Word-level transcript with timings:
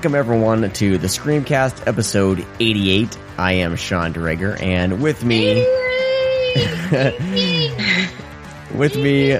welcome 0.00 0.14
everyone 0.14 0.70
to 0.70 0.96
the 0.96 1.08
Screamcast 1.08 1.86
episode 1.86 2.46
88. 2.58 3.18
I 3.36 3.52
am 3.52 3.76
Sean 3.76 4.14
Dreger, 4.14 4.58
and 4.58 5.02
with 5.02 5.22
me, 5.22 5.56
with 8.78 8.96
me, 8.96 9.38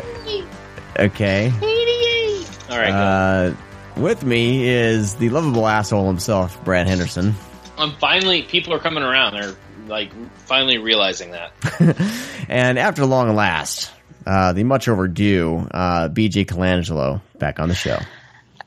okay, 0.98 1.50
All 2.68 2.76
right, 2.76 2.92
uh, 2.92 3.54
with 3.96 4.22
me 4.22 4.68
is 4.68 5.14
the 5.14 5.30
lovable 5.30 5.66
asshole 5.66 6.06
himself, 6.06 6.62
Brad 6.62 6.86
Henderson. 6.86 7.34
I'm 7.78 7.92
finally. 7.92 8.42
People 8.42 8.74
are 8.74 8.78
coming 8.78 9.02
around. 9.02 9.32
They're 9.32 9.56
like 9.88 10.12
finally 10.40 10.76
realizing 10.76 11.30
that. 11.30 11.52
And 12.50 12.78
after 12.78 13.06
long 13.06 13.34
last, 13.34 13.90
uh, 14.26 14.52
the 14.52 14.64
much 14.64 14.88
overdue 14.88 15.66
uh, 15.70 16.10
BJ 16.10 16.44
Colangelo 16.44 17.22
back 17.38 17.60
on 17.60 17.70
the 17.70 17.74
show. 17.74 17.98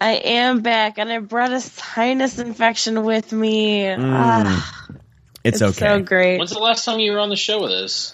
I 0.03 0.11
am 0.15 0.59
back, 0.61 0.97
and 0.97 1.09
I 1.09 1.19
brought 1.19 1.53
a 1.53 1.61
sinus 1.61 2.37
infection 2.37 3.03
with 3.03 3.31
me. 3.31 3.83
Mm. 3.83 3.99
Ah, 4.13 4.89
It's, 5.43 5.61
it's 5.61 5.77
okay. 5.81 5.87
so 5.87 6.01
great. 6.01 6.37
When's 6.39 6.51
the 6.51 6.59
last 6.59 6.83
time 6.83 6.99
you 6.99 7.13
were 7.13 7.19
on 7.19 7.29
the 7.29 7.35
show 7.37 7.61
with 7.61 7.71
us? 7.71 8.13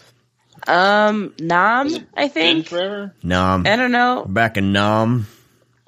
Um, 0.68 1.34
Nam, 1.40 1.88
I 2.16 2.24
Been 2.28 2.30
think. 2.30 2.68
forever. 2.68 3.16
Nom. 3.24 3.66
I 3.66 3.76
don't 3.76 3.92
know. 3.92 4.24
Back 4.28 4.58
in 4.58 4.72
Nom. 4.72 5.26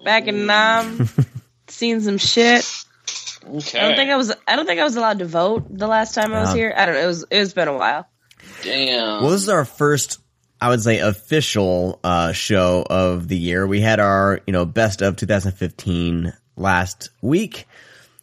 Back 0.04 0.26
in 0.28 0.48
Nam, 0.48 1.08
seen 1.68 2.02
some 2.02 2.18
shit. 2.18 2.66
Okay. 3.48 3.80
I 3.80 3.88
don't 3.88 3.96
think 3.96 4.10
I 4.10 4.16
was. 4.18 4.34
I 4.48 4.56
don't 4.56 4.66
think 4.66 4.80
I 4.80 4.84
was 4.84 4.96
allowed 4.96 5.20
to 5.20 5.26
vote 5.26 5.66
the 5.70 5.88
last 5.88 6.16
time 6.16 6.34
I 6.34 6.40
was 6.42 6.50
Yeah. 6.50 6.56
here. 6.56 6.74
I 6.76 6.86
don't 6.88 6.96
know. 6.96 7.02
It 7.02 7.08
was. 7.08 7.26
It's 7.30 7.54
been 7.54 7.68
a 7.68 7.78
while. 7.78 8.08
Damn. 8.64 9.22
Well, 9.22 9.30
this 9.32 9.42
is 9.44 9.50
our 9.50 9.66
first, 9.66 10.20
I 10.62 10.70
would 10.70 10.82
say, 10.82 11.00
official 11.00 12.00
uh, 12.04 12.34
show 12.34 12.86
of 12.88 13.28
the 13.28 13.38
year. 13.38 13.66
We 13.66 13.82
had 13.82 14.00
our, 14.00 14.42
you 14.46 14.54
know, 14.54 14.64
best 14.66 15.02
of 15.02 15.16
2015 15.16 16.34
last 16.56 17.10
week, 17.20 17.66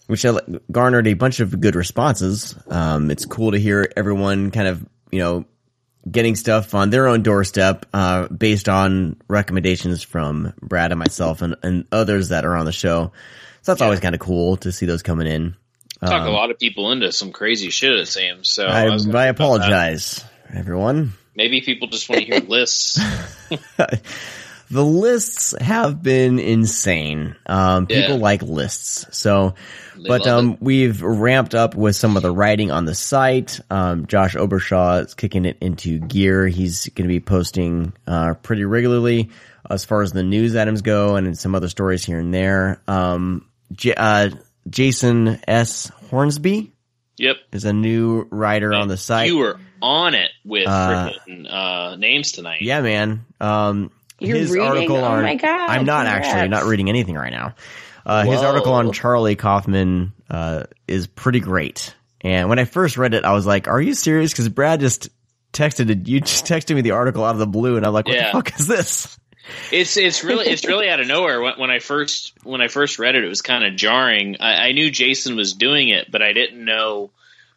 which 0.06 0.24
garnered 0.70 1.08
a 1.08 1.14
bunch 1.14 1.40
of 1.40 1.60
good 1.60 1.74
responses. 1.74 2.54
Um, 2.68 3.10
it's 3.10 3.26
cool 3.26 3.50
to 3.50 3.58
hear 3.58 3.90
everyone 3.96 4.52
kind 4.52 4.68
of, 4.68 4.86
you 5.10 5.18
know, 5.18 5.46
getting 6.08 6.36
stuff 6.36 6.76
on 6.76 6.90
their 6.90 7.08
own 7.08 7.22
doorstep 7.22 7.86
uh, 7.92 8.28
based 8.28 8.68
on 8.68 9.16
recommendations 9.26 10.04
from 10.04 10.54
Brad 10.62 10.92
and 10.92 10.98
myself 11.00 11.42
and, 11.42 11.56
and 11.64 11.86
others 11.90 12.28
that 12.28 12.44
are 12.44 12.56
on 12.56 12.66
the 12.66 12.72
show. 12.72 13.12
So 13.62 13.72
that's 13.72 13.82
always 13.82 13.98
kind 13.98 14.14
of 14.14 14.20
cool 14.20 14.58
to 14.58 14.70
see 14.70 14.86
those 14.86 15.02
coming 15.02 15.26
in. 15.26 15.56
Talk 16.00 16.26
a 16.26 16.30
lot 16.30 16.52
of 16.52 16.58
people 16.60 16.92
into 16.92 17.10
some 17.10 17.32
crazy 17.32 17.70
shit. 17.70 17.92
It 17.92 18.06
seems. 18.06 18.48
So 18.48 18.64
I, 18.64 18.86
I 18.86 18.96
that. 18.96 19.28
apologize, 19.30 20.24
everyone. 20.54 21.14
Maybe 21.38 21.60
people 21.60 21.86
just 21.86 22.08
want 22.08 22.20
to 22.20 22.26
hear 22.26 22.40
lists. 22.48 22.98
the 24.70 24.84
lists 24.84 25.54
have 25.60 26.02
been 26.02 26.38
insane. 26.40 27.36
Um, 27.46 27.86
people 27.86 28.16
Yeah. 28.16 28.20
like 28.22 28.42
lists. 28.42 29.06
So, 29.16 29.54
They 29.96 30.08
but 30.08 30.26
um, 30.26 30.54
it. 30.54 30.58
we've 30.60 31.00
ramped 31.00 31.54
up 31.54 31.76
with 31.76 31.94
some 31.94 32.16
of 32.16 32.22
the 32.24 32.32
writing 32.32 32.72
on 32.72 32.84
the 32.86 32.94
site. 32.94 33.60
Um, 33.70 34.06
Josh 34.06 34.34
Obershaw 34.34 35.04
is 35.06 35.14
kicking 35.14 35.44
it 35.44 35.58
into 35.60 36.00
gear. 36.00 36.46
He's 36.48 36.88
going 36.88 37.04
to 37.08 37.12
be 37.14 37.20
posting 37.20 37.92
uh, 38.06 38.34
pretty 38.34 38.64
regularly 38.64 39.30
as 39.70 39.84
far 39.84 40.02
as 40.02 40.10
the 40.12 40.24
news 40.24 40.56
items 40.56 40.82
go, 40.82 41.14
and 41.16 41.38
some 41.38 41.54
other 41.54 41.68
stories 41.68 42.04
here 42.04 42.18
and 42.18 42.34
there. 42.34 42.82
Um, 42.88 43.46
J- 43.72 43.94
uh, 43.96 44.30
Jason 44.68 45.38
S. 45.46 45.88
Hornsby 46.10 46.72
Yep. 47.18 47.36
is 47.52 47.64
a 47.64 47.72
new 47.72 48.26
writer 48.30 48.72
on 48.72 48.88
the 48.88 48.96
site. 48.96 49.28
You 49.28 49.38
were 49.38 49.60
on 49.82 50.14
it 50.14 50.30
with 50.44 50.66
Uh, 50.66 51.10
frickin', 51.10 51.46
uh, 51.52 51.96
names 51.96 52.32
tonight. 52.32 52.62
Yeah, 52.62 52.80
man. 52.80 53.24
Um, 53.40 53.90
You're 54.18 54.36
his 54.38 54.50
reading? 54.50 54.66
article 54.68 54.96
Oh 54.96 55.04
on. 55.04 55.22
my 55.22 55.34
God, 55.36 55.70
I'm 55.70 55.84
not 55.84 56.06
congrats. 56.06 56.28
actually 56.28 56.48
not 56.48 56.64
reading 56.64 56.88
anything 56.88 57.14
right 57.16 57.32
now. 57.32 57.54
Uh, 58.06 58.24
his 58.24 58.40
article 58.42 58.72
on 58.72 58.92
Charlie 58.92 59.36
Kaufman 59.36 60.12
uh, 60.30 60.64
is 60.86 61.06
pretty 61.06 61.40
great. 61.40 61.94
And 62.22 62.48
when 62.48 62.58
I 62.58 62.64
first 62.64 62.96
read 62.96 63.14
it, 63.14 63.24
I 63.24 63.32
was 63.32 63.46
like, 63.46 63.68
"Are 63.68 63.80
you 63.80 63.94
serious?" 63.94 64.32
Because 64.32 64.48
Brad 64.48 64.80
just 64.80 65.08
texted 65.52 65.90
it. 65.90 66.08
You 66.08 66.20
just 66.20 66.44
texted 66.46 66.74
me 66.74 66.80
the 66.80 66.92
article 66.92 67.24
out 67.24 67.32
of 67.32 67.38
the 67.38 67.46
blue, 67.46 67.76
and 67.76 67.84
I'm 67.86 67.92
like, 67.92 68.06
"What 68.06 68.14
Yeah. 68.16 68.26
the 68.26 68.32
fuck 68.32 68.58
is 68.58 68.66
this?" 68.66 69.17
It's 69.72 69.96
it's 69.96 70.24
really 70.24 70.46
it's 70.46 70.66
really 70.66 70.88
out 70.88 71.00
of 71.00 71.06
nowhere. 71.06 71.40
When, 71.40 71.54
when 71.58 71.70
I 71.70 71.78
first 71.78 72.32
when 72.42 72.60
I 72.60 72.68
first 72.68 72.98
read 72.98 73.14
it, 73.14 73.24
it 73.24 73.28
was 73.28 73.42
kind 73.42 73.64
of 73.64 73.76
jarring. 73.76 74.36
I, 74.40 74.68
I 74.68 74.72
knew 74.72 74.90
Jason 74.90 75.36
was 75.36 75.54
doing 75.54 75.88
it, 75.88 76.10
but 76.10 76.22
I 76.22 76.32
didn't 76.32 76.64
know 76.64 77.10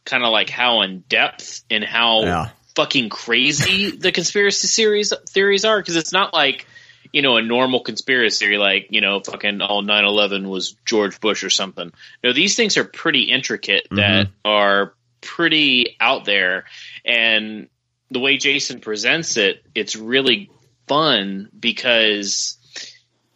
kind 0.06 0.24
of 0.24 0.32
like 0.32 0.50
how 0.50 0.82
in 0.82 1.04
depth 1.10 1.64
and 1.70 1.84
how 1.84 2.24
Yeah. 2.24 2.50
fucking 2.76 3.10
crazy 3.10 3.92
the 3.92 4.12
conspiracy 4.12 4.68
series 4.68 5.14
theories 5.30 5.66
are. 5.66 5.80
Because 5.80 5.96
it's 5.96 6.12
not 6.12 6.34
like 6.34 6.68
you 7.14 7.22
know 7.22 7.38
a 7.38 7.42
normal 7.42 7.82
conspiracy 7.82 8.46
theory, 8.46 8.58
like 8.58 8.88
you 8.90 9.02
know 9.02 9.20
fucking 9.20 9.62
oh 9.62 9.82
9-11 9.82 10.48
was 10.50 10.76
George 10.86 11.20
Bush 11.20 11.44
or 11.44 11.50
something. 11.50 11.92
No, 12.24 12.34
these 12.34 12.56
things 12.56 12.78
are 12.78 12.86
pretty 12.86 13.24
intricate 13.24 13.86
mm-hmm. 13.86 13.98
that 13.98 14.28
are 14.44 14.94
pretty 15.22 15.96
out 16.00 16.26
there, 16.26 16.66
and 17.06 17.68
the 18.10 18.20
way 18.20 18.38
Jason 18.38 18.82
presents 18.82 19.38
it, 19.38 19.64
it's 19.74 19.96
really 19.96 20.52
fun 20.88 21.50
because 21.58 22.58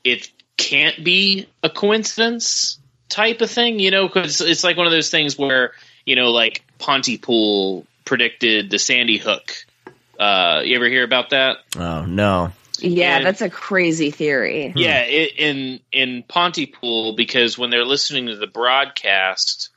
it 0.04 0.30
can't 0.58 1.04
be 1.04 1.48
a 1.64 1.70
coincidence 1.70 2.80
type 3.10 3.42
of 3.42 3.50
thing, 3.50 3.80
you 3.80 3.92
know, 3.92 4.08
because 4.08 4.42
it's 4.42 4.64
like 4.64 4.78
one 4.78 4.86
of 4.88 4.92
those 4.92 5.10
things 5.10 5.38
where, 5.38 5.74
you 6.06 6.16
know, 6.16 6.32
like 6.32 6.64
Pontypool 6.80 7.86
predicted 8.06 8.70
the 8.70 8.80
Sandy 8.80 9.18
Hook. 9.18 9.54
Uh, 10.20 10.62
you 10.64 10.76
ever 10.76 10.88
hear 10.88 11.04
about 11.04 11.32
that? 11.32 11.58
Oh 11.78 12.06
no. 12.06 12.52
Yeah, 12.80 13.18
And- 13.18 13.26
that's 13.26 13.42
a 13.42 13.50
crazy 13.50 14.12
theory. 14.12 14.74
Yeah, 14.76 15.02
it, 15.02 15.34
in 15.38 15.80
in 15.92 16.24
Pontypool 16.24 17.16
because 17.16 17.58
when 17.58 17.70
they're 17.70 17.86
listening 17.86 18.28
to 18.28 18.36
the 18.36 18.48
broadcast, 18.48 19.70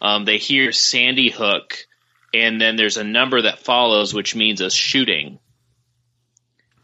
um, 0.00 0.24
they 0.24 0.38
hear 0.38 0.72
Sandy 0.72 1.30
Hook, 1.30 1.86
and 2.34 2.60
then 2.60 2.76
there's 2.76 2.96
a 2.96 3.04
number 3.04 3.42
that 3.42 3.60
follows, 3.60 4.14
which 4.14 4.34
means 4.34 4.60
a 4.60 4.70
shooting. 4.70 5.38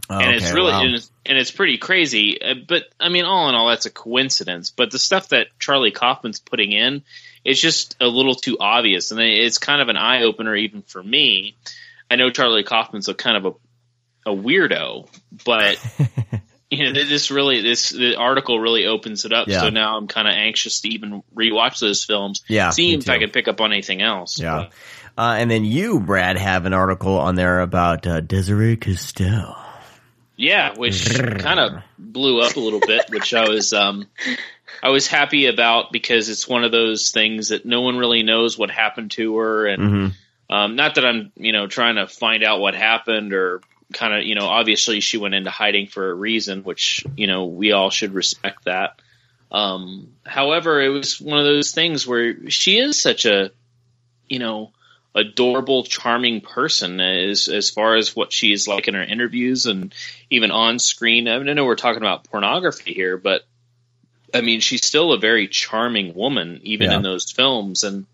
Oh, 0.08 0.18
and 0.18 0.36
it's 0.36 0.52
really 0.52 0.72
wow. 0.72 0.82
and, 0.82 0.94
it's, 0.94 1.10
and 1.24 1.36
it's 1.36 1.50
pretty 1.50 1.78
crazy. 1.78 2.40
Uh, 2.40 2.54
But 2.66 2.84
I 3.00 3.08
mean, 3.08 3.24
all 3.24 3.48
in 3.48 3.54
all, 3.54 3.68
that's 3.68 3.86
a 3.86 3.90
coincidence. 3.90 4.70
But 4.70 4.90
the 4.90 4.98
stuff 4.98 5.30
that 5.30 5.48
Charlie 5.58 5.90
Kaufman's 5.90 6.38
putting 6.38 6.72
in, 6.72 7.02
it's 7.44 7.60
just 7.60 7.96
a 8.00 8.06
little 8.06 8.34
too 8.34 8.56
obvious, 8.60 9.10
and 9.10 9.20
it's 9.20 9.58
kind 9.58 9.82
of 9.82 9.88
an 9.88 9.96
eye 9.96 10.22
opener 10.22 10.54
even 10.54 10.82
for 10.82 11.02
me. 11.02 11.56
I 12.10 12.16
know 12.16 12.30
Charlie 12.30 12.62
Kaufman's 12.62 13.08
a 13.08 13.14
kind 13.14 13.36
of 13.36 13.46
a 13.46 14.30
a 14.30 14.34
weirdo, 14.34 15.08
but 15.44 15.78
you 16.70 16.84
know 16.84 16.92
this 16.92 17.30
really 17.30 17.62
this 17.62 17.90
the 17.90 18.16
article 18.16 18.58
really 18.58 18.86
opens 18.86 19.24
it 19.24 19.32
up. 19.32 19.48
Yeah. 19.48 19.60
So 19.60 19.70
now 19.70 19.96
I'm 19.96 20.08
kind 20.08 20.28
of 20.28 20.34
anxious 20.34 20.80
to 20.82 20.88
even 20.88 21.22
rewatch 21.34 21.80
those 21.80 22.04
films. 22.04 22.42
Yeah, 22.48 22.70
see 22.70 22.94
if 22.94 23.08
I 23.08 23.18
can 23.18 23.30
pick 23.30 23.48
up 23.48 23.60
on 23.60 23.72
anything 23.72 24.02
else. 24.02 24.38
Yeah. 24.38 24.70
Uh, 25.18 25.36
and 25.38 25.50
then 25.50 25.64
you, 25.64 25.98
Brad, 25.98 26.36
have 26.36 26.66
an 26.66 26.74
article 26.74 27.18
on 27.18 27.36
there 27.36 27.60
about 27.60 28.06
uh, 28.06 28.20
Desiree 28.20 28.76
Cousteau. 28.76 29.65
Yeah, 30.36 30.76
which 30.76 31.18
kind 31.38 31.58
of 31.58 31.82
blew 31.98 32.42
up 32.42 32.56
a 32.56 32.60
little 32.60 32.80
bit, 32.80 33.08
which 33.10 33.32
I 33.32 33.46
was 33.46 33.72
um 33.72 34.06
I 34.82 34.90
was 34.90 35.06
happy 35.06 35.46
about 35.46 35.92
because 35.92 36.28
it's 36.28 36.46
one 36.46 36.64
of 36.64 36.72
those 36.72 37.10
things 37.10 37.48
that 37.48 37.64
no 37.64 37.80
one 37.80 37.96
really 37.96 38.22
knows 38.22 38.58
what 38.58 38.70
happened 38.70 39.12
to 39.12 39.36
her 39.38 39.66
and 39.66 39.82
hmm 39.82 40.06
um 40.48 40.76
not 40.76 40.94
that 40.94 41.04
I'm, 41.04 41.32
you 41.34 41.52
know, 41.52 41.66
trying 41.66 41.96
to 41.96 42.06
find 42.06 42.44
out 42.44 42.60
what 42.60 42.76
happened 42.76 43.32
or 43.32 43.62
kind 43.92 44.14
of, 44.14 44.22
you 44.24 44.36
know, 44.36 44.46
obviously 44.46 45.00
she 45.00 45.18
went 45.18 45.34
into 45.34 45.50
hiding 45.50 45.88
for 45.88 46.08
a 46.08 46.14
reason, 46.14 46.62
which, 46.62 47.04
you 47.16 47.26
know, 47.26 47.46
we 47.46 47.72
all 47.72 47.90
should 47.90 48.12
respect 48.12 48.66
that. 48.66 49.00
Um 49.50 50.12
however, 50.24 50.80
it 50.80 50.90
was 50.90 51.20
one 51.20 51.38
of 51.38 51.46
those 51.46 51.72
things 51.72 52.06
where 52.06 52.50
she 52.50 52.78
is 52.78 53.00
such 53.00 53.24
a 53.24 53.50
you 54.28 54.38
know, 54.38 54.72
adorable, 55.16 55.82
charming 55.82 56.42
person 56.42 57.00
as 57.00 57.48
as 57.48 57.70
far 57.70 57.96
as 57.96 58.14
what 58.14 58.32
she's 58.32 58.68
like 58.68 58.86
in 58.86 58.94
her 58.94 59.02
interviews 59.02 59.64
and 59.66 59.92
even 60.30 60.50
on 60.50 60.78
screen. 60.78 61.26
I, 61.26 61.38
mean, 61.38 61.48
I 61.48 61.54
know 61.54 61.64
we're 61.64 61.74
talking 61.74 62.02
about 62.02 62.24
pornography 62.24 62.92
here, 62.92 63.16
but 63.16 63.42
I 64.34 64.42
mean, 64.42 64.60
she's 64.60 64.84
still 64.86 65.12
a 65.12 65.18
very 65.18 65.48
charming 65.48 66.14
woman, 66.14 66.60
even 66.64 66.90
Yeah. 66.90 66.96
in 66.98 67.02
those 67.02 67.32
films. 67.32 67.82
And 67.82 68.04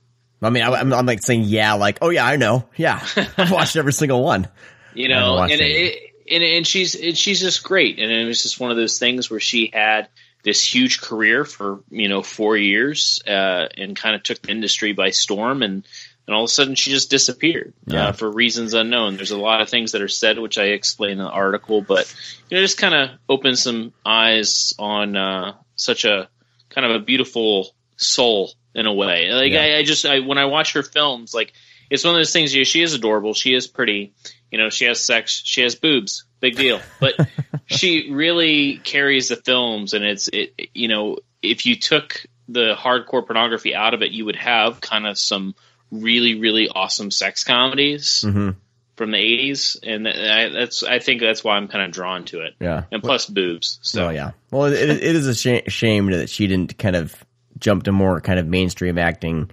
I 0.40 0.50
mean, 0.50 0.62
I, 0.62 0.68
I'm, 0.70 0.92
I'm 0.92 1.06
like 1.06 1.22
saying, 1.22 1.42
yeah, 1.44 1.74
like, 1.74 1.98
oh 2.02 2.10
yeah, 2.10 2.24
I 2.24 2.36
know, 2.36 2.68
yeah, 2.76 3.04
I've 3.36 3.50
watched 3.50 3.76
every 3.76 3.92
single 3.92 4.22
one. 4.22 4.46
you 4.94 5.08
know, 5.08 5.38
and 5.38 5.60
it, 5.60 5.98
and 6.30 6.42
and 6.44 6.66
she's 6.66 6.94
and 6.94 7.18
she's 7.18 7.40
just 7.40 7.64
great. 7.64 7.98
And 7.98 8.12
it 8.12 8.24
was 8.26 8.42
just 8.44 8.60
one 8.60 8.70
of 8.70 8.76
those 8.76 8.98
things 9.00 9.28
where 9.28 9.40
she 9.40 9.70
had 9.72 10.08
this 10.44 10.62
huge 10.64 11.00
career 11.00 11.44
for 11.44 11.80
you 11.90 12.08
know 12.08 12.22
four 12.22 12.56
years 12.56 13.20
uh, 13.26 13.66
and 13.76 13.96
kind 13.96 14.14
of 14.14 14.22
took 14.22 14.40
the 14.42 14.50
industry 14.52 14.92
by 14.92 15.10
storm 15.10 15.62
and. 15.64 15.84
And 16.26 16.36
all 16.36 16.44
of 16.44 16.48
a 16.48 16.52
sudden, 16.52 16.74
she 16.76 16.90
just 16.90 17.10
disappeared 17.10 17.74
Yeah. 17.86 18.08
uh, 18.08 18.12
for 18.12 18.30
reasons 18.30 18.74
unknown. 18.74 19.16
There's 19.16 19.32
a 19.32 19.36
lot 19.38 19.60
of 19.60 19.68
things 19.68 19.92
that 19.92 20.02
are 20.02 20.08
said, 20.08 20.38
which 20.38 20.56
I 20.56 20.66
explain 20.66 21.12
in 21.12 21.18
the 21.18 21.28
article, 21.28 21.82
but 21.82 22.12
you 22.48 22.56
know, 22.56 22.62
just 22.62 22.78
kind 22.78 22.94
of 22.94 23.10
opens 23.28 23.62
some 23.62 23.92
eyes 24.06 24.72
on 24.78 25.16
uh, 25.16 25.54
such 25.76 26.04
a 26.04 26.28
kind 26.70 26.86
of 26.86 26.92
a 27.00 27.04
beautiful 27.04 27.74
soul 27.96 28.52
in 28.74 28.86
a 28.86 28.92
way. 28.92 29.32
Like 29.32 29.52
Yeah. 29.52 29.62
I, 29.62 29.76
I 29.78 29.82
just 29.82 30.06
I, 30.06 30.20
when 30.20 30.38
I 30.38 30.44
watch 30.46 30.74
her 30.74 30.82
films, 30.82 31.34
like 31.34 31.52
it's 31.90 32.04
one 32.04 32.14
of 32.14 32.18
those 32.20 32.32
things. 32.32 32.54
Yeah, 32.54 32.64
she 32.64 32.82
is 32.82 32.94
adorable. 32.94 33.34
She 33.34 33.52
is 33.54 33.66
pretty. 33.66 34.14
You 34.50 34.58
know, 34.58 34.70
she 34.70 34.84
has 34.86 35.02
sex. 35.04 35.42
She 35.44 35.62
has 35.62 35.74
boobs. 35.74 36.24
Big 36.40 36.56
deal. 36.56 36.80
But 37.00 37.14
she 37.66 38.10
really 38.12 38.78
carries 38.78 39.28
the 39.28 39.36
films, 39.36 39.92
and 39.92 40.04
it's 40.04 40.28
it. 40.28 40.54
You 40.74 40.88
know, 40.88 41.18
if 41.42 41.66
you 41.66 41.76
took 41.76 42.24
the 42.48 42.74
hardcore 42.78 43.26
pornography 43.26 43.74
out 43.74 43.92
of 43.94 44.02
it, 44.02 44.10
you 44.12 44.24
would 44.24 44.36
have 44.36 44.80
kind 44.80 45.06
of 45.06 45.18
some 45.18 45.54
really 45.92 46.40
really 46.40 46.68
awesome 46.68 47.10
sex 47.12 47.44
comedies 47.44 48.22
hmm 48.26 48.50
from 48.96 49.10
the 49.10 49.18
'80s, 49.18 49.78
and 49.82 50.06
I, 50.08 50.48
that's 50.50 50.82
I 50.82 50.98
think 50.98 51.20
that's 51.22 51.42
why 51.42 51.56
I'm 51.56 51.66
kind 51.68 51.84
of 51.86 51.92
drawn 51.92 52.24
to 52.26 52.40
it. 52.42 52.54
Yeah. 52.60 52.84
And 52.92 53.02
plus 53.02 53.24
boobs. 53.26 53.78
So 53.82 54.00
So 54.00 54.10
yeah. 54.10 54.32
Well, 54.50 54.64
it, 54.66 54.74
it 54.74 55.02
is 55.16 55.26
a 55.26 55.34
sh- 55.34 55.72
shame 55.72 56.10
that 56.10 56.28
she 56.28 56.46
didn't 56.46 56.76
kind 56.76 56.94
of 56.96 57.14
jump 57.58 57.84
to 57.84 57.92
more 57.92 58.20
kind 58.20 58.38
of 58.38 58.46
mainstream 58.46 58.98
acting. 58.98 59.50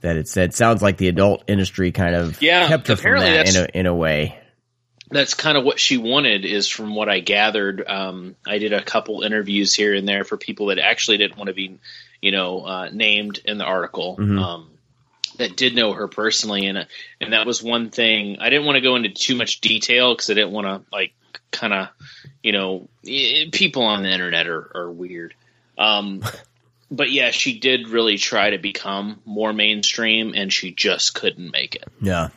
That 0.00 0.16
it 0.16 0.28
said 0.28 0.54
sounds 0.54 0.80
like 0.80 0.96
the 0.96 1.08
adult 1.08 1.44
industry 1.46 1.92
kind 1.92 2.14
of 2.14 2.40
Yeah, 2.40 2.68
kept 2.68 2.88
her 2.88 2.96
from 2.96 3.20
that 3.20 3.54
in 3.54 3.62
a 3.62 3.68
in 3.80 3.86
a 3.86 3.94
way. 3.94 4.38
that's 5.10 5.34
kind 5.34 5.58
of 5.58 5.64
what 5.64 5.78
she 5.78 5.98
wanted 5.98 6.46
is 6.46 6.66
from 6.66 6.94
what 6.94 7.10
I 7.10 7.20
gathered. 7.20 7.84
Um, 7.86 8.34
I 8.46 8.56
did 8.56 8.72
a 8.72 8.82
couple 8.82 9.20
interviews 9.22 9.74
here 9.74 9.94
and 9.94 10.08
there 10.08 10.24
for 10.24 10.38
people 10.38 10.66
that 10.68 10.78
actually 10.78 11.18
didn't 11.18 11.36
want 11.36 11.48
to 11.48 11.54
be, 11.54 11.78
you 12.22 12.32
know, 12.32 12.62
uh, 12.62 12.88
named 12.90 13.40
in 13.44 13.58
the 13.58 13.64
article. 13.64 14.16
Mhm. 14.18 14.40
Um, 14.42 14.70
that 15.40 15.56
did 15.56 15.74
know 15.74 15.92
her 15.92 16.08
personally, 16.08 16.66
and 16.66 16.86
and 17.20 17.32
that 17.32 17.46
was 17.46 17.62
one 17.62 17.90
thing. 17.90 18.38
I 18.40 18.48
didn't 18.50 18.64
want 18.66 18.76
to 18.76 18.80
go 18.80 18.96
into 18.96 19.10
too 19.10 19.34
much 19.34 19.60
detail 19.60 20.14
because 20.14 20.30
I 20.30 20.34
didn't 20.34 20.52
want 20.52 20.66
to 20.66 20.82
like 20.92 21.12
kind 21.50 21.72
of, 21.74 21.88
you 22.42 22.52
know, 22.52 22.88
people 23.02 23.82
on 23.82 24.02
the 24.02 24.10
internet 24.10 24.46
are, 24.46 24.70
are 24.74 24.90
weird. 24.90 25.34
Um, 25.76 26.22
but 26.90 27.10
yeah, 27.10 27.30
she 27.30 27.58
did 27.58 27.88
really 27.88 28.16
try 28.18 28.50
to 28.50 28.58
become 28.58 29.20
more 29.24 29.52
mainstream, 29.52 30.32
and 30.34 30.52
she 30.52 30.70
just 30.72 31.14
couldn't 31.14 31.50
make 31.50 31.74
it 31.76 31.88
Yeah. 32.00 32.28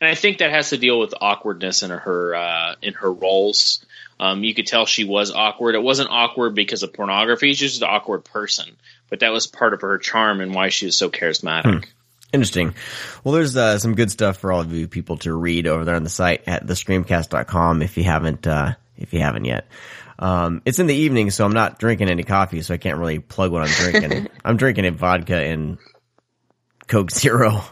and 0.00 0.10
I 0.10 0.14
think 0.14 0.38
that 0.38 0.50
has 0.50 0.70
to 0.70 0.78
deal 0.78 0.98
with 0.98 1.14
awkwardness 1.20 1.82
in 1.82 1.90
her 1.90 2.34
uh, 2.34 2.74
in 2.82 2.94
her 2.94 3.12
roles. 3.12 3.84
Um, 4.20 4.44
you 4.44 4.54
could 4.54 4.66
tell 4.68 4.86
she 4.86 5.04
was 5.04 5.32
awkward. 5.32 5.74
It 5.74 5.82
wasn't 5.82 6.10
awkward 6.10 6.54
because 6.54 6.82
of 6.82 6.92
pornography; 6.92 7.54
she's 7.54 7.72
just 7.72 7.82
an 7.82 7.88
awkward 7.90 8.24
person. 8.24 8.76
But 9.10 9.20
that 9.20 9.32
was 9.32 9.46
part 9.46 9.74
of 9.74 9.82
her 9.82 9.98
charm 9.98 10.40
and 10.40 10.54
why 10.54 10.70
she 10.70 10.86
was 10.86 10.96
so 10.96 11.10
charismatic. 11.10 11.84
Interesting. 12.32 12.74
Well, 13.22 13.34
there's 13.34 13.56
uh, 13.56 13.78
some 13.78 13.94
good 13.94 14.10
stuff 14.10 14.38
for 14.38 14.52
all 14.52 14.60
of 14.60 14.72
you 14.72 14.88
people 14.88 15.18
to 15.18 15.34
read 15.34 15.66
over 15.66 15.84
there 15.84 15.96
on 15.96 16.02
the 16.02 16.10
site 16.10 16.44
at 16.46 16.66
thescreamcast.com 16.66 17.82
if 17.82 17.96
you 17.98 18.04
haven't 18.04 18.46
uh, 18.46 18.74
if 18.96 19.12
you 19.12 19.20
haven't 19.20 19.44
yet. 19.44 19.68
Um, 20.18 20.62
it's 20.64 20.78
in 20.78 20.86
the 20.86 20.94
evening, 20.94 21.30
so 21.30 21.44
I'm 21.44 21.52
not 21.52 21.78
drinking 21.78 22.08
any 22.08 22.22
coffee, 22.22 22.62
so 22.62 22.74
I 22.74 22.76
can't 22.76 22.98
really 22.98 23.18
plug 23.18 23.50
what 23.50 23.62
I'm 23.62 23.68
drinking. 23.68 24.28
I'm 24.44 24.56
drinking 24.56 24.86
a 24.86 24.92
vodka 24.92 25.36
and 25.36 25.78
Coke 26.86 27.10
Zero. 27.10 27.62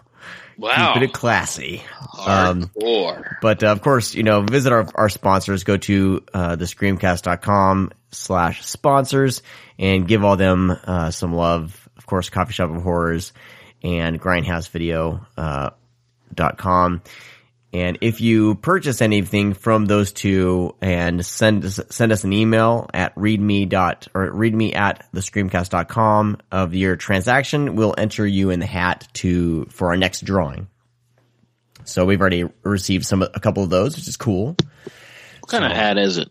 Wow, 0.58 0.92
Keep 0.92 1.04
it 1.04 1.12
classy. 1.14 1.82
Um, 2.26 2.70
hardcore. 2.78 3.36
But 3.40 3.64
uh, 3.64 3.68
of 3.68 3.80
course, 3.80 4.14
you 4.14 4.24
know, 4.24 4.42
visit 4.42 4.74
our, 4.74 4.86
our 4.94 5.08
sponsors. 5.08 5.64
Go 5.64 5.78
to 5.78 6.22
uh, 6.34 6.56
thescreamcast.com 6.56 7.92
slash 8.10 8.66
sponsors 8.66 9.42
and 9.78 10.06
give 10.06 10.22
all 10.22 10.36
them 10.36 10.70
uh, 10.70 11.12
some 11.12 11.32
love. 11.32 11.88
Of 11.96 12.04
course, 12.04 12.28
Coffee 12.28 12.52
Shop 12.52 12.68
of 12.68 12.82
Horrors 12.82 13.32
and 13.82 14.20
grindhousevideo 14.20 15.26
uh, 15.36 15.70
dot 16.34 16.58
com. 16.58 17.02
And 17.72 17.98
if 18.00 18.20
you 18.20 18.56
purchase 18.56 19.00
anything 19.00 19.54
from 19.54 19.86
those 19.86 20.12
two 20.12 20.74
and 20.80 21.24
send 21.24 21.64
us, 21.64 21.78
send 21.88 22.10
us 22.10 22.24
an 22.24 22.32
email 22.32 22.90
at 22.92 23.14
readme 23.14 23.68
dot 23.68 24.08
or 24.12 24.32
readme 24.32 24.74
at 24.74 25.06
thescreamcast.com 25.14 26.38
of 26.50 26.74
your 26.74 26.96
transaction, 26.96 27.76
we'll 27.76 27.94
enter 27.96 28.26
you 28.26 28.50
in 28.50 28.58
the 28.58 28.66
hat 28.66 29.06
to 29.14 29.66
for 29.66 29.88
our 29.88 29.96
next 29.96 30.24
drawing. 30.24 30.66
So 31.84 32.04
we've 32.04 32.20
already 32.20 32.44
received 32.64 33.06
some 33.06 33.22
a 33.22 33.40
couple 33.40 33.62
of 33.62 33.70
those, 33.70 33.96
which 33.96 34.08
is 34.08 34.16
cool. 34.16 34.56
What 35.40 35.48
kind 35.48 35.64
of 35.64 35.72
hat 35.72 35.96
is 35.96 36.18
it? 36.18 36.28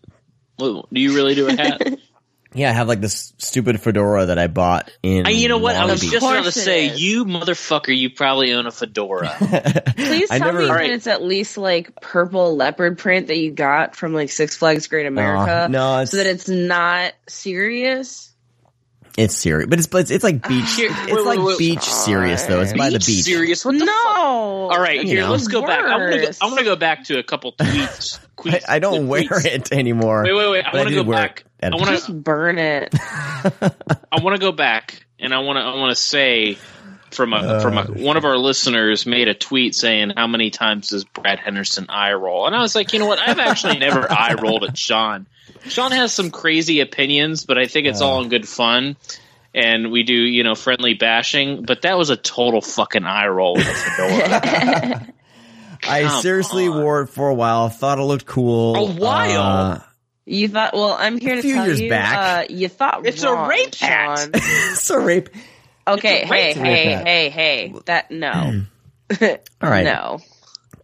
Do 0.58 0.84
you 0.92 1.14
really 1.14 1.34
do 1.34 1.48
a 1.48 1.56
hat? 1.56 1.80
Yeah, 2.52 2.70
I 2.70 2.72
have 2.72 2.88
like 2.88 3.00
this 3.00 3.32
stupid 3.38 3.80
fedora 3.80 4.26
that 4.26 4.38
I 4.38 4.48
bought 4.48 4.90
in. 5.04 5.24
I, 5.24 5.30
you 5.30 5.48
know 5.48 5.58
what? 5.58 5.76
I 5.76 5.84
was 5.84 6.00
Beach. 6.00 6.10
just 6.10 6.26
about 6.26 6.44
to 6.44 6.50
say, 6.52 6.88
is. 6.88 7.00
you 7.00 7.24
motherfucker, 7.24 7.96
you 7.96 8.10
probably 8.10 8.52
own 8.52 8.66
a 8.66 8.72
fedora. 8.72 9.28
Please 9.96 10.30
I 10.32 10.38
tell 10.38 10.48
never- 10.52 10.58
me 10.60 10.66
that 10.66 10.90
it's 10.90 11.06
at 11.06 11.22
least 11.22 11.56
like 11.56 12.00
purple 12.00 12.56
leopard 12.56 12.98
print 12.98 13.28
that 13.28 13.38
you 13.38 13.52
got 13.52 13.94
from 13.94 14.14
like 14.14 14.30
Six 14.30 14.56
Flags 14.56 14.88
Great 14.88 15.06
America. 15.06 15.64
Uh, 15.64 15.68
no, 15.68 15.98
it's 16.00 16.10
so 16.10 16.16
that 16.16 16.26
it's 16.26 16.48
not 16.48 17.12
serious. 17.28 18.32
it's 19.16 19.36
serious, 19.36 19.68
but 19.68 19.78
it's 19.78 19.86
but 19.88 19.98
it's, 20.02 20.10
it's 20.10 20.24
like 20.24 20.46
beach. 20.48 20.74
Here- 20.74 20.90
it's 20.90 21.12
wait, 21.12 21.24
like 21.24 21.38
wait, 21.38 21.46
wait. 21.46 21.58
beach 21.58 21.82
serious 21.84 22.42
though. 22.46 22.62
It's 22.62 22.72
by 22.72 22.90
the 22.90 22.98
beach. 22.98 23.22
Serious? 23.24 23.64
What 23.64 23.78
the 23.78 23.84
no. 23.84 23.92
fuck? 23.92 24.18
All 24.76 24.80
right, 24.80 25.00
You 25.00 25.06
here, 25.06 25.20
know. 25.22 25.30
let's 25.30 25.46
go 25.46 25.62
back. 25.62 25.84
I 25.84 25.96
want 25.98 26.12
to 26.14 26.18
go, 26.18 26.24
Worse. 26.26 26.42
I 26.42 26.46
want 26.46 26.58
to 26.58 26.64
go 26.64 26.74
back 26.76 27.04
to 27.04 27.18
a 27.18 27.22
couple 27.22 27.52
tweets. 27.58 28.18
I, 28.38 28.42
tweets 28.42 28.64
I 28.68 28.78
don't 28.80 29.06
wear 29.06 29.22
tweets. 29.22 29.44
it 29.46 29.72
anymore. 29.72 30.24
Wait, 30.24 30.32
wait, 30.34 30.50
wait. 30.50 30.64
I 30.64 30.76
want 30.76 30.88
to 30.88 30.94
go 30.96 31.02
wear 31.04 31.16
back. 31.28 31.44
It 31.62 31.66
at 31.66 31.72
want 31.72 31.86
to. 31.86 31.92
Just 31.92 32.22
burn 32.22 32.58
it. 32.58 32.94
I 32.94 34.20
want 34.20 34.34
to 34.36 34.40
go 34.40 34.52
back, 34.52 35.04
and 35.18 35.32
I 35.34 35.40
want 35.40 35.56
to. 35.56 35.62
I 35.62 35.76
want 35.76 35.94
to 35.94 36.02
say 36.02 36.58
from 37.10 37.32
a 37.32 37.60
from 37.60 37.78
a, 37.78 37.84
one 37.84 38.16
of 38.16 38.24
our 38.24 38.36
listeners 38.36 39.06
made 39.06 39.28
a 39.28 39.34
tweet 39.34 39.74
saying 39.74 40.12
how 40.16 40.26
many 40.26 40.50
times 40.50 40.88
does 40.88 41.04
Brad 41.04 41.38
Henderson 41.38 41.86
eye 41.88 42.12
roll, 42.12 42.46
and 42.46 42.54
I 42.54 42.62
was 42.62 42.74
like, 42.74 42.92
you 42.92 42.98
know 42.98 43.06
what? 43.06 43.18
I've 43.18 43.38
actually 43.38 43.78
never 43.78 44.06
eye 44.10 44.34
rolled 44.34 44.64
at 44.64 44.76
Sean. 44.76 45.26
Sean 45.68 45.92
has 45.92 46.12
some 46.12 46.30
crazy 46.30 46.80
opinions, 46.80 47.44
but 47.44 47.58
I 47.58 47.66
think 47.66 47.86
it's 47.86 48.00
all 48.00 48.22
in 48.22 48.28
good 48.28 48.48
fun. 48.48 48.96
And 49.52 49.90
we 49.90 50.04
do, 50.04 50.14
you 50.14 50.44
know, 50.44 50.54
friendly 50.54 50.94
bashing, 50.94 51.64
but 51.64 51.82
that 51.82 51.98
was 51.98 52.10
a 52.10 52.16
total 52.16 52.60
fucking 52.60 53.04
eye 53.04 53.26
roll 53.26 53.54
with 53.54 53.66
a 53.66 53.74
fedora. 53.74 55.06
I 55.82 56.20
seriously 56.20 56.68
on. 56.68 56.82
wore 56.82 57.02
it 57.02 57.08
for 57.08 57.28
a 57.28 57.34
while. 57.34 57.68
Thought 57.68 57.98
it 57.98 58.02
looked 58.02 58.26
cool. 58.26 58.76
A 58.76 58.92
while? 58.92 59.40
Uh, 59.40 59.80
You 60.30 60.46
thought? 60.48 60.74
Well, 60.74 60.96
I'm 60.98 61.18
here 61.18 61.32
A 61.32 61.36
to 61.36 61.42
few 61.42 61.54
tell 61.54 61.66
years 61.66 61.80
you. 61.80 61.88
back. 61.90 62.48
Uh, 62.50 62.52
you 62.52 62.68
thought 62.68 63.04
It's 63.04 63.22
a 63.24 63.34
rape 63.48 63.74
hat. 63.74 64.18
Sean. 64.18 64.30
it's 64.34 64.88
a 64.90 64.98
rape. 65.00 65.28
Okay, 65.88 66.22
It's 66.22 66.30
a 66.30 66.34
hey, 66.34 66.46
rape 66.48 66.56
hey, 66.56 66.92
hat. 66.92 67.06
hey, 67.06 67.30
hey. 67.30 67.74
That 67.86 68.10
no, 68.12 68.62
All 69.60 69.70
right. 69.70 69.84
no. 69.84 70.20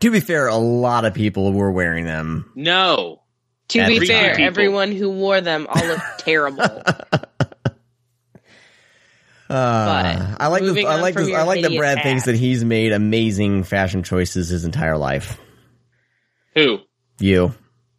To 0.00 0.11
be 0.11 0.18
fair, 0.21 0.49
a 0.49 0.56
lot 0.56 1.04
of 1.04 1.14
people 1.14 1.52
were 1.52 1.71
wearing 1.71 2.04
them. 2.06 2.50
no, 2.56 3.23
To 3.68 3.78
Every 3.78 4.00
be 4.00 4.06
fair, 4.09 4.30
people. 4.32 4.44
everyone 4.47 4.90
who 4.92 5.11
wore 5.11 5.40
them 5.40 5.66
all 5.71 5.87
looked 5.87 6.02
terrible. 6.18 6.82
Uh, 9.49 10.35
I 10.40 10.49
like 10.49 10.64
the, 10.64 10.87
I 10.87 11.00
like 11.00 11.14
from 11.14 11.26
this, 11.26 11.35
I 11.37 11.44
like 11.44 11.62
that 11.62 11.76
Brad 11.76 11.99
hat. 11.99 12.04
thinks 12.04 12.25
that 12.25 12.35
he's 12.35 12.64
made 12.64 12.90
amazing 12.92 13.62
fashion 13.62 14.02
choices 14.02 14.49
his 14.49 14.64
entire 14.64 14.99
life. 14.99 15.38
who 16.56 16.78
You. 17.21 17.54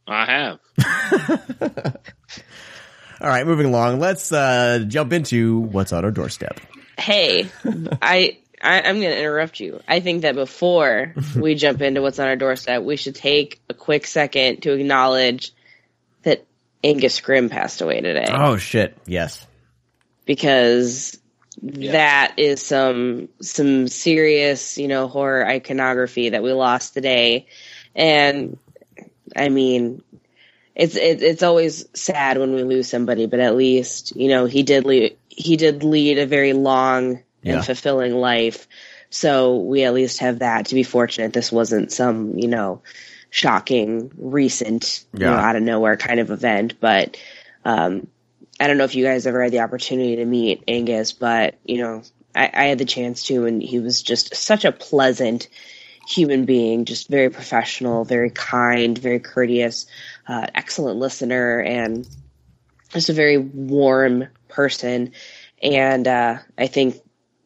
I 0.08 0.26
have. 0.26 0.60
All 3.20 3.28
right, 3.30 3.46
moving 3.48 3.66
along. 3.68 4.00
Let's 4.00 4.32
uh, 4.32 4.86
jump 4.88 5.12
into 5.12 5.60
what's 5.60 5.92
on 5.92 6.06
our 6.06 6.12
doorstep. 6.12 6.60
hey, 7.00 7.50
I, 8.02 8.38
I 8.62 8.82
I'm 8.82 9.00
going 9.00 9.12
to 9.12 9.20
interrupt 9.20 9.60
you. 9.60 9.82
I 9.88 10.00
think 10.02 10.22
that 10.22 10.36
before 10.36 11.14
we 11.36 11.56
jump 11.56 11.82
into 11.82 12.02
what's 12.02 12.20
on 12.20 12.28
our 12.28 12.36
doorstep, 12.36 12.84
we 12.84 12.96
should 12.96 13.16
take 13.16 13.60
a 13.70 13.74
quick 13.74 14.06
second 14.06 14.62
to 14.64 14.74
acknowledge 14.74 15.52
that 16.24 16.46
Angus 16.84 17.20
Scrimm 17.20 17.50
passed 17.50 17.82
away 17.82 18.02
today 18.02 18.28
Oh 18.30 18.58
shit! 18.58 18.96
Yes. 19.08 19.46
because 20.26 21.20
that 21.64 22.36
is 22.38 22.62
some 22.64 23.30
some 23.42 23.88
serious, 23.88 24.78
you 24.78 24.88
know, 24.88 25.08
horror 25.08 25.44
iconography 25.48 26.30
that 26.30 26.44
we 26.44 26.54
lost 26.54 26.94
today. 26.94 27.48
And 27.96 28.60
I 29.36 29.50
mean, 29.50 30.02
it's 30.76 30.96
it, 30.96 31.22
it's 31.22 31.44
always 31.44 31.86
sad 31.94 32.38
when 32.38 32.54
we 32.54 32.64
lose 32.64 32.88
somebody, 32.88 33.26
but 33.26 33.40
at 33.40 33.56
least 33.56 34.16
you 34.16 34.28
know 34.30 34.46
he 34.46 34.64
did 34.64 34.86
lead 34.86 35.18
he 35.30 35.58
did 35.58 35.84
lead 35.84 36.18
a 36.20 36.26
very 36.26 36.54
long 36.54 37.24
Yeah. 37.42 37.56
and 37.56 37.66
fulfilling 37.66 38.14
life. 38.16 38.68
So 39.10 39.58
we 39.58 39.84
at 39.84 39.94
least 39.94 40.20
have 40.20 40.40
that 40.40 40.68
to 40.68 40.76
be 40.76 40.84
fortunate. 40.84 41.34
This 41.34 41.52
wasn't 41.52 41.92
some 41.92 42.38
you 42.38 42.48
know 42.48 42.82
shocking 43.30 44.12
recent 44.18 45.04
you 45.14 45.20
know 45.20 45.34
out 45.34 45.56
of 45.56 45.64
nowhere 45.64 45.98
kind 45.98 46.20
of 46.20 46.32
event, 46.32 46.80
but 46.80 47.18
um, 47.66 48.08
I 48.60 48.68
don't 48.68 48.78
know 48.78 48.86
if 48.86 48.96
you 48.96 49.04
guys 49.06 49.28
ever 49.28 49.44
had 49.44 49.52
the 49.52 49.60
opportunity 49.60 50.16
to 50.18 50.26
meet 50.26 50.64
Angus, 50.68 51.12
but 51.12 51.56
you 51.66 51.82
know 51.82 52.04
I, 52.36 52.50
I 52.54 52.64
had 52.66 52.78
the 52.78 52.86
chance 52.86 53.24
to, 53.24 53.46
and 53.46 53.62
he 53.62 53.80
was 53.80 54.02
just 54.02 54.36
such 54.36 54.64
a 54.64 54.72
pleasant 54.72 55.48
human 56.08 56.46
being, 56.46 56.86
just 56.86 57.10
very 57.10 57.30
professional, 57.30 58.06
very 58.06 58.30
kind, 58.30 58.98
very 58.98 59.20
courteous, 59.20 59.88
uh, 60.28 60.48
excellent 60.56 60.98
listener, 60.98 61.60
and 61.60 62.08
just 62.90 63.10
a 63.10 63.14
very 63.14 63.38
warm 63.38 64.28
person. 64.48 65.12
And 65.62 66.08
uh, 66.08 66.38
I 66.58 66.68
think 66.68 66.96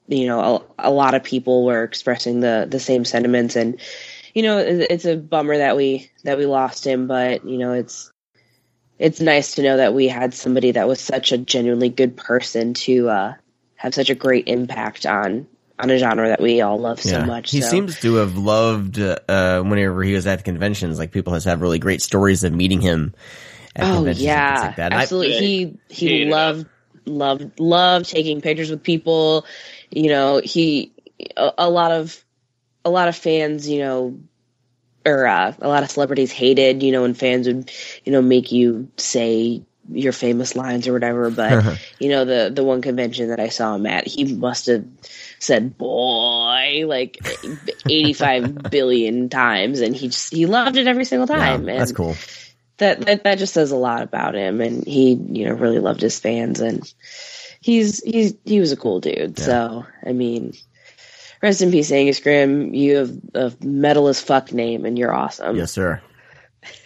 you 0.07 0.27
know 0.27 0.65
a, 0.77 0.89
a 0.89 0.91
lot 0.91 1.15
of 1.15 1.23
people 1.23 1.65
were 1.65 1.83
expressing 1.83 2.39
the 2.39 2.67
the 2.69 2.79
same 2.79 3.03
sentiments, 3.03 3.55
and 3.55 3.81
you 4.33 4.43
know 4.43 4.59
it's 4.59 5.05
a 5.05 5.17
bummer 5.17 5.57
that 5.57 5.75
we 5.75 6.11
that 6.23 6.37
we 6.37 6.45
lost 6.45 6.85
him, 6.85 7.07
but 7.07 7.45
you 7.45 7.57
know 7.57 7.73
it's 7.73 8.11
it's 8.99 9.19
nice 9.19 9.55
to 9.55 9.63
know 9.63 9.77
that 9.77 9.95
we 9.95 10.07
had 10.07 10.35
somebody 10.35 10.71
that 10.73 10.87
was 10.87 11.01
such 11.01 11.31
a 11.31 11.37
genuinely 11.37 11.89
good 11.89 12.15
person 12.15 12.75
to 12.75 13.09
uh, 13.09 13.33
have 13.75 13.95
such 13.95 14.11
a 14.11 14.15
great 14.15 14.47
impact 14.47 15.07
on 15.07 15.47
on 15.81 15.89
a 15.89 15.97
genre 15.97 16.27
that 16.29 16.41
we 16.41 16.61
all 16.61 16.79
love 16.79 17.01
so 17.01 17.25
much. 17.25 17.51
He 17.51 17.61
so. 17.61 17.67
seems 17.67 18.00
to 18.01 18.15
have 18.15 18.38
loved 18.38 19.00
uh, 19.00 19.63
whenever 19.63 20.03
he 20.03 20.13
was 20.13 20.27
at 20.27 20.38
the 20.38 20.43
conventions. 20.43 21.00
Like 21.00 21.11
people 21.11 21.33
has 21.33 21.45
have 21.45 21.61
really 21.61 21.79
great 21.79 22.01
stories 22.01 22.43
of 22.43 22.53
meeting 22.53 22.81
him 22.81 23.13
at 23.75 23.89
Oh 23.89 23.95
conventions 23.95 24.25
yeah, 24.25 24.61
like 24.67 24.75
that. 24.77 24.91
And 24.91 24.93
I- 24.93 25.01
absolutely. 25.03 25.38
he 25.38 25.77
he 25.89 26.07
Hated 26.07 26.29
loved 26.29 26.67
loved 27.05 27.59
loved 27.59 28.09
taking 28.09 28.41
pictures 28.41 28.69
with 28.69 28.83
people. 28.83 29.45
You 29.89 30.09
know, 30.09 30.41
he 30.43 30.93
a, 31.35 31.51
a 31.57 31.69
lot 31.69 31.91
of 31.91 32.23
a 32.85 32.89
lot 32.89 33.07
of 33.07 33.15
fans, 33.15 33.67
you 33.67 33.79
know, 33.79 34.19
or 35.05 35.25
uh, 35.25 35.53
a 35.59 35.67
lot 35.67 35.83
of 35.83 35.91
celebrities 35.91 36.31
hated, 36.31 36.83
you 36.83 36.91
know, 36.91 37.03
and 37.05 37.17
fans 37.17 37.47
would, 37.47 37.71
you 38.03 38.11
know, 38.11 38.21
make 38.21 38.51
you 38.51 38.89
say 38.97 39.63
your 39.91 40.13
famous 40.13 40.55
lines 40.55 40.88
or 40.88 40.93
whatever. 40.93 41.29
But 41.29 41.79
you 42.00 42.09
know, 42.09 42.25
the 42.25 42.51
the 42.53 42.63
one 42.63 42.81
convention 42.81 43.29
that 43.29 43.39
I 43.39 43.50
saw 43.50 43.75
him 43.75 43.85
at, 43.85 44.07
he 44.07 44.35
must 44.35 44.67
have 44.67 44.85
said 45.43 45.77
"boy" 45.77 46.83
like 46.86 47.17
eighty 47.89 48.13
five 48.13 48.55
billion 48.71 49.29
times, 49.29 49.81
and 49.81 49.95
he 49.95 50.07
just 50.07 50.33
he 50.33 50.45
loved 50.45 50.77
it 50.77 50.88
every 50.88 51.05
single 51.05 51.27
time. 51.27 51.65
Yeah, 51.65 51.71
and 51.71 51.81
that's 51.81 51.91
cool. 51.91 52.15
That, 52.77 53.01
that 53.01 53.24
that 53.24 53.38
just 53.38 53.53
says 53.53 53.71
a 53.71 53.75
lot 53.75 54.01
about 54.01 54.36
him, 54.36 54.62
and 54.62 54.86
he 54.86 55.13
you 55.13 55.45
know 55.45 55.53
really 55.53 55.79
loved 55.79 56.01
his 56.01 56.19
fans, 56.19 56.60
and 56.60 56.91
he's 57.60 58.01
he's 58.03 58.36
he 58.45 58.60
was 58.60 58.71
a 58.71 58.77
cool 58.77 59.00
dude. 59.00 59.38
Yeah. 59.39 59.45
So 59.45 59.86
I 60.05 60.13
mean. 60.13 60.53
Rest 61.43 61.63
in 61.63 61.71
peace, 61.71 61.91
Angus 61.91 62.19
Scrimm. 62.19 62.77
You 62.77 62.98
have 62.98 63.19
a 63.33 63.65
metal 63.65 64.10
as 64.10 64.21
fuck 64.21 64.53
name, 64.53 64.86
and 64.86 64.95
you're 64.95 65.12
awesome. 65.12 65.55
Yes, 65.55 65.71
sir. 65.71 66.00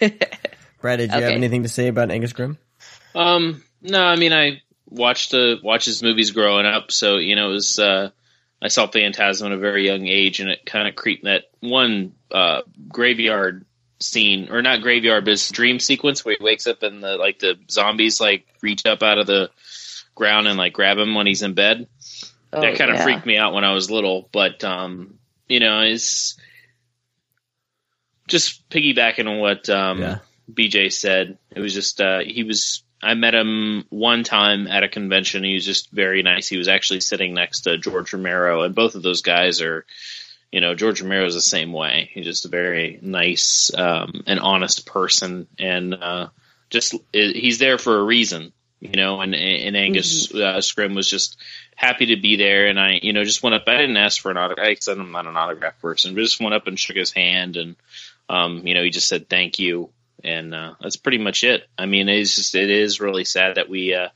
Brad, 0.80 0.98
did 0.98 1.12
you 1.12 1.20
have 1.20 1.24
anything 1.24 1.64
to 1.64 1.68
say 1.68 1.88
about 1.88 2.10
Angus 2.10 2.32
Scrimm? 2.32 2.56
Um, 3.14 3.62
no, 3.82 4.02
I 4.02 4.16
mean 4.16 4.32
I 4.32 4.62
watched 4.88 5.32
the 5.32 5.60
watched 5.62 5.84
his 5.84 6.02
movies 6.02 6.30
growing 6.30 6.64
up, 6.64 6.90
so 6.90 7.18
you 7.18 7.36
know 7.36 7.50
it 7.50 7.52
was. 7.52 7.78
Uh, 7.78 8.12
I 8.60 8.68
saw 8.68 8.86
Phantasm 8.86 9.48
at 9.48 9.52
a 9.52 9.58
very 9.58 9.86
young 9.86 10.06
age, 10.06 10.40
and 10.40 10.50
it 10.50 10.64
kind 10.64 10.88
of 10.88 10.96
creeped 10.96 11.24
that 11.24 11.44
one 11.60 12.14
uh, 12.30 12.62
graveyard 12.88 13.64
scene, 14.00 14.50
or 14.50 14.62
not 14.62 14.82
graveyard, 14.82 15.24
but 15.24 15.32
his 15.32 15.50
dream 15.50 15.78
sequence 15.78 16.24
where 16.24 16.36
he 16.38 16.44
wakes 16.44 16.66
up 16.66 16.82
and 16.82 17.02
the 17.02 17.16
like 17.16 17.38
the 17.38 17.58
zombies 17.70 18.20
like 18.20 18.46
reach 18.62 18.86
up 18.86 19.02
out 19.02 19.18
of 19.18 19.26
the 19.26 19.50
ground 20.14 20.48
and 20.48 20.58
like 20.58 20.72
grab 20.72 20.98
him 20.98 21.14
when 21.14 21.26
he's 21.26 21.42
in 21.42 21.54
bed. 21.54 21.86
Oh, 22.52 22.60
that 22.60 22.76
kind 22.76 22.90
of 22.90 22.96
yeah. 22.96 23.02
freaked 23.02 23.26
me 23.26 23.36
out 23.36 23.52
when 23.52 23.64
I 23.64 23.72
was 23.74 23.90
little. 23.90 24.28
But 24.32 24.64
um, 24.64 25.18
you 25.48 25.60
know, 25.60 25.82
it's 25.82 26.38
just 28.26 28.68
piggybacking 28.70 29.28
on 29.28 29.38
what 29.38 29.68
um, 29.68 30.00
Yeah. 30.00 30.18
BJ 30.50 30.92
said. 30.92 31.38
It 31.54 31.60
was 31.60 31.74
just 31.74 32.00
uh, 32.00 32.20
he 32.20 32.42
was. 32.42 32.82
I 33.06 33.14
met 33.14 33.34
him 33.34 33.84
one 33.88 34.24
time 34.24 34.66
at 34.66 34.82
a 34.82 34.88
convention. 34.88 35.44
He 35.44 35.54
was 35.54 35.64
just 35.64 35.90
very 35.92 36.22
nice. 36.22 36.48
He 36.48 36.58
was 36.58 36.66
actually 36.66 37.00
sitting 37.00 37.34
next 37.34 37.60
to 37.60 37.78
George 37.78 38.12
Romero, 38.12 38.62
and 38.62 38.74
both 38.74 38.96
of 38.96 39.02
those 39.02 39.22
guys 39.22 39.62
are, 39.62 39.86
you 40.50 40.60
know, 40.60 40.74
George 40.74 41.00
Romero 41.00 41.24
is 41.24 41.34
the 41.34 41.40
same 41.40 41.72
way. 41.72 42.10
He's 42.12 42.24
just 42.24 42.46
a 42.46 42.48
very 42.48 42.98
nice 43.00 43.72
um, 43.74 44.24
and 44.26 44.40
honest 44.40 44.86
person, 44.86 45.46
and 45.58 45.94
uh, 45.94 46.28
just 46.68 46.94
he's 47.12 47.58
there 47.58 47.78
for 47.78 47.96
a 47.98 48.02
reason, 48.02 48.52
you 48.80 48.96
know. 48.96 49.20
And 49.20 49.34
and 49.34 49.76
Angus 49.76 50.34
uh, 50.34 50.58
Scrimm 50.58 50.96
was 50.96 51.08
just 51.08 51.36
happy 51.76 52.06
to 52.06 52.16
be 52.16 52.36
there, 52.36 52.66
and 52.66 52.80
I, 52.80 52.98
you 53.02 53.12
know, 53.12 53.24
just 53.24 53.42
went 53.42 53.54
up. 53.54 53.64
I 53.68 53.76
didn't 53.76 53.98
ask 53.98 54.20
for 54.20 54.32
an 54.32 54.36
autograph 54.36 54.68
because 54.68 54.88
I'm 54.88 55.12
not 55.12 55.26
an 55.26 55.36
autograph 55.36 55.80
person, 55.80 56.14
but 56.14 56.22
just 56.22 56.40
went 56.40 56.54
up 56.54 56.66
and 56.66 56.78
shook 56.78 56.96
his 56.96 57.12
hand, 57.12 57.56
and 57.56 57.76
um, 58.28 58.66
you 58.66 58.74
know, 58.74 58.82
he 58.82 58.90
just 58.90 59.08
said 59.08 59.28
thank 59.28 59.60
you, 59.60 59.90
and 60.26 60.54
uh, 60.54 60.74
that's 60.80 60.96
pretty 60.96 61.18
much 61.18 61.44
it. 61.44 61.66
I 61.78 61.86
mean, 61.86 62.08
it's 62.08 62.36
just 62.36 62.54
it 62.54 62.70
is 62.70 63.00
really 63.00 63.24
sad 63.24 63.56
that 63.56 63.68
we 63.68 63.94
uh, 63.94 64.08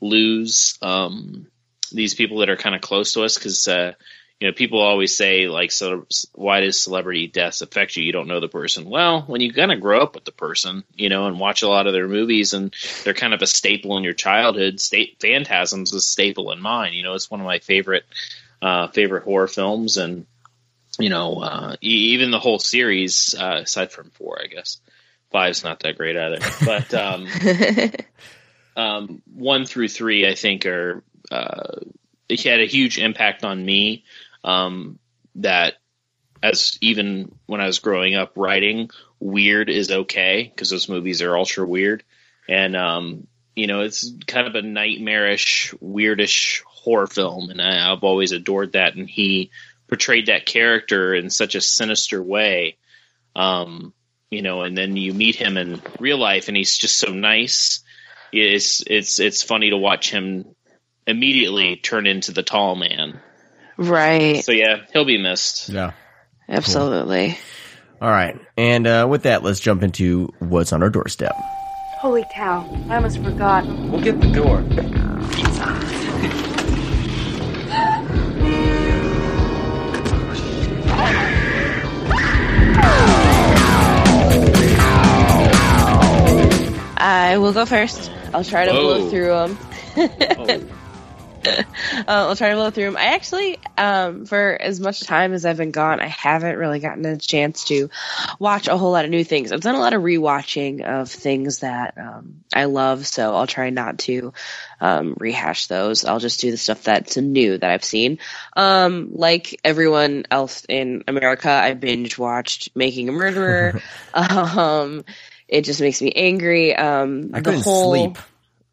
lose 0.00 0.78
um, 0.82 1.46
these 1.92 2.14
people 2.14 2.38
that 2.38 2.50
are 2.50 2.56
kind 2.56 2.74
of 2.74 2.80
close 2.80 3.14
to 3.14 3.22
us 3.22 3.36
because. 3.36 3.66
Uh, 3.68 3.92
you 4.40 4.48
know, 4.48 4.52
people 4.52 4.80
always 4.80 5.16
say 5.16 5.48
like, 5.48 5.70
"So 5.70 6.06
why 6.34 6.60
does 6.60 6.78
celebrity 6.78 7.28
deaths 7.28 7.62
affect 7.62 7.96
you? 7.96 8.04
You 8.04 8.12
don't 8.12 8.26
know 8.26 8.40
the 8.40 8.48
person." 8.48 8.90
Well, 8.90 9.22
when 9.22 9.40
you 9.40 9.52
kind 9.52 9.72
of 9.72 9.80
grow 9.80 10.02
up 10.02 10.16
with 10.16 10.24
the 10.24 10.32
person, 10.32 10.84
you 10.94 11.08
know, 11.08 11.26
and 11.28 11.38
watch 11.38 11.62
a 11.62 11.68
lot 11.68 11.86
of 11.86 11.92
their 11.92 12.08
movies, 12.08 12.52
and 12.52 12.74
they're 13.04 13.14
kind 13.14 13.32
of 13.32 13.42
a 13.42 13.46
staple 13.46 13.96
in 13.96 14.04
your 14.04 14.12
childhood. 14.12 14.80
State 14.80 15.18
Phantasms 15.20 15.94
a 15.94 16.00
staple 16.00 16.50
in 16.50 16.60
mine. 16.60 16.94
You 16.94 17.04
know, 17.04 17.14
it's 17.14 17.30
one 17.30 17.40
of 17.40 17.46
my 17.46 17.60
favorite 17.60 18.04
uh, 18.60 18.88
favorite 18.88 19.22
horror 19.22 19.48
films, 19.48 19.96
and 19.96 20.26
you 20.98 21.10
know, 21.10 21.40
uh, 21.40 21.76
even 21.80 22.30
the 22.30 22.40
whole 22.40 22.58
series, 22.58 23.34
uh, 23.38 23.60
aside 23.62 23.92
from 23.92 24.10
four, 24.10 24.40
I 24.42 24.48
guess 24.48 24.78
five's 25.34 25.64
not 25.64 25.80
that 25.80 25.98
great 25.98 26.16
either. 26.16 26.38
But 26.64 26.94
um, 26.94 27.26
um, 28.76 29.22
one 29.34 29.66
through 29.66 29.88
three, 29.88 30.28
I 30.28 30.36
think, 30.36 30.64
are 30.64 31.02
uh, 31.28 31.80
it 32.28 32.40
had 32.44 32.60
a 32.60 32.66
huge 32.66 32.98
impact 32.98 33.44
on 33.44 33.66
me. 33.66 34.04
Um, 34.44 35.00
that 35.36 35.74
as 36.40 36.78
even 36.80 37.34
when 37.46 37.60
I 37.60 37.66
was 37.66 37.80
growing 37.80 38.14
up 38.14 38.34
writing, 38.36 38.90
weird 39.18 39.68
is 39.68 39.90
okay 39.90 40.52
because 40.54 40.70
those 40.70 40.88
movies 40.88 41.20
are 41.20 41.36
ultra 41.36 41.66
weird, 41.66 42.04
and 42.48 42.76
um, 42.76 43.26
you 43.56 43.66
know 43.66 43.80
it's 43.80 44.08
kind 44.28 44.46
of 44.46 44.54
a 44.54 44.62
nightmarish, 44.62 45.74
weirdish 45.82 46.62
horror 46.64 47.08
film, 47.08 47.50
and 47.50 47.60
I, 47.60 47.90
I've 47.90 48.04
always 48.04 48.30
adored 48.30 48.74
that. 48.74 48.94
And 48.94 49.10
he 49.10 49.50
portrayed 49.88 50.26
that 50.26 50.46
character 50.46 51.12
in 51.12 51.28
such 51.28 51.56
a 51.56 51.60
sinister 51.60 52.22
way. 52.22 52.76
Um, 53.34 53.92
you 54.34 54.42
know, 54.42 54.62
and 54.62 54.76
then 54.76 54.96
you 54.96 55.14
meet 55.14 55.36
him 55.36 55.56
in 55.56 55.80
real 55.98 56.18
life, 56.18 56.48
and 56.48 56.56
he's 56.56 56.76
just 56.76 56.98
so 56.98 57.12
nice. 57.12 57.82
It's 58.32 58.82
it's 58.86 59.20
it's 59.20 59.42
funny 59.42 59.70
to 59.70 59.76
watch 59.76 60.10
him 60.10 60.54
immediately 61.06 61.76
turn 61.76 62.06
into 62.06 62.32
the 62.32 62.42
tall 62.42 62.74
man. 62.74 63.20
right. 63.76 64.44
So 64.44 64.52
yeah, 64.52 64.82
he'll 64.92 65.04
be 65.04 65.18
missed. 65.18 65.68
Yeah. 65.68 65.92
Absolutely. 66.48 67.38
All 68.00 68.10
right. 68.10 68.38
And 68.56 68.86
uh, 68.86 69.06
with 69.08 69.22
that, 69.22 69.42
let's 69.42 69.60
jump 69.60 69.82
into 69.82 70.32
what's 70.38 70.72
on 70.72 70.82
our 70.82 70.90
doorstep. 70.90 71.32
Holy 71.98 72.24
cow, 72.34 72.68
I 72.90 72.96
almost 72.96 73.22
forgot. 73.22 73.64
We'll 73.66 74.02
get 74.02 74.20
the 74.20 74.30
door. 74.30 74.62
I 87.04 87.36
will 87.36 87.52
go 87.52 87.66
first. 87.66 88.10
I'll 88.32 88.44
try 88.44 88.64
to 88.64 88.72
blow 88.72 89.10
through 89.10 89.26
them. 89.26 89.58
Oh, 90.38 90.70
Uh, 91.46 92.02
I'll 92.06 92.36
try 92.36 92.48
to 92.48 92.54
blow 92.54 92.70
through 92.70 92.84
them. 92.84 92.96
I 92.96 93.14
actually, 93.14 93.58
um, 93.76 94.24
for 94.24 94.56
as 94.58 94.80
much 94.80 95.00
time 95.00 95.34
as 95.34 95.44
I've 95.44 95.58
been 95.58 95.72
gone, 95.72 96.00
I 96.00 96.06
haven't 96.06 96.56
really 96.56 96.80
gotten 96.80 97.04
a 97.04 97.18
chance 97.18 97.64
to 97.66 97.90
watch 98.38 98.66
a 98.66 98.78
whole 98.78 98.92
lot 98.92 99.04
of 99.04 99.10
new 99.10 99.24
things. 99.24 99.52
I've 99.52 99.60
done 99.60 99.74
a 99.74 99.80
lot 99.80 99.92
of 99.92 100.00
rewatching 100.00 100.82
of 100.82 101.10
things 101.10 101.58
that 101.58 101.98
um, 101.98 102.44
I 102.54 102.64
love, 102.64 103.06
so 103.06 103.34
I'll 103.34 103.46
try 103.46 103.68
not 103.68 103.98
to 104.00 104.32
um, 104.80 105.16
rehash 105.18 105.66
those. 105.66 106.06
I'll 106.06 106.18
just 106.18 106.40
do 106.40 106.50
the 106.50 106.56
stuff 106.56 106.82
that's 106.84 107.18
new 107.18 107.58
that 107.58 107.70
I've 107.70 107.84
seen. 107.84 108.20
Um, 108.56 109.10
like 109.12 109.60
everyone 109.64 110.24
else 110.30 110.64
in 110.66 111.04
America, 111.08 111.50
I 111.50 111.74
binge 111.74 112.16
watched 112.16 112.74
Making 112.74 113.10
a 113.10 113.12
Murderer. 113.12 113.82
it 115.48 115.62
just 115.62 115.80
makes 115.80 116.00
me 116.00 116.12
angry. 116.12 116.74
Um, 116.74 117.30
I 117.32 117.40
couldn't 117.40 117.62
whole, 117.62 117.90
sleep. 117.90 118.18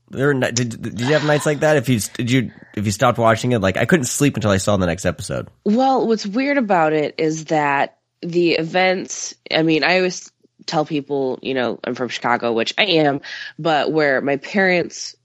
There 0.10 0.28
were, 0.28 0.34
did, 0.34 0.82
did 0.82 1.00
you 1.00 1.14
have 1.14 1.26
nights 1.26 1.46
like 1.46 1.62
that? 1.62 1.78
If 1.78 1.88
you 1.88 2.00
did 2.00 2.32
you 2.32 2.52
if 2.76 2.86
you 2.86 2.92
stopped 2.92 3.18
watching 3.18 3.54
it, 3.54 3.60
like 3.60 3.78
I 3.78 3.86
couldn't 3.86 4.06
sleep 4.06 4.36
until 4.36 4.52
I 4.52 4.58
saw 4.58 4.76
the 4.78 4.86
next 4.86 5.06
episode. 5.06 5.48
Well, 5.64 6.08
what's 6.08 6.26
weird 6.26 6.58
about 6.58 6.94
it 6.94 7.16
is 7.18 7.46
that 7.46 7.98
the 8.22 8.52
events, 8.54 9.34
I 9.50 9.64
mean, 9.64 9.84
I 9.84 9.98
always 9.98 10.32
tell 10.66 10.86
people, 10.86 11.40
you 11.42 11.54
know, 11.54 11.80
I'm 11.84 11.96
from 11.96 12.10
Chicago, 12.10 12.54
which 12.54 12.74
I 12.78 12.84
am, 12.84 13.22
but 13.58 13.92
where 13.92 14.22
my 14.22 14.38
parents 14.38 15.16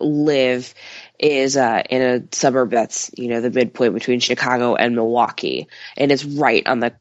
live 0.00 0.74
is 1.18 1.56
uh, 1.56 1.82
in 1.88 2.02
a 2.02 2.36
suburb 2.36 2.70
that's, 2.70 3.10
you 3.16 3.28
know, 3.28 3.40
the 3.40 3.50
midpoint 3.50 3.94
between 3.94 4.20
Chicago 4.20 4.74
and 4.74 4.94
Milwaukee. 4.94 5.68
And 5.96 6.12
it's 6.12 6.24
right 6.24 6.66
on 6.66 6.80
the 6.80 6.94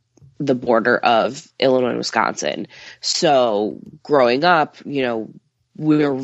the 0.45 0.55
border 0.55 0.97
of 0.97 1.47
Illinois 1.59 1.89
and 1.89 1.97
Wisconsin. 1.97 2.67
So 3.01 3.79
growing 4.03 4.43
up, 4.43 4.77
you 4.85 5.01
know, 5.01 5.29
we're 5.75 6.21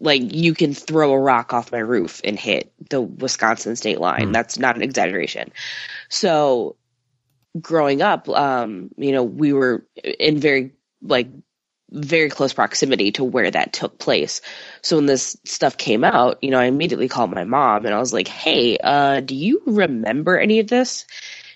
like 0.00 0.34
you 0.34 0.54
can 0.54 0.74
throw 0.74 1.12
a 1.12 1.18
rock 1.18 1.52
off 1.52 1.72
my 1.72 1.78
roof 1.78 2.20
and 2.24 2.38
hit 2.38 2.72
the 2.90 3.00
Wisconsin 3.00 3.76
state 3.76 4.00
line. 4.00 4.32
That's 4.32 4.58
not 4.58 4.76
an 4.76 4.82
exaggeration. 4.82 5.52
So 6.08 6.76
growing 7.60 8.02
up, 8.02 8.28
um, 8.28 8.90
you 8.96 9.12
know, 9.12 9.22
we 9.22 9.52
were 9.52 9.86
in 10.02 10.38
very 10.38 10.72
like 11.02 11.28
very 11.90 12.28
close 12.28 12.52
proximity 12.52 13.12
to 13.12 13.24
where 13.24 13.50
that 13.50 13.72
took 13.72 13.98
place. 13.98 14.40
So 14.82 14.96
when 14.96 15.06
this 15.06 15.36
stuff 15.44 15.76
came 15.76 16.02
out, 16.02 16.42
you 16.42 16.50
know, 16.50 16.58
I 16.58 16.64
immediately 16.64 17.08
called 17.08 17.30
my 17.30 17.44
mom 17.44 17.86
and 17.86 17.94
I 17.94 17.98
was 17.98 18.12
like, 18.12 18.28
"Hey, 18.28 18.78
uh, 18.78 19.20
do 19.20 19.34
you 19.34 19.62
remember 19.66 20.38
any 20.38 20.58
of 20.58 20.66
this?" 20.66 21.06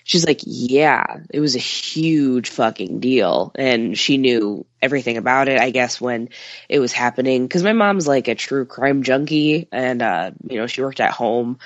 She's 0.09 0.25
like, 0.25 0.41
"Yeah, 0.43 1.03
it 1.31 1.39
was 1.39 1.55
a 1.55 1.59
huge 1.59 2.49
fucking 2.49 2.99
deal." 2.99 3.51
And 3.53 3.95
she 3.95 4.17
knew 4.17 4.65
everything 4.81 5.17
about 5.17 5.47
it, 5.49 5.61
I 5.61 5.69
guess, 5.69 6.01
when 6.01 6.29
it 6.67 6.79
was 6.79 6.91
happening. 6.91 7.47
Cuz 7.47 7.61
my 7.63 7.73
mom's 7.73 8.07
like 8.07 8.27
a 8.27 8.33
true 8.33 8.65
crime 8.65 9.03
junkie. 9.03 9.67
And 9.71 10.01
uh, 10.01 10.31
you 10.49 10.57
know, 10.57 10.65
she 10.65 10.81
worked 10.81 10.99
at 10.99 11.11
home 11.11 11.59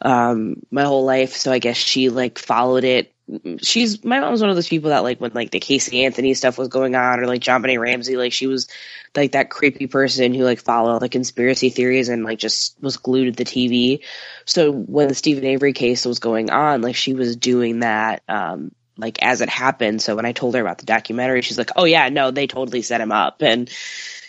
um, 0.00 0.62
my 0.70 0.84
whole 0.84 1.04
life. 1.04 1.34
So 1.34 1.52
I 1.52 1.58
guess 1.58 1.76
she 1.76 2.08
like 2.08 2.38
followed 2.38 2.84
it. 2.84 3.12
She's 3.60 4.02
my 4.04 4.20
mom's 4.20 4.40
one 4.40 4.48
of 4.48 4.56
those 4.56 4.68
people 4.68 4.90
that 4.90 5.02
like 5.02 5.20
when 5.20 5.32
like 5.34 5.50
the 5.50 5.60
Casey 5.60 6.04
Anthony 6.04 6.32
stuff 6.32 6.56
was 6.56 6.68
going 6.68 6.94
on 6.94 7.20
or 7.20 7.26
like 7.26 7.42
JonBenét 7.42 7.78
Ramsey, 7.78 8.16
like 8.16 8.32
she 8.32 8.46
was 8.46 8.68
like 9.14 9.32
that 9.32 9.50
creepy 9.50 9.86
person 9.86 10.32
who 10.32 10.44
like 10.44 10.60
followed 10.60 11.00
the 11.00 11.10
conspiracy 11.10 11.68
theories 11.68 12.08
and 12.08 12.24
like 12.24 12.38
just 12.38 12.80
was 12.80 12.96
glued 12.96 13.36
to 13.36 13.44
the 13.44 13.44
TV. 13.44 14.02
So 14.46 14.72
when 14.72 15.08
the 15.08 15.14
Steven 15.14 15.44
Avery 15.44 15.74
case 15.74 16.06
was 16.06 16.20
going 16.20 16.50
on, 16.50 16.80
like 16.80 16.96
she 16.96 17.12
was 17.12 17.36
doing 17.36 17.80
that 17.80 18.22
um 18.28 18.72
like 18.96 19.22
as 19.22 19.42
it 19.42 19.50
happened. 19.50 20.00
So 20.00 20.16
when 20.16 20.26
I 20.26 20.32
told 20.32 20.54
her 20.54 20.62
about 20.62 20.78
the 20.78 20.86
documentary, 20.86 21.42
she's 21.42 21.58
like, 21.58 21.70
"Oh 21.76 21.84
yeah, 21.84 22.08
no, 22.08 22.30
they 22.30 22.46
totally 22.46 22.82
set 22.82 23.00
him 23.00 23.12
up." 23.12 23.42
And 23.42 23.70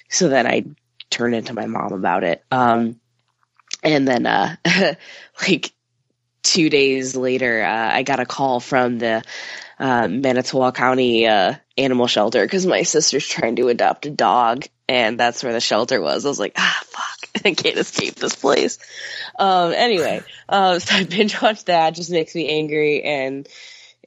so 0.10 0.28
then 0.28 0.46
I 0.46 0.66
turned 1.10 1.36
into 1.36 1.54
my 1.54 1.68
mom 1.68 1.94
about 1.94 2.24
it. 2.24 2.44
Um 2.52 3.00
and 3.84 4.08
then 4.08 4.26
uh 4.26 4.56
like 5.42 5.72
two 6.44 6.70
days 6.70 7.16
later, 7.16 7.62
uh, 7.64 7.94
I 7.94 8.04
got 8.04 8.20
a 8.20 8.26
call 8.26 8.60
from 8.60 8.98
the 8.98 9.24
uh, 9.78 10.08
Manitowoc 10.08 10.76
County 10.76 11.28
uh, 11.28 11.56
animal 11.78 12.08
shelter 12.08 12.44
because 12.44 12.66
my 12.66 12.84
sister's 12.84 13.28
trying 13.28 13.56
to 13.58 13.68
adopt 13.70 14.06
a 14.06 14.10
dog, 14.10 14.66
and 14.88 15.20
that's 15.20 15.44
where 15.44 15.54
the 15.54 15.62
shelter 15.62 16.02
was. 16.02 16.26
I 16.26 16.30
was 16.30 16.40
like, 16.40 16.54
ah, 16.58 16.82
fuck, 16.86 17.30
I 17.46 17.54
can't 17.54 17.78
escape 17.78 18.16
this 18.16 18.36
place. 18.36 18.80
Um, 19.38 19.74
anyway, 19.74 20.24
uh, 20.50 20.80
so 20.80 20.96
I 20.96 21.04
binge 21.04 21.42
watched 21.42 21.68
that. 21.68 21.96
Just 21.96 22.12
makes 22.12 22.36
me 22.36 22.50
angry 22.50 23.04
and 23.04 23.48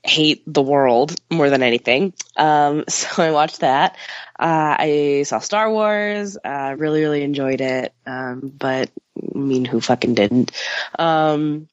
hate 0.04 0.42
the 0.46 0.62
world 0.62 1.14
more 1.30 1.48
than 1.48 1.62
anything. 1.62 2.12
Um, 2.36 2.84
so 2.88 3.22
I 3.22 3.30
watched 3.30 3.60
that. 3.60 3.96
Uh, 4.38 4.76
I 4.78 5.22
saw 5.24 5.38
Star 5.38 5.70
Wars. 5.70 6.36
Uh, 6.36 6.74
really, 6.76 7.02
really 7.02 7.22
enjoyed 7.22 7.60
it. 7.60 7.94
Um, 8.04 8.52
but 8.58 8.90
I 9.34 9.38
mean, 9.38 9.64
who 9.64 9.80
fucking 9.80 10.14
didn't? 10.14 10.52
Um, 10.98 11.68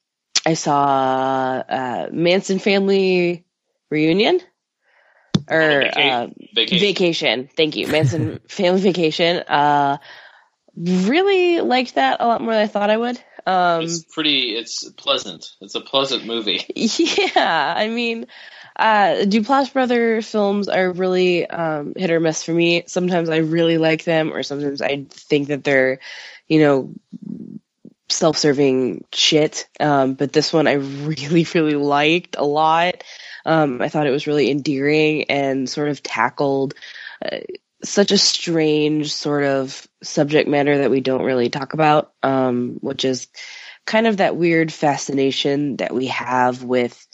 I 0.46 0.54
saw 0.54 1.62
uh, 1.68 2.08
Manson 2.12 2.58
Family 2.58 3.44
Reunion 3.90 4.40
or 5.48 5.82
uh, 5.82 6.28
vacation. 6.54 6.78
Vacation. 6.78 7.50
Thank 7.56 7.76
you, 7.76 7.88
Manson 7.88 8.40
Family 8.48 8.80
Vacation. 8.80 9.38
Uh, 9.38 9.98
really 10.76 11.60
liked 11.60 11.96
that 11.96 12.20
a 12.20 12.26
lot 12.26 12.40
more 12.40 12.52
than 12.52 12.62
I 12.62 12.68
thought 12.68 12.90
I 12.90 12.96
would. 12.96 13.20
Um, 13.46 13.82
it's 13.82 14.04
pretty. 14.04 14.56
It's 14.56 14.88
pleasant. 14.92 15.50
It's 15.60 15.74
a 15.74 15.80
pleasant 15.80 16.26
movie. 16.26 16.64
yeah, 16.76 17.74
I 17.76 17.88
mean, 17.88 18.26
uh, 18.76 19.24
Duplass 19.24 19.72
Brothers 19.72 20.28
films 20.28 20.68
are 20.68 20.92
really 20.92 21.46
um, 21.46 21.94
hit 21.96 22.10
or 22.10 22.20
miss 22.20 22.42
for 22.42 22.52
me. 22.52 22.84
Sometimes 22.86 23.28
I 23.28 23.38
really 23.38 23.78
like 23.78 24.04
them, 24.04 24.32
or 24.32 24.42
sometimes 24.42 24.80
I 24.80 25.06
think 25.10 25.48
that 25.48 25.64
they're, 25.64 26.00
you 26.50 26.58
know, 26.58 26.92
self-serving 28.10 29.04
shit. 29.14 29.68
Um, 29.78 30.14
but 30.14 30.32
this 30.32 30.52
one 30.52 30.66
I 30.66 30.72
really, 30.74 31.46
really 31.54 31.76
liked 31.76 32.36
a 32.36 32.44
lot. 32.44 33.02
Um, 33.46 33.80
I 33.80 33.88
thought 33.88 34.06
it 34.06 34.10
was 34.10 34.26
really 34.26 34.50
endearing 34.50 35.30
and 35.30 35.70
sort 35.70 35.88
of 35.88 36.02
tackled 36.02 36.74
uh, 37.24 37.38
such 37.82 38.12
a 38.12 38.18
strange 38.18 39.12
sort 39.12 39.44
of 39.44 39.88
subject 40.02 40.48
matter 40.48 40.78
that 40.78 40.90
we 40.90 41.00
don't 41.00 41.22
really 41.22 41.48
talk 41.48 41.72
about, 41.72 42.12
um, 42.22 42.76
which 42.80 43.06
is 43.06 43.28
kind 43.86 44.06
of 44.06 44.18
that 44.18 44.36
weird 44.36 44.70
fascination 44.70 45.76
that 45.76 45.94
we 45.94 46.08
have 46.08 46.62
with 46.62 47.06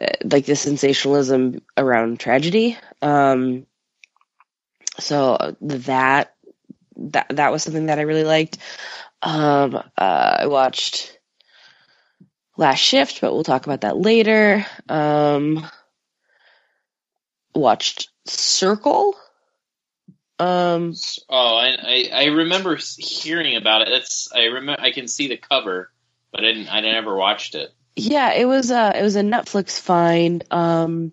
uh, 0.00 0.06
like 0.24 0.46
the 0.46 0.56
sensationalism 0.56 1.62
around 1.76 2.18
tragedy. 2.18 2.76
Um, 3.00 3.66
so 4.98 5.54
that 5.60 6.34
that 6.96 7.26
that 7.30 7.52
was 7.52 7.62
something 7.62 7.86
that 7.86 7.98
I 7.98 8.02
really 8.02 8.24
liked. 8.24 8.58
Um, 9.22 9.74
uh, 9.74 10.36
I 10.40 10.46
watched 10.46 11.18
Last 12.56 12.78
Shift, 12.80 13.20
but 13.20 13.32
we'll 13.32 13.44
talk 13.44 13.66
about 13.66 13.82
that 13.82 13.96
later. 13.96 14.64
Um, 14.88 15.66
watched 17.54 18.08
Circle. 18.26 19.14
Um, 20.38 20.94
Oh, 21.30 21.56
I, 21.56 21.76
I 21.80 22.10
I 22.12 22.24
remember 22.26 22.76
hearing 22.98 23.56
about 23.56 23.82
it. 23.82 23.88
That's 23.90 24.30
I 24.34 24.44
remember. 24.44 24.80
I 24.82 24.92
can 24.92 25.08
see 25.08 25.28
the 25.28 25.38
cover, 25.38 25.90
but 26.32 26.44
I 26.44 26.52
didn't. 26.52 26.68
I 26.72 26.80
never 26.80 27.16
watched 27.16 27.54
it. 27.54 27.72
yeah, 27.96 28.34
it 28.34 28.44
was 28.44 28.70
a 28.70 28.92
it 28.98 29.02
was 29.02 29.16
a 29.16 29.22
Netflix 29.22 29.80
find. 29.80 30.44
Um, 30.50 31.12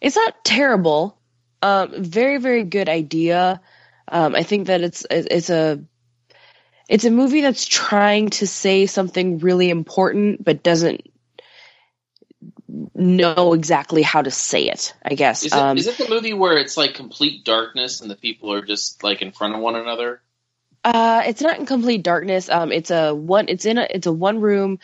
it's 0.00 0.16
not 0.16 0.44
terrible. 0.44 1.18
Um, 1.62 2.02
very 2.02 2.38
very 2.38 2.64
good 2.64 2.88
idea. 2.88 3.60
Um, 4.08 4.34
I 4.34 4.42
think 4.42 4.66
that 4.66 4.82
it's 4.82 5.06
it's 5.10 5.50
a 5.50 5.82
it's 6.88 7.04
a 7.04 7.10
movie 7.10 7.40
that's 7.40 7.66
trying 7.66 8.30
to 8.30 8.46
say 8.46 8.86
something 8.86 9.38
really 9.38 9.70
important, 9.70 10.44
but 10.44 10.62
doesn't 10.62 11.08
know 12.94 13.52
exactly 13.52 14.02
how 14.02 14.22
to 14.22 14.30
say 14.30 14.64
it. 14.64 14.94
I 15.04 15.14
guess. 15.14 15.44
Is 15.44 15.52
it, 15.52 15.58
um, 15.58 15.78
is 15.78 15.86
it 15.86 15.98
the 15.98 16.08
movie 16.08 16.34
where 16.34 16.58
it's 16.58 16.76
like 16.76 16.94
complete 16.94 17.44
darkness 17.44 18.00
and 18.00 18.10
the 18.10 18.16
people 18.16 18.52
are 18.52 18.62
just 18.62 19.02
like 19.02 19.22
in 19.22 19.32
front 19.32 19.54
of 19.54 19.60
one 19.60 19.76
another? 19.76 20.20
Uh, 20.84 21.22
it's 21.26 21.40
not 21.40 21.58
in 21.58 21.66
complete 21.66 22.02
darkness. 22.02 22.48
Um, 22.48 22.72
it's 22.72 22.90
a 22.90 23.14
one. 23.14 23.46
It's 23.48 23.64
in 23.64 23.78
a. 23.78 23.86
It's 23.88 24.06
a 24.06 24.12
one 24.12 24.40
room. 24.40 24.78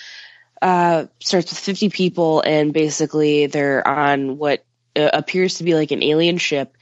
Uh, 0.62 1.06
starts 1.20 1.50
with 1.50 1.58
fifty 1.58 1.88
people, 1.88 2.40
and 2.40 2.72
basically 2.72 3.46
they're 3.46 3.86
on 3.86 4.38
what 4.38 4.64
uh, 4.96 5.10
appears 5.12 5.54
to 5.54 5.64
be 5.64 5.74
like 5.74 5.90
an 5.90 6.02
alien 6.02 6.38
ship. 6.38 6.76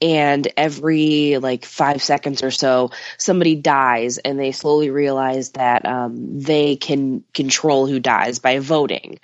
And 0.00 0.46
every 0.56 1.38
like 1.38 1.64
five 1.64 2.02
seconds 2.02 2.42
or 2.42 2.50
so, 2.50 2.90
somebody 3.16 3.54
dies, 3.54 4.18
and 4.18 4.38
they 4.38 4.52
slowly 4.52 4.90
realize 4.90 5.52
that 5.52 5.86
um, 5.86 6.38
they 6.38 6.76
can 6.76 7.24
control 7.32 7.86
who 7.86 7.98
dies 7.98 8.38
by 8.38 8.58
voting. 8.58 9.20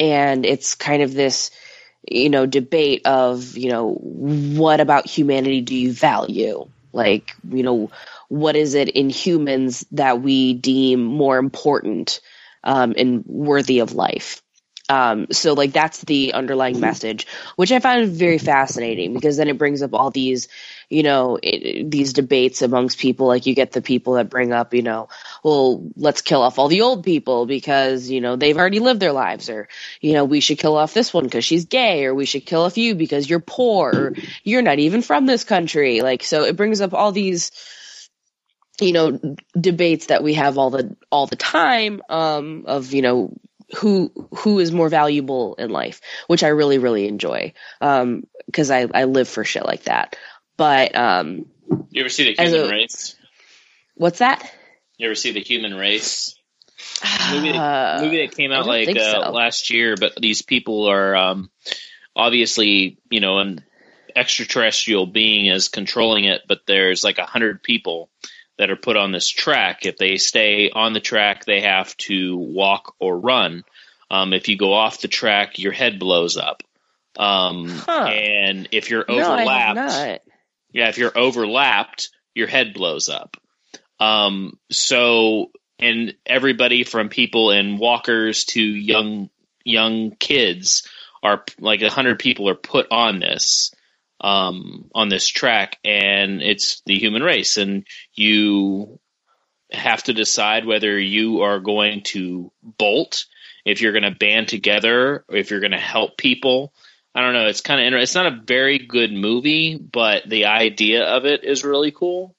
And 0.00 0.46
it's 0.46 0.74
kind 0.74 1.02
of 1.02 1.12
this, 1.12 1.50
you 2.08 2.30
know, 2.30 2.46
debate 2.46 3.06
of, 3.06 3.56
you 3.56 3.70
know, 3.70 3.92
what 3.92 4.80
about 4.80 5.06
humanity 5.06 5.60
do 5.60 5.74
you 5.74 5.92
value? 5.92 6.68
Like, 6.92 7.34
you 7.50 7.62
know, 7.62 7.90
what 8.28 8.56
is 8.56 8.74
it 8.74 8.88
in 8.88 9.10
humans 9.10 9.84
that 9.92 10.22
we 10.22 10.54
deem 10.54 11.04
more 11.04 11.36
important 11.36 12.20
um, 12.64 12.94
and 12.96 13.24
worthy 13.26 13.80
of 13.80 13.92
life? 13.92 14.42
Um, 14.88 15.26
so 15.32 15.54
like 15.54 15.72
that's 15.72 16.02
the 16.02 16.32
underlying 16.32 16.78
message, 16.78 17.26
which 17.56 17.72
I 17.72 17.80
find 17.80 18.08
very 18.08 18.38
fascinating 18.38 19.14
because 19.14 19.36
then 19.36 19.48
it 19.48 19.58
brings 19.58 19.82
up 19.82 19.94
all 19.94 20.10
these, 20.10 20.46
you 20.88 21.02
know, 21.02 21.38
it, 21.42 21.90
these 21.90 22.12
debates 22.12 22.62
amongst 22.62 22.98
people. 22.98 23.26
Like 23.26 23.46
you 23.46 23.54
get 23.54 23.72
the 23.72 23.82
people 23.82 24.14
that 24.14 24.30
bring 24.30 24.52
up, 24.52 24.74
you 24.74 24.82
know, 24.82 25.08
well, 25.42 25.90
let's 25.96 26.22
kill 26.22 26.40
off 26.40 26.58
all 26.60 26.68
the 26.68 26.82
old 26.82 27.04
people 27.04 27.46
because 27.46 28.08
you 28.08 28.20
know 28.20 28.36
they've 28.36 28.56
already 28.56 28.78
lived 28.78 29.00
their 29.00 29.12
lives, 29.12 29.50
or 29.50 29.68
you 30.00 30.12
know 30.12 30.24
we 30.24 30.38
should 30.40 30.58
kill 30.58 30.76
off 30.76 30.94
this 30.94 31.12
one 31.12 31.24
because 31.24 31.44
she's 31.44 31.64
gay, 31.64 32.04
or 32.04 32.14
we 32.14 32.24
should 32.26 32.46
kill 32.46 32.62
off 32.62 32.78
you 32.78 32.94
because 32.94 33.28
you're 33.28 33.40
poor, 33.40 33.90
or 33.90 34.14
you're 34.44 34.62
not 34.62 34.78
even 34.78 35.02
from 35.02 35.26
this 35.26 35.42
country. 35.42 36.00
Like 36.00 36.22
so, 36.22 36.44
it 36.44 36.56
brings 36.56 36.80
up 36.80 36.94
all 36.94 37.10
these 37.10 37.50
you 38.80 38.92
know 38.92 39.18
debates 39.58 40.06
that 40.06 40.22
we 40.22 40.34
have 40.34 40.58
all 40.58 40.70
the 40.70 40.96
all 41.10 41.26
the 41.26 41.36
time 41.36 42.02
um 42.10 42.64
of 42.66 42.92
you 42.92 43.02
know 43.02 43.32
who 43.74 44.12
who 44.36 44.58
is 44.60 44.70
more 44.72 44.88
valuable 44.88 45.54
in 45.56 45.70
life 45.70 46.00
which 46.28 46.44
i 46.44 46.48
really 46.48 46.78
really 46.78 47.08
enjoy 47.08 47.52
um 47.80 48.22
because 48.46 48.70
i 48.70 48.86
i 48.94 49.04
live 49.04 49.28
for 49.28 49.44
shit 49.44 49.64
like 49.64 49.82
that 49.84 50.16
but 50.56 50.94
um 50.94 51.46
You 51.90 52.02
ever 52.02 52.08
see 52.08 52.32
the 52.34 52.42
Human 52.42 52.66
a- 52.66 52.72
Race? 52.72 53.16
what's 53.96 54.18
that 54.20 54.48
You 54.98 55.08
ever 55.08 55.14
see 55.16 55.32
the 55.32 55.40
Human 55.40 55.74
Race? 55.74 56.34
movie, 57.32 57.50
Uh, 57.50 58.02
movie 58.02 58.26
that 58.26 58.36
came 58.36 58.52
out 58.52 58.66
like 58.66 58.88
uh, 58.96 59.24
so. 59.24 59.30
last 59.32 59.70
year, 59.70 59.96
but 59.98 60.12
these 60.20 60.42
people 60.42 60.86
are 60.86 61.16
um, 61.16 61.50
obviously, 62.14 62.98
you 63.10 63.20
know, 63.20 63.38
an 63.38 63.64
extraterrestrial 64.14 65.06
being 65.06 65.46
is 65.46 65.68
controlling 65.68 66.24
it, 66.24 66.42
but 66.46 66.60
there's 66.66 67.02
like 67.04 67.18
a 67.18 67.24
hundred 67.26 67.62
people 67.62 68.10
that 68.58 68.70
are 68.70 68.76
put 68.76 68.96
on 68.96 69.12
this 69.12 69.28
track. 69.28 69.84
If 69.86 69.96
they 69.96 70.16
stay 70.16 70.70
on 70.70 70.92
the 70.92 71.00
track, 71.00 71.44
they 71.44 71.60
have 71.60 71.96
to 71.98 72.36
walk 72.36 72.94
or 72.98 73.18
run. 73.18 73.64
Um, 74.10 74.32
if 74.32 74.48
you 74.48 74.56
go 74.56 74.72
off 74.72 75.00
the 75.00 75.08
track, 75.08 75.58
your 75.58 75.72
head 75.72 75.98
blows 75.98 76.36
up. 76.36 76.62
Um, 77.18 77.68
Huh. 77.68 78.06
And 78.06 78.68
if 78.72 78.90
you're 78.90 79.04
no, 79.08 79.14
I 79.14 79.18
have 79.18 79.26
overlapped, 79.26 79.76
not. 79.76 80.20
yeah, 80.72 80.88
if 80.88 80.98
you're 80.98 81.16
overlapped, 81.16 82.10
your 82.34 82.46
head 82.46 82.74
blows 82.74 83.08
up. 83.08 83.36
Um, 83.98 84.58
so, 84.70 85.50
and 85.78 86.14
everybody 86.24 86.84
from 86.84 87.08
people 87.08 87.50
in 87.50 87.78
walkers 87.78 88.44
to 88.46 88.62
young 88.62 89.30
young 89.64 90.12
kids 90.12 90.86
are 91.22 91.44
like 91.58 91.82
a 91.82 91.90
hundred 91.90 92.18
people 92.18 92.48
are 92.48 92.54
put 92.54 92.86
on 92.90 93.18
this 93.18 93.74
um, 94.20 94.90
on 94.94 95.08
this 95.08 95.28
track, 95.28 95.78
and 95.84 96.42
it's 96.42 96.82
the 96.86 96.98
human 96.98 97.22
race, 97.22 97.56
and 97.56 97.86
you 98.14 98.98
have 99.72 100.02
to 100.04 100.14
decide 100.14 100.64
whether 100.64 100.98
you 100.98 101.42
are 101.42 101.60
going 101.60 102.02
to 102.04 102.52
bolt, 102.62 103.26
if 103.64 103.80
you're 103.80 103.92
going 103.92 104.04
to 104.04 104.10
band 104.10 104.48
together, 104.48 105.24
or 105.28 105.36
if 105.36 105.50
you're 105.50 105.60
going 105.60 105.72
to 105.72 105.78
help 105.78 106.16
people. 106.16 106.72
I 107.14 107.22
don't 107.22 107.32
know. 107.32 107.46
It's 107.46 107.62
kind 107.62 107.80
of 107.80 107.86
interesting. 107.86 108.02
It's 108.02 108.14
not 108.14 108.40
a 108.40 108.44
very 108.44 108.78
good 108.78 109.12
movie, 109.12 109.76
but 109.76 110.28
the 110.28 110.46
idea 110.46 111.04
of 111.04 111.24
it 111.24 111.44
is 111.44 111.64
really 111.64 111.90
cool. 111.90 112.36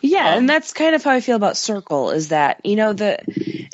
Yeah, 0.00 0.32
Um, 0.32 0.38
and 0.38 0.48
that's 0.48 0.72
kind 0.72 0.94
of 0.94 1.04
how 1.04 1.10
I 1.10 1.20
feel 1.20 1.36
about 1.36 1.56
Circle 1.56 2.10
is 2.10 2.28
that, 2.28 2.64
you 2.64 2.76
know, 2.76 2.92
the 2.92 3.18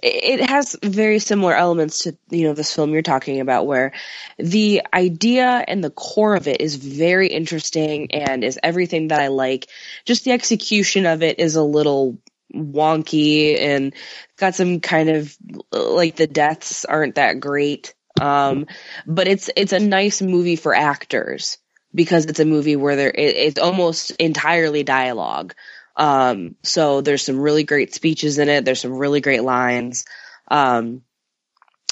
it 0.04 0.50
has 0.50 0.76
very 0.82 1.18
similar 1.18 1.54
elements 1.54 2.00
to 2.00 2.16
you 2.28 2.46
know 2.46 2.52
this 2.52 2.74
film 2.74 2.92
you're 2.92 3.00
talking 3.02 3.40
about 3.40 3.66
where 3.66 3.92
the 4.38 4.82
idea 4.92 5.64
and 5.66 5.82
the 5.82 5.90
core 5.90 6.36
of 6.36 6.46
it 6.46 6.60
is 6.60 6.76
very 6.76 7.28
interesting 7.28 8.12
and 8.12 8.44
is 8.44 8.58
everything 8.62 9.08
that 9.08 9.20
I 9.20 9.28
like. 9.28 9.66
Just 10.04 10.24
the 10.24 10.32
execution 10.32 11.06
of 11.06 11.22
it 11.22 11.38
is 11.38 11.56
a 11.56 11.62
little 11.62 12.18
wonky 12.54 13.58
and 13.58 13.94
got 14.36 14.54
some 14.54 14.80
kind 14.80 15.08
of 15.08 15.36
like 15.72 16.16
the 16.16 16.26
deaths 16.26 16.84
aren't 16.84 17.16
that 17.16 17.40
great 17.40 17.94
um 18.20 18.66
but 19.06 19.26
it's 19.26 19.50
it's 19.56 19.72
a 19.72 19.80
nice 19.80 20.22
movie 20.22 20.54
for 20.54 20.72
actors 20.72 21.58
because 21.92 22.26
it's 22.26 22.38
a 22.38 22.44
movie 22.44 22.76
where 22.76 22.94
there 22.94 23.10
it, 23.10 23.36
it's 23.36 23.58
almost 23.58 24.12
entirely 24.12 24.84
dialogue 24.84 25.54
um, 25.96 26.56
so 26.62 27.00
there's 27.00 27.22
some 27.22 27.38
really 27.38 27.64
great 27.64 27.94
speeches 27.94 28.38
in 28.38 28.48
it. 28.48 28.64
There's 28.64 28.80
some 28.80 28.94
really 28.94 29.20
great 29.20 29.42
lines. 29.42 30.04
Um, 30.48 31.02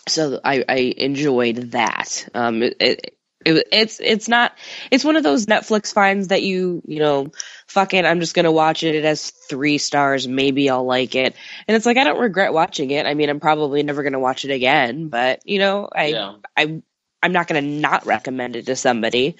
so 0.09 0.41
I, 0.45 0.65
I 0.69 0.77
enjoyed 0.97 1.73
that. 1.73 2.29
Um, 2.35 2.63
it, 2.63 2.77
it, 2.81 3.17
it, 3.45 3.67
it's 3.73 4.01
it's 4.01 4.29
not 4.29 4.57
it's 4.91 5.05
one 5.05 5.17
of 5.17 5.23
those 5.23 5.47
Netflix 5.47 5.93
finds 5.93 6.29
that 6.29 6.43
you 6.43 6.83
you 6.87 7.01
know 7.01 7.33
fuck 7.67 7.93
it 7.93 8.05
I'm 8.05 8.21
just 8.21 8.35
gonna 8.35 8.53
watch 8.53 8.85
it 8.85 8.95
it 8.95 9.05
has 9.05 9.31
three 9.31 9.79
stars 9.79 10.29
maybe 10.29 10.71
I'll 10.71 10.85
like 10.85 11.17
it 11.17 11.35
and 11.67 11.77
it's 11.77 11.87
like 11.87 11.97
I 11.97 12.05
don't 12.05 12.21
regret 12.21 12.53
watching 12.53 12.93
it 12.93 13.05
I 13.05 13.15
mean 13.15 13.29
I'm 13.29 13.41
probably 13.41 13.83
never 13.83 14.05
gonna 14.05 14.21
watch 14.21 14.45
it 14.45 14.53
again 14.53 15.09
but 15.09 15.41
you 15.45 15.59
know 15.59 15.89
I 15.93 16.05
Yeah. 16.07 16.35
I 16.57 16.83
I'm 17.21 17.33
not 17.33 17.49
gonna 17.49 17.63
not 17.63 18.07
recommend 18.07 18.55
it 18.55 18.67
to 18.67 18.77
somebody 18.77 19.37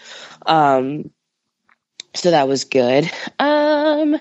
um 0.47 1.11
so 2.15 2.31
that 2.31 2.49
was 2.49 2.65
good 2.65 3.11
um 3.39 4.17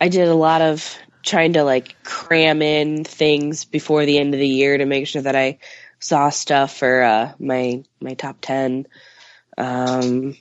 I 0.00 0.08
did 0.08 0.28
a 0.28 0.34
lot 0.34 0.62
of 0.62 0.96
trying 1.22 1.52
to 1.54 1.64
like 1.64 2.02
cram 2.02 2.62
in 2.62 3.04
things 3.04 3.64
before 3.64 4.06
the 4.06 4.18
end 4.18 4.34
of 4.34 4.40
the 4.40 4.48
year 4.48 4.78
to 4.78 4.86
make 4.86 5.06
sure 5.06 5.22
that 5.22 5.36
I 5.36 5.58
saw 5.98 6.30
stuff 6.30 6.76
for 6.78 7.02
uh, 7.02 7.32
my 7.38 7.84
my 8.00 8.14
top 8.14 8.38
ten. 8.40 8.86
Um, 9.58 10.36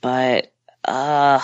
but 0.00 0.52
uh, 0.84 1.40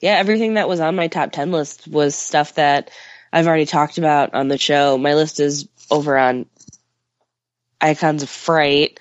yeah, 0.00 0.16
everything 0.16 0.54
that 0.54 0.68
was 0.68 0.80
on 0.80 0.96
my 0.96 1.08
top 1.08 1.32
ten 1.32 1.52
list 1.52 1.88
was 1.88 2.14
stuff 2.14 2.54
that 2.54 2.90
I've 3.32 3.46
already 3.46 3.66
talked 3.66 3.98
about 3.98 4.34
on 4.34 4.48
the 4.48 4.58
show. 4.58 4.98
My 4.98 5.14
list 5.14 5.40
is 5.40 5.68
over 5.90 6.18
on 6.18 6.46
Icons 7.80 8.22
of 8.22 8.28
Fright. 8.28 9.00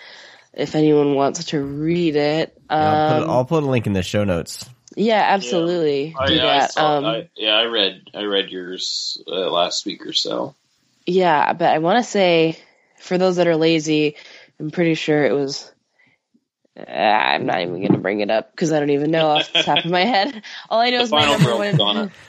If 0.55 0.75
anyone 0.75 1.15
wants 1.15 1.43
to 1.45 1.61
read 1.61 2.15
it, 2.15 2.57
um, 2.69 2.79
I'll, 2.81 3.19
put, 3.21 3.29
I'll 3.29 3.45
put 3.45 3.63
a 3.63 3.67
link 3.67 3.87
in 3.87 3.93
the 3.93 4.03
show 4.03 4.23
notes. 4.23 4.67
yeah, 4.95 5.21
absolutely. 5.21 6.15
I, 6.17 6.27
do 6.27 6.33
I 6.35 6.37
that. 6.37 6.71
saw, 6.71 6.97
um, 6.97 7.05
I, 7.05 7.29
yeah, 7.35 7.55
I 7.55 7.65
read 7.65 8.09
I 8.13 8.23
read 8.23 8.49
yours 8.49 9.21
uh, 9.27 9.51
last 9.51 9.85
week 9.85 10.05
or 10.05 10.13
so. 10.13 10.55
Yeah, 11.05 11.53
but 11.53 11.69
I 11.73 11.79
want 11.79 12.03
to 12.03 12.09
say 12.09 12.57
for 12.99 13.17
those 13.17 13.35
that 13.35 13.47
are 13.47 13.57
lazy, 13.57 14.15
I'm 14.59 14.71
pretty 14.71 14.95
sure 14.95 15.25
it 15.25 15.33
was. 15.33 15.69
Uh, 16.77 16.89
I'm 16.91 17.45
not 17.45 17.61
even 17.61 17.75
going 17.79 17.93
to 17.93 17.97
bring 17.99 18.19
it 18.21 18.29
up 18.29 18.51
because 18.51 18.71
I 18.73 18.79
don't 18.79 18.89
even 18.89 19.11
know 19.11 19.27
off 19.27 19.51
the 19.53 19.63
top 19.63 19.85
of 19.85 19.91
my 19.91 20.01
head. 20.05 20.41
All 20.69 20.79
I 20.79 20.89
know 20.89 20.97
The 20.99 21.03
is 21.03 21.11
my 21.11 21.25
number 21.25 21.55
one. 21.55 21.81
on 21.81 21.97
it. 22.07 22.11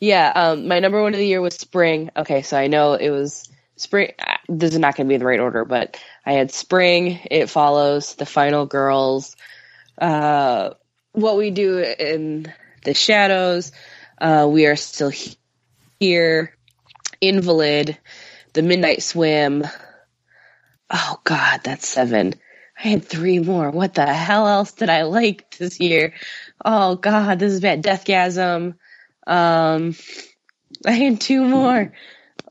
Yeah, 0.00 0.30
um, 0.34 0.68
my 0.68 0.80
number 0.80 1.00
one 1.02 1.14
of 1.14 1.18
the 1.18 1.26
year 1.26 1.40
was 1.40 1.54
spring. 1.54 2.10
Okay, 2.14 2.42
so 2.42 2.58
I 2.58 2.66
know 2.66 2.92
it 2.92 3.08
was 3.08 3.48
spring. 3.76 4.12
uh, 4.18 4.34
This 4.48 4.72
is 4.72 4.78
not 4.78 4.96
going 4.96 5.06
to 5.06 5.08
be 5.08 5.14
in 5.14 5.20
the 5.20 5.24
right 5.26 5.40
order, 5.40 5.64
but 5.64 5.98
I 6.26 6.32
had 6.32 6.50
spring. 6.50 7.20
It 7.30 7.50
follows 7.50 8.14
the 8.14 8.26
final 8.26 8.66
girls. 8.66 9.36
Uh, 9.98 10.70
what 11.12 11.36
we 11.36 11.50
do 11.50 11.78
in 11.78 12.52
the 12.84 12.94
shadows. 12.94 13.72
Uh, 14.20 14.48
we 14.50 14.66
are 14.66 14.76
still 14.76 15.10
he- 15.10 15.36
here. 16.00 16.56
Invalid. 17.20 17.98
The 18.52 18.62
midnight 18.62 19.02
swim. 19.02 19.64
Oh 20.90 21.20
God, 21.24 21.60
that's 21.64 21.88
seven. 21.88 22.34
I 22.78 22.88
had 22.88 23.04
three 23.04 23.38
more. 23.38 23.70
What 23.70 23.94
the 23.94 24.06
hell 24.06 24.46
else 24.48 24.72
did 24.72 24.90
I 24.90 25.02
like 25.02 25.56
this 25.58 25.80
year? 25.80 26.14
Oh 26.64 26.96
God, 26.96 27.38
this 27.38 27.52
is 27.52 27.60
bad. 27.60 27.82
Deathgasm. 27.82 28.74
Um, 29.26 29.94
I 30.86 30.92
had 30.92 31.20
two 31.20 31.44
more. 31.44 31.92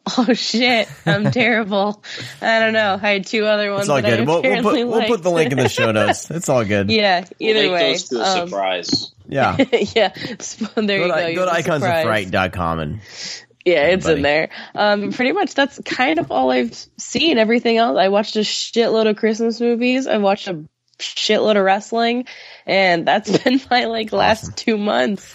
Oh 0.17 0.33
shit, 0.33 0.89
I'm 1.05 1.31
terrible. 1.31 2.03
I 2.41 2.59
don't 2.59 2.73
know. 2.73 2.99
I 3.01 3.13
had 3.13 3.25
two 3.25 3.45
other 3.45 3.71
ones. 3.71 3.83
It's 3.83 3.89
all 3.89 4.01
that 4.01 4.05
I 4.05 4.17
good. 4.17 4.27
We'll, 4.27 4.41
we'll, 4.41 4.51
apparently 4.51 4.83
put, 4.83 4.89
we'll 4.89 5.07
put 5.07 5.23
the 5.23 5.31
link 5.31 5.51
in 5.53 5.57
the 5.57 5.69
show 5.69 5.91
notes. 5.93 6.29
It's 6.31 6.49
all 6.49 6.65
good. 6.65 6.91
yeah. 6.91 7.23
Either 7.39 7.59
Make 7.61 7.71
way. 7.71 7.91
those 7.93 8.09
to 8.09 8.17
a 8.19 8.23
um, 8.41 8.49
surprise. 8.49 9.13
Yeah. 9.29 9.55
yeah. 9.95 10.13
So 10.39 10.65
there 10.75 10.99
Go 10.99 11.05
you 11.05 11.07
go. 11.07 11.15
to, 11.15 11.31
You're 11.31 11.45
go 11.45 11.53
to 11.55 11.61
surprised. 11.63 12.31
iconsoffright.com 12.31 12.79
and 12.79 12.99
Yeah, 13.63 13.83
it's 13.87 14.05
buddy. 14.05 14.17
in 14.17 14.21
there. 14.23 14.49
Um, 14.75 15.13
pretty 15.13 15.31
much 15.31 15.53
that's 15.55 15.79
kind 15.85 16.19
of 16.19 16.31
all 16.33 16.51
I've 16.51 16.75
seen. 16.97 17.37
Everything 17.37 17.77
else, 17.77 17.97
I 17.97 18.09
watched 18.09 18.35
a 18.35 18.39
shitload 18.39 19.09
of 19.09 19.15
Christmas 19.15 19.61
movies. 19.61 20.05
I 20.05 20.17
watched 20.17 20.49
a 20.49 20.65
shitload 20.99 21.55
of 21.57 21.63
wrestling, 21.63 22.25
and 22.65 23.07
that's 23.07 23.35
been 23.37 23.61
my 23.71 23.85
like 23.85 24.11
last 24.11 24.57
two 24.57 24.77
months. 24.77 25.33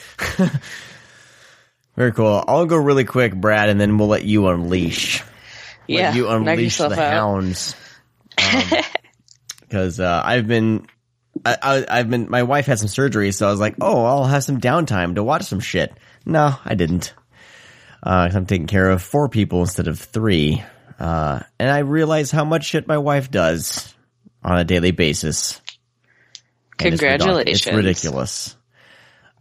Very 1.98 2.12
cool. 2.12 2.44
I'll 2.46 2.64
go 2.64 2.76
really 2.76 3.04
quick, 3.04 3.34
Brad, 3.34 3.68
and 3.70 3.80
then 3.80 3.98
we'll 3.98 4.06
let 4.06 4.22
you 4.22 4.46
unleash. 4.46 5.24
Yeah, 5.88 6.10
let 6.10 6.14
you 6.14 6.28
unleash 6.28 6.78
the 6.78 6.92
out. 6.92 6.96
hounds. 6.96 7.74
Because 9.60 10.00
uh, 10.00 10.22
I've 10.24 10.46
been, 10.46 10.86
I, 11.44 11.58
I, 11.60 11.86
I've 11.98 12.08
been. 12.08 12.30
My 12.30 12.44
wife 12.44 12.64
had 12.64 12.78
some 12.78 12.88
surgery, 12.88 13.32
so 13.32 13.46
I 13.46 13.50
was 13.50 13.60
like, 13.60 13.74
oh, 13.82 14.02
I'll 14.02 14.24
have 14.24 14.42
some 14.42 14.62
downtime 14.62 15.16
to 15.16 15.22
watch 15.22 15.42
some 15.42 15.60
shit. 15.60 15.92
No, 16.24 16.54
I 16.64 16.74
didn't. 16.74 17.12
Uh, 18.02 18.30
I'm 18.32 18.46
taking 18.46 18.66
care 18.66 18.88
of 18.88 19.02
four 19.02 19.28
people 19.28 19.60
instead 19.60 19.86
of 19.86 20.00
three, 20.00 20.64
uh, 20.98 21.40
and 21.58 21.70
I 21.70 21.80
realize 21.80 22.30
how 22.30 22.46
much 22.46 22.64
shit 22.64 22.88
my 22.88 22.96
wife 22.96 23.30
does 23.30 23.94
on 24.42 24.58
a 24.58 24.64
daily 24.64 24.92
basis. 24.92 25.60
Congratulations. 26.78 27.66
It's 27.66 27.76
ridiculous. 27.76 28.56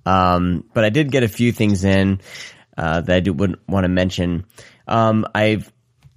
Um, 0.08 0.64
but 0.74 0.84
I 0.86 0.90
did 0.90 1.12
get 1.12 1.24
a 1.24 1.28
few 1.28 1.52
things 1.52 1.84
in 1.84 2.22
uh, 2.78 3.02
that 3.02 3.16
I 3.16 3.20
do 3.20 3.34
would 3.34 3.60
want 3.68 3.84
to 3.84 3.90
mention. 3.90 4.46
Um, 4.88 5.26
I've 5.36 5.72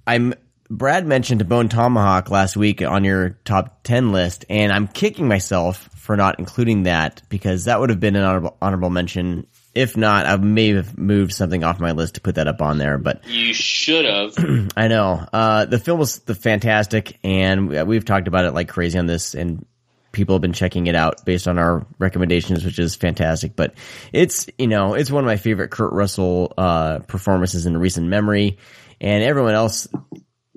I'm 0.07 0.33
Brad 0.69 1.05
mentioned 1.05 1.47
Bone 1.49 1.67
Tomahawk 1.67 2.29
last 2.31 2.55
week 2.55 2.81
on 2.81 3.03
your 3.03 3.31
top 3.43 3.83
ten 3.83 4.11
list, 4.11 4.45
and 4.49 4.71
I'm 4.71 4.87
kicking 4.87 5.27
myself 5.27 5.89
for 5.97 6.15
not 6.15 6.39
including 6.39 6.83
that 6.83 7.21
because 7.29 7.65
that 7.65 7.79
would 7.79 7.89
have 7.89 7.99
been 7.99 8.15
an 8.15 8.23
honorable, 8.23 8.57
honorable 8.61 8.89
mention. 8.89 9.47
If 9.73 9.95
not, 9.95 10.25
I 10.25 10.35
may 10.35 10.73
have 10.73 10.97
moved 10.97 11.31
something 11.31 11.63
off 11.63 11.79
my 11.79 11.91
list 11.91 12.15
to 12.15 12.21
put 12.21 12.35
that 12.35 12.47
up 12.47 12.61
on 12.61 12.77
there, 12.77 12.97
but 12.97 13.25
You 13.25 13.53
should 13.53 14.03
have. 14.03 14.33
I 14.77 14.89
know. 14.89 15.25
Uh, 15.31 15.63
the 15.65 15.79
film 15.79 15.97
was 15.99 16.19
the 16.19 16.35
fantastic, 16.35 17.17
and 17.23 17.69
we- 17.69 17.83
we've 17.83 18.03
talked 18.05 18.27
about 18.27 18.43
it 18.45 18.51
like 18.53 18.67
crazy 18.67 18.99
on 18.99 19.05
this, 19.05 19.33
and 19.33 19.65
people 20.11 20.35
have 20.35 20.41
been 20.41 20.53
checking 20.53 20.87
it 20.87 20.95
out 20.95 21.25
based 21.25 21.47
on 21.47 21.57
our 21.57 21.85
recommendations, 21.99 22.65
which 22.65 22.79
is 22.79 22.95
fantastic. 22.95 23.55
But 23.55 23.75
it's 24.11 24.47
you 24.57 24.67
know 24.67 24.93
it's 24.93 25.11
one 25.11 25.23
of 25.23 25.27
my 25.27 25.37
favorite 25.37 25.71
Kurt 25.71 25.93
Russell 25.93 26.53
uh, 26.57 26.99
performances 26.99 27.65
in 27.65 27.77
recent 27.77 28.07
memory, 28.07 28.57
and 28.99 29.23
everyone 29.23 29.53
else. 29.53 29.87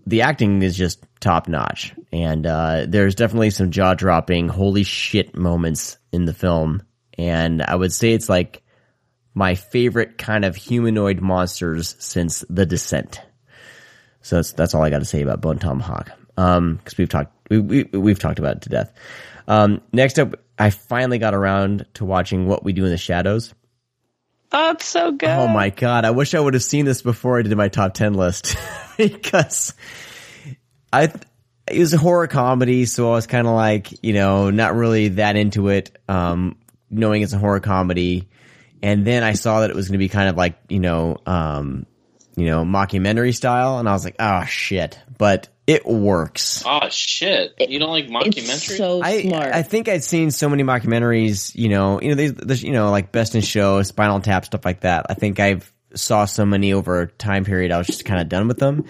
The 0.07 0.23
acting 0.23 0.63
is 0.63 0.77
just 0.77 1.03
top 1.21 1.49
notch, 1.49 1.95
and 2.13 2.47
uh, 2.47 2.85
there's 2.87 3.15
definitely 3.15 3.51
some 3.51 3.71
jaw 3.71 3.95
dropping, 3.95 4.49
holy 4.49 4.83
shit 4.83 5.35
moments 5.35 5.97
in 6.13 6.27
the 6.27 6.35
film, 6.35 6.83
and 7.17 7.63
I 7.63 7.75
would 7.75 7.93
say 7.93 8.13
it's 8.13 8.29
like 8.29 8.63
my 9.35 9.55
favorite 9.57 10.17
kind 10.17 10.45
of 10.45 10.57
humanoid 10.57 11.21
monsters 11.21 11.97
since 11.99 12.45
The 12.49 12.67
Descent. 12.67 13.21
So 14.23 14.37
that's 14.37 14.53
that's 14.53 14.75
all 14.75 14.83
I 14.83 14.91
got 14.91 15.01
to 15.01 15.05
say 15.05 15.23
about 15.23 15.41
Bone 15.41 15.59
Tomahawk. 15.59 16.11
Um, 16.37 16.77
because 16.77 16.99
we've 16.99 17.09
talked 17.09 17.33
we, 17.51 17.59
we 17.59 17.85
we've 17.85 18.19
talked 18.19 18.39
about 18.39 18.57
it 18.57 18.63
to 18.63 18.69
death. 18.69 18.93
Um, 19.47 19.83
next 19.93 20.19
up, 20.19 20.35
I 20.59 20.71
finally 20.71 21.19
got 21.19 21.35
around 21.35 21.87
to 21.95 22.05
watching 22.05 22.47
What 22.47 22.65
We 22.65 22.73
Do 22.73 22.85
in 22.85 22.91
the 22.91 22.99
Shadows. 22.99 23.55
Oh, 24.53 24.71
it's 24.71 24.87
so 24.87 25.11
good. 25.11 25.29
Oh 25.29 25.49
my 25.49 25.71
god! 25.71 26.05
I 26.05 26.13
wish 26.13 26.33
I 26.33 26.41
would 26.41 26.55
have 26.55 26.63
seen 26.63 26.85
this 26.85 27.03
before 27.03 27.39
I 27.39 27.43
did 27.43 27.57
my 27.57 27.69
top 27.69 27.95
ten 27.95 28.15
list 28.15 28.57
because 28.97 29.75
I 30.93 31.13
it 31.67 31.79
was 31.79 31.93
a 31.93 31.99
horror 31.99 32.29
comedy, 32.29 32.85
so 32.85 33.11
I 33.11 33.15
was 33.15 33.27
kind 33.27 33.49
of 33.49 33.55
like 33.55 34.05
you 34.05 34.13
know 34.13 34.51
not 34.51 34.77
really 34.77 35.09
that 35.09 35.35
into 35.35 35.69
it, 35.69 35.99
um, 36.09 36.57
knowing 36.89 37.23
it's 37.23 37.33
a 37.33 37.39
horror 37.39 37.59
comedy, 37.59 38.29
and 38.81 39.05
then 39.05 39.25
I 39.25 39.33
saw 39.33 39.61
that 39.61 39.71
it 39.71 39.77
was 39.77 39.89
going 39.89 39.95
to 39.95 39.99
be 39.99 40.09
kind 40.09 40.29
of 40.29 40.37
like 40.37 40.57
you 40.69 40.79
know 40.79 41.17
um, 41.27 41.87
you 42.37 42.47
know 42.47 42.65
mockumentary 42.65 43.35
style, 43.35 43.79
and 43.79 43.89
I 43.89 43.93
was 43.93 44.05
like, 44.05 44.17
oh 44.21 44.45
shit, 44.45 45.01
but 45.19 45.49
it 45.67 45.87
works. 45.87 46.63
Oh 46.67 46.89
shit! 46.91 47.55
You 47.59 47.79
don't 47.79 47.91
like 47.91 48.05
It's 48.05 48.13
mockumentary? 48.13 48.77
so 48.77 49.03
I 49.03 49.23
smart. 49.23 49.55
I 49.55 49.63
think 49.63 49.89
I'd 49.89 50.05
seen 50.05 50.31
so 50.31 50.49
many 50.49 50.63
mockumentaries, 50.63 51.55
you 51.55 51.69
know, 51.69 52.01
you 52.01 52.11
know, 52.11 52.15
there's, 52.15 52.35
there's 52.35 52.63
you 52.63 52.73
know, 52.73 52.91
like 52.91 53.13
Best 53.13 53.35
in 53.35 53.41
Show, 53.41 53.83
Spinal 53.83 54.21
Tap, 54.21 54.45
stuff 54.45 54.65
like 54.65 54.81
that. 54.81 55.07
I 55.09 55.15
think 55.15 55.41
I've 55.41 55.73
saw 55.95 56.25
so 56.27 56.45
many 56.45 56.73
over 56.73 57.03
a 57.03 57.07
time 57.07 57.45
period. 57.45 57.73
I 57.73 57.79
was 57.79 57.87
just 57.87 58.05
kind 58.05 58.21
of 58.21 58.29
done 58.29 58.49
with 58.49 58.59
them, 58.59 58.85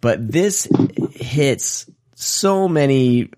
but 0.00 0.30
this 0.30 0.68
hits 1.12 1.90
so 2.14 2.68
many 2.68 3.30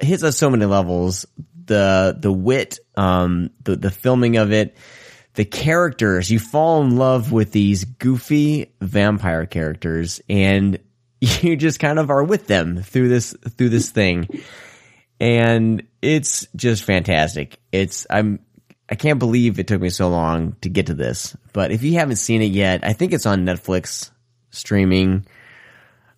hits 0.00 0.22
at 0.22 0.34
so 0.34 0.48
many 0.48 0.64
levels. 0.64 1.26
The 1.64 2.16
the 2.18 2.32
wit, 2.32 2.78
um, 2.96 3.50
the 3.62 3.76
the 3.76 3.90
filming 3.90 4.36
of 4.36 4.52
it, 4.52 4.76
the 5.34 5.44
characters, 5.44 6.30
you 6.30 6.38
fall 6.38 6.82
in 6.82 6.96
love 6.96 7.30
with 7.30 7.52
these 7.52 7.84
goofy 7.84 8.74
vampire 8.80 9.46
characters 9.46 10.20
and 10.28 10.78
you 11.42 11.56
just 11.56 11.78
kind 11.80 11.98
of 11.98 12.10
are 12.10 12.24
with 12.24 12.46
them 12.46 12.82
through 12.82 13.08
this, 13.08 13.34
through 13.56 13.68
this 13.70 13.90
thing. 13.90 14.28
And 15.20 15.84
it's 16.02 16.46
just 16.56 16.82
fantastic. 16.84 17.58
It's, 17.70 18.06
I'm, 18.10 18.40
I 18.90 18.94
can't 18.96 19.18
believe 19.20 19.58
it 19.58 19.68
took 19.68 19.80
me 19.80 19.88
so 19.90 20.08
long 20.08 20.56
to 20.62 20.68
get 20.68 20.86
to 20.86 20.94
this, 20.94 21.36
but 21.52 21.70
if 21.70 21.82
you 21.82 21.94
haven't 21.94 22.16
seen 22.16 22.42
it 22.42 22.46
yet, 22.50 22.84
I 22.84 22.92
think 22.92 23.12
it's 23.12 23.24
on 23.24 23.46
Netflix 23.46 24.10
streaming. 24.50 25.24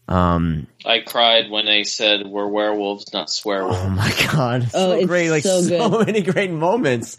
Um, 0.08 0.66
I 0.84 0.98
cried 1.00 1.50
when 1.50 1.66
they 1.66 1.84
said 1.84 2.26
we're 2.26 2.48
werewolves, 2.48 3.12
not 3.14 3.30
swear 3.30 3.62
Oh 3.62 3.68
wolves. 3.68 3.88
my 3.96 4.12
god, 4.32 4.64
Oh, 4.74 4.90
so 4.90 4.92
it's 4.92 5.06
great! 5.06 5.30
Like 5.30 5.42
so, 5.44 5.62
so 5.62 6.04
many 6.04 6.20
great 6.20 6.50
moments 6.50 7.16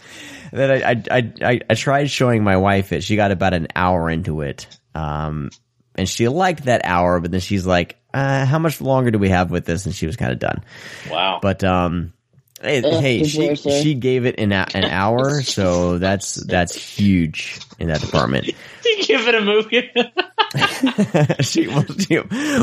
that 0.51 0.69
I, 0.69 0.91
I 0.91 1.03
I 1.17 1.33
I 1.41 1.61
I 1.69 1.73
tried 1.73 2.11
showing 2.11 2.43
my 2.43 2.57
wife 2.57 2.91
it. 2.91 3.03
She 3.03 3.15
got 3.15 3.31
about 3.31 3.55
an 3.55 3.69
hour 3.75 4.07
into 4.09 4.41
it, 4.41 4.67
um, 4.93 5.49
and 5.95 6.07
she 6.07 6.27
liked 6.27 6.65
that 6.65 6.81
hour, 6.83 7.19
but 7.19 7.31
then 7.31 7.39
she's 7.39 7.65
like, 7.65 7.97
uh, 8.13 8.45
"How 8.45 8.59
much 8.59 8.81
longer 8.81 9.11
do 9.11 9.19
we 9.19 9.29
have 9.29 9.51
with 9.51 9.65
this?" 9.65 9.85
And 9.85 9.95
she 9.95 10.05
was 10.05 10.15
kind 10.15 10.31
of 10.31 10.39
done. 10.39 10.63
Wow. 11.09 11.39
But 11.41 11.63
um, 11.63 12.13
hey, 12.61 12.81
Ugh, 12.83 13.01
hey 13.01 13.23
she 13.23 13.55
she 13.55 13.93
gave 13.93 14.25
it 14.25 14.39
an 14.39 14.51
an 14.51 14.85
hour, 14.85 15.41
so 15.43 15.97
that's 15.97 16.35
that's 16.35 16.75
huge 16.75 17.59
in 17.79 17.87
that 17.87 18.01
department. 18.01 18.49
She 18.85 19.03
give 19.07 19.27
it 19.27 19.33
a 19.33 19.41
movie. 19.41 19.91
she, 21.43 21.67
well, 21.67 21.83
she 21.97 22.17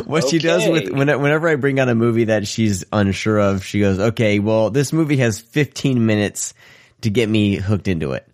what 0.08 0.28
she 0.28 0.38
does 0.38 0.68
with 0.68 0.88
when, 0.90 1.08
whenever 1.20 1.48
I 1.48 1.56
bring 1.56 1.80
out 1.80 1.88
a 1.88 1.96
movie 1.96 2.26
that 2.26 2.46
she's 2.46 2.84
unsure 2.92 3.38
of, 3.40 3.64
she 3.64 3.80
goes, 3.80 3.98
"Okay, 3.98 4.38
well, 4.38 4.70
this 4.70 4.92
movie 4.92 5.16
has 5.16 5.40
15 5.40 6.06
minutes 6.06 6.54
to 7.00 7.10
get 7.10 7.28
me 7.28 7.56
hooked 7.56 7.88
into 7.88 8.12
it. 8.12 8.26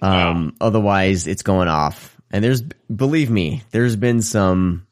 Um, 0.00 0.56
otherwise, 0.62 1.26
it's 1.26 1.42
going 1.42 1.68
off." 1.68 2.16
And 2.30 2.44
there's, 2.44 2.62
believe 2.62 3.30
me, 3.30 3.62
there's 3.70 3.96
been 3.96 4.22
some, 4.22 4.86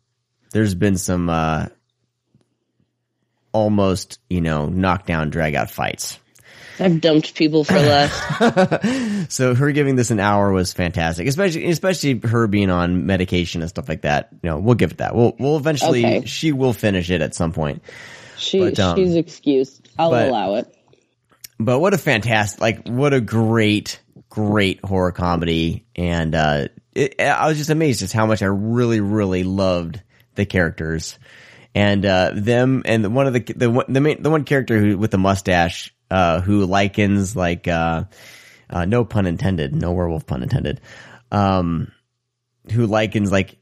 there's 0.53 0.75
been 0.75 0.97
some, 0.99 1.29
uh, 1.29 1.67
almost, 3.53 4.19
you 4.29 4.41
know, 4.41 4.67
knockdown, 4.67 5.31
drag 5.31 5.55
out 5.55 5.71
fights. 5.71 6.19
I've 6.81 7.01
dumped 7.01 7.35
people 7.35 7.65
for 7.65 7.75
less. 7.75 9.27
So 9.31 9.55
her 9.55 9.73
giving 9.73 9.95
this 9.97 10.11
an 10.11 10.21
hour 10.21 10.51
was 10.53 10.73
fantastic, 10.73 11.27
especially 11.27 11.67
especially 11.67 12.19
her 12.21 12.47
being 12.47 12.71
on 12.71 13.05
medication 13.05 13.61
and 13.61 13.69
stuff 13.69 13.89
like 13.89 14.03
that. 14.03 14.31
You 14.43 14.51
know, 14.51 14.59
we'll 14.59 14.75
give 14.77 14.93
it 14.93 14.99
that. 14.99 15.15
We'll 15.15 15.35
we'll 15.39 15.57
eventually 15.59 16.05
Okay. 16.05 16.27
she 16.27 16.53
will 16.53 16.73
finish 16.73 17.11
it 17.11 17.21
at 17.21 17.35
some 17.35 17.53
point. 17.53 17.83
She, 18.39 18.61
But, 18.61 18.79
um, 18.81 18.97
she's 18.97 19.17
excused. 19.17 19.89
I'll 19.99 20.11
but- 20.11 20.29
allow 20.29 20.55
it. 20.55 20.75
But 21.61 21.81
what 21.81 21.93
a 21.93 21.99
fantastic, 21.99 22.61
like 22.61 22.87
what 22.89 23.13
a 23.13 23.21
great, 23.21 24.01
great 24.31 24.83
horror 24.85 25.11
comedy, 25.13 25.85
and 25.97 26.35
uh, 26.35 26.69
it, 26.99 27.21
I 27.21 27.47
was 27.49 27.59
just 27.59 27.71
amazed 27.71 28.01
just 28.01 28.13
how 28.13 28.27
much 28.27 28.43
I 28.43 28.47
really, 28.47 29.01
really 29.01 29.45
loved 29.45 30.03
the 30.35 30.47
characters 30.47 31.19
and 31.75 32.05
uh, 32.05 32.33
them, 32.35 32.83
and 32.85 33.15
one 33.15 33.27
of 33.27 33.33
the 33.35 33.41
the 33.41 33.85
the 33.89 34.01
main 34.01 34.23
the 34.23 34.31
one 34.31 34.45
character 34.45 34.79
who 34.79 34.99
with 34.99 35.11
the 35.11 35.19
mustache 35.19 35.95
uh, 36.11 36.41
who 36.41 36.67
likens 36.67 37.37
like 37.37 37.69
uh, 37.69 38.05
uh, 38.71 38.85
no 38.85 39.05
pun 39.05 39.27
intended, 39.27 39.75
no 39.75 39.93
werewolf 39.93 40.27
pun 40.27 40.43
intended, 40.43 40.81
um, 41.31 41.93
who 42.73 42.87
likens 42.87 43.31
like 43.31 43.59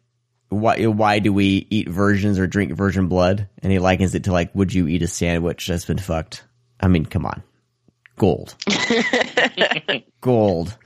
why 0.48 0.86
why 0.86 1.18
do 1.18 1.32
we 1.32 1.66
eat 1.70 1.88
virgins 1.88 2.38
or 2.38 2.46
drink 2.46 2.72
virgin 2.72 3.08
blood? 3.08 3.48
And 3.62 3.72
he 3.72 3.78
likens 3.78 4.14
it 4.14 4.24
to 4.24 4.32
like, 4.32 4.54
would 4.54 4.72
you 4.72 4.86
eat 4.86 5.02
a 5.02 5.08
sandwich 5.08 5.66
that's 5.66 5.84
been 5.84 5.98
fucked? 5.98 6.44
I 6.80 6.88
mean, 6.88 7.06
come 7.06 7.26
on, 7.26 7.42
gold, 8.16 8.54
gold. 10.20 10.76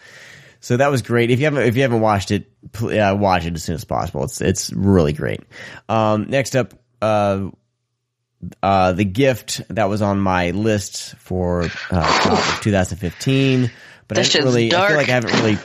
So 0.60 0.76
that 0.76 0.90
was 0.90 1.02
great. 1.02 1.30
If 1.30 1.38
you 1.38 1.46
haven't 1.46 1.62
if 1.64 1.76
you 1.76 1.82
haven't 1.82 2.00
watched 2.02 2.30
it, 2.30 2.50
pl- 2.72 2.98
uh, 3.00 3.14
watch 3.14 3.46
it 3.46 3.54
as 3.54 3.64
soon 3.64 3.74
as 3.76 3.84
possible. 3.84 4.24
It's 4.24 4.40
it's 4.40 4.72
really 4.72 5.12
great. 5.14 5.40
Um, 5.88 6.26
next 6.28 6.54
up, 6.54 6.74
uh, 7.00 7.48
uh, 8.62 8.92
the 8.92 9.04
gift 9.04 9.62
that 9.70 9.88
was 9.88 10.02
on 10.02 10.20
my 10.20 10.50
list 10.50 11.14
for 11.16 11.62
uh, 11.90 12.58
2015, 12.62 13.70
but 14.08 14.18
I 14.18 14.22
That 14.22 14.30
didn't 14.30 14.32
shit's 14.32 14.44
really. 14.44 14.74
I 14.74 14.88
feel 14.88 14.96
like 14.96 15.08
I 15.08 15.12
haven't 15.12 15.32
really 15.40 15.58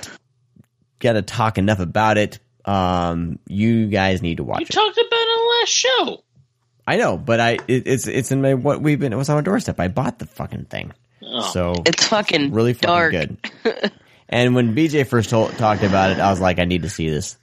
got 0.99 1.13
to 1.13 1.21
talk 1.21 1.57
enough 1.57 1.79
about 1.79 2.17
it. 2.17 2.39
Um, 2.63 3.39
you 3.47 3.87
guys 3.87 4.21
need 4.21 4.37
to 4.37 4.43
watch 4.43 4.61
you 4.61 4.65
it. 4.65 4.71
talked 4.71 4.97
about 4.97 5.07
it 5.11 5.13
on 5.13 5.45
the 5.45 5.59
last 5.59 5.69
show. 5.69 6.23
I 6.87 6.97
know, 6.97 7.17
but 7.17 7.39
I 7.39 7.51
it, 7.67 7.83
it's 7.87 8.07
it's 8.07 8.31
in 8.31 8.41
my 8.41 8.53
what 8.53 8.81
we've 8.81 8.99
been. 8.99 9.11
It 9.13 9.17
was 9.17 9.29
on 9.29 9.35
our 9.35 9.41
doorstep. 9.41 9.79
I 9.79 9.87
bought 9.89 10.19
the 10.19 10.25
fucking 10.25 10.65
thing, 10.65 10.93
Oh. 11.21 11.41
so 11.51 11.73
It's 11.85 12.07
fucking 12.07 12.53
really 12.53 12.73
fucking 12.73 12.87
dark. 12.87 13.11
good. 13.11 13.91
and 14.29 14.55
when 14.55 14.75
BJ 14.75 15.05
first 15.07 15.29
told, 15.29 15.51
talked 15.57 15.83
about 15.83 16.11
it, 16.11 16.19
I 16.19 16.29
was 16.31 16.39
like, 16.39 16.59
I 16.59 16.65
need 16.65 16.83
to 16.83 16.89
see 16.89 17.09
this. 17.09 17.37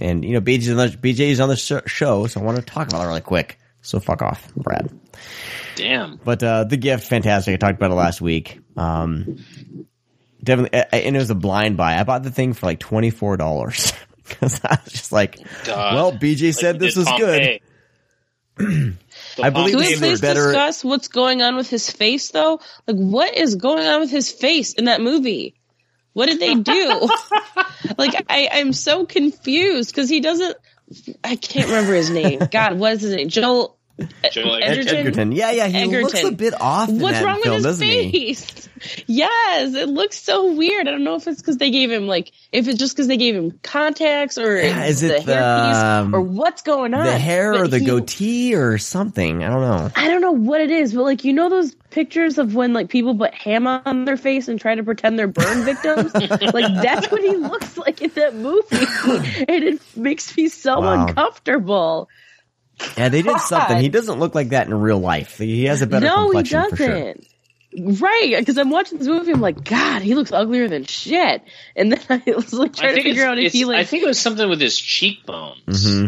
And 0.00 0.24
you 0.24 0.32
know, 0.32 0.40
BJ's 0.40 0.70
on 0.70 0.76
the, 0.76 0.88
BJ's 0.88 1.40
on 1.40 1.48
the 1.48 1.56
sh- 1.56 1.88
show, 1.90 2.26
so 2.26 2.40
I 2.40 2.44
want 2.44 2.56
to 2.58 2.62
talk 2.64 2.88
about 2.88 3.02
it 3.04 3.06
really 3.06 3.20
quick. 3.20 3.58
So 3.82 4.00
fuck 4.00 4.22
off, 4.22 4.52
Brad. 4.54 4.90
Damn. 5.76 6.16
But 6.24 6.42
uh, 6.42 6.64
the 6.64 6.76
gift, 6.76 7.06
fantastic. 7.06 7.54
I 7.54 7.56
talked 7.58 7.76
about 7.78 7.90
it 7.90 7.94
last 7.94 8.20
week. 8.20 8.60
Um, 8.76 9.44
definitely, 10.42 10.78
a- 10.78 10.86
a- 10.92 11.06
and 11.06 11.14
it 11.14 11.18
was 11.18 11.30
a 11.30 11.34
blind 11.34 11.76
buy. 11.76 11.96
I 11.98 12.04
bought 12.04 12.22
the 12.22 12.30
thing 12.30 12.54
for 12.54 12.66
like 12.66 12.80
twenty 12.80 13.10
four 13.10 13.36
dollars 13.36 13.92
because 14.28 14.60
I 14.64 14.78
was 14.84 14.92
just 14.92 15.12
like, 15.12 15.38
God. 15.64 15.94
well, 15.94 16.12
BJ 16.12 16.46
Like 16.46 16.54
said 16.54 16.78
this 16.80 16.94
did 16.94 17.00
was 17.00 17.08
good. 17.18 17.40
Pompeii. 17.42 17.60
The 18.56 19.42
I 19.42 19.50
believe 19.50 19.72
Can 19.72 19.80
we 19.80 19.84
they 19.86 19.94
Pompeii 19.94 19.94
were 19.94 19.98
please 19.98 20.20
better- 20.20 20.46
discuss 20.46 20.84
what's 20.84 21.08
going 21.08 21.42
on 21.42 21.56
with 21.56 21.68
his 21.68 21.90
face, 21.90 22.30
though? 22.30 22.60
Like, 22.86 22.96
what 22.96 23.34
is 23.36 23.56
going 23.56 23.86
on 23.86 24.00
with 24.00 24.10
his 24.10 24.30
face 24.30 24.72
in 24.74 24.84
that 24.86 25.00
movie? 25.00 25.54
What 26.14 26.26
did 26.26 26.40
they 26.40 26.54
do? 26.62 27.08
like, 27.98 28.14
I, 28.28 28.48
I'm 28.52 28.72
so 28.72 29.04
confused 29.04 29.90
because 29.90 30.08
he 30.08 30.20
doesn't. 30.20 30.56
I 31.22 31.36
can't 31.36 31.66
remember 31.66 31.94
his 31.94 32.10
name. 32.10 32.40
God, 32.50 32.78
what 32.78 32.94
is 32.94 33.02
his 33.02 33.14
name? 33.14 33.28
Joel 33.28 33.78
Edgerton? 34.24 34.62
Edgerton. 34.62 35.32
Yeah, 35.32 35.50
yeah, 35.52 35.66
he 35.68 35.84
looks 35.86 36.14
Edgerton. 36.14 36.34
a 36.34 36.36
bit 36.36 36.60
off. 36.60 36.88
in 36.88 36.98
What's 37.00 37.18
that 37.18 37.24
wrong 37.24 37.40
film, 37.42 37.56
with 37.56 37.64
his 37.64 37.78
doesn't 37.78 37.86
he? 37.86 38.34
face? 38.34 38.68
Yes, 39.06 39.72
it 39.74 39.88
looks 39.88 40.20
so 40.22 40.52
weird. 40.52 40.86
I 40.86 40.90
don't 40.90 41.04
know 41.04 41.14
if 41.14 41.26
it's 41.26 41.40
because 41.40 41.56
they 41.56 41.70
gave 41.70 41.90
him 41.90 42.06
like, 42.06 42.32
if 42.52 42.68
it's 42.68 42.78
just 42.78 42.94
because 42.94 43.06
they 43.08 43.16
gave 43.16 43.34
him 43.34 43.58
contacts 43.62 44.36
or 44.36 44.56
Yeah, 44.58 44.84
is 44.84 45.00
the 45.00 45.16
it 45.16 45.24
the, 45.24 45.32
hairpiece 45.32 45.82
um, 46.02 46.14
or 46.14 46.20
what's 46.20 46.60
going 46.60 46.92
on. 46.92 47.06
The 47.06 47.16
hair 47.18 47.54
or 47.54 47.66
the 47.66 47.78
he- 47.78 47.86
goatee 47.86 48.54
or 48.54 48.76
something. 48.76 49.42
I 49.42 49.48
don't 49.48 49.62
know. 49.62 49.90
I 49.96 50.08
don't 50.08 50.20
know 50.20 50.32
what 50.32 50.60
it 50.60 50.70
is, 50.70 50.92
but 50.92 51.04
like 51.04 51.24
you 51.24 51.32
know 51.32 51.48
those 51.48 51.74
pictures 51.90 52.36
of 52.36 52.54
when 52.54 52.74
like 52.74 52.90
people 52.90 53.16
put 53.16 53.32
ham 53.32 53.66
on 53.66 54.04
their 54.04 54.18
face 54.18 54.48
and 54.48 54.60
try 54.60 54.74
to 54.74 54.82
pretend 54.82 55.18
they're 55.18 55.28
burn 55.28 55.62
victims. 55.64 56.12
like 56.14 56.74
that's 56.82 57.10
what 57.10 57.22
he 57.22 57.36
looks 57.36 57.78
like 57.78 58.02
in 58.02 58.10
that 58.16 58.34
movie, 58.34 58.86
and 59.48 59.64
it 59.64 59.96
makes 59.96 60.36
me 60.36 60.48
so 60.48 60.80
Wow. 60.80 61.06
uncomfortable. 61.06 62.10
Yeah, 62.96 63.08
they 63.08 63.22
did 63.22 63.40
something. 63.40 63.78
He 63.78 63.88
doesn't 63.88 64.18
look 64.18 64.34
like 64.34 64.50
that 64.50 64.66
in 64.66 64.74
real 64.74 64.98
life. 64.98 65.38
He 65.38 65.64
has 65.64 65.82
a 65.82 65.86
better 65.86 66.06
no, 66.06 66.30
he 66.30 66.42
complexion 66.42 66.70
for 66.70 66.76
sure. 66.76 66.88
doesn't. 66.88 67.26
Right, 67.76 68.36
because 68.38 68.56
I'm 68.56 68.70
watching 68.70 68.98
this 68.98 69.08
movie, 69.08 69.32
I'm 69.32 69.40
like, 69.40 69.64
God, 69.64 70.02
he 70.02 70.14
looks 70.14 70.30
uglier 70.30 70.68
than 70.68 70.84
shit. 70.84 71.42
And 71.74 71.90
then 71.90 72.00
I 72.08 72.22
was 72.34 72.52
like 72.52 72.74
trying 72.74 72.94
to 72.94 73.02
figure 73.02 73.24
out 73.24 73.38
if 73.38 73.46
it's- 73.46 73.52
he 73.52 73.64
like, 73.64 73.78
I 73.78 73.84
think 73.84 74.04
it 74.04 74.06
was 74.06 74.20
something 74.20 74.48
with 74.48 74.60
his 74.60 74.78
cheekbones. 74.78 75.84
hmm 75.84 76.04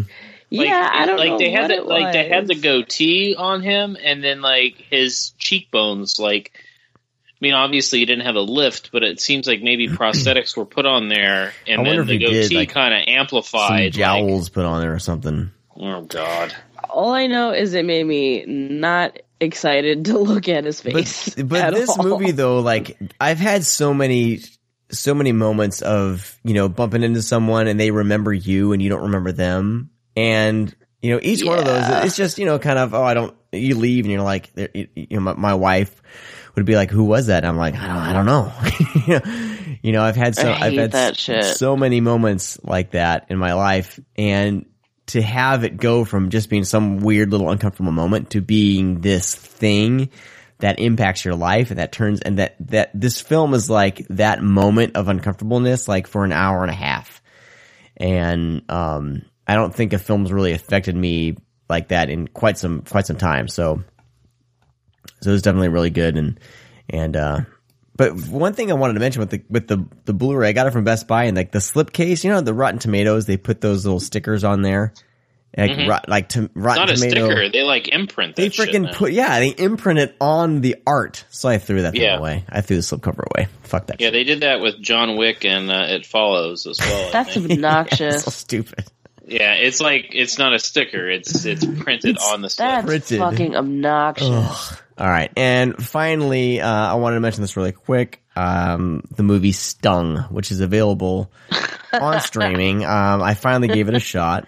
Like, 0.49 0.67
yeah, 0.67 0.89
I 0.93 1.05
don't 1.05 1.17
like 1.17 1.31
know 1.31 1.37
they 1.39 1.51
had 1.51 1.69
the, 1.69 1.75
it 1.75 1.85
like 1.85 2.13
they 2.13 2.29
had 2.29 2.47
the 2.47 2.55
goatee 2.55 3.35
on 3.37 3.61
him, 3.61 3.97
and 4.01 4.23
then 4.23 4.41
like 4.41 4.75
his 4.89 5.31
cheekbones. 5.37 6.19
Like, 6.19 6.53
I 6.55 7.35
mean, 7.41 7.53
obviously 7.53 7.99
he 7.99 8.05
didn't 8.05 8.25
have 8.25 8.35
a 8.35 8.41
lift, 8.41 8.91
but 8.93 9.03
it 9.03 9.19
seems 9.19 9.45
like 9.45 9.61
maybe 9.61 9.87
prosthetics 9.89 10.55
were 10.55 10.65
put 10.65 10.85
on 10.85 11.09
there, 11.09 11.51
and 11.67 11.81
I 11.81 11.83
wonder 11.83 12.03
then 12.05 12.15
if 12.15 12.19
the 12.21 12.25
did, 12.27 12.43
goatee 12.43 12.55
like, 12.59 12.69
kind 12.69 12.93
of 12.93 13.01
Some 13.05 13.13
amplified. 13.15 13.83
Like, 13.87 13.93
jowls 13.93 14.47
put 14.49 14.63
on 14.63 14.79
there 14.79 14.93
or 14.93 14.99
something. 14.99 15.51
Oh 15.79 16.01
God! 16.01 16.55
All 16.89 17.11
I 17.11 17.27
know 17.27 17.51
is 17.51 17.73
it 17.73 17.85
made 17.85 18.05
me 18.05 18.45
not 18.45 19.17
excited 19.39 20.05
to 20.05 20.17
look 20.17 20.47
at 20.49 20.63
his 20.63 20.81
face. 20.81 21.35
But 21.35 21.47
but 21.49 21.61
at 21.61 21.73
this 21.73 21.89
all. 21.89 22.03
movie 22.03 22.31
though, 22.31 22.59
like 22.59 22.97
I've 23.19 23.39
had 23.39 23.63
so 23.63 23.93
many 23.93 24.41
so 24.89 25.13
many 25.13 25.31
moments 25.31 25.81
of 25.81 26.39
you 26.43 26.53
know 26.53 26.69
bumping 26.69 27.03
into 27.03 27.21
someone 27.21 27.67
and 27.67 27.79
they 27.79 27.91
remember 27.91 28.33
you 28.33 28.71
and 28.73 28.81
you 28.81 28.89
don't 28.89 29.03
remember 29.03 29.31
them, 29.31 29.89
and 30.15 30.73
you 31.01 31.13
know 31.13 31.19
each 31.21 31.43
one 31.43 31.59
of 31.59 31.65
those 31.65 31.83
it's 32.05 32.15
just 32.15 32.39
you 32.39 32.45
know 32.45 32.59
kind 32.59 32.79
of 32.79 32.93
oh 32.93 33.03
I 33.03 33.13
don't 33.13 33.35
you 33.51 33.75
leave 33.75 34.05
and 34.05 34.11
you're 34.11 34.21
like 34.21 34.51
you 34.55 35.07
know 35.11 35.19
my, 35.19 35.33
my 35.33 35.53
wife 35.53 36.01
would 36.55 36.65
be 36.65 36.75
like 36.75 36.89
who 36.89 37.03
was 37.03 37.27
that 37.27 37.43
and 37.43 37.47
I'm 37.47 37.57
like 37.57 37.75
I 37.75 37.87
don't 37.87 37.97
I 37.97 38.13
don't 38.13 38.25
know 38.25 39.77
you 39.83 39.91
know 39.91 40.01
I've 40.01 40.15
had 40.15 40.35
so 40.35 40.49
I 40.49 40.65
I've 40.65 40.73
had 40.73 40.91
that 40.93 41.17
so 41.17 41.77
many 41.77 42.01
moments 42.01 42.59
like 42.63 42.91
that 42.91 43.27
in 43.29 43.37
my 43.37 43.53
life 43.53 43.99
and 44.17 44.65
to 45.07 45.21
have 45.21 45.63
it 45.63 45.77
go 45.77 46.05
from 46.05 46.29
just 46.29 46.49
being 46.49 46.63
some 46.63 46.99
weird 46.99 47.31
little 47.31 47.49
uncomfortable 47.49 47.91
moment 47.91 48.31
to 48.31 48.41
being 48.41 49.01
this 49.01 49.33
thing 49.33 50.09
that 50.59 50.79
impacts 50.79 51.23
your 51.23 51.35
life 51.35 51.69
and 51.69 51.79
that 51.79 51.91
turns 51.91 52.21
and 52.21 52.39
that 52.39 52.55
that 52.59 52.91
this 52.93 53.21
film 53.21 53.53
is 53.53 53.69
like 53.69 54.05
that 54.09 54.41
moment 54.41 54.95
of 54.95 55.07
uncomfortableness 55.07 55.87
like 55.87 56.07
for 56.07 56.25
an 56.25 56.31
hour 56.31 56.61
and 56.61 56.71
a 56.71 56.75
half. 56.75 57.21
And 57.95 58.63
um 58.69 59.23
i 59.47 59.55
don't 59.55 59.73
think 59.73 59.93
a 59.93 59.97
film's 59.97 60.31
really 60.31 60.51
affected 60.51 60.95
me 60.95 61.37
like 61.69 61.89
that 61.89 62.09
in 62.09 62.27
quite 62.27 62.57
some 62.57 62.81
quite 62.81 63.05
some 63.05 63.17
time. 63.17 63.47
So 63.47 63.83
so 65.21 65.29
it 65.29 65.33
was 65.33 65.41
definitely 65.41 65.69
really 65.69 65.89
good 65.89 66.17
and 66.17 66.39
and 66.89 67.15
uh 67.15 67.39
But 67.97 68.15
one 68.27 68.53
thing 68.53 68.71
I 68.71 68.75
wanted 68.75 68.93
to 68.93 68.99
mention 68.99 69.19
with 69.21 69.31
the 69.31 69.41
with 69.49 69.67
the 69.67 69.83
the 70.05 70.13
Blu-ray, 70.13 70.49
I 70.49 70.53
got 70.53 70.67
it 70.67 70.71
from 70.71 70.83
Best 70.83 71.07
Buy, 71.07 71.23
and 71.25 71.35
like 71.35 71.51
the 71.51 71.59
slipcase, 71.59 72.23
you 72.23 72.29
know, 72.29 72.41
the 72.41 72.53
Rotten 72.53 72.79
Tomatoes, 72.79 73.25
they 73.25 73.37
put 73.37 73.59
those 73.59 73.85
little 73.85 73.99
stickers 73.99 74.43
on 74.43 74.61
there, 74.61 74.93
like 75.57 75.71
Mhm. 75.71 75.87
rot, 75.89 76.07
like 76.07 76.29
to, 76.29 76.43
It's 76.43 76.51
Rotten 76.55 76.81
not 76.85 76.91
a 76.91 76.97
sticker. 76.97 77.49
They 77.49 77.63
like 77.63 77.87
imprint. 77.87 78.35
They 78.35 78.49
That 78.49 78.53
shit 78.53 78.69
freaking 78.69 78.93
put 78.93 79.13
yeah, 79.13 79.39
they 79.39 79.49
imprint 79.49 79.97
it 79.99 80.15
on 80.21 80.61
the 80.61 80.75
art. 80.85 81.25
So 81.31 81.49
I 81.49 81.57
threw 81.57 81.81
that 81.81 81.93
thing 81.93 82.01
Yeah. 82.03 82.19
away. 82.19 82.45
I 82.47 82.61
threw 82.61 82.77
the 82.77 82.83
slipcover 82.83 83.23
away. 83.35 83.47
Fuck 83.63 83.87
that. 83.87 83.99
Yeah, 83.99 84.07
shit. 84.07 84.13
they 84.13 84.23
did 84.23 84.41
that 84.41 84.61
with 84.61 84.79
John 84.79 85.17
Wick 85.17 85.43
and 85.43 85.71
uh, 85.71 85.85
It 85.89 86.05
Follows 86.05 86.67
as 86.67 86.79
well. 86.79 87.09
That's 87.11 87.33
think. 87.33 87.49
obnoxious. 87.51 88.23
so 88.25 88.29
stupid. 88.31 88.85
yeah, 89.27 89.53
it's 89.55 89.81
like 89.81 90.09
it's 90.13 90.37
not 90.37 90.53
a 90.53 90.59
sticker. 90.59 91.09
It's 91.09 91.45
it's 91.45 91.65
printed 91.65 92.17
on 92.19 92.41
the 92.41 92.49
slip. 92.51 92.67
That's 92.67 92.85
Printed. 92.85 93.19
fucking 93.19 93.55
obnoxious. 93.55 94.29
Ugh. 94.29 94.77
All 94.99 95.07
right, 95.07 95.31
and 95.37 95.75
finally, 95.83 96.59
uh, 96.59 96.67
I 96.69 96.95
wanted 96.95 97.15
to 97.17 97.19
mention 97.21 97.41
this 97.41 97.55
really 97.55 97.71
quick. 97.71 98.23
Um, 98.35 99.03
the 99.15 99.23
movie 99.23 99.51
Stung, 99.51 100.17
which 100.31 100.51
is 100.51 100.59
available 100.59 101.31
on 101.93 102.19
streaming. 102.21 102.83
Um, 102.83 103.21
I 103.21 103.33
finally 103.35 103.67
gave 103.67 103.89
it 103.89 103.93
a 103.95 103.99
shot, 103.99 104.47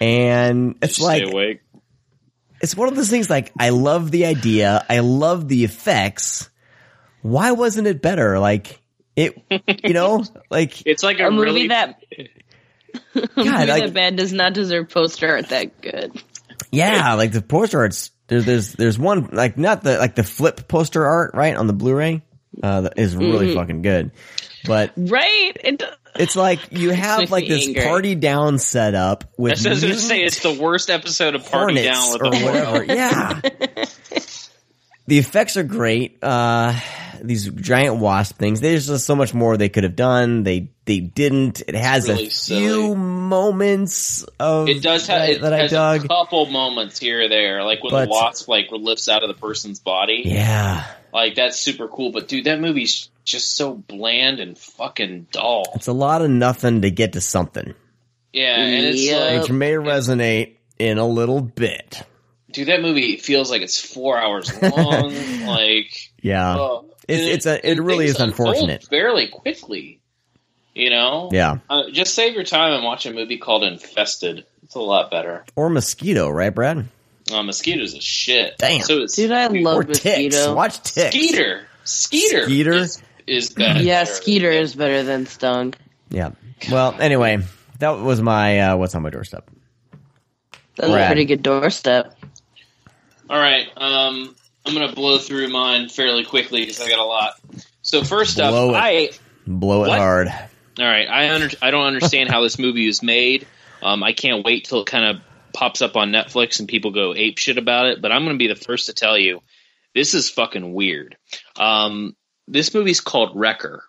and 0.00 0.76
it's 0.82 0.94
Stay 0.96 1.04
like 1.04 1.22
awake. 1.32 1.60
it's 2.62 2.74
one 2.74 2.88
of 2.88 2.96
those 2.96 3.10
things. 3.10 3.28
Like 3.28 3.52
I 3.58 3.70
love 3.70 4.10
the 4.10 4.24
idea, 4.26 4.84
I 4.88 5.00
love 5.00 5.48
the 5.48 5.64
effects. 5.64 6.48
Why 7.20 7.52
wasn't 7.52 7.86
it 7.88 8.00
better? 8.00 8.38
Like 8.38 8.80
it, 9.16 9.36
you 9.84 9.92
know, 9.92 10.24
like 10.50 10.86
It's 10.86 11.02
like 11.02 11.18
a, 11.18 11.26
A 11.26 11.30
movie 11.30 11.44
really 11.44 11.68
that 11.68 12.02
a 12.16 13.20
God, 13.20 13.36
movie 13.36 13.48
like- 13.66 13.82
that 13.84 13.92
bad 13.94 14.16
does 14.16 14.32
not 14.32 14.54
deserve 14.54 14.88
poster 14.88 15.28
art 15.28 15.48
that 15.50 15.80
good. 15.82 16.22
yeah, 16.70 17.14
like 17.14 17.32
the 17.32 17.42
poster 17.42 17.80
arts. 17.80 18.12
There's 18.28 18.44
there's 18.44 18.72
there's 18.74 18.98
one 18.98 19.30
like 19.32 19.56
not 19.58 19.82
the 19.82 19.98
like 19.98 20.14
the 20.14 20.22
flip 20.22 20.68
poster 20.68 21.04
art 21.04 21.32
right 21.34 21.56
on 21.56 21.66
the 21.66 21.72
Blu-ray 21.72 22.22
uh, 22.62 22.82
that 22.82 22.94
is 22.98 23.16
really 23.16 23.48
Mm-hmm. 23.48 23.56
fucking 23.58 23.82
good, 23.82 24.10
but 24.66 24.92
Right? 24.96 25.52
It, 25.56 25.82
It's 26.16 26.36
like 26.36 26.60
you 26.70 26.90
have 26.90 27.30
like 27.30 27.48
this 27.48 27.66
angry. 27.68 27.84
party 27.84 28.14
down 28.14 28.58
setup 28.58 29.24
I 29.24 29.28
with 29.38 29.52
was 29.52 29.64
going 29.82 29.94
to 29.94 29.98
say 30.00 30.22
it's 30.22 30.40
the 30.42 30.52
worst 30.60 30.90
episode 30.90 31.34
of 31.36 31.50
Party 31.50 31.82
Down 31.82 32.12
with 32.12 32.22
or 32.22 32.30
the 32.30 32.44
whatever. 32.44 32.84
Yeah. 32.84 33.40
the 35.06 35.18
effects 35.18 35.56
are 35.56 35.62
great. 35.62 36.18
Uh, 36.22 36.78
these 37.22 37.48
giant 37.50 37.96
wasp 37.96 38.38
things. 38.38 38.60
There's 38.60 38.86
just 38.86 39.06
so 39.06 39.14
much 39.16 39.34
more 39.34 39.56
they 39.56 39.68
could 39.68 39.84
have 39.84 39.96
done. 39.96 40.42
They 40.42 40.70
they 40.84 41.00
didn't. 41.00 41.62
It 41.66 41.74
has 41.74 42.08
really 42.08 42.26
a 42.28 42.30
silly. 42.30 42.60
few 42.60 42.94
moments 42.94 44.24
of 44.40 44.68
It 44.68 44.82
does 44.82 45.06
have 45.06 45.20
that, 45.20 45.30
it 45.30 45.40
that 45.42 45.52
I 45.52 45.66
dug. 45.68 46.04
a 46.04 46.08
couple 46.08 46.46
moments 46.46 46.98
here 46.98 47.24
or 47.24 47.28
there, 47.28 47.62
like 47.64 47.82
when 47.82 47.90
But- 47.92 48.04
the 48.06 48.10
wasp 48.10 48.48
like 48.48 48.66
lifts 48.70 49.08
out 49.08 49.22
of 49.22 49.28
the 49.28 49.34
person's 49.40 49.80
body. 49.80 50.22
Yeah, 50.24 50.84
Like 51.12 51.34
that's 51.34 51.58
super 51.58 51.88
cool. 51.88 52.10
But 52.12 52.28
dude, 52.28 52.44
that 52.44 52.60
movie's 52.60 53.10
just 53.24 53.54
so 53.56 53.74
bland 53.74 54.40
and 54.40 54.56
fucking 54.58 55.26
dull. 55.32 55.64
it's 55.74 55.86
a 55.86 55.92
lot 55.92 56.22
of 56.22 56.30
nothing 56.30 56.82
to 56.82 56.90
get 56.90 57.12
to 57.12 57.20
something, 57.20 57.74
Yeah, 58.32 58.56
and 58.58 58.86
it's 58.86 59.02
Yep. 59.04 59.42
which 59.42 59.50
may 59.50 59.72
resonate 59.72 60.54
in 60.78 60.96
a 60.98 61.06
little 61.06 61.40
bit. 61.42 62.02
dude, 62.50 62.68
that 62.68 62.80
movie 62.80 63.18
feels 63.18 63.50
like 63.50 63.60
it's 63.60 63.78
four 63.78 64.16
hours 64.18 64.50
long. 64.62 65.14
like, 65.46 66.10
Yeah, 66.22 66.56
oh, 66.56 66.86
It's- 67.08 67.20
and 67.26 67.34
it's 67.34 67.46
a- 67.46 67.68
it 67.70 67.80
really 67.80 68.06
is 68.06 68.20
unfortunate. 68.20 68.84
Fairly 68.84 69.26
quickly, 69.28 70.00
you 70.74 70.90
know. 70.90 71.30
yeah. 71.32 71.58
Uh, 71.68 71.84
just 71.90 72.14
save 72.14 72.34
your 72.34 72.44
time 72.44 72.72
and 72.74 72.84
watch 72.84 73.06
a 73.06 73.12
movie 73.12 73.38
called 73.38 73.64
Infested. 73.64 74.44
It's 74.62 74.74
a 74.74 74.80
lot 74.80 75.10
better. 75.10 75.44
Or 75.56 75.70
mosquito, 75.70 76.28
right, 76.28 76.54
Brad? 76.54 76.86
Uh, 77.32 77.42
mosquitoes 77.42 77.94
is 77.94 78.04
shit. 78.04 78.56
Damn. 78.58 78.82
So 78.82 78.98
it's 79.02 79.16
dude, 79.16 79.32
I 79.32 79.46
love 79.48 79.78
or 79.78 79.84
ticks. 79.84 80.46
Watch 80.46 80.80
ticks. 80.82 81.14
Skeeter. 81.16 81.66
Skeeter. 81.84 82.44
Skeeter? 82.44 82.72
is, 82.72 83.02
is 83.26 83.50
better. 83.50 83.80
Yeah, 83.82 84.04
Skeeter 84.04 84.50
is 84.50 84.74
better 84.74 85.02
than 85.02 85.26
Stung. 85.26 85.74
Yeah. 86.10 86.30
Well, 86.70 86.94
anyway, 87.00 87.38
that 87.78 87.90
was 87.98 88.20
my 88.22 88.60
uh, 88.60 88.76
what's 88.76 88.94
on 88.94 89.02
my 89.02 89.10
doorstep. 89.10 89.48
That's 90.76 90.90
Brad. 90.90 91.04
a 91.04 91.06
pretty 91.06 91.24
good 91.24 91.42
doorstep. 91.42 92.14
All 93.30 93.38
right. 93.38 93.66
Um, 93.76 94.34
I'm 94.68 94.74
gonna 94.74 94.92
blow 94.92 95.18
through 95.18 95.48
mine 95.48 95.88
fairly 95.88 96.24
quickly 96.24 96.60
because 96.60 96.80
I 96.80 96.88
got 96.88 96.98
a 96.98 97.04
lot. 97.04 97.34
So 97.82 98.04
first 98.04 98.36
Blow 98.36 98.70
up, 98.74 98.74
it. 98.74 99.18
I 99.18 99.18
Blow 99.46 99.84
it 99.84 99.88
What? 99.88 99.98
hard. 99.98 100.28
all 100.28 100.84
right. 100.84 101.08
I 101.08 101.34
under, 101.34 101.48
I 101.62 101.70
don't 101.70 101.86
understand 101.86 102.30
how 102.30 102.42
this 102.42 102.58
movie 102.58 102.86
was 102.86 103.02
made. 103.02 103.46
Um, 103.82 104.02
I 104.02 104.12
can't 104.12 104.44
wait 104.44 104.66
till 104.66 104.80
it 104.82 104.86
kind 104.86 105.04
of 105.16 105.22
pops 105.54 105.80
up 105.80 105.96
on 105.96 106.10
Netflix 106.10 106.58
and 106.60 106.68
people 106.68 106.90
go 106.90 107.14
ape 107.14 107.38
shit 107.38 107.56
about 107.58 107.86
it. 107.86 108.02
But 108.02 108.12
I'm 108.12 108.24
gonna 108.24 108.36
be 108.38 108.48
the 108.48 108.54
first 108.56 108.86
to 108.86 108.92
tell 108.92 109.16
you 109.16 109.40
this 109.94 110.14
is 110.14 110.28
fucking 110.30 110.74
weird. 110.74 111.16
Um, 111.56 112.14
this 112.46 112.74
movie's 112.74 113.00
called 113.00 113.32
Wrecker, 113.34 113.82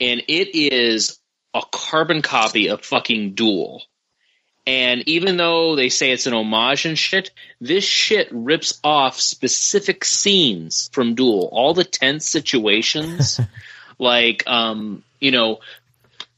and 0.00 0.22
it 0.28 0.54
is 0.54 1.18
a 1.54 1.62
carbon 1.70 2.22
copy 2.22 2.68
of 2.70 2.84
fucking 2.84 3.34
Duel. 3.34 3.82
And 4.66 5.04
even 5.08 5.36
though 5.36 5.76
they 5.76 5.88
say 5.88 6.10
it's 6.10 6.26
an 6.26 6.34
homage 6.34 6.86
and 6.86 6.98
shit, 6.98 7.30
this 7.60 7.84
shit 7.84 8.28
rips 8.32 8.80
off 8.82 9.20
specific 9.20 10.04
scenes 10.04 10.90
from 10.92 11.14
Duel. 11.14 11.48
All 11.52 11.72
the 11.72 11.84
tense 11.84 12.28
situations, 12.28 13.40
like, 13.98 14.42
um, 14.48 15.04
you 15.20 15.30
know, 15.30 15.60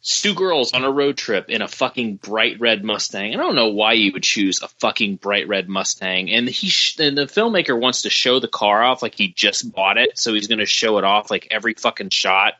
two 0.03 0.35
girls 0.35 0.75
on 0.75 0.85
a 0.85 0.91
road 0.91 1.17
trip 1.17 1.49
in 1.49 1.63
a 1.63 1.69
fucking 1.69 2.17
bright 2.17 2.61
red 2.61 2.85
Mustang. 2.85 3.33
I 3.33 3.37
don't 3.39 3.55
know 3.55 3.69
why 3.69 3.95
you 3.95 4.13
would 4.13 4.23
choose 4.23 4.63
a 4.63 4.69
fucking 4.69 5.17
bright 5.17 5.49
red 5.49 5.69
Mustang. 5.69 6.31
And 6.31 6.49
he, 6.49 6.69
sh- 6.69 6.99
and 6.99 7.17
the 7.17 7.23
filmmaker 7.23 7.79
wants 7.79 8.03
to 8.03 8.11
show 8.11 8.41
the 8.41 8.49
car 8.49 8.83
off 8.83 9.03
like 9.03 9.15
he 9.15 9.29
just 9.29 9.73
bought 9.73 9.97
it, 9.97 10.19
so 10.19 10.35
he's 10.35 10.49
going 10.49 10.59
to 10.59 10.67
show 10.67 10.99
it 10.99 11.05
off 11.05 11.31
like 11.31 11.49
every 11.51 11.75
fucking 11.75 12.11
shot 12.11 12.55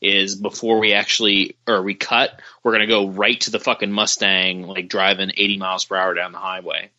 is 0.00 0.34
before 0.34 0.78
we 0.78 0.92
actually 0.92 1.56
or 1.66 1.82
we 1.82 1.94
cut. 1.94 2.40
We're 2.62 2.78
to 2.78 2.86
go 2.86 3.08
right 3.08 3.40
to 3.42 3.50
the 3.50 3.60
fucking 3.60 3.92
Mustang, 3.92 4.66
like 4.66 4.88
driving 4.88 5.30
80 5.36 5.58
miles 5.58 5.84
per 5.84 5.96
hour 5.96 6.14
down 6.14 6.32
the 6.32 6.38
highway. 6.38 6.90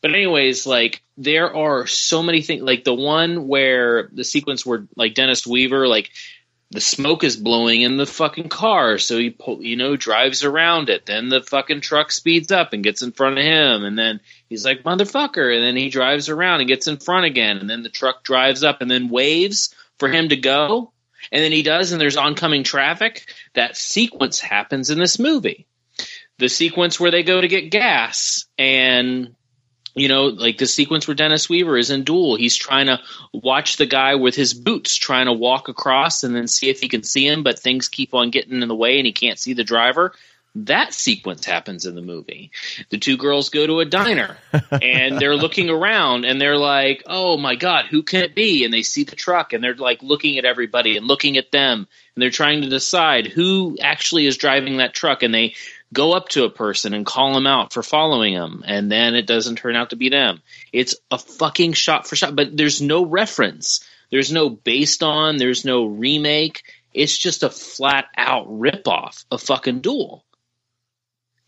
But 0.00 0.14
anyways, 0.14 0.66
like 0.66 1.02
there 1.16 1.54
are 1.54 1.86
so 1.86 2.22
many 2.22 2.42
things. 2.42 2.62
Like 2.62 2.84
the 2.84 2.94
one 2.94 3.48
where 3.48 4.08
the 4.12 4.24
sequence 4.24 4.64
where 4.66 4.86
like 4.96 5.14
Dennis 5.14 5.46
Weaver, 5.46 5.88
like 5.88 6.10
the 6.70 6.80
smoke 6.80 7.24
is 7.24 7.36
blowing 7.36 7.82
in 7.82 7.96
the 7.96 8.04
fucking 8.04 8.48
car, 8.48 8.98
so 8.98 9.16
he 9.16 9.34
you 9.60 9.76
know 9.76 9.96
drives 9.96 10.44
around 10.44 10.90
it. 10.90 11.06
Then 11.06 11.28
the 11.28 11.40
fucking 11.40 11.80
truck 11.80 12.10
speeds 12.10 12.52
up 12.52 12.72
and 12.72 12.84
gets 12.84 13.00
in 13.00 13.12
front 13.12 13.38
of 13.38 13.44
him, 13.44 13.84
and 13.84 13.98
then 13.98 14.20
he's 14.48 14.64
like 14.64 14.82
motherfucker, 14.82 15.54
and 15.54 15.64
then 15.64 15.76
he 15.76 15.88
drives 15.88 16.28
around 16.28 16.60
and 16.60 16.68
gets 16.68 16.88
in 16.88 16.98
front 16.98 17.26
again, 17.26 17.58
and 17.58 17.70
then 17.70 17.82
the 17.82 17.88
truck 17.88 18.24
drives 18.24 18.64
up 18.64 18.82
and 18.82 18.90
then 18.90 19.08
waves 19.08 19.74
for 19.98 20.08
him 20.08 20.28
to 20.30 20.36
go, 20.36 20.92
and 21.34 21.42
then 21.42 21.50
he 21.50 21.64
does, 21.64 21.90
and 21.90 22.00
there's 22.00 22.16
oncoming 22.16 22.62
traffic. 22.62 23.26
That 23.54 23.76
sequence 23.76 24.38
happens 24.38 24.88
in 24.88 25.00
this 25.00 25.18
movie. 25.18 25.66
The 26.38 26.48
sequence 26.48 27.00
where 27.00 27.10
they 27.10 27.24
go 27.24 27.40
to 27.40 27.48
get 27.48 27.72
gas 27.72 28.46
and 28.56 29.34
you 29.96 30.08
know, 30.08 30.26
like 30.26 30.58
the 30.58 30.66
sequence 30.66 31.06
where 31.06 31.14
Dennis 31.14 31.48
Weaver 31.48 31.76
is 31.76 31.90
in 31.90 32.02
Duel. 32.02 32.36
He's 32.36 32.56
trying 32.56 32.86
to 32.86 33.00
watch 33.32 33.76
the 33.76 33.86
guy 33.86 34.16
with 34.16 34.34
his 34.34 34.52
boots 34.52 34.96
trying 34.96 35.26
to 35.26 35.32
walk 35.32 35.68
across 35.68 36.24
and 36.24 36.34
then 36.34 36.48
see 36.48 36.68
if 36.68 36.80
he 36.80 36.88
can 36.88 37.04
see 37.04 37.28
him, 37.28 37.44
but 37.44 37.58
things 37.58 37.88
keep 37.88 38.12
on 38.12 38.30
getting 38.30 38.60
in 38.60 38.68
the 38.68 38.74
way 38.74 38.98
and 38.98 39.06
he 39.06 39.12
can't 39.12 39.38
see 39.38 39.54
the 39.54 39.62
driver. 39.62 40.12
That 40.56 40.94
sequence 40.94 41.44
happens 41.44 41.84
in 41.84 41.96
the 41.96 42.02
movie. 42.02 42.52
The 42.90 42.98
two 42.98 43.16
girls 43.16 43.48
go 43.48 43.66
to 43.66 43.80
a 43.80 43.84
diner 43.84 44.36
and 44.70 45.18
they're 45.18 45.34
looking 45.34 45.68
around 45.68 46.24
and 46.24 46.40
they're 46.40 46.56
like, 46.56 47.02
oh 47.06 47.36
my 47.36 47.56
God, 47.56 47.86
who 47.86 48.04
can 48.04 48.22
it 48.22 48.36
be? 48.36 48.64
And 48.64 48.72
they 48.72 48.82
see 48.82 49.02
the 49.02 49.16
truck 49.16 49.52
and 49.52 49.64
they're 49.64 49.74
like 49.74 50.02
looking 50.02 50.38
at 50.38 50.44
everybody 50.44 50.96
and 50.96 51.06
looking 51.06 51.36
at 51.38 51.50
them 51.50 51.88
and 52.14 52.22
they're 52.22 52.30
trying 52.30 52.62
to 52.62 52.68
decide 52.68 53.26
who 53.26 53.76
actually 53.80 54.26
is 54.26 54.36
driving 54.36 54.76
that 54.76 54.94
truck 54.94 55.24
and 55.24 55.34
they 55.34 55.54
go 55.92 56.12
up 56.12 56.28
to 56.30 56.44
a 56.44 56.50
person 56.50 56.92
and 56.92 57.06
call 57.06 57.34
them 57.34 57.46
out 57.46 57.72
for 57.72 57.82
following 57.82 58.34
them 58.34 58.62
and 58.66 58.90
then 58.90 59.14
it 59.14 59.26
doesn't 59.26 59.56
turn 59.56 59.76
out 59.76 59.90
to 59.90 59.96
be 59.96 60.08
them 60.08 60.42
it's 60.72 60.96
a 61.10 61.18
fucking 61.18 61.72
shot 61.72 62.06
for 62.06 62.16
shot 62.16 62.34
but 62.34 62.56
there's 62.56 62.82
no 62.82 63.06
reference 63.06 63.88
there's 64.10 64.32
no 64.32 64.50
based 64.50 65.02
on 65.02 65.36
there's 65.36 65.64
no 65.64 65.84
remake 65.84 66.64
it's 66.92 67.16
just 67.16 67.42
a 67.44 67.50
flat 67.50 68.06
out 68.16 68.46
rip 68.48 68.88
off 68.88 69.24
of 69.30 69.40
fucking 69.40 69.80
duel 69.80 70.23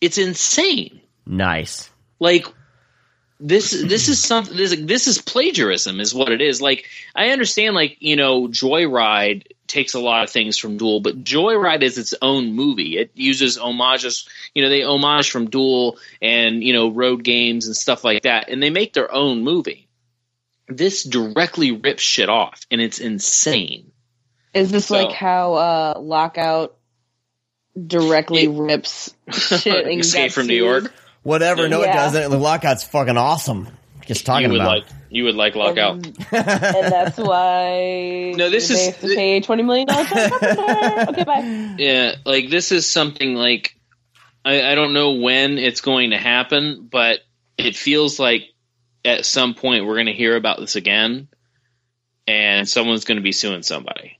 it's 0.01 0.17
insane. 0.17 1.01
Nice. 1.25 1.89
like 2.19 2.45
this 3.39 3.69
this 3.69 4.07
is 4.09 4.23
something 4.23 4.57
this, 4.57 4.75
this 4.79 5.05
is 5.07 5.21
plagiarism 5.21 5.99
is 5.99 6.13
what 6.13 6.31
it 6.31 6.41
is. 6.41 6.59
Like 6.61 6.85
i 7.15 7.29
understand 7.29 7.75
like 7.75 7.97
you 7.99 8.15
know 8.15 8.47
joyride 8.47 9.43
takes 9.67 9.93
a 9.93 9.99
lot 9.99 10.23
of 10.23 10.29
things 10.31 10.57
from 10.57 10.77
duel 10.77 11.01
but 11.01 11.23
joyride 11.23 11.83
is 11.83 11.97
its 11.97 12.13
own 12.21 12.53
movie. 12.53 12.97
It 12.97 13.11
uses 13.13 13.57
homages 13.57 14.27
you 14.55 14.63
know 14.63 14.69
they 14.69 14.81
homage 14.83 15.29
from 15.29 15.49
duel 15.49 15.99
and 16.21 16.63
you 16.63 16.73
know 16.73 16.89
road 16.89 17.23
games 17.23 17.67
and 17.67 17.75
stuff 17.75 18.03
like 18.03 18.23
that 18.23 18.49
and 18.49 18.63
they 18.63 18.69
make 18.71 18.93
their 18.93 19.13
own 19.13 19.43
movie. 19.43 19.87
This 20.69 21.03
directly 21.03 21.71
rips 21.73 22.01
shit 22.01 22.29
off 22.29 22.65
and 22.71 22.81
it's 22.81 22.99
insane. 22.99 23.91
Is 24.53 24.71
this 24.71 24.87
So- 24.87 24.95
like 24.95 25.11
how 25.13 25.53
uh, 25.53 25.93
Lockout 25.99 26.76
directly 27.85 28.43
Yeah. 28.45 28.51
rips 28.55 29.13
shit 29.31 29.85
and 29.87 29.99
escape 29.99 30.29
got 30.29 30.33
from 30.33 30.47
new 30.47 30.55
york 30.55 30.93
Whatever. 31.23 31.67
No, 31.67 31.81
it 31.81 31.87
doesn't. 31.87 32.31
The 32.31 32.37
lockout's 32.37 32.85
fucking 32.85 33.17
awesome. 33.17 33.67
Just 34.05 34.25
talking 34.25 34.45
you 34.45 34.51
would 34.53 34.61
about. 34.61 34.77
like 34.77 34.85
you 35.09 35.23
would 35.25 35.35
like 35.35 35.55
lockout. 35.55 35.95
Um, 35.95 36.13
and 36.31 36.91
that's 36.91 37.17
why 37.17 38.31
No, 38.37 38.49
this 38.49 38.69
they 38.69 38.75
is- 38.75 38.85
have 38.85 39.01
to 39.01 39.13
pay 39.13 39.41
twenty 39.41 39.63
million 39.63 39.87
dollars. 39.87 40.07
okay, 40.13 41.23
bye. 41.25 41.75
Yeah, 41.77 42.15
like 42.25 42.49
this 42.49 42.71
is 42.71 42.87
something 42.87 43.33
like 43.35 43.75
I, 44.45 44.71
I 44.71 44.75
don't 44.75 44.93
know 44.93 45.13
when 45.15 45.57
it's 45.57 45.81
going 45.81 46.11
to 46.11 46.17
happen, 46.17 46.87
but 46.89 47.19
it 47.57 47.75
feels 47.75 48.19
like 48.19 48.43
at 49.03 49.25
some 49.25 49.53
point 49.53 49.85
we're 49.85 49.95
going 49.95 50.05
to 50.05 50.13
hear 50.13 50.37
about 50.37 50.61
this 50.61 50.77
again, 50.77 51.27
and 52.25 52.69
someone's 52.69 53.03
going 53.03 53.17
to 53.17 53.23
be 53.23 53.33
suing 53.33 53.63
somebody 53.63 54.16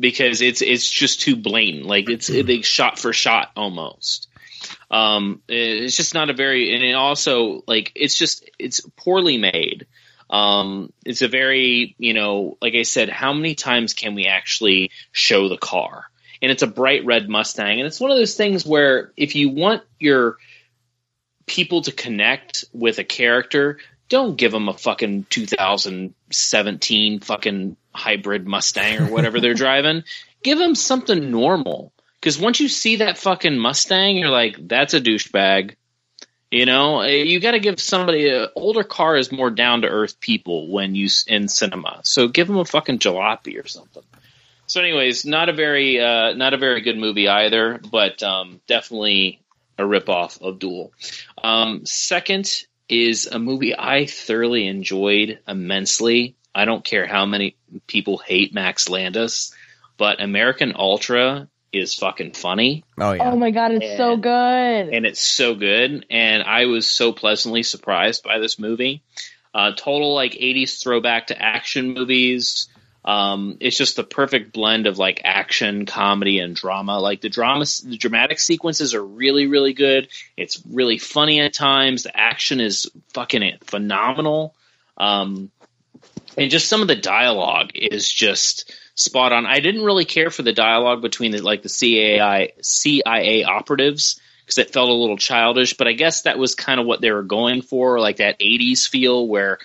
because 0.00 0.40
it's 0.40 0.62
it's 0.62 0.88
just 0.88 1.20
too 1.20 1.36
blatant. 1.36 1.86
Like 1.86 2.08
it's 2.08 2.28
they 2.28 2.62
shot 2.62 2.98
for 2.98 3.12
shot 3.12 3.50
almost. 3.56 4.28
Um, 4.90 5.42
it's 5.48 5.96
just 5.96 6.14
not 6.14 6.30
a 6.30 6.34
very, 6.34 6.74
and 6.74 6.82
it 6.82 6.94
also 6.94 7.62
like 7.66 7.92
it's 7.94 8.16
just 8.16 8.48
it's 8.58 8.80
poorly 8.96 9.38
made. 9.38 9.86
Um, 10.30 10.92
it's 11.06 11.22
a 11.22 11.28
very, 11.28 11.94
you 11.98 12.12
know, 12.12 12.58
like 12.60 12.74
I 12.74 12.82
said, 12.82 13.08
how 13.08 13.32
many 13.32 13.54
times 13.54 13.94
can 13.94 14.14
we 14.14 14.26
actually 14.26 14.90
show 15.10 15.48
the 15.48 15.56
car? 15.56 16.04
And 16.40 16.52
it's 16.52 16.62
a 16.62 16.66
bright 16.66 17.04
red 17.04 17.28
Mustang, 17.28 17.78
and 17.78 17.86
it's 17.86 18.00
one 18.00 18.10
of 18.10 18.16
those 18.16 18.36
things 18.36 18.64
where 18.64 19.12
if 19.16 19.34
you 19.34 19.50
want 19.50 19.82
your 19.98 20.36
people 21.46 21.82
to 21.82 21.92
connect 21.92 22.64
with 22.72 22.98
a 22.98 23.04
character, 23.04 23.78
don't 24.08 24.36
give 24.36 24.52
them 24.52 24.68
a 24.68 24.74
fucking 24.74 25.24
2017 25.24 27.20
fucking 27.20 27.76
hybrid 27.98 28.46
Mustang 28.46 29.00
or 29.00 29.12
whatever 29.12 29.40
they're 29.40 29.54
driving. 29.54 30.04
Give 30.42 30.58
them 30.58 30.74
something 30.74 31.30
normal. 31.30 31.92
Because 32.20 32.38
once 32.38 32.60
you 32.60 32.68
see 32.68 32.96
that 32.96 33.18
fucking 33.18 33.58
Mustang, 33.58 34.16
you're 34.16 34.30
like, 34.30 34.56
that's 34.68 34.94
a 34.94 35.00
douchebag. 35.00 35.74
You 36.50 36.64
know, 36.64 37.00
Eh, 37.00 37.24
you 37.24 37.40
got 37.40 37.52
to 37.52 37.60
give 37.60 37.78
somebody 37.78 38.28
an 38.30 38.48
older 38.56 38.82
car 38.82 39.16
is 39.16 39.30
more 39.30 39.50
down 39.50 39.82
to 39.82 39.88
earth 39.88 40.18
people 40.18 40.68
when 40.72 40.94
you 40.94 41.08
in 41.26 41.48
cinema. 41.48 42.00
So 42.04 42.28
give 42.28 42.46
them 42.46 42.56
a 42.56 42.64
fucking 42.64 43.00
jalopy 43.00 43.62
or 43.62 43.68
something. 43.68 44.02
So, 44.66 44.80
anyways, 44.80 45.24
not 45.24 45.48
a 45.48 45.52
very 45.52 46.00
uh, 46.00 46.34
not 46.34 46.54
a 46.54 46.58
very 46.58 46.80
good 46.80 46.98
movie 46.98 47.28
either, 47.28 47.80
but 47.90 48.22
um, 48.22 48.60
definitely 48.66 49.40
a 49.78 49.82
ripoff 49.82 50.40
of 50.42 50.58
Duel. 50.58 50.92
Um, 51.42 51.86
second 51.86 52.64
is 52.88 53.26
a 53.26 53.38
movie 53.38 53.78
I 53.78 54.06
thoroughly 54.06 54.66
enjoyed 54.66 55.38
immensely. 55.46 56.34
I 56.58 56.64
don't 56.64 56.84
care 56.84 57.06
how 57.06 57.24
many 57.24 57.54
people 57.86 58.18
hate 58.18 58.52
Max 58.52 58.88
Landis, 58.88 59.54
but 59.96 60.20
American 60.20 60.74
Ultra 60.76 61.48
is 61.72 61.94
fucking 61.94 62.32
funny 62.32 62.82
oh 62.98 63.12
yeah. 63.12 63.30
Oh 63.30 63.36
my 63.36 63.50
god, 63.50 63.72
it's 63.72 63.96
so 63.96 64.16
good. 64.16 64.30
and 64.30 65.06
it's 65.06 65.20
so 65.20 65.54
good. 65.54 66.04
And 66.10 66.42
I 66.42 66.64
was 66.64 66.86
so 66.88 67.12
pleasantly 67.12 67.62
surprised 67.62 68.24
by 68.24 68.38
this 68.40 68.58
movie. 68.58 69.02
Uh, 69.54 69.72
total 69.76 70.14
like 70.14 70.32
'80s 70.32 70.82
throwback 70.82 71.28
to 71.28 71.40
action 71.40 71.94
movies. 71.94 72.68
Um, 73.04 73.58
it's 73.60 73.76
just 73.76 73.94
the 73.96 74.04
perfect 74.04 74.52
blend 74.52 74.86
of 74.86 74.98
like 74.98 75.20
action, 75.24 75.86
comedy, 75.86 76.40
and 76.40 76.56
drama. 76.56 76.98
Like 76.98 77.20
the 77.20 77.28
drama, 77.28 77.66
the 77.84 77.96
dramatic 77.96 78.40
sequences 78.40 78.94
are 78.94 79.04
really, 79.04 79.46
really 79.46 79.74
good. 79.74 80.08
It's 80.36 80.60
really 80.68 80.98
funny 80.98 81.40
at 81.40 81.54
times. 81.54 82.02
The 82.02 82.18
action 82.18 82.60
is 82.60 82.90
fucking 83.14 83.58
phenomenal. 83.64 84.54
Um, 84.96 85.52
and 86.38 86.50
just 86.50 86.68
some 86.68 86.82
of 86.82 86.88
the 86.88 86.96
dialogue 86.96 87.70
is 87.74 88.10
just 88.10 88.72
spot 88.94 89.32
on. 89.32 89.46
I 89.46 89.60
didn't 89.60 89.84
really 89.84 90.04
care 90.04 90.30
for 90.30 90.42
the 90.42 90.52
dialogue 90.52 91.02
between 91.02 91.32
the, 91.32 91.40
like 91.40 91.62
the 91.62 91.68
CIA 91.68 92.52
CIA 92.60 93.44
operatives 93.44 94.20
because 94.48 94.58
it 94.58 94.72
felt 94.72 94.88
a 94.88 94.94
little 94.94 95.18
childish, 95.18 95.76
but 95.76 95.88
I 95.88 95.92
guess 95.92 96.22
that 96.22 96.38
was 96.38 96.54
kind 96.54 96.80
of 96.80 96.86
what 96.86 97.00
they 97.00 97.12
were 97.12 97.22
going 97.22 97.60
for, 97.60 98.00
like 98.00 98.16
that 98.16 98.40
80s 98.40 98.88
feel 98.88 99.28
where, 99.28 99.58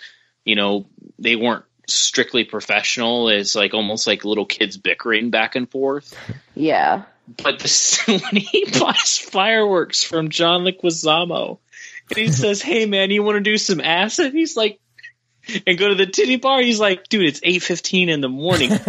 you 0.43 0.55
know, 0.55 0.87
they 1.17 1.37
weren't 1.37 1.63
strictly 1.87 2.43
professional. 2.43 3.29
It's 3.29 3.55
like 3.55 3.73
almost 3.73 4.07
like 4.07 4.25
little 4.25 4.45
kids 4.45 4.77
bickering 4.77 5.29
back 5.29 5.55
and 5.55 5.69
forth. 5.71 6.13
yeah. 6.55 7.03
But 7.41 7.59
this, 7.59 7.97
when 8.07 8.35
he 8.35 8.65
buys 8.77 9.17
fireworks 9.17 10.03
from 10.03 10.29
John 10.29 10.65
Leguizamo, 10.65 11.59
and 12.09 12.17
he 12.17 12.27
says, 12.29 12.61
"Hey 12.61 12.85
man, 12.85 13.11
you 13.11 13.23
want 13.23 13.37
to 13.37 13.41
do 13.41 13.57
some 13.57 13.79
acid?" 13.79 14.33
He's 14.33 14.57
like, 14.57 14.79
and 15.67 15.77
go 15.77 15.89
to 15.89 15.95
the 15.95 16.05
titty 16.05 16.37
bar. 16.37 16.61
He's 16.61 16.79
like, 16.79 17.09
"Dude, 17.09 17.25
it's 17.25 17.39
eight 17.43 17.63
fifteen 17.63 18.09
in 18.09 18.21
the 18.21 18.29
morning." 18.29 18.69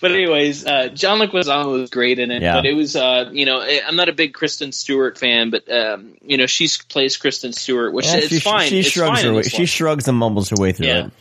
but 0.00 0.10
anyways, 0.10 0.66
uh, 0.66 0.88
John 0.88 1.18
Leguizamo 1.20 1.72
was 1.72 1.90
great 1.90 2.18
in 2.18 2.30
it. 2.30 2.42
Yeah. 2.42 2.56
But 2.56 2.66
it 2.66 2.74
was, 2.74 2.96
uh, 2.96 3.30
you 3.32 3.46
know, 3.46 3.60
I- 3.60 3.82
I'm 3.86 3.96
not 3.96 4.08
a 4.08 4.12
big 4.12 4.34
Kristen 4.34 4.72
Stewart 4.72 5.18
fan, 5.18 5.50
but 5.50 5.70
um, 5.70 6.14
you 6.22 6.36
know, 6.36 6.46
she 6.46 6.68
plays 6.88 7.16
Kristen 7.16 7.52
Stewart, 7.52 7.92
which 7.92 8.06
Yeah, 8.06 8.16
it's 8.16 8.28
she, 8.28 8.40
fine. 8.40 8.68
She 8.68 8.80
it's 8.80 8.90
shrugs 8.90 9.20
fine 9.20 9.30
her 9.30 9.34
way. 9.34 9.42
She 9.42 9.66
shrugs 9.66 10.08
and 10.08 10.18
mumbles 10.18 10.50
her 10.50 10.56
way 10.58 10.72
through 10.72 10.86
Yeah. 10.86 11.06
it. 11.06 11.12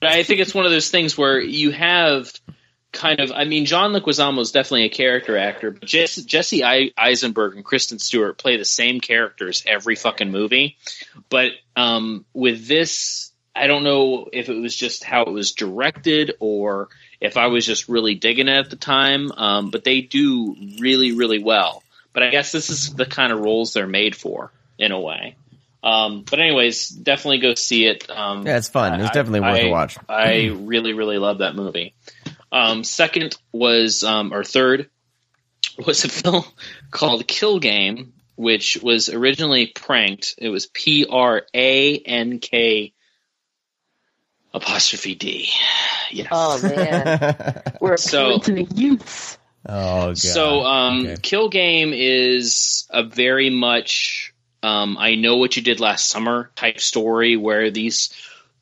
But 0.00 0.12
I 0.12 0.22
think 0.22 0.40
it's 0.40 0.54
one 0.54 0.64
of 0.64 0.70
those 0.70 0.90
things 0.90 1.18
where 1.18 1.40
you 1.40 1.72
have 1.72 2.32
kind 2.92 3.20
of. 3.20 3.32
I 3.32 3.44
mean, 3.44 3.66
John 3.66 3.92
Leguizamo 3.92 4.40
is 4.40 4.52
definitely 4.52 4.84
a 4.84 4.88
character 4.90 5.36
actor, 5.38 5.70
but 5.70 5.84
Jesse, 5.84 6.24
Jesse 6.24 6.62
Eisenberg 6.96 7.56
and 7.56 7.64
Kristen 7.64 7.98
Stewart 7.98 8.38
play 8.38 8.56
the 8.56 8.64
same 8.64 9.00
characters 9.00 9.62
every 9.66 9.96
fucking 9.96 10.30
movie. 10.30 10.76
But 11.28 11.52
um, 11.76 12.24
with 12.32 12.66
this, 12.66 13.30
I 13.54 13.66
don't 13.66 13.84
know 13.84 14.28
if 14.32 14.48
it 14.48 14.60
was 14.60 14.74
just 14.76 15.04
how 15.04 15.22
it 15.22 15.30
was 15.30 15.52
directed 15.52 16.34
or 16.40 16.88
if 17.20 17.36
I 17.36 17.48
was 17.48 17.66
just 17.66 17.88
really 17.88 18.14
digging 18.14 18.48
it 18.48 18.56
at 18.56 18.70
the 18.70 18.76
time. 18.76 19.30
Um, 19.32 19.70
but 19.70 19.84
they 19.84 20.00
do 20.00 20.56
really, 20.78 21.12
really 21.12 21.42
well. 21.42 21.82
But 22.12 22.22
I 22.24 22.30
guess 22.30 22.50
this 22.52 22.70
is 22.70 22.94
the 22.94 23.06
kind 23.06 23.32
of 23.32 23.40
roles 23.40 23.72
they're 23.72 23.86
made 23.86 24.16
for 24.16 24.50
in 24.78 24.90
a 24.92 24.98
way. 25.00 25.36
Um, 25.82 26.24
but 26.28 26.38
anyways, 26.40 26.88
definitely 26.88 27.38
go 27.38 27.54
see 27.54 27.86
it. 27.86 28.10
Um, 28.10 28.46
Yeah, 28.46 28.58
it's 28.58 28.68
fun. 28.68 29.00
It's 29.00 29.10
I- 29.10 29.12
definitely 29.14 29.40
worth 29.40 29.54
I- 29.54 29.60
a 29.60 29.70
watch. 29.70 29.96
I 30.08 30.46
really, 30.54 30.92
really 30.92 31.18
love 31.18 31.38
that 31.38 31.54
movie. 31.54 31.94
Um, 32.52 32.84
second 32.84 33.36
was, 33.52 34.02
um, 34.04 34.32
or 34.32 34.42
third 34.44 34.90
was 35.86 36.04
a 36.04 36.08
film 36.10 36.44
called 36.90 37.26
Kill 37.26 37.58
Game, 37.60 38.12
which 38.36 38.78
was 38.82 39.08
originally 39.08 39.66
pranked. 39.68 40.34
It 40.38 40.48
was 40.48 40.66
P 40.66 41.06
R 41.08 41.42
A 41.54 41.98
N 41.98 42.38
K 42.40 42.92
apostrophe 44.52 45.14
D. 45.14 45.48
Yes. 46.10 46.28
Oh 46.30 46.60
man, 46.62 47.62
we're 47.80 47.96
So- 47.96 48.38
to 48.38 48.52
the 48.52 48.64
youths. 48.74 49.38
oh 49.68 50.06
god. 50.08 50.18
So, 50.18 50.62
um, 50.64 51.00
Okay. 51.06 51.16
Kill 51.22 51.48
Game 51.50 51.92
is 51.94 52.86
a 52.90 53.04
very 53.04 53.50
much 53.50 54.34
um, 54.62 54.98
I 54.98 55.14
know 55.14 55.36
what 55.36 55.56
you 55.56 55.62
did 55.62 55.80
last 55.80 56.08
summer 56.08 56.50
type 56.54 56.80
story 56.80 57.36
where 57.36 57.70
these 57.70 58.10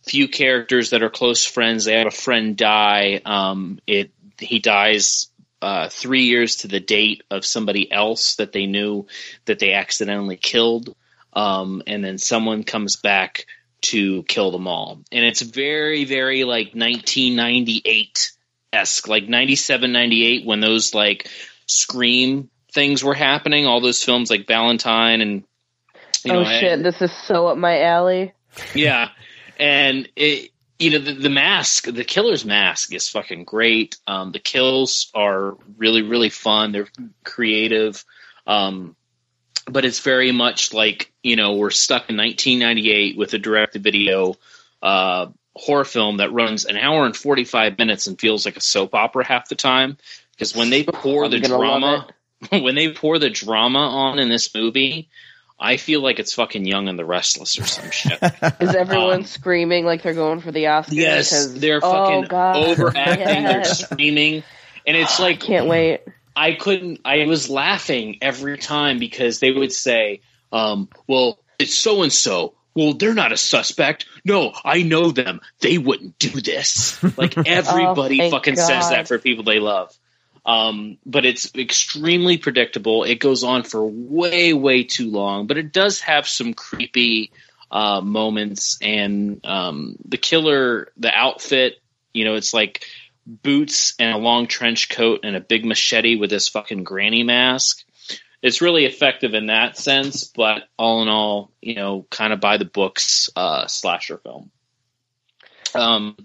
few 0.08 0.28
characters 0.28 0.90
that 0.90 1.02
are 1.02 1.10
close 1.10 1.44
friends. 1.44 1.84
They 1.84 1.98
have 1.98 2.06
a 2.06 2.10
friend 2.10 2.56
die. 2.56 3.20
Um, 3.24 3.78
it 3.86 4.10
he 4.38 4.58
dies 4.60 5.28
uh, 5.60 5.88
three 5.88 6.22
years 6.22 6.56
to 6.58 6.68
the 6.68 6.80
date 6.80 7.22
of 7.30 7.44
somebody 7.44 7.90
else 7.90 8.36
that 8.36 8.52
they 8.52 8.66
knew 8.66 9.06
that 9.46 9.58
they 9.58 9.72
accidentally 9.72 10.36
killed, 10.36 10.94
um, 11.32 11.82
and 11.86 12.04
then 12.04 12.18
someone 12.18 12.64
comes 12.64 12.96
back 12.96 13.46
to 13.80 14.22
kill 14.24 14.50
them 14.50 14.66
all, 14.66 15.00
and 15.12 15.24
it's 15.24 15.42
very 15.42 16.04
very 16.04 16.44
like 16.44 16.74
1998 16.74 18.32
esque, 18.72 19.08
like 19.08 19.28
97, 19.28 19.92
98, 19.92 20.46
when 20.46 20.60
those 20.60 20.94
like 20.94 21.30
Scream 21.66 22.50
things 22.72 23.02
were 23.02 23.14
happening, 23.14 23.66
all 23.66 23.80
those 23.80 24.02
films 24.02 24.30
like 24.30 24.46
Valentine 24.46 25.20
and 25.20 25.44
you 26.24 26.32
oh 26.32 26.42
know, 26.42 26.48
I- 26.48 26.60
shit, 26.60 26.82
this 26.82 27.00
is 27.02 27.12
so 27.12 27.46
up 27.48 27.56
my 27.58 27.82
alley. 27.82 28.32
yeah, 28.74 29.10
and 29.58 30.08
it, 30.16 30.50
you 30.78 30.90
know, 30.90 30.98
the, 30.98 31.12
the 31.12 31.30
mask, 31.30 31.84
the 31.84 32.04
killer's 32.04 32.44
mask 32.44 32.94
is 32.94 33.08
fucking 33.08 33.44
great. 33.44 33.96
Um, 34.06 34.32
the 34.32 34.38
kills 34.38 35.10
are 35.14 35.56
really, 35.76 36.02
really 36.02 36.30
fun. 36.30 36.72
They're 36.72 36.88
creative, 37.24 38.04
um, 38.46 38.94
but 39.66 39.84
it's 39.84 40.00
very 40.00 40.32
much 40.32 40.72
like 40.72 41.12
you 41.22 41.36
know 41.36 41.56
we're 41.56 41.70
stuck 41.70 42.08
in 42.08 42.16
1998 42.16 43.18
with 43.18 43.34
a 43.34 43.38
direct-to-video 43.38 44.36
uh, 44.82 45.26
horror 45.56 45.84
film 45.84 46.18
that 46.18 46.32
runs 46.32 46.64
an 46.64 46.76
hour 46.76 47.04
and 47.04 47.16
45 47.16 47.76
minutes 47.78 48.06
and 48.06 48.18
feels 48.18 48.46
like 48.46 48.56
a 48.56 48.60
soap 48.60 48.94
opera 48.94 49.24
half 49.24 49.48
the 49.48 49.56
time. 49.56 49.98
Because 50.32 50.54
when 50.54 50.70
they 50.70 50.84
pour 50.84 51.24
I'm 51.24 51.32
the 51.32 51.40
drama, 51.40 52.06
when 52.50 52.76
they 52.76 52.92
pour 52.92 53.18
the 53.18 53.30
drama 53.30 53.80
on 53.80 54.20
in 54.20 54.28
this 54.28 54.54
movie, 54.54 55.08
I 55.60 55.76
feel 55.76 56.00
like 56.00 56.18
it's 56.20 56.34
fucking 56.34 56.64
Young 56.66 56.88
and 56.88 56.98
the 56.98 57.04
Restless 57.04 57.58
or 57.58 57.64
some 57.66 57.90
shit. 57.90 58.18
Is 58.60 58.74
everyone 58.74 59.12
Um, 59.14 59.24
screaming 59.24 59.84
like 59.84 60.02
they're 60.02 60.14
going 60.14 60.40
for 60.40 60.52
the 60.52 60.64
Oscars? 60.64 60.92
Yes, 60.92 61.30
'Cause- 61.30 61.58
they're 61.58 61.80
oh, 61.82 61.90
fucking 61.92 62.24
God. 62.28 62.56
overacting. 62.68 63.44
They're 63.44 63.64
screaming, 63.64 64.44
and 64.86 64.96
it's 64.96 65.18
like 65.20 65.40
Can't 65.40 65.66
wait. 65.66 66.02
I 66.36 66.52
couldn't. 66.52 67.00
I 67.04 67.26
was 67.26 67.50
laughing 67.50 68.18
every 68.22 68.58
time 68.58 68.98
because 69.00 69.40
they 69.40 69.50
would 69.50 69.72
say, 69.72 70.20
um, 70.52 70.88
"Well, 71.08 71.38
it's 71.58 71.74
so 71.74 72.02
and 72.02 72.12
so." 72.12 72.54
Well, 72.76 72.92
they're 72.94 73.14
not 73.14 73.32
a 73.32 73.36
suspect. 73.36 74.06
No, 74.24 74.52
I 74.64 74.82
know 74.84 75.10
them. 75.10 75.40
They 75.60 75.78
wouldn't 75.78 76.16
do 76.20 76.28
this. 76.40 76.96
Like 77.18 77.36
everybody 77.36 78.18
Oh, 78.20 78.22
thank 78.22 78.32
fucking 78.32 78.54
says 78.56 78.90
that 78.90 79.08
for 79.08 79.18
people 79.18 79.42
they 79.42 79.58
love. 79.58 79.92
Um, 80.48 80.96
but 81.04 81.26
it's 81.26 81.54
extremely 81.54 82.38
predictable. 82.38 83.04
It 83.04 83.20
goes 83.20 83.44
on 83.44 83.64
for 83.64 83.84
way, 83.84 84.54
way 84.54 84.84
too 84.84 85.10
long, 85.10 85.46
but 85.46 85.58
it 85.58 85.74
does 85.74 86.00
have 86.00 86.26
some 86.26 86.54
creepy 86.54 87.32
uh, 87.70 88.00
moments, 88.00 88.78
and 88.80 89.44
um, 89.44 89.96
the 90.06 90.16
killer, 90.16 90.90
the 90.96 91.14
outfit, 91.14 91.74
you 92.14 92.24
know, 92.24 92.34
it's 92.34 92.54
like 92.54 92.86
boots 93.26 93.94
and 93.98 94.10
a 94.10 94.16
long 94.16 94.46
trench 94.46 94.88
coat 94.88 95.20
and 95.22 95.36
a 95.36 95.40
big 95.40 95.66
machete 95.66 96.16
with 96.16 96.30
this 96.30 96.48
fucking 96.48 96.82
granny 96.82 97.24
mask. 97.24 97.84
It's 98.40 98.62
really 98.62 98.86
effective 98.86 99.34
in 99.34 99.48
that 99.48 99.76
sense, 99.76 100.24
but 100.24 100.62
all 100.78 101.02
in 101.02 101.08
all, 101.08 101.50
you 101.60 101.74
know, 101.74 102.06
kind 102.08 102.32
of 102.32 102.40
by 102.40 102.56
the 102.56 102.64
books 102.64 103.28
uh, 103.36 103.66
slasher 103.66 104.16
film. 104.16 104.50
Um, 105.74 106.16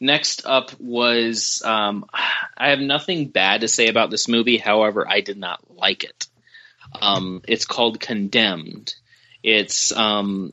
next 0.00 0.46
up 0.46 0.78
was 0.80 1.62
um, 1.64 2.04
I 2.56 2.70
have 2.70 2.80
nothing 2.80 3.28
bad 3.28 3.62
to 3.62 3.68
say 3.68 3.88
about 3.88 4.10
this 4.10 4.28
movie. 4.28 4.58
However, 4.58 5.06
I 5.08 5.20
did 5.20 5.38
not 5.38 5.60
like 5.76 6.04
it. 6.04 6.26
Um, 7.00 7.42
it's 7.46 7.64
called 7.64 8.00
Condemned. 8.00 8.94
It's 9.42 9.92
um, 9.92 10.52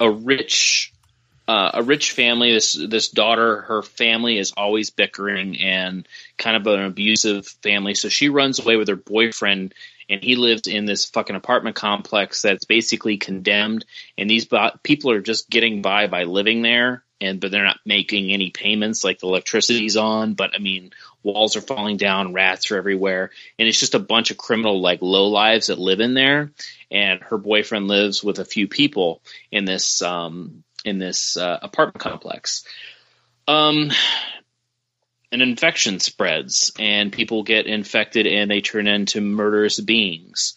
a 0.00 0.10
rich 0.10 0.92
uh, 1.46 1.72
a 1.74 1.82
rich 1.82 2.12
family. 2.12 2.52
This 2.52 2.72
this 2.72 3.08
daughter, 3.08 3.62
her 3.62 3.82
family 3.82 4.38
is 4.38 4.52
always 4.56 4.90
bickering 4.90 5.58
and 5.60 6.08
kind 6.38 6.56
of 6.56 6.66
an 6.66 6.84
abusive 6.84 7.46
family. 7.46 7.94
So 7.94 8.08
she 8.08 8.28
runs 8.28 8.58
away 8.58 8.76
with 8.76 8.88
her 8.88 8.96
boyfriend, 8.96 9.74
and 10.08 10.22
he 10.22 10.36
lives 10.36 10.66
in 10.66 10.86
this 10.86 11.04
fucking 11.04 11.36
apartment 11.36 11.76
complex 11.76 12.42
that's 12.42 12.64
basically 12.64 13.18
condemned. 13.18 13.84
And 14.16 14.30
these 14.30 14.46
bo- 14.46 14.78
people 14.82 15.10
are 15.10 15.20
just 15.20 15.50
getting 15.50 15.82
by 15.82 16.06
by 16.06 16.24
living 16.24 16.62
there, 16.62 17.04
and 17.24 17.40
but 17.40 17.50
they're 17.50 17.64
not 17.64 17.80
making 17.84 18.30
any 18.30 18.50
payments. 18.50 19.04
Like 19.04 19.18
the 19.18 19.26
electricity's 19.26 19.96
on, 19.96 20.34
but 20.34 20.54
I 20.54 20.58
mean, 20.58 20.92
walls 21.22 21.56
are 21.56 21.60
falling 21.60 21.96
down, 21.96 22.32
rats 22.32 22.70
are 22.70 22.76
everywhere, 22.76 23.30
and 23.58 23.68
it's 23.68 23.80
just 23.80 23.94
a 23.94 23.98
bunch 23.98 24.30
of 24.30 24.36
criminal 24.36 24.80
like 24.80 25.02
low 25.02 25.28
lives 25.28 25.68
that 25.68 25.78
live 25.78 26.00
in 26.00 26.14
there. 26.14 26.52
And 26.90 27.20
her 27.22 27.38
boyfriend 27.38 27.88
lives 27.88 28.22
with 28.22 28.38
a 28.38 28.44
few 28.44 28.68
people 28.68 29.22
in 29.50 29.64
this 29.64 30.02
um, 30.02 30.62
in 30.84 30.98
this 30.98 31.36
uh, 31.36 31.58
apartment 31.62 32.00
complex. 32.00 32.64
Um, 33.48 33.90
an 35.32 35.40
infection 35.40 35.98
spreads, 35.98 36.72
and 36.78 37.12
people 37.12 37.42
get 37.42 37.66
infected, 37.66 38.26
and 38.26 38.50
they 38.50 38.60
turn 38.60 38.86
into 38.86 39.20
murderous 39.20 39.80
beings. 39.80 40.54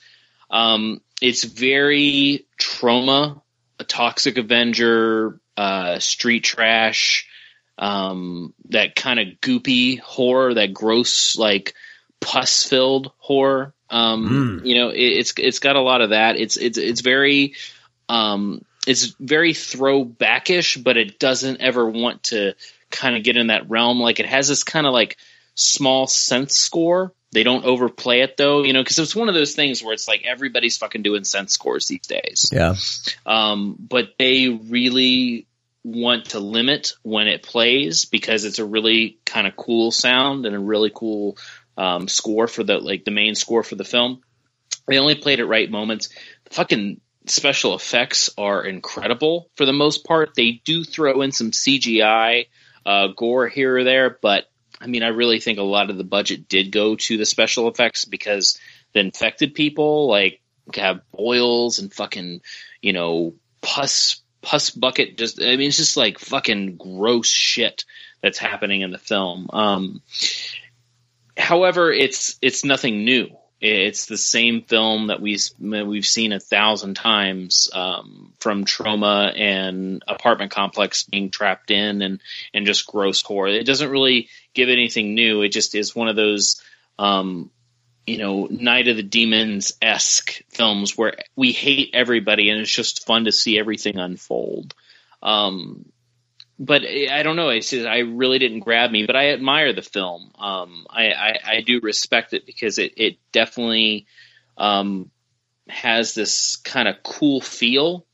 Um, 0.52 1.02
it's 1.22 1.44
very 1.44 2.46
Troma, 2.60 3.42
a 3.80 3.84
toxic 3.84 4.38
Avenger, 4.38 5.40
uh, 5.58 6.00
street 6.00 6.44
trash, 6.44 7.28
um, 7.78 8.54
that 8.70 8.96
kind 8.96 9.20
of 9.20 9.28
goopy 9.42 10.00
horror, 10.00 10.54
that 10.54 10.74
gross, 10.74 11.36
like 11.38 11.74
pus 12.22 12.64
filled 12.64 13.12
horror. 13.18 13.74
Um, 13.90 14.62
Mm. 14.62 14.66
You 14.66 14.76
know, 14.76 14.90
it, 14.90 15.00
it's 15.00 15.34
it's 15.38 15.60
got 15.60 15.76
a 15.76 15.82
lot 15.82 16.02
of 16.02 16.10
that. 16.12 16.36
It's 16.38 16.58
it's 16.58 16.78
it's 16.78 17.02
very 17.02 17.56
um, 18.10 18.64
it's 18.86 19.06
very 19.20 19.54
throwbackish, 19.54 20.84
but 20.84 20.98
it 20.98 21.20
doesn't 21.20 21.62
ever 21.62 21.90
want 21.90 22.24
to 22.24 22.54
kind 22.90 23.16
of 23.16 23.24
get 23.24 23.38
in 23.38 23.48
that 23.48 23.70
realm. 23.70 24.00
Like 24.00 24.20
it 24.20 24.26
has 24.26 24.48
this 24.48 24.64
kind 24.64 24.88
of 24.88 24.94
like 24.94 25.18
small 25.56 26.08
synth 26.08 26.52
score. 26.52 27.14
They 27.32 27.44
don't 27.44 27.66
overplay 27.66 28.22
it 28.22 28.38
though, 28.38 28.64
you 28.64 28.74
know, 28.74 28.82
because 28.82 29.00
it's 29.00 29.16
one 29.16 29.28
of 29.28 29.36
those 29.36 29.54
things 29.54 29.84
where 29.84 29.94
it's 29.94 30.08
like 30.08 30.24
everybody's 30.26 30.78
fucking 30.78 31.04
doing 31.04 31.24
synth 31.24 31.50
scores 31.50 31.88
these 31.88 32.08
days. 32.08 32.50
Yeah. 32.54 32.76
Um, 33.26 33.76
but 33.78 34.14
they 34.18 34.48
really 34.48 35.48
want 35.84 36.26
to 36.26 36.40
limit 36.40 36.94
when 37.04 37.28
it 37.28 37.44
plays 37.44 38.06
because 38.06 38.44
it's 38.44 38.60
a 38.60 38.66
really 38.66 39.20
kind 39.26 39.48
of 39.48 39.56
cool 39.56 39.92
sound 39.92 40.46
and 40.46 40.56
a 40.56 40.60
really 40.60 40.92
cool 40.94 41.38
um, 41.78 42.08
score 42.08 42.48
for 42.48 42.64
the 42.64 42.78
like 42.80 43.06
the 43.06 43.12
main 43.12 43.36
score 43.36 43.64
for 43.64 43.76
the 43.76 43.86
film. 43.86 44.22
They 44.88 44.98
only 44.98 45.16
played 45.16 45.40
at 45.40 45.48
right 45.48 45.70
moments. 45.70 46.10
The 46.46 46.56
fucking 46.56 47.02
special 47.26 47.76
effects 47.76 48.30
are 48.38 48.64
incredible 48.64 49.50
for 49.56 49.66
the 49.66 49.74
most 49.74 50.06
part. 50.06 50.34
They 50.36 50.62
do 50.64 50.84
throw 50.84 51.22
in 51.22 51.32
some 51.32 51.52
CGI 51.52 52.48
uh, 52.86 53.08
gore 53.16 53.48
here 53.48 53.78
or 53.78 53.84
there, 53.84 54.18
but 54.22 54.46
I 54.80 54.88
mean, 54.88 55.04
I 55.04 55.08
really 55.08 55.40
think 55.40 55.60
a 55.60 55.64
lot 55.64 55.90
of 55.90 55.98
the 55.98 56.04
budget 56.04 56.48
did 56.48 56.72
go 56.72 56.96
to 56.96 57.18
the 57.18 57.26
special 57.26 57.68
effects 57.68 58.06
because 58.06 58.60
the 58.94 59.00
infected 59.00 59.54
people 59.54 60.08
like 60.08 60.42
have 60.76 61.02
boils 61.12 61.80
and 61.80 61.94
fucking 61.94 62.42
you 62.82 62.94
know 62.94 63.34
pus 63.62 64.22
pus 64.42 64.70
bucket. 64.70 65.18
Just 65.18 65.42
I 65.42 65.56
mean, 65.56 65.68
it's 65.70 65.78
just 65.78 65.98
like 65.98 66.20
fucking 66.20 66.78
gross 66.78 67.28
shit 67.28 67.86
that's 68.22 68.38
happening 68.38 68.82
in 68.82 68.92
the 68.92 68.98
film. 68.98 69.50
Um, 69.52 70.02
however, 71.38 71.92
it's 71.92 72.38
it's 72.42 72.64
nothing 72.64 73.06
new. 73.06 73.37
It's 73.60 74.06
the 74.06 74.18
same 74.18 74.62
film 74.62 75.08
that 75.08 75.20
we 75.20 75.40
we've 75.60 76.06
seen 76.06 76.32
a 76.32 76.40
thousand 76.40 76.94
times 76.94 77.70
um, 77.74 78.34
from 78.40 78.66
Troma 78.66 79.38
and 79.38 80.04
apartment 80.08 80.52
complex 80.52 81.04
being 81.04 81.32
trapped 81.32 81.72
in 81.72 82.04
and 82.04 82.22
and 82.54 82.68
just 82.68 82.86
gross 82.86 83.24
horror. 83.24 83.48
It 83.48 83.66
doesn't 83.66 83.90
really 83.90 84.30
give 84.54 84.70
anything 84.70 85.16
new. 85.16 85.42
It 85.42 85.50
just 85.50 85.74
is 85.74 85.96
one 85.96 86.08
of 86.08 86.16
those 86.16 86.62
um, 87.00 87.50
you 88.06 88.20
know 88.20 88.48
Night 88.50 88.90
of 88.90 88.96
the 88.96 89.04
Demons 89.04 89.74
esque 89.82 90.44
films 90.50 90.96
where 90.96 91.16
we 91.36 91.52
hate 91.52 91.92
everybody 91.94 92.52
and 92.52 92.62
it's 92.62 92.72
just 92.72 93.08
fun 93.08 93.26
to 93.26 93.32
see 93.32 93.58
everything 93.58 93.98
unfold. 93.98 94.76
Um, 95.24 95.92
but 96.60 96.84
I 96.84 97.22
don't 97.24 97.36
know. 97.36 97.50
It's 97.50 97.70
just, 97.70 97.86
I 97.86 98.00
really 98.00 98.40
didn't 98.40 98.62
grab 98.62 98.90
me, 98.92 99.06
but 99.06 99.16
I 99.16 99.30
admire 99.30 99.74
the 99.74 99.82
film. 99.82 100.32
Um, 100.38 100.88
I, 100.90 101.12
I, 101.12 101.40
I 101.46 101.62
do 101.62 101.80
respect 101.82 102.34
it 102.34 102.46
because 102.46 102.80
it, 102.80 102.94
it 102.98 103.18
definitely 103.32 104.08
um, 104.58 105.12
has 105.70 106.14
this 106.14 106.56
kind 106.58 106.88
of 106.88 107.04
cool 107.04 107.42
feel, 107.42 108.06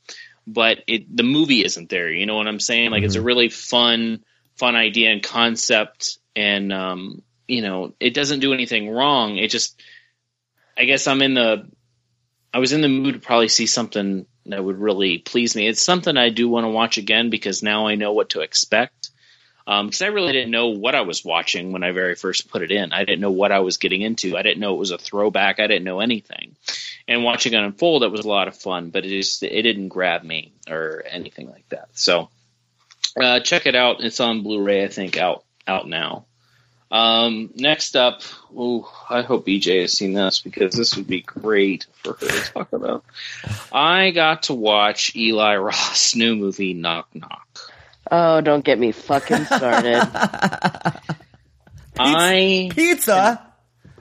but 0.46 0.82
it 0.86 1.14
the 1.14 1.22
movie 1.22 1.64
isn't 1.64 1.88
there. 1.88 2.10
You 2.10 2.26
know 2.26 2.36
what 2.36 2.46
I'm 2.46 2.60
saying? 2.60 2.90
Like 2.90 3.02
it's 3.02 3.14
a 3.14 3.22
really 3.22 3.48
fun 3.48 4.24
fun 4.56 4.76
idea 4.76 5.10
and 5.10 5.22
concept, 5.22 6.18
and 6.36 6.72
um, 6.72 7.22
you 7.48 7.62
know 7.62 7.94
it 7.98 8.14
doesn't 8.14 8.40
do 8.40 8.52
anything 8.52 8.90
wrong. 8.90 9.36
It 9.36 9.48
just 9.48 9.80
I 10.76 10.84
guess 10.84 11.06
I'm 11.06 11.22
in 11.22 11.34
the 11.34 11.66
I 12.52 12.58
was 12.58 12.72
in 12.72 12.82
the 12.82 12.88
mood 12.88 13.14
to 13.14 13.20
probably 13.20 13.48
see 13.48 13.66
something 13.66 14.26
that 14.46 14.62
would 14.62 14.78
really 14.78 15.18
please 15.18 15.56
me. 15.56 15.66
It's 15.66 15.82
something 15.82 16.16
I 16.16 16.28
do 16.30 16.48
want 16.48 16.64
to 16.64 16.70
watch 16.70 16.98
again 16.98 17.30
because 17.30 17.62
now 17.62 17.86
I 17.86 17.94
know 17.94 18.12
what 18.12 18.30
to 18.30 18.40
expect. 18.40 19.10
Because 19.66 20.02
I 20.02 20.08
really 20.08 20.32
didn't 20.32 20.50
know 20.50 20.68
what 20.68 20.94
I 20.94 21.00
was 21.00 21.24
watching 21.24 21.72
when 21.72 21.82
I 21.82 21.92
very 21.92 22.16
first 22.16 22.50
put 22.50 22.60
it 22.60 22.70
in. 22.70 22.92
I 22.92 23.04
didn't 23.04 23.22
know 23.22 23.30
what 23.30 23.50
I 23.50 23.60
was 23.60 23.78
getting 23.78 24.02
into. 24.02 24.36
I 24.36 24.42
didn't 24.42 24.60
know 24.60 24.74
it 24.74 24.78
was 24.78 24.90
a 24.90 24.98
throwback. 24.98 25.58
I 25.58 25.66
didn't 25.66 25.84
know 25.84 26.00
anything. 26.00 26.56
And 27.08 27.24
watching 27.24 27.54
it 27.54 27.64
unfold, 27.64 28.02
it 28.02 28.10
was 28.10 28.26
a 28.26 28.28
lot 28.28 28.46
of 28.46 28.58
fun, 28.58 28.90
but 28.90 29.06
it 29.06 29.08
just 29.08 29.42
it 29.42 29.62
didn't 29.62 29.88
grab 29.88 30.22
me 30.22 30.52
or 30.68 31.02
anything 31.08 31.50
like 31.50 31.66
that. 31.70 31.88
So 31.94 32.28
uh, 33.18 33.40
check 33.40 33.64
it 33.64 33.74
out. 33.74 34.02
It's 34.02 34.20
on 34.20 34.42
Blu-ray, 34.42 34.84
I 34.84 34.88
think, 34.88 35.16
out 35.16 35.44
out 35.66 35.88
now. 35.88 36.26
Um, 36.94 37.50
next 37.56 37.96
up, 37.96 38.22
ooh, 38.56 38.86
I 39.10 39.22
hope 39.22 39.46
BJ 39.46 39.80
has 39.82 39.92
seen 39.94 40.12
this 40.12 40.38
because 40.40 40.74
this 40.74 40.94
would 40.96 41.08
be 41.08 41.22
great 41.22 41.86
for 42.04 42.12
her 42.12 42.28
to 42.28 42.52
talk 42.52 42.72
about. 42.72 43.04
I 43.72 44.12
got 44.12 44.44
to 44.44 44.54
watch 44.54 45.16
Eli 45.16 45.56
Roth's 45.68 46.14
new 46.14 46.36
movie, 46.36 46.72
Knock 46.72 47.08
Knock. 47.12 47.58
Oh, 48.12 48.40
don't 48.42 48.64
get 48.64 48.78
me 48.78 48.92
fucking 48.92 49.44
started. 49.46 50.08
I 51.98 52.70
Pizza. 52.72 53.44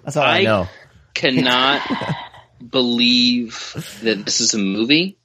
That's 0.04 0.18
all 0.18 0.24
I, 0.24 0.40
I- 0.40 0.44
know. 0.44 0.68
cannot 1.14 1.82
believe 2.70 3.74
that 4.04 4.24
this 4.26 4.40
is 4.42 4.54
a 4.54 4.58
movie. 4.60 5.18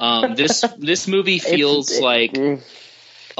Um, 0.00 0.34
this 0.34 0.64
this 0.78 1.06
movie 1.08 1.38
feels 1.40 1.90
It's- 1.90 2.02
like 2.02 2.32
Mm. 2.32 2.62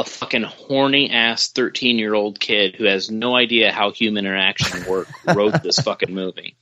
A 0.00 0.04
fucking 0.04 0.42
horny 0.42 1.10
ass 1.10 1.48
thirteen 1.48 1.98
year 1.98 2.14
old 2.14 2.40
kid 2.40 2.76
who 2.76 2.84
has 2.84 3.10
no 3.10 3.36
idea 3.36 3.72
how 3.72 3.90
human 3.90 4.26
interaction 4.26 4.84
work 4.90 5.08
wrote 5.34 5.62
this 5.62 5.78
fucking 5.78 6.14
movie. 6.14 6.56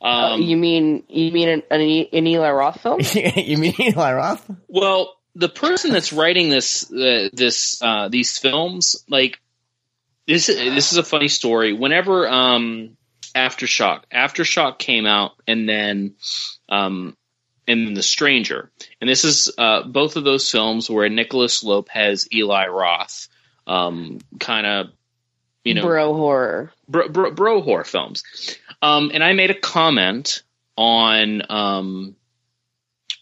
Uh, 0.00 0.34
Um, 0.34 0.42
you 0.42 0.56
mean 0.56 1.04
you 1.08 1.32
mean 1.32 1.48
an, 1.48 1.62
an, 1.70 1.80
an 1.80 2.26
Eli 2.26 2.50
Roth 2.50 2.80
film? 2.80 3.00
you 3.14 3.56
mean 3.58 3.74
Eli 3.80 4.12
Roth? 4.12 4.50
Well, 4.68 5.16
the 5.34 5.48
person 5.48 5.92
that's 5.92 6.12
writing 6.12 6.48
this 6.48 6.90
uh, 6.90 7.28
this 7.32 7.80
uh, 7.82 8.08
these 8.08 8.38
films, 8.38 9.04
like 9.08 9.38
this, 10.26 10.46
this 10.46 10.92
is 10.92 10.98
a 10.98 11.04
funny 11.04 11.28
story. 11.28 11.72
Whenever 11.72 12.28
um, 12.28 12.96
Aftershock, 13.34 14.02
Aftershock 14.12 14.78
came 14.78 15.06
out, 15.06 15.32
and 15.46 15.68
then 15.68 16.16
um, 16.68 17.16
and 17.68 17.86
then 17.86 17.94
The 17.94 18.02
Stranger, 18.02 18.70
and 19.00 19.08
this 19.08 19.24
is 19.24 19.52
uh, 19.58 19.82
both 19.82 20.16
of 20.16 20.24
those 20.24 20.50
films 20.50 20.88
where 20.88 21.08
Nicholas 21.08 21.64
Lopez, 21.64 22.28
Eli 22.32 22.66
Roth, 22.66 23.28
um, 23.66 24.18
kind 24.38 24.66
of 24.66 24.86
you 25.64 25.74
know 25.74 25.82
Bro 25.82 26.14
horror. 26.14 26.72
bro, 26.88 27.08
bro, 27.08 27.30
bro 27.32 27.60
horror 27.60 27.84
films. 27.84 28.22
Um, 28.82 29.10
and 29.12 29.24
I 29.24 29.32
made 29.32 29.50
a 29.50 29.58
comment 29.58 30.42
on 30.76 31.42
um, 31.50 32.16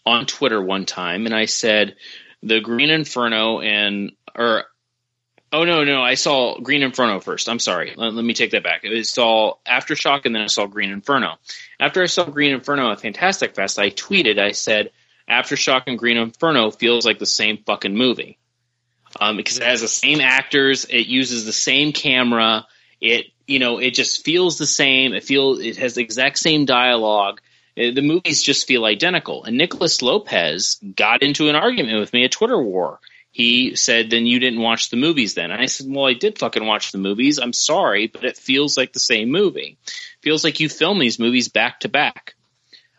on 0.05 0.25
Twitter 0.25 0.61
one 0.61 0.85
time, 0.85 1.25
and 1.25 1.35
I 1.35 1.45
said 1.45 1.95
the 2.43 2.59
Green 2.59 2.89
Inferno 2.89 3.61
and 3.61 4.11
or 4.35 4.65
oh 5.55 5.63
no 5.63 5.83
no 5.83 6.01
I 6.01 6.15
saw 6.15 6.59
Green 6.59 6.83
Inferno 6.83 7.19
first. 7.19 7.49
I'm 7.49 7.59
sorry. 7.59 7.93
Let, 7.95 8.13
let 8.13 8.25
me 8.25 8.33
take 8.33 8.51
that 8.51 8.63
back. 8.63 8.85
I 8.85 9.01
saw 9.01 9.55
Aftershock, 9.67 10.25
and 10.25 10.35
then 10.35 10.43
I 10.43 10.47
saw 10.47 10.65
Green 10.67 10.91
Inferno. 10.91 11.35
After 11.79 12.01
I 12.01 12.07
saw 12.07 12.25
Green 12.25 12.53
Inferno 12.53 12.91
at 12.91 13.01
Fantastic 13.01 13.55
Fest, 13.55 13.79
I 13.79 13.89
tweeted. 13.89 14.39
I 14.39 14.51
said 14.51 14.91
Aftershock 15.29 15.83
and 15.87 15.97
Green 15.97 16.17
Inferno 16.17 16.71
feels 16.71 17.05
like 17.05 17.19
the 17.19 17.25
same 17.25 17.57
fucking 17.65 17.95
movie. 17.95 18.37
Um, 19.19 19.37
because 19.37 19.57
it 19.57 19.63
has 19.63 19.81
the 19.81 19.87
same 19.87 20.19
actors, 20.19 20.85
it 20.85 21.07
uses 21.07 21.45
the 21.45 21.53
same 21.53 21.93
camera, 21.93 22.67
it 22.99 23.27
you 23.47 23.59
know, 23.59 23.77
it 23.77 23.93
just 23.93 24.25
feels 24.25 24.57
the 24.57 24.65
same. 24.65 25.13
It 25.13 25.23
feels 25.23 25.59
it 25.59 25.77
has 25.77 25.95
the 25.95 26.01
exact 26.01 26.39
same 26.39 26.65
dialogue. 26.65 27.41
Uh, 27.77 27.91
The 27.93 28.01
movies 28.01 28.41
just 28.41 28.67
feel 28.67 28.85
identical. 28.85 29.43
And 29.43 29.57
Nicholas 29.57 30.01
Lopez 30.01 30.79
got 30.95 31.21
into 31.23 31.49
an 31.49 31.55
argument 31.55 31.99
with 31.99 32.13
me 32.13 32.25
at 32.25 32.31
Twitter 32.31 32.59
War. 32.61 32.99
He 33.35 33.75
said, 33.75 34.09
"Then 34.09 34.25
you 34.25 34.39
didn't 34.39 34.61
watch 34.61 34.89
the 34.89 34.95
movies, 34.95 35.33
then?" 35.33 35.51
And 35.51 35.61
I 35.61 35.65
said, 35.65 35.87
"Well, 35.89 36.05
I 36.05 36.13
did 36.13 36.39
fucking 36.39 36.65
watch 36.65 36.93
the 36.93 36.97
movies. 36.97 37.37
I'm 37.37 37.51
sorry, 37.51 38.07
but 38.07 38.23
it 38.23 38.37
feels 38.37 38.77
like 38.77 38.93
the 38.93 38.99
same 39.01 39.29
movie. 39.29 39.77
feels 40.21 40.45
like 40.45 40.61
you 40.61 40.69
film 40.69 40.99
these 40.99 41.19
movies 41.19 41.49
back 41.49 41.81
to 41.81 41.89
back." 41.89 42.35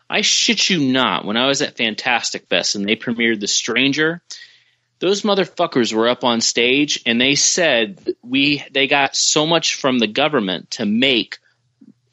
I 0.07 0.21
shit 0.21 0.69
you 0.69 0.79
not. 0.79 1.25
When 1.25 1.37
I 1.37 1.47
was 1.47 1.63
at 1.63 1.77
Fantastic 1.77 2.45
Fest 2.49 2.75
and 2.75 2.87
they 2.87 2.95
premiered 2.95 3.39
The 3.39 3.47
Stranger, 3.47 4.21
those 4.99 5.23
motherfuckers 5.23 5.91
were 5.91 6.07
up 6.07 6.23
on 6.23 6.39
stage 6.39 7.01
and 7.07 7.19
they 7.19 7.33
said 7.33 7.99
we 8.21 8.63
they 8.71 8.85
got 8.85 9.15
so 9.15 9.47
much 9.47 9.73
from 9.73 9.97
the 9.97 10.07
government 10.07 10.69
to 10.71 10.85
make 10.85 11.39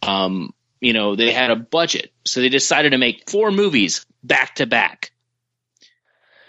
um 0.00 0.54
you 0.80 0.94
know 0.94 1.14
they 1.14 1.30
had 1.30 1.50
a 1.50 1.56
budget 1.56 2.10
so 2.24 2.40
they 2.40 2.48
decided 2.48 2.92
to 2.92 2.98
make 2.98 3.28
four 3.28 3.50
movies 3.50 4.06
back 4.22 4.54
to 4.54 4.66
back 4.66 5.12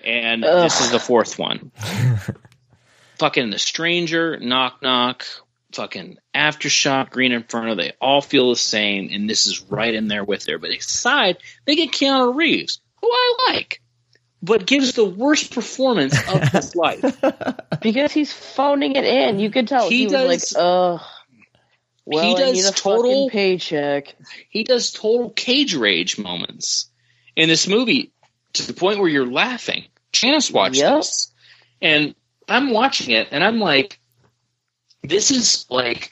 and 0.05 0.43
this 0.43 0.81
is 0.81 0.91
the 0.91 0.99
fourth 0.99 1.37
one 1.39 1.71
fucking 3.19 3.49
the 3.49 3.59
stranger 3.59 4.37
knock 4.39 4.81
knock 4.81 5.25
fucking 5.73 6.17
aftershock 6.33 7.09
green 7.09 7.31
inferno 7.31 7.75
they 7.75 7.91
all 7.99 8.21
feel 8.21 8.49
the 8.49 8.55
same 8.55 9.09
and 9.11 9.29
this 9.29 9.45
is 9.47 9.61
right 9.63 9.93
in 9.93 10.07
there 10.07 10.23
with 10.23 10.45
there 10.45 10.57
but 10.59 10.69
aside, 10.69 11.37
they 11.65 11.75
get 11.75 11.91
keanu 11.91 12.35
reeves 12.35 12.79
who 13.01 13.09
i 13.11 13.35
like 13.49 13.81
but 14.41 14.67
gives 14.67 14.93
the 14.93 15.03
worst 15.05 15.51
performance 15.53 16.15
of 16.31 16.41
his 16.51 16.75
life 16.75 17.03
because 17.81 18.11
he's 18.11 18.31
phoning 18.31 18.95
it 18.95 19.03
in. 19.03 19.39
You 19.39 19.49
could 19.49 19.67
tell 19.67 19.89
He 19.89 19.99
he, 19.99 20.05
was 20.05 20.53
like, 20.53 20.63
"Ugh." 20.63 21.01
Well, 22.05 22.23
he 22.23 22.35
I 22.35 22.37
does 22.37 22.53
need 22.53 22.65
a 22.65 22.71
total- 22.71 23.29
paycheck. 23.31 24.15
he 24.49 24.63
does 24.63 24.91
total 24.91 25.31
cage 25.31 25.73
rage 25.73 26.19
moments 26.19 26.91
in 27.35 27.49
this 27.49 27.67
movie 27.67 28.11
to 28.53 28.67
the 28.67 28.73
point 28.73 28.99
where 28.99 29.09
you're 29.09 29.25
laughing. 29.25 29.85
Janice 30.21 30.51
watched 30.51 30.77
Yep. 30.77 30.97
this, 30.97 31.31
and 31.81 32.15
I'm 32.47 32.71
watching 32.71 33.11
it, 33.11 33.29
and 33.31 33.43
I'm 33.43 33.59
like, 33.59 33.99
"This 35.03 35.31
is 35.31 35.65
like, 35.69 36.11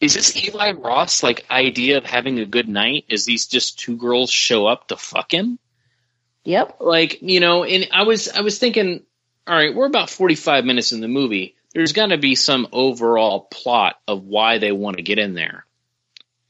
is 0.00 0.14
this 0.14 0.36
Eli 0.36 0.72
Roth 0.72 1.22
like 1.22 1.46
idea 1.50 1.98
of 1.98 2.04
having 2.04 2.38
a 2.38 2.46
good 2.46 2.68
night? 2.68 3.06
Is 3.08 3.24
these 3.24 3.46
just 3.46 3.78
two 3.78 3.96
girls 3.96 4.30
show 4.30 4.66
up 4.66 4.88
to 4.88 4.96
fuck 4.96 5.32
him? 5.32 5.58
Yep. 6.44 6.76
Like, 6.80 7.22
you 7.22 7.40
know?" 7.40 7.64
And 7.64 7.88
I 7.92 8.02
was, 8.02 8.28
I 8.28 8.42
was 8.42 8.58
thinking, 8.58 9.02
all 9.46 9.56
right, 9.56 9.74
we're 9.74 9.86
about 9.86 10.10
45 10.10 10.64
minutes 10.64 10.92
in 10.92 11.00
the 11.00 11.08
movie. 11.08 11.56
There's 11.72 11.92
got 11.92 12.06
to 12.06 12.18
be 12.18 12.34
some 12.34 12.68
overall 12.72 13.40
plot 13.40 13.98
of 14.06 14.24
why 14.24 14.58
they 14.58 14.72
want 14.72 14.96
to 14.96 15.02
get 15.02 15.18
in 15.18 15.34
there. 15.34 15.64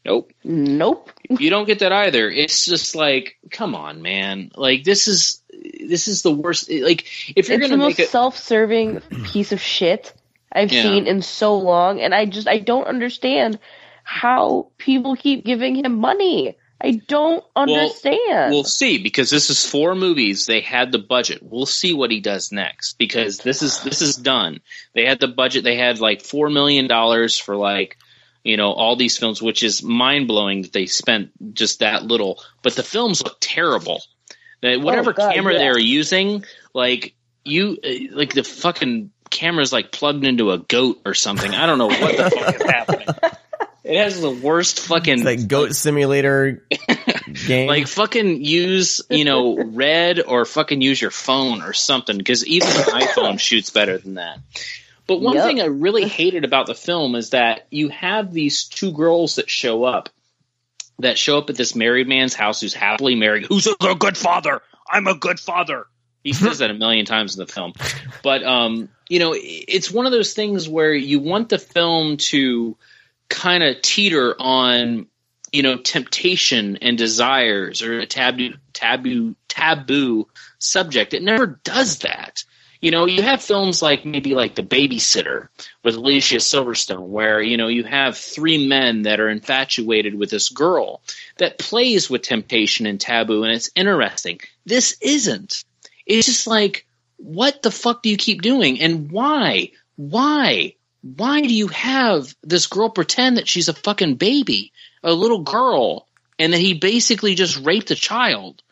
Nope 0.08 0.32
Nope. 0.44 1.10
you 1.28 1.50
don't 1.50 1.66
get 1.66 1.80
that 1.80 1.92
either. 1.92 2.30
It's 2.30 2.64
just 2.64 2.94
like, 2.94 3.36
come 3.50 3.74
on, 3.74 4.00
man. 4.02 4.50
Like 4.56 4.84
this 4.84 5.06
is 5.08 5.42
this 5.80 6.08
is 6.08 6.22
the 6.22 6.32
worst. 6.32 6.70
Like 6.70 7.04
if 7.36 7.48
you're 7.48 7.58
it's 7.58 7.68
gonna 7.68 7.68
the 7.68 7.76
make 7.76 7.98
most 7.98 8.00
it, 8.00 8.08
self-serving 8.08 9.00
piece 9.24 9.52
of 9.52 9.60
shit 9.60 10.12
I've 10.52 10.72
Yeah. 10.72 10.82
seen 10.82 11.06
in 11.06 11.20
so 11.22 11.58
long, 11.58 12.00
and 12.00 12.14
I 12.14 12.24
just 12.24 12.48
I 12.48 12.58
don't 12.58 12.86
understand 12.86 13.58
how 14.04 14.68
people 14.78 15.16
keep 15.16 15.44
giving 15.44 15.76
him 15.76 15.98
money. 15.98 16.56
I 16.80 16.92
don't 16.92 17.44
understand. 17.56 18.52
we'll 18.52 18.62
see 18.64 18.98
because 18.98 19.30
this 19.30 19.50
is 19.50 19.66
four 19.68 19.94
movies. 19.96 20.46
They 20.46 20.60
had 20.60 20.92
the 20.92 20.98
budget. 21.00 21.40
We'll 21.42 21.66
see 21.66 21.92
what 21.92 22.10
he 22.12 22.20
does 22.20 22.52
next 22.52 22.98
because 22.98 23.38
this 23.38 23.62
is 23.62 23.82
this 23.82 24.00
is 24.00 24.14
done. 24.16 24.60
They 24.94 25.04
had 25.04 25.18
the 25.20 25.28
budget. 25.28 25.64
They 25.64 25.76
had 25.76 25.98
like 26.00 26.22
four 26.22 26.48
million 26.48 26.86
dollars 26.86 27.36
for 27.36 27.56
like 27.56 27.98
you 28.44 28.56
know 28.56 28.72
all 28.72 28.96
these 28.96 29.18
films, 29.18 29.42
which 29.42 29.62
is 29.62 29.82
mind 29.82 30.28
blowing 30.28 30.62
that 30.62 30.72
they 30.72 30.86
spent 30.86 31.30
just 31.54 31.80
that 31.80 32.04
little. 32.04 32.40
But 32.62 32.74
the 32.76 32.82
films 32.82 33.22
look 33.22 33.36
terrible. 33.40 34.02
That 34.62 34.80
whatever 34.80 35.10
Oh, 35.10 35.14
God, 35.14 35.34
camera 35.34 35.52
yeah. 35.52 35.58
they're 35.60 35.78
using, 35.78 36.44
like 36.74 37.14
you, 37.44 37.78
uh, 37.84 38.16
like 38.16 38.34
the 38.34 38.42
fucking 38.44 39.10
camera's 39.30 39.72
like 39.72 39.92
plugged 39.92 40.24
into 40.24 40.50
a 40.50 40.58
goat 40.58 41.00
or 41.06 41.14
something. 41.14 41.54
I 41.54 41.66
don't 41.66 41.78
know 41.78 41.86
what 41.86 42.16
the 42.16 42.30
fuck 42.30 42.54
is 42.56 42.62
happening. 42.62 43.08
It 43.84 43.96
has 43.96 44.20
the 44.20 44.30
worst 44.30 44.80
fucking 44.80 45.14
It's 45.14 45.24
like 45.24 45.48
Goat 45.48 45.74
Simulator 45.74 46.62
game. 47.46 47.68
like 47.68 47.86
fucking 47.86 48.44
use 48.44 49.00
you 49.08 49.24
know 49.24 49.56
red 49.64 50.20
or 50.20 50.44
fucking 50.44 50.82
use 50.82 51.00
your 51.00 51.10
phone 51.10 51.62
or 51.62 51.72
something 51.72 52.18
because 52.18 52.46
even 52.46 52.68
an 52.68 52.74
iphone 53.00 53.40
shoots 53.40 53.70
better 53.70 53.96
than 53.96 54.14
that 54.14 54.40
but 55.08 55.20
one 55.20 55.34
Yep. 55.34 55.44
thing 55.44 55.60
i 55.60 55.64
really 55.64 56.06
hated 56.20 56.44
about 56.44 56.66
the 56.66 56.74
film 56.76 57.16
is 57.16 57.30
that 57.30 57.66
you 57.70 57.88
have 57.88 58.32
these 58.32 58.64
two 58.64 58.92
girls 58.92 59.34
that 59.36 59.50
show 59.50 59.82
up 59.82 60.08
that 61.00 61.18
show 61.18 61.38
up 61.38 61.48
at 61.50 61.56
this 61.56 61.74
married 61.74 62.06
man's 62.08 62.34
house 62.34 62.60
who's 62.60 62.74
happily 62.74 63.14
married. 63.14 63.46
Who's 63.46 63.68
a 63.68 63.94
good- 63.94 64.16
father? 64.16 64.60
I'm 64.90 65.06
a 65.06 65.14
good 65.14 65.38
father. 65.38 65.86
He 66.24 66.32
says 66.32 66.58
that 66.58 66.70
a 66.72 66.74
million 66.74 67.06
times 67.06 67.36
in 67.36 67.38
the 67.46 67.52
film. 67.52 67.72
But 68.24 68.42
um 68.42 68.88
you 69.08 69.20
know 69.20 69.32
it's 69.36 69.90
one 69.92 70.06
of 70.06 70.12
those 70.12 70.34
things 70.34 70.68
where 70.68 70.92
you 70.92 71.20
want 71.20 71.50
the 71.50 71.58
film 71.58 72.16
to 72.32 72.76
kind 73.28 73.62
of 73.62 73.80
teeter 73.80 74.34
on 74.40 75.06
you 75.52 75.62
know 75.62 75.76
temptation 75.78 76.78
and 76.82 76.98
desires 76.98 77.80
or 77.82 78.00
a 78.00 78.06
taboo 78.06 78.54
taboo 78.72 79.36
taboo 79.46 80.26
subject. 80.58 81.14
It 81.14 81.22
never 81.22 81.60
does 81.62 82.00
that 82.00 82.42
you 82.80 82.90
know 82.90 83.06
you 83.06 83.22
have 83.22 83.42
films 83.42 83.82
like 83.82 84.04
maybe 84.04 84.34
like 84.34 84.54
the 84.54 84.62
babysitter 84.62 85.48
with 85.82 85.96
alicia 85.96 86.36
silverstone 86.36 87.08
where 87.08 87.40
you 87.40 87.56
know 87.56 87.68
you 87.68 87.84
have 87.84 88.16
three 88.16 88.68
men 88.68 89.02
that 89.02 89.20
are 89.20 89.28
infatuated 89.28 90.14
with 90.14 90.30
this 90.30 90.48
girl 90.48 91.00
that 91.38 91.58
plays 91.58 92.08
with 92.08 92.22
temptation 92.22 92.86
and 92.86 93.00
taboo 93.00 93.44
and 93.44 93.52
it's 93.52 93.70
interesting. 93.74 94.40
This 94.64 94.96
isn't. 95.00 95.64
It's 96.06 96.26
just 96.26 96.46
like 96.46 96.86
what 97.16 97.62
the 97.62 97.70
fuck 97.70 98.02
do 98.02 98.10
you 98.10 98.16
keep 98.16 98.42
doing? 98.42 98.80
And 98.80 99.10
why? 99.10 99.72
Why? 99.96 100.74
Why 101.02 101.40
do 101.40 101.52
you 101.52 101.68
have 101.68 102.34
this 102.42 102.66
girl 102.66 102.90
pretend 102.90 103.36
that 103.36 103.48
she's 103.48 103.68
a 103.68 103.74
fucking 103.74 104.16
baby 104.16 104.72
a 105.02 105.12
little 105.12 105.42
girl 105.42 106.06
and 106.38 106.52
that 106.52 106.60
he 106.60 106.74
basically 106.74 107.34
just 107.34 107.64
raped 107.64 107.90
a 107.90 107.96
child 107.96 108.62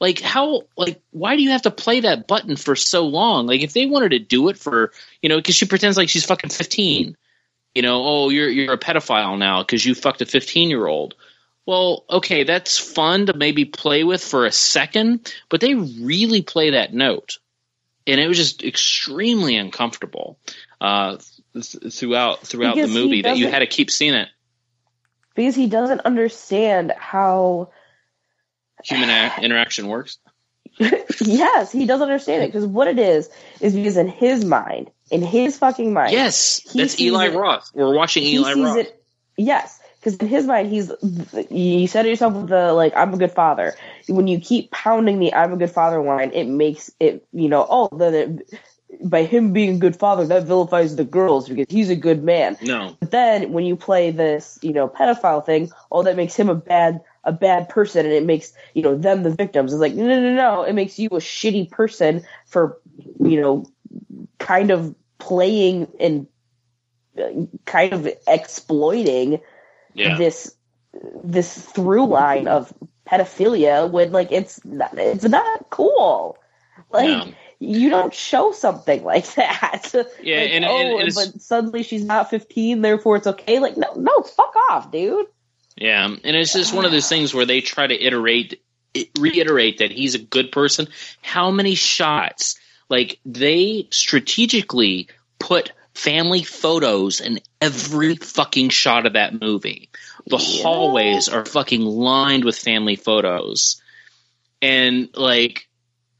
like 0.00 0.20
how 0.20 0.62
like 0.76 1.00
why 1.10 1.36
do 1.36 1.42
you 1.42 1.50
have 1.50 1.62
to 1.62 1.70
play 1.70 2.00
that 2.00 2.26
button 2.26 2.56
for 2.56 2.76
so 2.76 3.06
long? 3.06 3.46
Like 3.46 3.62
if 3.62 3.72
they 3.72 3.86
wanted 3.86 4.10
to 4.10 4.18
do 4.18 4.48
it 4.48 4.58
for 4.58 4.92
you 5.22 5.28
know 5.28 5.36
because 5.36 5.56
she 5.56 5.66
pretends 5.66 5.96
like 5.96 6.08
she's 6.08 6.24
fucking 6.24 6.50
15 6.50 7.16
you 7.74 7.82
know 7.82 8.02
oh 8.04 8.28
you're 8.28 8.48
you're 8.48 8.74
a 8.74 8.78
pedophile 8.78 9.38
now 9.38 9.62
because 9.62 9.84
you 9.84 9.94
fucked 9.94 10.22
a 10.22 10.26
15 10.26 10.70
year 10.70 10.86
old 10.86 11.14
well 11.66 12.04
okay 12.10 12.44
that's 12.44 12.78
fun 12.78 13.26
to 13.26 13.34
maybe 13.34 13.64
play 13.64 14.04
with 14.04 14.22
for 14.22 14.46
a 14.46 14.52
second 14.52 15.32
but 15.48 15.60
they 15.60 15.74
really 15.74 16.42
play 16.42 16.70
that 16.70 16.92
note. 16.92 17.38
And 18.06 18.18
it 18.18 18.26
was 18.26 18.38
just 18.38 18.64
extremely 18.64 19.56
uncomfortable 19.56 20.38
uh 20.80 21.18
th- 21.52 21.92
throughout 21.92 22.46
throughout 22.46 22.76
Because 22.76 22.92
the 22.92 23.00
movie 23.00 23.22
that 23.22 23.36
you 23.36 23.48
had 23.48 23.60
to 23.60 23.66
keep 23.66 23.90
seeing 23.90 24.14
it. 24.14 24.28
Because 25.34 25.54
he 25.54 25.66
doesn't 25.66 26.00
understand 26.00 26.92
how 26.96 27.70
human 28.84 29.10
a- 29.10 29.32
interaction 29.42 29.88
works 29.88 30.18
yes, 31.20 31.72
he 31.72 31.86
doesn't 31.86 32.08
understand 32.08 32.44
it 32.44 32.48
because 32.48 32.64
what 32.64 32.86
it 32.86 32.98
is 32.98 33.28
is 33.60 33.74
because 33.74 33.96
in 33.96 34.06
his 34.06 34.44
mind, 34.44 34.90
in 35.10 35.22
his 35.22 35.58
fucking 35.58 35.92
mind, 35.92 36.12
yes 36.12 36.60
that's 36.74 37.00
eli 37.00 37.26
it- 37.26 37.34
roth 37.34 37.70
we're 37.74 37.94
watching 37.94 38.22
eli 38.22 38.52
roth 38.52 38.76
it. 38.76 39.02
Yes, 39.36 39.80
because 39.98 40.16
in 40.16 40.28
his 40.28 40.46
mind, 40.46 40.68
he's 40.68 40.92
you 41.50 41.86
said 41.86 42.06
it 42.06 42.10
yourself 42.10 42.34
with 42.34 42.48
the 42.48 42.72
like, 42.72 42.96
"I'm 42.96 43.14
a 43.14 43.16
good 43.16 43.32
father." 43.32 43.74
When 44.08 44.26
you 44.28 44.40
keep 44.40 44.70
pounding 44.70 45.18
the 45.18 45.34
"I'm 45.34 45.52
a 45.52 45.56
good 45.56 45.70
father" 45.70 46.00
line, 46.02 46.32
it 46.32 46.46
makes 46.46 46.90
it 47.00 47.26
you 47.32 47.48
know, 47.48 47.66
oh, 47.68 47.88
then 47.96 48.14
it, 48.14 48.60
by 49.04 49.24
him 49.24 49.52
being 49.52 49.76
a 49.76 49.78
good 49.78 49.96
father, 49.96 50.26
that 50.26 50.44
vilifies 50.44 50.96
the 50.96 51.04
girls 51.04 51.48
because 51.48 51.66
he's 51.68 51.90
a 51.90 51.96
good 51.96 52.22
man. 52.22 52.56
no 52.62 52.96
But 53.00 53.10
then 53.10 53.52
when 53.52 53.64
you 53.64 53.76
play 53.76 54.10
this, 54.10 54.58
you 54.62 54.72
know, 54.72 54.88
pedophile 54.88 55.44
thing, 55.44 55.70
oh, 55.90 56.02
that 56.02 56.16
makes 56.16 56.34
him 56.34 56.48
a 56.48 56.54
bad 56.54 57.00
a 57.28 57.32
bad 57.32 57.68
person, 57.68 58.04
and 58.06 58.14
it 58.14 58.24
makes 58.24 58.52
you 58.74 58.82
know 58.82 58.96
them 58.96 59.22
the 59.22 59.30
victims. 59.30 59.72
It's 59.72 59.80
like 59.80 59.94
no, 59.94 60.06
no, 60.06 60.20
no, 60.20 60.34
no. 60.34 60.62
It 60.62 60.72
makes 60.72 60.98
you 60.98 61.08
a 61.12 61.20
shitty 61.20 61.70
person 61.70 62.24
for 62.46 62.78
you 63.20 63.40
know, 63.40 63.66
kind 64.38 64.70
of 64.70 64.94
playing 65.18 65.88
and 66.00 66.26
uh, 67.18 67.46
kind 67.64 67.92
of 67.92 68.08
exploiting 68.26 69.40
yeah 69.94 70.14
this 70.18 70.54
this 71.24 71.56
through 71.58 72.06
line 72.06 72.48
of 72.48 72.72
pedophilia 73.06 73.90
when 73.90 74.12
like 74.12 74.32
it's 74.32 74.64
not, 74.64 74.90
it's 74.96 75.24
not 75.24 75.70
cool. 75.70 76.38
Like 76.90 77.34
you 77.60 77.90
don't 77.90 78.14
show 78.14 78.52
something 78.52 79.02
like 79.04 79.26
that. 79.34 79.90
Yeah, 80.22 80.40
Like, 80.40 80.50
and- 80.50 80.64
oh, 80.64 80.76
and- 80.98 81.00
and 81.08 81.14
but 81.14 81.40
suddenly 81.40 81.82
she's 81.82 82.04
not 82.04 82.30
15, 82.30 82.82
therefore 82.82 83.16
it's 83.16 83.26
okay. 83.26 83.58
Like 83.58 83.76
no, 83.76 83.92
no, 83.94 84.22
fuck 84.22 84.54
off, 84.70 84.90
dude. 84.92 85.26
Yeah, 85.80 86.06
and 86.06 86.36
it's 86.36 86.52
just 86.52 86.74
one 86.74 86.84
of 86.84 86.90
those 86.90 87.08
things 87.08 87.32
where 87.32 87.46
they 87.46 87.60
try 87.60 87.86
to 87.86 87.94
iterate 87.94 88.60
reiterate 89.18 89.78
that 89.78 89.92
he's 89.92 90.14
a 90.14 90.18
good 90.18 90.50
person. 90.50 90.88
How 91.22 91.50
many 91.50 91.74
shots? 91.74 92.58
Like 92.88 93.20
they 93.24 93.86
strategically 93.90 95.08
put 95.38 95.72
family 95.94 96.42
photos 96.42 97.20
in 97.20 97.40
every 97.60 98.16
fucking 98.16 98.70
shot 98.70 99.06
of 99.06 99.12
that 99.12 99.40
movie. 99.40 99.90
The 100.26 100.38
hallways 100.38 101.28
are 101.28 101.44
fucking 101.44 101.82
lined 101.82 102.44
with 102.44 102.58
family 102.58 102.96
photos. 102.96 103.80
And 104.60 105.08
like 105.14 105.68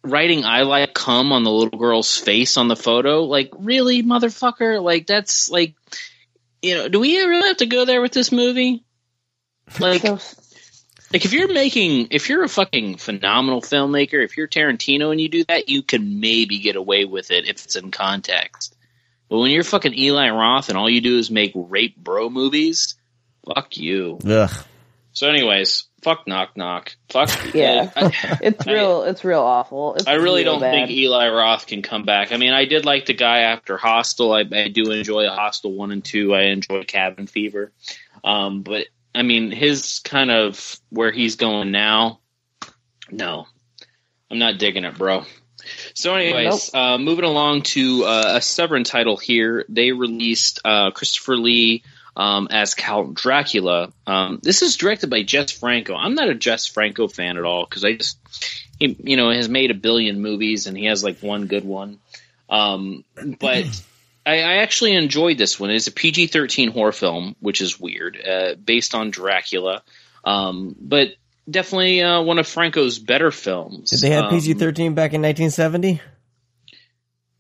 writing 0.05 0.45
I 0.45 0.63
like 0.63 0.95
cum 0.95 1.33
on 1.33 1.43
the 1.43 1.51
little 1.51 1.79
girl's 1.79 2.17
face 2.17 2.57
on 2.57 2.69
the 2.69 2.77
photo, 2.77 3.25
like 3.25 3.53
really 3.59 4.03
motherfucker? 4.03 4.83
Like 4.83 5.07
that's 5.07 5.51
like 5.51 5.75
you 6.61 6.75
know, 6.75 6.89
do 6.89 7.01
we 7.01 7.19
really 7.19 7.49
have 7.49 7.59
to 7.59 7.67
go 7.67 7.85
there 7.85 8.01
with 8.01 8.13
this 8.13 8.33
movie? 8.33 8.85
Like 9.79 10.03
So, 10.03 10.19
like 11.12 11.25
if 11.25 11.33
you're 11.33 11.53
making 11.53 12.09
if 12.11 12.29
you're 12.29 12.45
a 12.45 12.49
fucking 12.49 12.97
phenomenal 12.97 13.61
filmmaker, 13.62 14.23
if 14.25 14.37
you're 14.37 14.49
Tarantino 14.49 15.11
and 15.11 15.21
you 15.21 15.29
do 15.29 15.45
that, 15.45 15.69
you 15.69 15.83
can 15.83 16.21
maybe 16.21 16.59
get 16.59 16.77
away 16.77 17.05
with 17.05 17.31
it 17.31 17.45
if 17.49 17.64
it's 17.64 17.77
in 17.77 17.91
context. 17.91 18.75
But 19.29 19.39
when 19.39 19.51
you're 19.51 19.64
fucking 19.64 19.95
Eli 19.95 20.31
Roth 20.31 20.69
and 20.69 20.79
all 20.79 20.89
you 20.89 21.01
do 21.01 21.19
is 21.19 21.31
make 21.31 21.53
rape 21.55 21.97
bro 21.97 22.31
movies, 22.31 22.95
fuck 23.47 23.77
you. 23.77 24.19
Ugh. 24.27 24.51
So 25.12 25.29
anyways, 25.29 25.85
fuck 26.03 26.27
knock 26.29 26.57
knock. 26.57 26.95
Fuck 27.11 27.29
Yeah. 27.55 27.91
I, 27.97 28.39
it's 28.43 28.66
I- 28.66 28.73
real. 28.73 29.03
it's 29.03 29.25
real 29.25 29.41
awful. 29.43 29.95
It's 29.97 30.07
I 30.07 30.14
really 30.14 30.45
real 30.45 30.53
don't 30.55 30.61
bad. 30.61 30.71
think 30.73 30.91
Eli 30.91 31.29
Roth 31.29 31.66
can 31.66 31.83
come 31.83 32.05
back. 32.05 32.33
I 32.33 32.37
mean, 32.37 32.53
I 32.53 32.64
did 32.66 32.85
like 32.85 33.07
the 33.07 33.14
guy 33.14 33.41
after 33.41 33.77
Hostel. 33.77 34.33
I, 34.33 34.41
I 34.51 34.69
do 34.69 34.91
enjoy 34.93 35.29
Hostel 35.29 35.73
one 35.75 35.91
and 35.91 36.05
two. 36.05 36.35
I 36.35 36.43
enjoy 36.45 36.85
Cabin 36.85 37.27
Fever, 37.27 37.73
um, 38.25 38.62
but 38.62 38.87
I 39.19 39.23
mean, 39.23 39.51
his 39.51 39.99
kind 39.99 40.31
of 40.31 40.79
where 40.91 41.11
he's 41.11 41.35
going 41.37 41.73
now. 41.73 42.21
No, 43.11 43.47
I'm 44.31 44.39
not 44.39 44.59
digging 44.59 44.85
it, 44.85 44.97
bro. 44.97 45.25
So, 45.95 46.14
anyways, 46.14 46.73
uh, 46.73 46.99
moving 46.99 47.25
along 47.25 47.62
to 47.62 48.05
uh, 48.05 48.33
a 48.37 48.41
Severin 48.41 48.85
title 48.85 49.16
here. 49.16 49.64
They 49.69 49.91
released 49.91 50.61
uh, 50.64 50.93
Christopher 50.93 51.37
Lee 51.37 51.83
um, 52.16 52.47
as 52.51 52.75
Count 52.75 53.14
Dracula. 53.14 53.93
Um, 54.07 54.39
this 54.43 54.62
is 54.62 54.77
directed 54.77 55.11
by 55.11 55.25
Jess 55.25 55.51
Franco. 55.51 55.95
I'm 55.95 56.14
not 56.14 56.29
a 56.29 56.35
Jess 56.35 56.66
Franco 56.66 57.09
fan 57.09 57.39
at 57.39 57.45
all 57.45 57.64
because 57.64 57.85
I 57.85 57.95
just 57.95 58.19
he 58.79 58.97
you 59.03 59.16
know 59.16 59.31
has 59.31 59.49
made 59.49 59.71
a 59.73 59.75
billion 59.75 60.21
movies 60.21 60.66
and 60.69 60.77
he 60.77 60.85
has 60.85 61.03
like 61.03 61.21
one 61.21 61.47
good 61.47 61.64
one. 61.64 61.99
Um, 62.49 63.05
but 63.41 63.66
I, 64.29 64.41
I 64.41 64.53
actually 64.59 64.95
enjoyed 64.95 65.39
this 65.39 65.59
one. 65.59 65.70
It's 65.70 65.87
a 65.87 65.93
PG-13 65.93 66.70
horror 66.72 66.93
film, 66.93 67.35
which 67.41 67.61
is 67.61 67.81
weird, 67.81 68.18
uh, 68.20 68.55
based 68.57 68.95
on 68.95 69.11
Dracula. 69.11 69.83
Um, 70.24 70.74
but 70.81 71.09
definitely 71.49 72.03
uh, 72.03 72.20
one 72.22 72.39
of 72.39 72.47
Franco's 72.47 72.99
better 72.99 73.31
films. 73.31 73.91
Did 73.91 74.01
they 74.01 74.11
have 74.11 74.24
Um, 74.24 74.31
PG 74.31 74.55
thirteen 74.55 74.95
back 74.95 75.14
in 75.14 75.20
nineteen 75.22 75.51
seventy? 75.51 76.01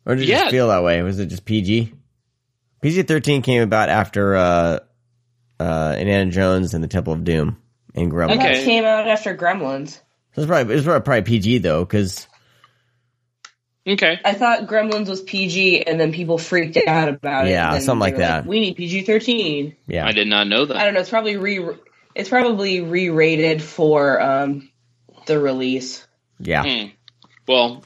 Or 0.06 0.14
did 0.14 0.22
it 0.24 0.28
Yeah. 0.28 0.38
just 0.40 0.50
feel 0.52 0.68
that 0.68 0.82
way? 0.82 1.02
Was 1.02 1.18
it 1.18 1.26
just 1.26 1.44
PG? 1.44 1.92
PG 2.80 3.02
thirteen 3.02 3.42
came 3.42 3.62
about 3.62 3.88
after 3.88 4.36
uh, 4.36 4.78
uh, 5.60 5.96
Indiana 5.98 6.30
Jones 6.30 6.72
and 6.72 6.82
the 6.82 6.88
Temple 6.88 7.12
of 7.12 7.24
Doom 7.24 7.58
and 7.94 8.10
Gremlins. 8.10 8.38
Okay. 8.38 8.54
That 8.60 8.64
came 8.64 8.84
out 8.84 9.08
after 9.08 9.36
Gremlins. 9.36 10.00
So 10.34 10.42
it's 10.42 10.46
probably 10.46 10.74
it's 10.76 10.84
probably, 10.84 11.04
probably 11.04 11.22
PG 11.22 11.58
though, 11.58 11.84
because 11.84 12.27
Okay. 13.88 14.20
I 14.24 14.34
thought 14.34 14.66
Gremlins 14.66 15.08
was 15.08 15.22
PG, 15.22 15.82
and 15.86 15.98
then 15.98 16.12
people 16.12 16.36
freaked 16.38 16.76
out 16.86 17.08
about 17.08 17.46
it. 17.46 17.50
Yeah, 17.50 17.78
something 17.78 18.00
like 18.00 18.14
were 18.14 18.20
that. 18.20 18.46
we 18.46 18.60
need 18.60 18.76
PG 18.76 19.02
thirteen. 19.02 19.76
yeah, 19.86 20.06
I 20.06 20.12
did 20.12 20.28
not 20.28 20.46
know 20.46 20.66
that. 20.66 20.76
I 20.76 20.84
don't 20.84 20.94
know. 20.94 21.00
It's 21.00 21.10
probably 21.10 21.36
re. 21.36 21.64
It's 22.14 22.28
probably 22.28 22.80
re-rated 22.80 23.62
for 23.62 24.20
um 24.20 24.70
the 25.26 25.38
release. 25.38 26.06
yeah. 26.40 26.62
Hmm. 26.64 26.88
Well, 27.46 27.84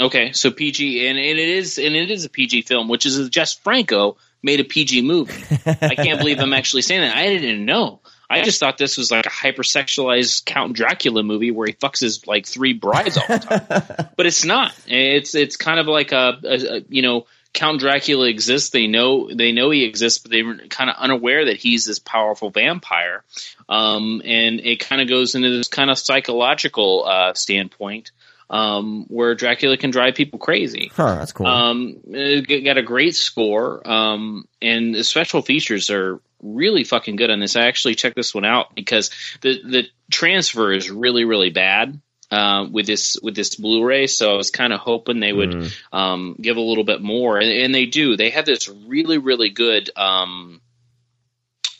okay, 0.00 0.32
so 0.32 0.50
PG, 0.50 1.06
and, 1.06 1.18
and 1.18 1.38
it 1.38 1.48
is, 1.48 1.78
and 1.78 1.94
it 1.94 2.10
is 2.10 2.24
a 2.24 2.28
PG 2.28 2.62
film, 2.62 2.88
which 2.88 3.06
is 3.06 3.28
Jess 3.28 3.54
Franco 3.54 4.16
made 4.42 4.60
a 4.60 4.64
PG 4.64 5.02
movie. 5.02 5.34
I 5.66 5.94
can't 5.94 6.18
believe 6.18 6.40
I'm 6.40 6.52
actually 6.52 6.82
saying 6.82 7.02
that. 7.02 7.16
I 7.16 7.28
didn't 7.28 7.64
know. 7.64 8.00
I 8.30 8.42
just 8.42 8.60
thought 8.60 8.76
this 8.76 8.98
was 8.98 9.10
like 9.10 9.26
a 9.26 9.30
hypersexualized 9.30 10.44
Count 10.44 10.74
Dracula 10.74 11.22
movie 11.22 11.50
where 11.50 11.66
he 11.66 11.72
fucks 11.72 12.00
his 12.00 12.26
like 12.26 12.46
three 12.46 12.74
brides 12.74 13.16
all 13.16 13.26
the 13.26 13.38
time, 13.38 14.08
but 14.16 14.26
it's 14.26 14.44
not. 14.44 14.74
It's 14.86 15.34
it's 15.34 15.56
kind 15.56 15.80
of 15.80 15.86
like 15.86 16.12
a, 16.12 16.38
a, 16.44 16.76
a 16.76 16.80
you 16.88 17.02
know 17.02 17.26
Count 17.54 17.80
Dracula 17.80 18.28
exists. 18.28 18.70
They 18.70 18.86
know 18.86 19.32
they 19.34 19.52
know 19.52 19.70
he 19.70 19.84
exists, 19.84 20.18
but 20.18 20.30
they 20.30 20.42
were 20.42 20.56
kind 20.68 20.90
of 20.90 20.96
unaware 20.98 21.46
that 21.46 21.56
he's 21.56 21.86
this 21.86 21.98
powerful 21.98 22.50
vampire. 22.50 23.24
Um, 23.68 24.20
and 24.24 24.60
it 24.60 24.80
kind 24.80 25.00
of 25.00 25.08
goes 25.08 25.34
into 25.34 25.50
this 25.50 25.68
kind 25.68 25.90
of 25.90 25.98
psychological 25.98 27.04
uh, 27.06 27.34
standpoint 27.34 28.12
um, 28.50 29.06
where 29.08 29.34
Dracula 29.34 29.76
can 29.76 29.90
drive 29.90 30.14
people 30.14 30.38
crazy. 30.38 30.90
Huh, 30.94 31.14
that's 31.14 31.32
cool. 31.32 31.46
Um, 31.46 32.00
it 32.06 32.64
got 32.64 32.78
a 32.78 32.82
great 32.82 33.14
score, 33.14 33.88
um, 33.88 34.46
and 34.60 34.94
the 34.94 35.04
special 35.04 35.42
features 35.42 35.90
are 35.90 36.20
really 36.42 36.84
fucking 36.84 37.16
good 37.16 37.30
on 37.30 37.40
this. 37.40 37.56
I 37.56 37.66
actually 37.66 37.94
checked 37.94 38.16
this 38.16 38.34
one 38.34 38.44
out 38.44 38.74
because 38.74 39.10
the 39.40 39.60
the 39.62 39.84
transfer 40.10 40.72
is 40.72 40.90
really 40.90 41.24
really 41.24 41.50
bad 41.50 42.00
uh, 42.30 42.66
with 42.70 42.86
this 42.86 43.18
with 43.22 43.34
this 43.34 43.56
Blu-ray. 43.56 44.06
So 44.06 44.32
I 44.32 44.36
was 44.36 44.50
kind 44.50 44.72
of 44.72 44.80
hoping 44.80 45.20
they 45.20 45.32
would 45.32 45.50
Mm. 45.50 45.72
um, 45.92 46.36
give 46.40 46.56
a 46.56 46.60
little 46.60 46.84
bit 46.84 47.00
more, 47.00 47.38
and, 47.38 47.50
and 47.50 47.74
they 47.74 47.86
do. 47.86 48.16
They 48.16 48.30
have 48.30 48.44
this 48.46 48.68
really 48.68 49.18
really 49.18 49.50
good. 49.50 49.90
Um, 49.96 50.60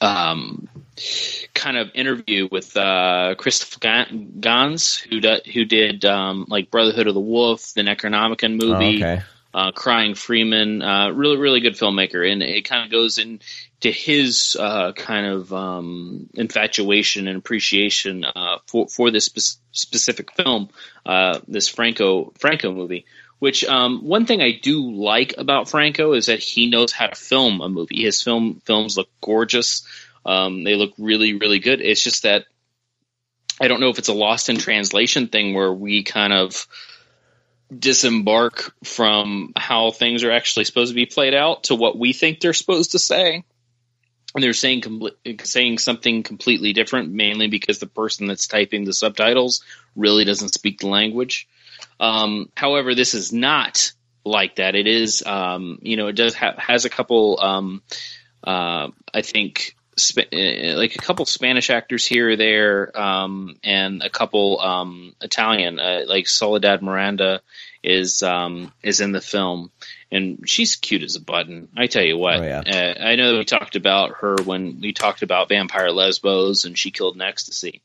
um, 0.01 0.69
kind 1.55 1.77
of 1.77 1.91
interview 1.95 2.49
with 2.51 2.77
uh, 2.77 3.35
Christopher 3.37 3.81
Gans, 4.41 4.97
who 4.97 5.21
do, 5.21 5.39
who 5.53 5.65
did 5.65 6.05
um, 6.05 6.47
like 6.49 6.71
Brotherhood 6.71 7.09
of 7.09 7.15
the 7.15 7.21
Wolf, 7.21 7.73
the 7.75 7.83
Necronomicon 7.83 8.61
Oh, 8.63 8.67
movie, 8.67 8.97
okay. 9.03 9.23
Uh, 9.59 9.73
Crying 9.73 10.15
Freeman, 10.15 10.83
uh, 10.83 11.11
really 11.11 11.37
really 11.37 11.59
good 11.59 11.75
filmmaker, 11.75 12.31
and 12.31 12.45
it 12.45 12.65
kind 12.65 12.85
of 12.85 12.93
goes 12.93 13.19
into 13.19 13.91
his 13.91 14.57
uh, 14.59 14.93
kind 14.93 15.27
of 15.27 15.53
um, 15.53 16.31
infatuation 16.35 17.27
and 17.27 17.37
appreciation 17.37 18.25
uh, 18.25 18.59
for 18.67 18.87
for 18.87 19.11
this 19.11 19.25
spe- 19.25 19.59
specific 19.73 20.33
film, 20.33 20.69
uh, 21.05 21.41
this 21.49 21.69
Franco 21.69 22.33
Franco 22.39 22.73
movie. 22.73 23.05
Which 23.41 23.65
um, 23.65 24.05
one 24.05 24.27
thing 24.27 24.41
I 24.41 24.53
do 24.63 24.93
like 24.93 25.35
about 25.39 25.69
Franco 25.69 26.13
is 26.13 26.27
that 26.27 26.39
he 26.39 26.71
knows 26.71 26.93
how 26.93 27.09
to 27.09 27.17
film 27.17 27.61
a 27.61 27.69
movie. 27.69 28.05
His 28.05 28.23
film 28.23 28.63
films 28.65 28.97
look 28.97 29.09
gorgeous. 29.21 29.85
Um, 30.25 30.63
they 30.63 30.77
look 30.77 30.93
really 30.99 31.35
really 31.35 31.59
good. 31.59 31.81
It's 31.81 32.05
just 32.05 32.23
that 32.23 32.45
I 33.61 33.67
don't 33.67 33.81
know 33.81 33.91
if 33.91 33.99
it's 33.99 34.09
a 34.09 34.15
lost 34.15 34.51
in 34.51 34.59
translation 34.59 35.27
thing 35.27 35.53
where 35.53 35.73
we 35.73 36.05
kind 36.05 36.33
of 36.33 36.69
disembark 37.77 38.75
from 38.85 39.53
how 39.57 39.91
things 39.91 40.25
are 40.25 40.31
actually 40.31 40.65
supposed 40.65 40.91
to 40.91 40.95
be 40.95 41.07
played 41.07 41.35
out 41.35 41.65
to 41.65 41.75
what 41.75 41.99
we 41.99 42.13
think 42.13 42.41
they're 42.41 42.53
supposed 42.53 42.93
to 42.93 42.99
say. 42.99 43.45
And 44.35 44.45
they're 44.45 44.53
saying 44.53 44.83
compl- 44.83 45.47
saying 45.47 45.79
something 45.79 46.23
completely 46.23 46.73
different, 46.73 47.13
mainly 47.13 47.49
because 47.49 47.79
the 47.79 47.87
person 47.87 48.27
that's 48.27 48.47
typing 48.47 48.85
the 48.85 48.93
subtitles 48.93 49.63
really 49.97 50.25
doesn't 50.25 50.55
speak 50.55 50.79
the 50.79 50.89
language. 50.89 51.49
Um, 51.99 52.51
however, 52.57 52.95
this 52.95 53.15
is 53.15 53.33
not 53.33 53.93
like 54.25 54.57
that. 54.57 54.75
It 54.75 54.87
is, 54.87 55.23
um, 55.25 55.79
you 55.83 55.97
know, 55.97 56.09
it 56.09 56.17
does 56.17 56.35
have 56.35 56.57
has 56.59 56.85
a 56.85 56.91
couple, 56.91 57.41
um, 57.41 57.83
uh, 58.45 58.89
I 59.13 59.23
think, 59.23 59.75
Sp- 59.99 60.31
uh, 60.33 60.77
like 60.77 60.95
a 60.95 60.99
couple 60.99 61.25
Spanish 61.27 61.71
actors 61.71 62.07
here 62.07 62.31
or 62.31 62.37
there, 62.37 62.99
um, 62.99 63.57
and 63.63 64.03
a 64.03 64.11
couple 64.11 64.61
um, 64.61 65.15
Italian, 65.21 65.79
uh, 65.79 66.03
like 66.07 66.29
Soledad 66.29 66.83
Miranda 66.83 67.41
is 67.83 68.23
um, 68.23 68.73
is 68.83 69.01
in 69.01 69.13
the 69.13 69.21
film, 69.21 69.71
and 70.11 70.45
she's 70.47 70.77
cute 70.77 71.03
as 71.03 71.17
a 71.17 71.21
button. 71.21 71.69
I 71.77 71.87
tell 71.87 72.03
you 72.05 72.17
what, 72.19 72.41
Oh, 72.41 72.43
yeah. 72.43 72.63
uh, 72.67 73.03
I 73.05 73.17
know 73.17 73.39
we 73.39 73.45
talked 73.45 73.77
about 73.77 74.17
her 74.21 74.37
when 74.45 74.81
we 74.81 74.93
talked 74.93 75.23
about 75.23 75.49
Vampyros 75.49 75.95
Lesbos, 75.95 76.65
and 76.65 76.77
she 76.79 76.91
killed 76.91 77.15
in 77.15 77.23
ecstasy. 77.23 77.83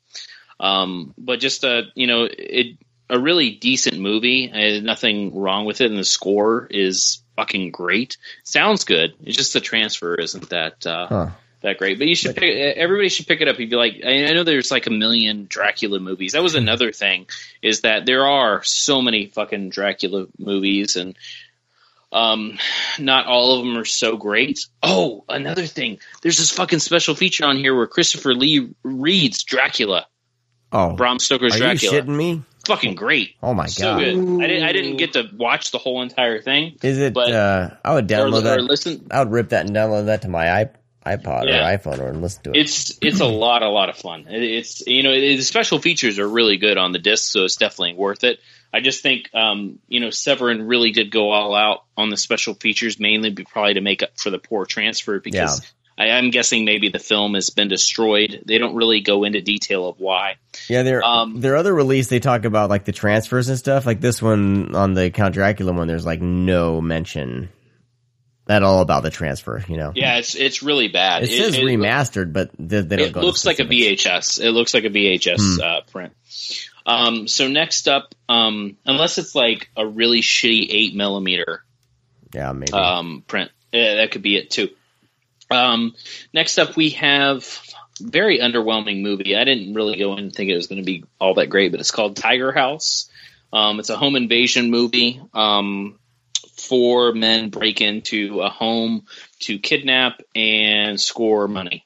Um, 0.59 1.13
but 1.17 1.39
just 1.39 1.63
a 1.63 1.83
you 1.95 2.07
know 2.07 2.27
it 2.31 2.77
a 3.09 3.19
really 3.19 3.51
decent 3.51 3.99
movie. 3.99 4.51
Uh, 4.51 4.81
nothing 4.81 5.35
wrong 5.35 5.65
with 5.65 5.81
it, 5.81 5.89
and 5.91 5.99
the 5.99 6.03
score 6.05 6.67
is 6.69 7.19
fucking 7.35 7.71
great. 7.71 8.17
Sounds 8.43 8.83
good. 8.85 9.13
It's 9.23 9.37
just 9.37 9.53
the 9.53 9.59
transfer 9.59 10.15
isn't 10.15 10.49
that 10.49 10.85
uh, 10.87 11.07
Huh. 11.07 11.29
That 11.63 11.77
great. 11.79 11.97
But 11.97 12.07
you 12.07 12.15
should 12.15 12.35
pick, 12.35 12.53
everybody 12.77 13.09
should 13.09 13.27
pick 13.27 13.41
it 13.41 13.47
up. 13.47 13.57
You'd 13.59 13.69
be 13.71 13.75
like, 13.75 14.01
I 14.05 14.25
I 14.27 14.33
know 14.33 14.43
there's 14.43 14.69
like 14.71 14.85
a 14.87 14.91
million 14.91 15.45
Dracula 15.49 15.99
movies. 15.99 16.33
That 16.33 16.43
was 16.43 16.55
another 16.55 16.91
thing 16.91 17.25
is 17.61 17.81
that 17.81 18.05
there 18.05 18.25
are 18.27 18.63
so 18.63 19.01
many 19.01 19.25
fucking 19.27 19.69
Dracula 19.69 20.27
movies 20.37 20.95
and. 20.95 21.17
Um, 22.11 22.59
not 22.99 23.25
all 23.25 23.57
of 23.57 23.65
them 23.65 23.75
are 23.75 23.85
so 23.85 24.17
great. 24.17 24.67
Oh, 24.83 25.23
another 25.27 25.65
thing. 25.65 25.97
There's 26.21 26.37
this 26.37 26.51
fucking 26.51 26.77
special 26.77 27.15
feature 27.15 27.43
on 27.43 27.57
here 27.57 27.75
where 27.75 27.87
Christopher 27.87 28.35
Lee 28.35 28.69
reads 28.83 29.41
Dracula, 29.41 30.05
Oh, 30.71 30.93
Bram 30.95 31.17
Stoker's 31.17 31.55
are 31.55 31.57
Dracula. 31.57 31.95
you 31.95 32.01
shitting 32.03 32.15
me? 32.15 32.43
Fucking 32.67 32.93
great. 32.93 33.31
Oh 33.41 33.55
my 33.55 33.65
So 33.65 33.83
god! 33.95 33.99
good. 34.01 34.43
I 34.43 34.47
didn't. 34.47 34.63
I 34.63 34.71
didn't 34.73 34.97
get 34.97 35.13
to 35.13 35.23
watch 35.35 35.71
the 35.71 35.79
whole 35.79 36.03
entire 36.03 36.39
thing. 36.39 36.77
Is 36.83 36.99
it? 36.99 37.15
But- 37.15 37.31
uh, 37.31 37.69
I 37.83 37.95
would 37.95 38.07
download 38.07 38.37
or 38.37 38.41
that. 38.41 38.61
listen. 38.63 39.07
I 39.09 39.17
would 39.23 39.31
rip 39.33 39.49
that 39.49 39.65
and 39.65 39.75
download 39.75 40.05
that 40.05 40.21
to 40.21 40.27
my 40.29 40.61
iP- 40.61 40.77
iPod 41.05 41.47
Yeah. 41.47 41.69
or 41.73 41.77
iPhone 41.77 41.99
or 41.99 42.13
listen 42.13 42.43
to 42.43 42.49
it. 42.51 42.57
It's 42.57 42.97
it's 43.01 43.19
a 43.19 43.25
lot, 43.25 43.61
a 43.63 43.69
lot 43.69 43.89
of 43.89 43.97
fun. 43.97 44.27
It- 44.29 44.43
It's 44.43 44.85
you 44.87 45.03
know 45.03 45.11
it, 45.11 45.37
the 45.37 45.41
special 45.43 45.79
features 45.79 46.19
are 46.19 46.27
really 46.27 46.57
good 46.57 46.77
on 46.77 46.91
the 46.91 46.99
disc, 46.99 47.31
so 47.31 47.43
it's 47.43 47.55
definitely 47.57 47.93
worth 47.95 48.23
it. 48.23 48.39
I 48.73 48.79
just 48.79 49.03
think 49.03 49.29
um, 49.33 49.79
you 49.87 49.99
know 49.99 50.09
Severin 50.09 50.65
really 50.67 50.91
did 50.91 51.11
go 51.11 51.29
all 51.31 51.53
out 51.55 51.83
on 51.97 52.09
the 52.09 52.17
special 52.17 52.53
features, 52.55 52.99
mainly 52.99 53.29
be- 53.29 53.43
probably 53.43 53.75
to 53.75 53.81
make 53.81 54.01
up 54.03 54.11
for 54.17 54.29
the 54.29 54.39
poor 54.39 54.65
transfer 54.65 55.19
because 55.19 55.61
I, 55.95 56.09
I'm 56.09 56.31
guessing 56.31 56.65
maybe 56.65 56.89
the 56.89 56.97
film 56.97 57.35
has 57.35 57.51
been 57.51 57.67
destroyed. 57.67 58.41
They 58.47 58.57
don't 58.57 58.75
really 58.75 59.01
go 59.01 59.25
into 59.25 59.41
detail 59.41 59.87
of 59.87 59.99
why. 59.99 60.37
yeah, 60.67 60.81
their 60.81 61.03
um, 61.03 61.39
their 61.39 61.55
other 61.55 61.71
release 61.73 62.07
they 62.07 62.19
talk 62.19 62.45
about 62.45 62.71
like 62.71 62.85
the 62.85 62.91
transfers 62.93 63.47
and 63.49 63.59
stuff. 63.59 63.85
Like 63.85 64.01
this 64.01 64.21
one 64.21 64.73
on 64.73 64.95
the 64.95 65.11
Count 65.11 65.35
Dracula 65.35 65.71
one, 65.73 65.87
there's 65.87 66.05
like 66.05 66.21
no 66.21 66.81
mention 66.81 67.49
at 68.47 68.63
all 68.63 68.81
about 68.81 69.03
the 69.03 69.09
transfer. 69.09 69.63
You 69.67 69.77
know, 69.77 69.91
Yeah, 69.95 70.17
it's 70.17 70.35
it's 70.35 70.61
really 70.63 70.87
bad. 70.89 71.23
it 71.23 71.29
says 71.29 71.57
remastered, 71.57 72.33
but 72.33 72.51
they, 72.59 72.81
they 72.81 72.95
don't 72.97 73.07
it 73.09 73.15
looks 73.15 73.45
like 73.45 73.59
a. 73.59 73.63
VHS. 73.65 74.41
It 74.41 74.51
looks 74.51 74.73
like 74.73 74.83
a 74.85 74.89
VHS 74.89 75.55
Hmm. 75.57 75.61
uh, 75.61 75.81
print. 75.91 76.13
Um, 76.85 77.27
so 77.29 77.47
next 77.47 77.87
up, 77.87 78.13
um, 78.27 78.77
unless 78.85 79.17
it's 79.17 79.35
like 79.35 79.69
a 79.77 79.87
really 79.87 80.19
shitty 80.21 80.67
eight 80.69 80.95
millimeter 80.95 81.63
Yeah, 82.33 82.51
maybe. 82.51 82.73
um, 82.73 83.23
print, 83.25 83.51
yeah, 83.71 83.95
that 83.95 84.11
could 84.11 84.21
be 84.21 84.35
it 84.35 84.51
too. 84.51 84.69
Um, 85.49 85.95
next 86.33 86.57
up, 86.57 86.75
we 86.75 86.89
have 86.91 87.61
very 88.01 88.39
underwhelming 88.39 89.01
movie. 89.01 89.35
I 89.37 89.45
didn't 89.45 89.75
really 89.75 89.97
go 89.97 90.13
in 90.13 90.19
and 90.19 90.33
think 90.33 90.49
it 90.49 90.55
was 90.55 90.67
going 90.67 90.81
to 90.81 90.85
be 90.85 91.05
all 91.21 91.35
that 91.35 91.47
great, 91.47 91.71
but 91.71 91.79
it's 91.79 91.91
called 91.91 92.17
Tiger 92.17 92.51
House. 92.51 93.09
Um, 93.53 93.79
it's 93.79 93.89
a 93.89 93.95
home 93.95 94.15
invasion 94.17 94.69
movie. 94.71 95.21
Um, 95.33 95.99
four 96.63 97.13
men 97.13 97.49
break 97.49 97.81
into 97.81 98.41
a 98.41 98.49
home 98.49 99.05
to 99.39 99.59
kidnap 99.59 100.21
and 100.35 100.99
score 100.99 101.47
money. 101.47 101.85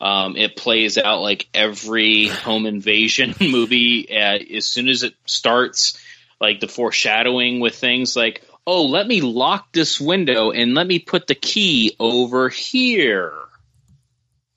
Um, 0.00 0.36
it 0.36 0.56
plays 0.56 0.98
out 0.98 1.20
like 1.20 1.48
every 1.54 2.26
home 2.26 2.66
invasion 2.66 3.34
movie. 3.40 4.08
Uh, 4.10 4.38
as 4.56 4.66
soon 4.66 4.88
as 4.88 5.04
it 5.04 5.14
starts, 5.26 5.98
like 6.40 6.58
the 6.58 6.68
foreshadowing 6.68 7.60
with 7.60 7.76
things 7.76 8.16
like, 8.16 8.42
"Oh, 8.66 8.86
let 8.86 9.06
me 9.06 9.20
lock 9.20 9.72
this 9.72 10.00
window 10.00 10.50
and 10.50 10.74
let 10.74 10.86
me 10.86 10.98
put 10.98 11.28
the 11.28 11.36
key 11.36 11.94
over 12.00 12.48
here," 12.48 13.32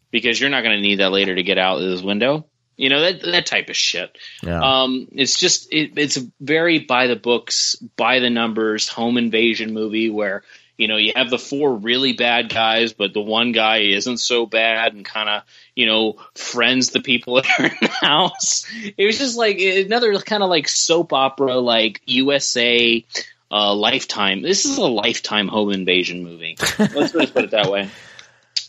because 0.10 0.40
you're 0.40 0.50
not 0.50 0.64
going 0.64 0.78
to 0.78 0.82
need 0.82 1.00
that 1.00 1.12
later 1.12 1.36
to 1.36 1.44
get 1.44 1.60
out 1.60 1.78
of 1.78 1.88
this 1.88 2.02
window. 2.02 2.48
You 2.78 2.90
know 2.90 3.02
that 3.02 3.22
that 3.24 3.46
type 3.46 3.70
of 3.70 3.76
shit. 3.76 4.18
yeah. 4.44 4.60
Um, 4.84 5.08
it's 5.14 5.40
just 5.40 5.72
it, 5.74 5.92
it's 5.98 6.18
a 6.18 6.22
very 6.40 6.80
by 6.80 7.08
the 7.08 7.16
books, 7.16 7.76
by 7.96 8.20
the 8.20 8.30
numbers 8.30 8.88
home 8.90 9.18
invasion 9.18 9.74
movie 9.74 10.10
where 10.10 10.44
you 10.78 10.88
know 10.90 10.98
you 10.98 11.14
have 11.16 11.30
the 11.30 11.40
four 11.40 11.74
really 11.76 12.14
bad 12.14 12.50
guys, 12.50 12.92
but 12.94 13.14
the 13.14 13.22
one 13.22 13.54
guy 13.54 13.78
isn't 13.78 14.18
so 14.18 14.46
bad 14.46 14.94
and 14.94 15.06
kind 15.06 15.30
of 15.30 15.44
you 15.74 15.86
know 15.86 16.16
friends 16.36 16.90
the 16.90 17.00
people 17.02 17.36
that 17.36 17.46
are 17.60 17.66
in 17.68 17.78
the 17.82 17.88
house. 17.88 18.66
It 18.98 19.06
was 19.06 19.18
just 19.18 19.38
like 19.38 19.60
another 19.60 20.14
kind 20.20 20.44
of 20.44 20.50
like 20.50 20.68
soap 20.68 21.14
opera, 21.14 21.56
like 21.58 22.02
USA. 22.06 23.06
Uh, 23.52 23.74
Lifetime. 23.76 24.42
This 24.42 24.66
is 24.66 24.78
a 24.80 24.82
Lifetime 24.88 25.48
home 25.48 25.72
invasion 25.72 26.24
movie. 26.24 26.58
Let's 26.80 27.14
just 27.14 27.34
put 27.34 27.46
it 27.46 27.52
that 27.52 27.72
way. 27.72 27.90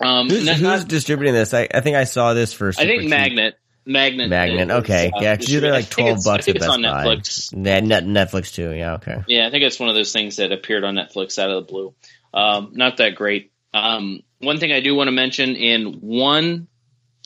Um, 0.01 0.29
who's, 0.29 0.45
not- 0.45 0.53
who's 0.57 0.63
not- 0.63 0.87
distributing 0.89 1.33
this? 1.35 1.55
I, 1.55 1.67
I 1.73 1.81
think 1.81 1.97
I 1.97 2.05
saw 2.05 2.35
this 2.35 2.53
for. 2.53 2.69
I 2.69 2.73
think 2.85 3.01
cheap. 3.03 3.11
Magnet. 3.11 3.59
Magnet. 3.87 4.28
Magnet. 4.28 4.70
Okay, 4.82 5.11
uh, 5.14 5.20
yeah, 5.20 5.37
because 5.37 5.61
they're 5.61 5.70
like 5.70 5.72
I 5.72 5.82
think 5.82 5.91
twelve 5.91 6.09
it's- 6.18 6.26
I 6.26 6.30
bucks 6.32 6.45
think 6.47 6.57
at 6.57 6.57
it's 6.57 6.66
Best 6.66 6.76
on 6.76 6.82
Buy. 6.82 7.05
Netflix. 7.05 7.55
Net, 7.55 7.84
net, 7.84 8.05
Netflix 8.05 8.53
too. 8.55 8.72
Yeah. 8.72 8.95
Okay. 8.95 9.16
Yeah, 9.28 9.47
I 9.47 9.51
think 9.51 9.62
it's 9.64 9.78
one 9.78 9.89
of 9.89 9.95
those 9.95 10.12
things 10.12 10.37
that 10.37 10.51
appeared 10.53 10.84
on 10.84 10.95
Netflix 10.97 11.39
out 11.39 11.51
of 11.51 11.66
the 11.66 11.70
blue. 11.72 11.95
Um, 12.34 12.72
not 12.74 12.97
that 12.99 13.14
great. 13.14 13.53
Um, 13.72 14.20
one 14.41 14.59
thing 14.59 14.72
I 14.72 14.80
do 14.80 14.95
want 14.95 15.09
to 15.09 15.12
mention 15.12 15.55
in 15.57 15.95
one 16.01 16.66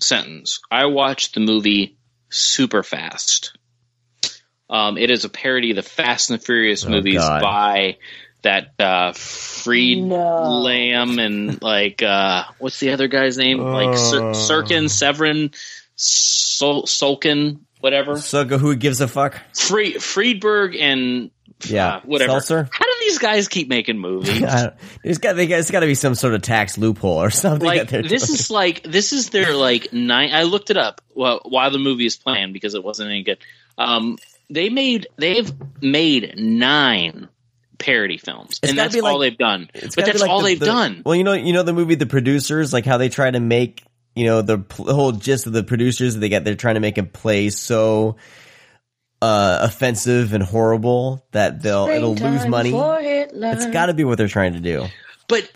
sentence, 0.00 0.60
I 0.70 0.86
watched 0.86 1.34
the 1.34 1.40
movie 1.40 1.96
super 2.28 2.82
fast. 2.82 3.56
Um, 4.68 4.98
it 4.98 5.10
is 5.10 5.24
a 5.24 5.28
parody 5.28 5.70
of 5.70 5.76
the 5.76 5.82
Fast 5.82 6.30
and 6.30 6.38
the 6.38 6.44
Furious 6.44 6.84
Oh, 6.86 6.90
movies 6.90 7.18
God. 7.18 7.42
by 7.42 7.96
that 8.42 8.68
uh, 8.78 9.12
Freed 9.12 10.00
No. 10.02 10.60
Lamb 10.60 11.18
and 11.18 11.60
like 11.60 12.02
uh, 12.02 12.44
what's 12.58 12.78
the 12.80 12.90
other 12.92 13.08
guy's 13.08 13.36
name? 13.36 13.58
Like 13.58 13.96
Sir- 13.98 14.28
Oh. 14.28 14.32
Sirkin, 14.32 14.88
Severin, 14.88 15.50
Sol- 16.04 16.84
Solkin, 16.84 17.60
whatever. 17.80 18.18
So 18.18 18.44
who 18.44 18.74
gives 18.76 19.00
a 19.00 19.08
fuck? 19.08 19.40
Free- 19.54 19.98
Friedberg 19.98 20.76
and 20.76 21.30
Yeah. 21.66 21.96
uh, 21.96 22.00
whatever. 22.04 22.32
Seltzer? 22.40 22.68
How 22.72 22.84
do 22.84 22.90
these 23.00 23.18
guys 23.18 23.48
keep 23.48 23.68
making 23.68 23.98
movies? 23.98 24.40
There's 25.04 25.18
got 25.18 25.36
there's 25.36 25.70
got 25.70 25.80
to 25.80 25.86
be 25.86 25.94
some 25.94 26.14
sort 26.14 26.34
of 26.34 26.42
tax 26.42 26.78
loophole 26.78 27.22
or 27.22 27.30
something. 27.30 27.66
like 27.66 27.88
this 27.90 28.08
doing. 28.08 28.14
is 28.38 28.50
like 28.50 28.82
this 28.82 29.12
is 29.12 29.30
their 29.30 29.54
like 29.54 29.92
nine. 29.92 30.30
I 30.32 30.44
looked 30.44 30.70
it 30.70 30.76
up 30.78 31.00
well, 31.14 31.40
while 31.44 31.70
the 31.70 31.78
movie 31.78 32.06
is 32.06 32.16
playing 32.16 32.52
because 32.52 32.74
it 32.74 32.82
wasn't 32.82 33.10
any 33.10 33.22
good. 33.22 33.38
Um, 33.76 34.16
they 34.48 34.68
made 34.70 35.06
they've 35.16 35.50
made 35.82 36.34
nine 36.38 37.28
parody 37.78 38.18
films, 38.18 38.58
It's 38.62 38.70
and 38.70 38.78
that's 38.78 38.94
like- 38.96 39.04
all 39.04 39.18
they've 39.18 39.36
done. 39.38 39.68
But 39.72 39.94
that's 40.04 40.20
like 40.20 40.30
all 40.30 40.40
the- 40.40 40.48
they've 40.48 40.60
the- 40.60 40.66
done. 40.66 41.02
Well, 41.04 41.14
you 41.14 41.24
know, 41.24 41.32
you 41.32 41.52
know 41.52 41.62
the 41.62 41.72
movie 41.72 41.94
The 41.94 42.06
Producers, 42.06 42.72
like 42.72 42.84
how 42.84 42.96
they 42.98 43.08
try 43.08 43.30
to 43.30 43.40
make 43.40 43.82
you 44.14 44.24
know 44.26 44.42
the, 44.42 44.58
pl- 44.58 44.92
whole 44.94 45.12
gist 45.12 45.46
of 45.46 45.52
the 45.52 45.62
producers. 45.62 46.16
They 46.16 46.28
get 46.28 46.44
they're 46.44 46.54
trying 46.54 46.74
to 46.74 46.80
make 46.80 46.98
a 46.98 47.02
play 47.02 47.50
so 47.50 48.16
uh, 49.22 49.58
offensive 49.62 50.32
and 50.32 50.42
horrible 50.42 51.24
that 51.32 51.62
they'll 51.62 51.88
it'll 51.88 52.14
lose 52.14 52.46
money. 52.46 52.70
for 52.70 52.98
Hitler. 53.00 53.52
It's 53.52 53.66
got 53.66 53.86
to 53.86 53.94
be 53.94 54.04
what 54.04 54.18
they're 54.18 54.28
trying 54.28 54.54
to 54.54 54.60
do. 54.60 54.86
But 55.28 55.50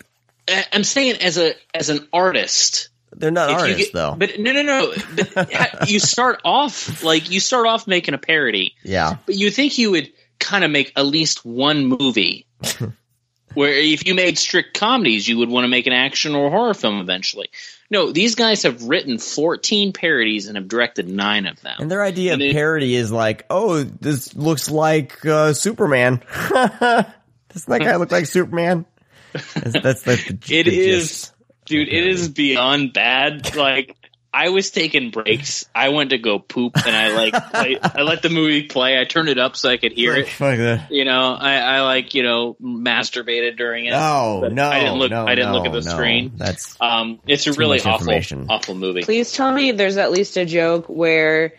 uh, 0.47 0.61
I'm 0.71 0.83
saying 0.83 1.17
as 1.21 1.37
a 1.37 1.53
as 1.73 1.89
an 1.89 2.07
artist, 2.13 2.89
They're 3.11 3.31
not 3.31 3.49
you 3.49 3.55
artists 3.55 3.83
get- 3.85 3.93
though. 3.93 4.15
But 4.17 4.39
no, 4.39 4.51
no, 4.53 4.61
no. 4.61 4.93
But 5.33 5.89
you 5.89 5.99
start 5.99 6.41
off 6.45 7.03
like 7.03 7.29
you 7.31 7.39
start 7.39 7.67
off 7.67 7.87
making 7.87 8.13
a 8.13 8.19
parody. 8.19 8.75
yeah, 8.83 9.17
But 9.25 9.35
you 9.35 9.49
think 9.51 9.77
you 9.77 9.91
would 9.91 10.11
kind 10.39 10.63
of 10.63 10.69
make 10.71 10.91
at 10.95 11.05
least 11.05 11.43
one 11.45 11.85
movie 11.87 12.45
where 13.55 13.73
if 13.73 14.05
you 14.05 14.13
made 14.15 14.37
strict 14.37 14.77
comedies, 14.77 15.27
you 15.27 15.37
would 15.39 15.49
want 15.49 15.63
to 15.63 15.69
make 15.69 15.87
an 15.87 15.93
action 15.93 16.35
or 16.35 16.49
horror 16.51 16.73
film 16.73 16.99
eventually. 16.99 17.49
No, 17.91 18.11
these 18.11 18.33
guys 18.35 18.63
have 18.63 18.83
written 18.83 19.19
14 19.19 19.93
parodies 19.93 20.47
and 20.47 20.57
have 20.57 20.67
directed 20.67 21.07
nine 21.07 21.45
of 21.45 21.61
them. 21.61 21.75
and 21.79 21.91
their 21.91 22.03
idea 22.03 22.33
And 22.33 22.41
of 22.41 22.47
it- 22.49 22.53
parody 22.53 22.95
is 22.95 23.11
like, 23.11 23.45
oh, 23.49 23.83
this 23.83 24.35
looks 24.35 24.69
like 24.71 25.23
uh, 25.25 25.53
Superman. 25.53 26.21
Doesn't 26.49 27.69
that 27.69 27.79
guy 27.81 27.95
look 27.97 28.11
like 28.11 28.25
Superman? 28.25 28.85
That's, 29.33 29.53
that's, 29.81 30.01
that's 30.03 30.03
the, 30.27 30.37
It 30.49 30.63
the 30.65 30.79
is, 30.79 31.31
dude, 31.65 31.87
it 31.87 32.07
is 32.07 32.27
beyond 32.29 32.93
bad. 32.93 33.55
Like, 33.55 33.95
I 34.37 34.49
was 34.49 34.69
taking 34.69 35.11
breaks. 35.11 35.65
I 35.73 35.89
went 35.89 36.09
to 36.09 36.17
go 36.17 36.39
poop 36.39 36.75
and 36.75 36.93
I 36.93 37.15
like, 37.15 37.33
play, 37.51 37.77
I 37.81 38.01
let 38.01 38.21
the 38.21 38.29
movie 38.29 38.63
play. 38.63 38.99
I 38.99 39.05
turned 39.05 39.29
it 39.29 39.37
up 39.37 39.55
so 39.55 39.69
I 39.69 39.77
could 39.77 39.93
hear 39.93 40.13
it. 40.13 40.27
Fuck 40.27 40.57
that. 40.57 40.91
You 40.91 41.05
know, 41.05 41.33
I, 41.39 41.55
I 41.55 41.81
like, 41.83 42.13
you 42.15 42.23
know, 42.23 42.57
masturbated 42.61 43.57
during 43.57 43.85
it. 43.85 43.91
No, 43.91 44.39
But 44.41 44.51
no, 44.51 44.67
I 44.67 44.81
didn't 44.81 44.95
look, 44.95 45.09
no, 45.09 45.25
I 45.25 45.35
didn't 45.35 45.53
look 45.53 45.65
at 45.65 45.71
the 45.71 45.79
no. 45.79 45.89
screen. 45.89 46.33
That's 46.35 46.75
Um, 46.81 47.21
it's 47.25 47.47
a 47.47 47.53
really 47.53 47.79
awful, 47.79 48.13
awful 48.49 48.75
movie. 48.75 49.03
Please 49.03 49.31
tell 49.31 49.53
me 49.53 49.71
there's 49.71 49.95
at 49.95 50.11
least 50.11 50.35
a 50.35 50.45
joke 50.45 50.87
where 50.87 51.53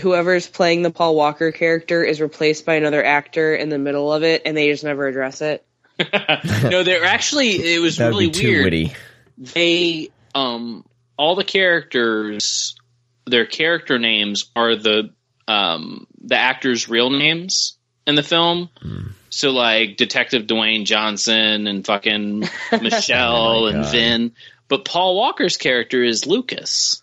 whoever's 0.00 0.46
playing 0.48 0.80
the 0.80 0.90
Paul 0.90 1.14
Walker 1.14 1.52
character 1.52 2.02
is 2.02 2.18
replaced 2.18 2.64
by 2.64 2.76
another 2.76 3.04
actor 3.04 3.54
in 3.54 3.68
the 3.68 3.78
middle 3.78 4.10
of 4.10 4.22
it 4.22 4.40
and 4.46 4.56
they 4.56 4.70
just 4.70 4.84
never 4.84 5.06
address 5.06 5.42
it. 5.42 5.66
no, 6.64 6.82
they're 6.82 7.04
actually 7.04 7.74
it 7.74 7.78
was 7.78 7.98
that 7.98 8.06
would 8.06 8.12
really 8.12 8.26
be 8.28 8.32
too 8.32 8.48
weird. 8.48 8.64
witty. 8.64 8.92
They 9.36 10.08
um 10.34 10.84
all 11.20 11.34
the 11.36 11.44
characters 11.44 12.74
their 13.26 13.44
character 13.46 13.98
names 13.98 14.50
are 14.56 14.74
the 14.74 15.10
um 15.46 16.06
the 16.24 16.36
actors' 16.36 16.88
real 16.88 17.10
names 17.10 17.76
in 18.06 18.14
the 18.14 18.22
film. 18.22 18.70
Hmm. 18.80 19.08
So 19.28 19.50
like 19.50 19.96
Detective 19.98 20.46
Dwayne 20.46 20.84
Johnson 20.86 21.66
and 21.66 21.84
fucking 21.84 22.40
Michelle 22.80 23.64
Oh 23.64 23.66
and 23.66 23.82
God. 23.84 23.92
Vin. 23.92 24.32
But 24.68 24.84
Paul 24.84 25.14
Walker's 25.16 25.56
character 25.56 26.02
is 26.02 26.26
Lucas. 26.26 27.02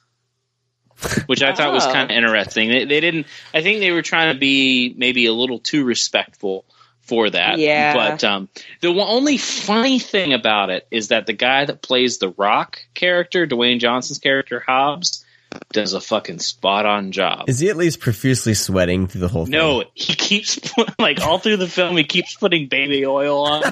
Which 1.28 1.44
I 1.44 1.54
thought 1.54 1.74
was 1.74 1.86
Oh. 1.86 1.94
kind 1.94 2.10
of 2.10 2.18
interesting. 2.18 2.70
They, 2.70 2.86
they 2.86 3.00
didn't. 3.00 3.28
I 3.54 3.62
think 3.62 3.82
they 3.82 3.92
were 3.92 4.02
trying 4.02 4.34
to 4.34 4.40
be 4.40 4.96
maybe 4.98 5.28
a 5.28 5.34
little 5.34 5.60
too 5.60 5.84
respectful 5.86 6.66
for 7.08 7.30
that. 7.30 7.58
Yeah. 7.58 7.94
But 7.94 8.24
um, 8.24 8.50
the 8.82 8.90
only 8.90 9.38
funny 9.38 10.00
thing 10.00 10.34
about 10.34 10.70
it 10.70 10.88
is 10.92 11.08
that 11.10 11.26
the 11.26 11.34
guy 11.34 11.66
that 11.66 11.82
plays 11.82 12.18
the 12.18 12.30
Rock 12.30 12.80
character, 12.94 13.48
Dwayne 13.48 13.80
Johnson's 13.80 14.20
character 14.20 14.60
Hobbs, 14.66 15.24
does 15.72 15.94
a 15.94 16.02
fucking 16.02 16.40
spot 16.40 16.86
on 16.86 17.14
job. 17.14 17.48
Is 17.48 17.60
he 17.60 17.70
at 17.70 17.78
least 17.78 18.02
profusely 18.02 18.54
sweating 18.54 19.08
through 19.08 19.22
the 19.22 19.28
whole 19.30 19.46
thing? 19.46 19.54
no, 19.54 19.86
he 19.94 20.14
keeps 20.14 20.60
like 21.00 21.22
all 21.22 21.40
through 21.40 21.56
the 21.58 21.70
film. 21.70 21.96
He 21.96 22.04
keeps 22.04 22.36
putting 22.36 22.68
baby 22.68 23.06
oil 23.06 23.40
on. 23.46 23.62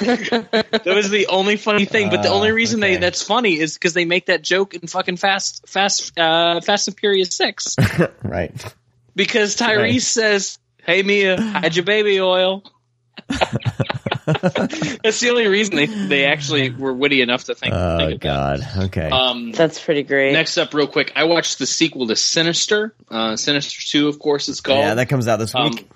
that 0.00 0.82
was 0.86 1.10
the 1.10 1.26
only 1.28 1.56
funny 1.56 1.84
thing. 1.84 2.10
But 2.10 2.22
the 2.22 2.30
Ah, 2.30 2.34
only 2.34 2.50
reason 2.52 2.82
okay. 2.82 2.94
they 2.94 3.00
that's 3.00 3.22
funny 3.22 3.58
is 3.58 3.74
because 3.74 3.92
they 3.94 4.04
make 4.06 4.26
that 4.26 4.42
joke 4.42 4.74
in 4.74 4.86
fucking 4.88 5.16
Fast 5.18 5.68
Fast 5.68 6.18
uh, 6.18 6.60
Fast 6.62 6.88
and 6.88 6.98
Furious 6.98 7.34
Six. 7.36 7.76
right. 8.22 8.74
Because 9.14 9.56
Tyrese 9.56 9.76
Right. 9.78 10.02
says, 10.02 10.58
"Hey 10.84 11.02
Mia, 11.02 11.40
hide 11.40 11.76
your 11.76 11.84
baby 11.84 12.20
oil." 12.20 12.62
That's 14.26 15.20
the 15.20 15.28
only 15.30 15.46
reason 15.48 15.76
they 15.76 15.86
they 15.86 16.24
actually 16.26 16.70
were 16.70 16.92
witty 16.92 17.22
enough 17.22 17.44
to 17.44 17.54
think. 17.54 17.74
Oh 17.74 17.98
think 17.98 18.12
of 18.14 18.20
that. 18.20 18.26
God. 18.26 18.84
Okay. 18.86 19.08
Um, 19.10 19.52
That's 19.52 19.82
pretty 19.82 20.02
great. 20.02 20.32
next 20.32 20.56
up, 20.58 20.72
real 20.74 20.86
quick, 20.86 21.12
I 21.16 21.24
watched 21.24 21.58
the 21.58 21.66
sequel 21.66 22.06
to 22.08 22.16
Sinister. 22.16 22.94
Uh, 23.10 23.36
Sinister 23.36 23.80
Two, 23.86 24.08
of 24.08 24.18
course, 24.18 24.48
it's 24.48 24.60
called. 24.60 24.78
yeah, 24.78 24.94
that 24.94 25.08
comes 25.08 25.28
out 25.28 25.36
this 25.38 25.54
Um, 25.54 25.70
week. 25.70 25.88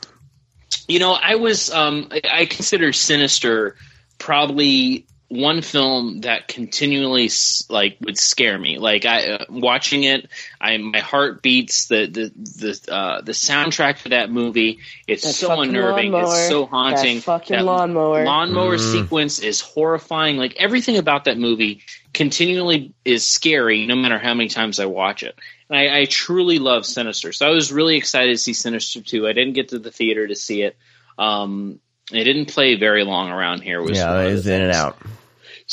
you 0.88 0.98
know, 0.98 1.12
I 1.12 1.36
was 1.36 1.70
um, 1.70 2.08
I, 2.10 2.20
I 2.32 2.46
consider 2.46 2.92
Sinister 2.92 3.76
probably 4.18 5.06
one 5.34 5.62
film 5.62 6.20
that 6.22 6.48
continually 6.48 7.28
like 7.68 7.96
would 8.00 8.16
scare 8.18 8.58
me. 8.58 8.78
Like 8.78 9.04
I 9.04 9.32
uh, 9.32 9.44
watching 9.50 10.04
it, 10.04 10.28
I 10.60 10.76
my 10.78 11.00
heart 11.00 11.42
beats. 11.42 11.86
The 11.88 12.06
the 12.06 12.32
the 12.34 12.92
uh, 12.92 13.20
the 13.22 13.32
soundtrack 13.32 13.98
for 13.98 14.10
that 14.10 14.30
movie. 14.30 14.78
It's 15.06 15.24
That 15.24 15.32
so 15.34 15.60
unnerving. 15.60 16.12
lawnmower. 16.12 16.32
It's 16.34 16.48
so 16.48 16.66
haunting. 16.66 17.16
That 17.16 17.24
fucking 17.24 17.56
That 17.56 17.64
lawnmower. 17.64 18.24
lawnmower 18.24 18.76
Mm. 18.76 18.92
sequence 18.92 19.38
is 19.40 19.60
horrifying. 19.60 20.36
Like 20.36 20.56
everything 20.56 20.96
about 20.96 21.24
that 21.24 21.38
movie 21.38 21.82
continually 22.12 22.94
is 23.04 23.26
scary, 23.26 23.86
no 23.86 23.96
matter 23.96 24.18
how 24.18 24.34
many 24.34 24.48
times 24.48 24.78
I 24.80 24.86
watch 24.86 25.22
it. 25.22 25.34
And 25.68 25.78
I, 25.78 26.00
I 26.00 26.04
truly 26.04 26.58
love 26.58 26.86
Sinister, 26.86 27.32
so 27.32 27.46
I 27.46 27.50
was 27.50 27.72
really 27.72 27.96
excited 27.96 28.32
to 28.32 28.38
see 28.38 28.52
Sinister 28.52 29.02
two. 29.02 29.26
I 29.26 29.32
didn't 29.32 29.54
get 29.54 29.68
to 29.70 29.78
the 29.78 29.90
theater 29.90 30.26
to 30.26 30.36
see 30.36 30.62
it. 30.62 30.76
Um, 31.18 31.80
it 32.12 32.24
didn't 32.24 32.46
play 32.52 32.74
very 32.74 33.02
long 33.02 33.30
around 33.30 33.62
here. 33.62 33.80
Was 33.82 33.96
Yeah, 33.96 34.20
it 34.20 34.32
was 34.32 34.46
in 34.46 34.60
and 34.60 34.72
out. 34.72 34.98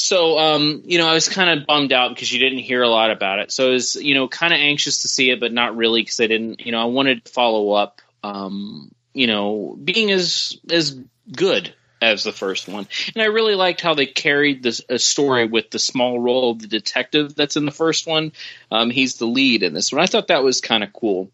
So, 0.02 0.40
um, 0.40 0.82
you 0.86 0.98
know, 0.98 1.08
I 1.08 1.14
was 1.14 1.30
kind 1.30 1.60
of 1.60 1.68
bummed 1.68 1.94
out 1.94 2.10
because 2.10 2.32
you 2.32 2.40
didn't 2.40 2.60
hear 2.60 2.82
a 2.82 2.90
lot 2.90 3.12
about 3.12 3.40
it. 3.40 3.52
So 3.52 3.68
I 3.68 3.72
was, 3.72 3.96
you 3.96 4.16
know, 4.16 4.28
kind 4.28 4.52
of 4.52 4.60
anxious 4.60 5.04
to 5.04 5.08
see 5.08 5.30
it, 5.30 5.40
but 5.40 5.54
not 5.54 5.76
really 5.76 6.02
because 6.02 6.20
I 6.20 6.28
didn't, 6.28 6.66
you 6.66 6.72
know, 6.72 6.82
I 6.82 6.86
wanted 6.86 7.26
to 7.26 7.32
follow 7.32 7.72
up, 7.72 8.02
um, 8.24 8.92
you 9.14 9.28
know, 9.28 9.78
being 9.82 10.10
as 10.12 10.58
as 10.70 11.00
good 11.32 11.74
as 12.02 12.24
the 12.24 12.32
first 12.32 12.68
one. 12.68 12.88
And 13.14 13.22
I 13.22 13.28
really 13.28 13.54
liked 13.54 13.82
how 13.82 13.94
they 13.94 14.08
carried 14.08 14.64
this 14.64 14.82
a 14.90 14.98
story 14.98 15.46
with 15.46 15.70
the 15.70 15.78
small 15.78 16.20
role 16.20 16.52
of 16.52 16.60
the 16.60 16.68
detective 16.68 17.36
that's 17.36 17.56
in 17.56 17.66
the 17.66 17.72
first 17.72 18.08
one. 18.08 18.32
Um, 18.72 18.90
he's 18.90 19.18
the 19.18 19.28
lead 19.28 19.62
in 19.62 19.74
this 19.74 19.92
one. 19.92 20.02
I 20.02 20.08
thought 20.08 20.30
that 20.30 20.44
was 20.44 20.62
kind 20.62 20.84
of 20.84 20.92
cool. 20.94 21.30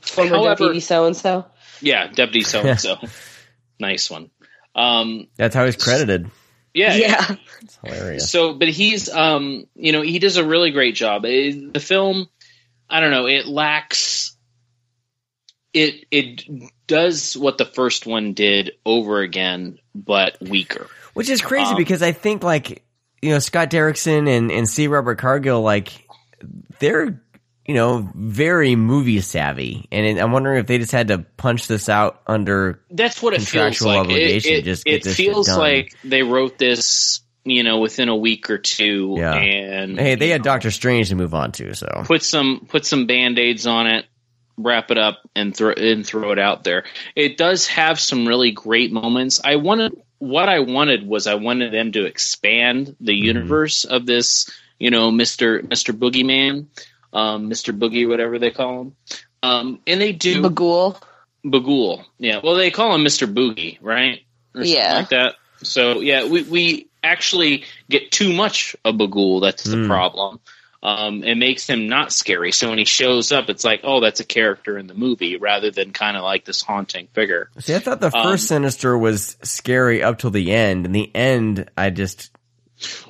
Former 0.00 0.30
However- 0.30 0.64
deputy 0.64 0.80
so 0.80 1.06
and 1.06 1.16
so. 1.16 1.46
Yeah, 1.80 2.08
Deputy 2.08 2.42
So 2.42 2.62
and 2.62 2.80
So, 2.80 2.96
nice 3.78 4.10
one. 4.10 4.30
Um, 4.74 5.28
That's 5.36 5.54
how 5.54 5.64
he's 5.64 5.76
credited. 5.76 6.28
Yeah, 6.78 6.94
Yeah. 6.96 7.36
It's 7.62 7.78
hilarious. 7.84 8.30
So, 8.30 8.54
but 8.54 8.68
he's, 8.68 9.08
um, 9.08 9.66
you 9.74 9.92
know, 9.92 10.02
he 10.02 10.18
does 10.18 10.36
a 10.36 10.44
really 10.44 10.70
great 10.70 10.94
job. 10.94 11.24
It- 11.24 11.72
the 11.74 11.80
film, 11.80 12.28
I 12.88 13.00
don't 13.00 13.10
know, 13.10 13.26
it 13.26 13.46
lacks. 13.46 14.34
It 15.74 16.06
it 16.10 16.44
does 16.86 17.36
what 17.36 17.58
the 17.58 17.66
first 17.66 18.06
one 18.06 18.32
did 18.32 18.72
over 18.86 19.20
again, 19.20 19.78
but 19.94 20.38
weaker. 20.40 20.86
Which 21.14 21.28
is 21.28 21.42
crazy 21.42 21.72
Um, 21.72 21.76
because 21.76 22.02
I 22.02 22.12
think 22.12 22.42
like 22.42 22.84
you 23.20 23.30
know 23.32 23.38
Scott 23.38 23.70
Derrickson 23.70 24.28
and 24.28 24.50
and 24.50 24.66
C. 24.68 24.86
Robert 24.88 25.18
Cargill 25.18 25.60
like 25.60 26.06
they're 26.78 27.20
you 27.68 27.74
know 27.74 28.10
very 28.14 28.74
movie 28.74 29.20
savvy, 29.20 29.86
and 29.92 30.18
I'm 30.18 30.32
wondering 30.32 30.58
if 30.58 30.66
they 30.66 30.78
just 30.78 30.90
had 30.90 31.08
to 31.08 31.18
punch 31.36 31.68
this 31.68 31.88
out 31.88 32.22
under. 32.26 32.82
That's 32.90 33.22
what 33.22 33.34
it 33.34 33.36
feels 33.42 33.50
Contractual 33.50 33.88
like. 33.88 33.98
obligation, 34.00 34.52
it 34.54 34.58
it, 34.58 34.64
just 34.64 34.82
it 34.86 35.04
feels 35.04 35.48
like 35.48 35.94
they 36.02 36.22
wrote 36.24 36.58
this, 36.58 37.20
you 37.44 37.62
know, 37.62 37.78
within 37.78 38.08
a 38.08 38.16
week 38.16 38.50
or 38.50 38.58
two, 38.58 39.14
Yeah. 39.18 39.34
and 39.34 40.00
Hey, 40.00 40.16
they 40.16 40.30
had 40.30 40.40
know, 40.40 40.44
Doctor 40.44 40.70
Strange 40.70 41.10
to 41.10 41.14
move 41.14 41.34
on 41.34 41.52
to, 41.52 41.74
so 41.74 41.86
put 42.06 42.22
some 42.24 42.66
put 42.68 42.84
some 42.86 43.06
band 43.06 43.38
aids 43.38 43.66
on 43.66 43.86
it, 43.86 44.06
wrap 44.56 44.90
it 44.90 44.98
up, 44.98 45.18
and 45.36 45.54
throw 45.54 45.72
and 45.72 46.06
throw 46.06 46.32
it 46.32 46.38
out 46.38 46.64
there. 46.64 46.84
It 47.14 47.36
does 47.36 47.66
have 47.68 48.00
some 48.00 48.26
really 48.26 48.50
great 48.50 48.90
moments. 48.92 49.40
I 49.44 49.56
wanted 49.56 49.92
what 50.20 50.48
I 50.48 50.60
wanted 50.60 51.06
was 51.06 51.26
I 51.26 51.34
wanted 51.34 51.72
them 51.72 51.92
to 51.92 52.06
expand 52.06 52.96
the 52.98 53.12
Mm-hmm. 53.12 53.24
universe 53.24 53.84
of 53.84 54.06
this, 54.06 54.50
you 54.78 54.90
know, 54.90 55.10
Mister 55.10 55.62
Mister 55.62 55.92
Boogeyman, 55.92 56.66
um, 57.12 57.48
Mister 57.48 57.72
Boogie, 57.72 58.08
whatever 58.08 58.38
they 58.38 58.50
call 58.50 58.80
him, 58.80 58.96
um, 59.42 59.80
and 59.86 60.00
they 60.00 60.12
do 60.12 60.42
Bughuul. 60.42 61.00
Bughuul. 61.44 62.04
Yeah, 62.18 62.40
well, 62.42 62.54
they 62.54 62.70
call 62.70 62.94
him 62.94 63.02
Mister 63.02 63.26
Boogie, 63.26 63.78
right? 63.80 64.20
Or 64.54 64.62
Yeah. 64.62 64.94
like 64.94 65.10
that. 65.10 65.34
So 65.62 66.00
yeah, 66.00 66.26
we 66.26 66.42
we 66.42 66.88
actually 67.02 67.64
get 67.88 68.10
too 68.10 68.32
much 68.32 68.76
of 68.84 68.96
Bughuul. 68.96 69.40
That's 69.40 69.64
the 69.64 69.76
Hmm. 69.76 69.86
problem. 69.86 70.40
Um, 70.80 71.24
it 71.24 71.34
makes 71.34 71.68
him 71.68 71.88
not 71.88 72.12
scary. 72.12 72.52
So 72.52 72.68
when 72.68 72.78
he 72.78 72.84
shows 72.84 73.32
up, 73.32 73.50
it's 73.50 73.64
like, 73.64 73.80
oh, 73.82 74.00
that's 74.00 74.20
a 74.20 74.24
character 74.24 74.78
in 74.78 74.86
the 74.86 74.94
movie, 74.94 75.36
rather 75.36 75.72
than 75.72 75.92
kind 75.92 76.16
of 76.16 76.22
like 76.22 76.44
this 76.44 76.62
haunting 76.62 77.08
figure. 77.14 77.50
see. 77.58 77.74
I 77.74 77.80
thought 77.80 78.00
the 78.00 78.16
Um, 78.16 78.22
first 78.22 78.46
Sinister 78.46 78.96
was 78.96 79.36
scary 79.42 80.04
up 80.04 80.18
till 80.20 80.30
the 80.30 80.52
end, 80.52 80.86
and 80.86 80.94
the 80.94 81.10
end 81.16 81.68
I 81.76 81.90
just 81.90 82.30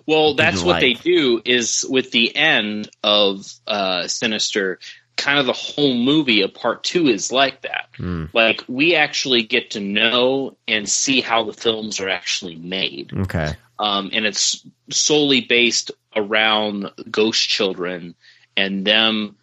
Well, 0.06 0.34
that's 0.34 0.62
what 0.62 0.80
they 0.80 0.94
do 0.94 1.42
is 1.44 1.84
with 1.88 2.10
the 2.10 2.34
end 2.34 2.90
of 3.02 3.46
uh, 3.66 4.06
Sinister, 4.08 4.78
kind 5.16 5.38
of 5.38 5.46
the 5.46 5.52
whole 5.52 5.94
movie 5.94 6.42
of 6.42 6.54
part 6.54 6.84
two 6.84 7.08
is 7.08 7.32
like 7.32 7.62
that. 7.62 7.88
Hmm. 7.96 8.26
Like 8.32 8.64
we 8.68 8.94
actually 8.94 9.42
get 9.42 9.72
to 9.72 9.80
know 9.80 10.56
and 10.66 10.88
see 10.88 11.20
how 11.20 11.44
the 11.44 11.52
films 11.52 12.00
are 12.00 12.08
actually 12.08 12.54
made. 12.54 13.12
okay. 13.12 13.54
um, 13.78 14.10
and 14.12 14.24
it's 14.24 14.64
solely 14.90 15.42
based 15.42 15.90
around 16.16 16.90
ghost 17.10 17.48
children 17.48 18.14
and 18.56 18.86
them 18.86 19.36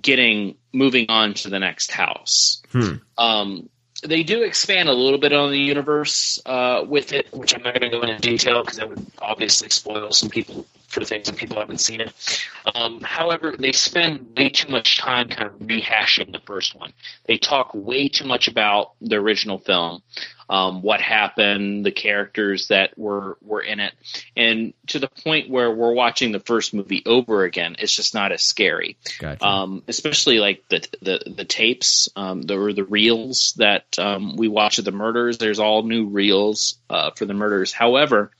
getting 0.00 0.56
moving 0.72 1.06
on 1.08 1.34
to 1.34 1.50
the 1.50 1.58
next 1.58 1.90
house. 1.90 2.62
Hmm. 2.72 2.94
Um, 3.18 3.68
they 4.02 4.22
do 4.22 4.42
expand 4.42 4.88
a 4.88 4.92
little 4.92 5.18
bit 5.18 5.32
on 5.32 5.50
the 5.50 5.58
universe 5.58 6.40
uh, 6.46 6.84
with 6.86 7.12
it, 7.12 7.32
which 7.32 7.54
I'm 7.54 7.62
not 7.62 7.78
going 7.78 7.90
to 7.90 7.96
go 7.96 8.02
into 8.02 8.20
detail 8.20 8.62
because 8.62 8.78
that 8.78 8.88
would 8.88 9.06
obviously 9.20 9.70
spoil 9.70 10.10
some 10.12 10.28
people 10.28 10.66
for 10.92 11.04
things 11.04 11.26
that 11.26 11.36
people 11.36 11.58
haven't 11.58 11.80
seen 11.80 12.02
it. 12.02 12.44
Um, 12.74 13.00
however, 13.00 13.54
they 13.58 13.72
spend 13.72 14.34
way 14.36 14.50
too 14.50 14.70
much 14.70 14.98
time 14.98 15.28
kind 15.28 15.48
of 15.48 15.58
rehashing 15.58 16.32
the 16.32 16.40
first 16.40 16.74
one. 16.78 16.92
They 17.26 17.38
talk 17.38 17.70
way 17.74 18.08
too 18.08 18.26
much 18.26 18.46
about 18.46 18.92
the 19.00 19.16
original 19.16 19.58
film, 19.58 20.02
um, 20.50 20.82
what 20.82 21.00
happened, 21.00 21.86
the 21.86 21.92
characters 21.92 22.68
that 22.68 22.96
were 22.98 23.38
were 23.40 23.62
in 23.62 23.80
it, 23.80 23.94
and 24.36 24.74
to 24.88 24.98
the 24.98 25.08
point 25.08 25.48
where 25.48 25.70
we're 25.70 25.94
watching 25.94 26.30
the 26.30 26.40
first 26.40 26.74
movie 26.74 27.02
over 27.06 27.44
again. 27.44 27.76
It's 27.78 27.94
just 27.94 28.12
not 28.12 28.32
as 28.32 28.42
scary 28.42 28.96
Gotcha. 29.18 29.44
um, 29.44 29.82
especially 29.88 30.40
like 30.40 30.68
the 30.68 30.86
the, 31.00 31.22
the 31.26 31.44
tapes 31.46 32.10
um, 32.16 32.42
the, 32.42 32.58
or 32.58 32.72
the 32.74 32.84
reels 32.84 33.54
that 33.56 33.98
um, 33.98 34.36
we 34.36 34.48
watch 34.48 34.78
of 34.78 34.84
the 34.84 34.92
murders. 34.92 35.38
There's 35.38 35.58
all 35.58 35.84
new 35.84 36.06
reels 36.06 36.76
uh, 36.90 37.12
for 37.12 37.24
the 37.24 37.34
murders. 37.34 37.72
However, 37.72 38.30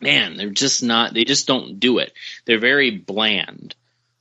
man, 0.00 0.36
they're 0.36 0.50
just 0.50 0.82
not. 0.82 1.14
They 1.14 1.24
just 1.24 1.46
don't 1.46 1.78
do 1.80 1.98
it. 1.98 2.12
They're 2.44 2.58
very 2.58 2.90
bland. 2.90 3.74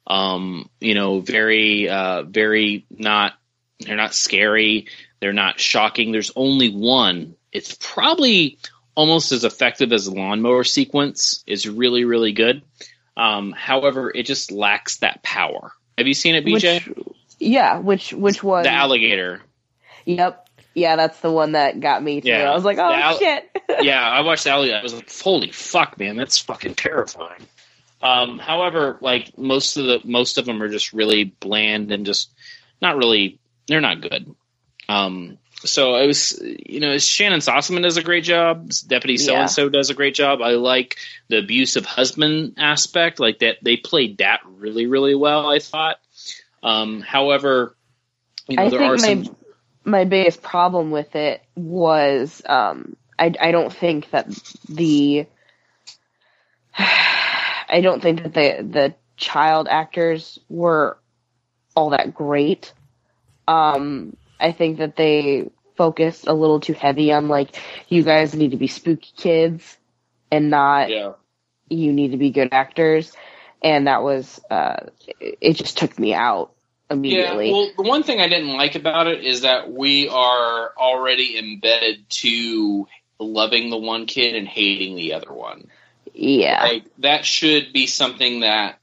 Um, 0.08 0.70
you 0.80 0.96
know, 0.96 1.20
very 1.20 1.90
uh, 1.90 2.24
very 2.24 2.86
not. 2.90 3.34
They're 3.80 3.96
not 3.96 4.16
scary. 4.16 4.88
They're 5.20 5.34
not 5.34 5.60
shocking. 5.60 6.12
There's 6.12 6.32
only 6.36 6.70
one. 6.70 7.36
It's 7.52 7.76
probably 7.76 8.58
almost 8.96 9.32
as 9.32 9.44
effective 9.44 9.92
as 9.92 10.06
the 10.06 10.12
lawnmower 10.12 10.64
sequence. 10.64 11.44
Is 11.48 11.68
really 11.68 12.06
really 12.06 12.32
good. 12.32 12.62
Um, 13.18 13.52
however, 13.52 14.12
it 14.14 14.24
just 14.24 14.52
lacks 14.52 14.98
that 14.98 15.24
power. 15.24 15.72
Have 15.98 16.08
you 16.08 16.14
seen 16.14 16.36
it, 16.36 16.46
BJ? 16.46 16.86
Which, 16.86 17.08
yeah, 17.40 17.80
which 17.80 18.14
which 18.14 18.44
was 18.44 18.66
the 18.66 18.72
alligator. 18.72 19.42
Yep. 20.06 20.45
Yeah, 20.76 20.98
that's 20.98 21.20
the 21.22 21.32
one 21.32 21.54
that 21.54 21.80
got 21.80 22.04
me 22.04 22.20
too. 22.22 22.28
Yeah. 22.28 22.52
I 22.52 22.54
was 22.54 22.66
like, 22.66 22.78
oh 22.78 22.94
al- 22.94 23.18
shit. 23.18 23.50
yeah, 23.82 24.02
I 24.02 24.22
watched 24.22 24.44
the 24.44 24.52
alligator. 24.52 24.78
I 24.78 24.84
was 24.84 24.94
like, 24.94 25.12
holy 25.12 25.52
fuck, 25.52 25.98
man, 25.98 26.18
that's 26.18 26.38
fucking 26.38 26.76
terrifying. 26.76 27.42
Um, 28.02 28.38
however, 28.38 28.98
like 29.00 29.38
most 29.38 29.78
of 29.78 29.86
the 29.86 30.02
most 30.04 30.38
of 30.38 30.46
them 30.46 30.62
are 30.62 30.70
just 30.70 30.94
really 30.94 31.24
bland 31.24 31.92
and 31.92 32.06
just 32.06 32.30
not 32.82 32.98
really. 32.98 33.40
They're 33.68 33.82
not 33.82 34.02
good. 34.02 34.36
Um, 34.88 35.40
so 35.64 35.96
it 35.96 36.06
was, 36.06 36.40
you 36.44 36.80
know, 36.80 36.98
Shannon 36.98 37.40
Sossamon 37.40 37.82
does 37.82 37.98
a 37.98 38.04
great 38.04 38.24
job. 38.24 38.72
Deputy 38.86 39.18
so 39.18 39.36
and 39.36 39.50
so 39.50 39.70
does 39.70 39.90
a 39.90 39.96
great 39.96 40.14
job. 40.14 40.42
I 40.42 40.52
like 40.52 40.98
the 41.30 41.40
abusive 41.40 41.86
husband 41.86 42.56
aspect, 42.58 43.20
like 43.20 43.40
that. 43.40 43.58
They 43.64 43.78
played 43.78 44.20
that 44.20 44.42
really, 44.46 44.86
really 44.86 45.16
well. 45.16 45.50
I 45.50 45.60
thought. 45.60 46.00
Um, 46.62 47.02
however, 47.02 47.76
you 48.48 48.58
know, 48.58 48.66
I 48.66 48.70
there 48.70 48.80
think 48.80 48.92
are 48.92 48.98
some. 48.98 49.24
my 49.24 49.30
biggest 49.86 50.42
problem 50.42 50.92
with 50.92 51.16
it 51.16 51.42
was 51.56 52.42
um, 52.46 52.96
I 53.18 53.34
I 53.40 53.52
don't 53.52 53.72
think 53.74 54.10
that 54.12 54.28
the 54.68 55.28
I 56.78 57.82
don't 57.82 58.02
think 58.02 58.24
that 58.24 58.34
the 58.34 58.64
the 58.64 58.96
child 59.18 59.68
actors 59.70 60.40
were 60.50 60.98
all 61.76 61.92
that 61.92 62.14
great. 62.14 62.74
Um, 63.48 64.16
I 64.40 64.52
think 64.52 64.78
that 64.80 64.96
they 64.96 65.50
focused 65.78 66.28
a 66.28 66.34
little 66.34 66.60
too 66.60 66.74
heavy 66.74 67.12
on 67.12 67.28
like 67.28 67.56
you 67.90 68.04
guys 68.04 68.34
need 68.36 68.52
to 68.52 68.58
be 68.58 68.68
spooky 68.68 69.12
kids 69.18 69.78
and 70.32 70.50
not 70.50 70.90
Yeah. 70.90 71.14
you 71.70 71.92
need 71.94 72.12
to 72.12 72.18
be 72.18 72.32
good 72.32 72.50
actors 72.52 73.14
and 73.62 73.88
that 73.88 74.04
was 74.04 74.40
uh 74.50 74.88
it 75.20 75.38
it 75.42 75.54
just 75.54 75.78
took 75.78 76.00
me 76.00 76.14
out 76.14 76.55
immediately. 76.90 77.48
Yeah, 77.48 77.54
well, 77.54 77.72
the 77.78 77.84
one 77.84 78.04
thing 78.04 78.20
I 78.22 78.28
didn't 78.28 78.56
like 78.56 78.76
about 78.76 79.08
it 79.08 79.24
is 79.24 79.42
that 79.42 79.72
we 79.72 80.08
are 80.10 80.72
already 80.78 81.38
embedded 81.38 82.10
to 82.10 82.88
loving 83.20 83.70
the 83.70 83.78
one 83.78 84.06
kid 84.06 84.36
and 84.36 84.48
hating 84.48 84.96
the 84.96 85.14
other 85.14 85.32
one. 85.32 85.68
yeah. 86.14 86.64
Like 86.64 86.86
that 87.00 87.26
should 87.26 87.74
be 87.74 87.88
something 87.88 88.42
that 88.42 88.80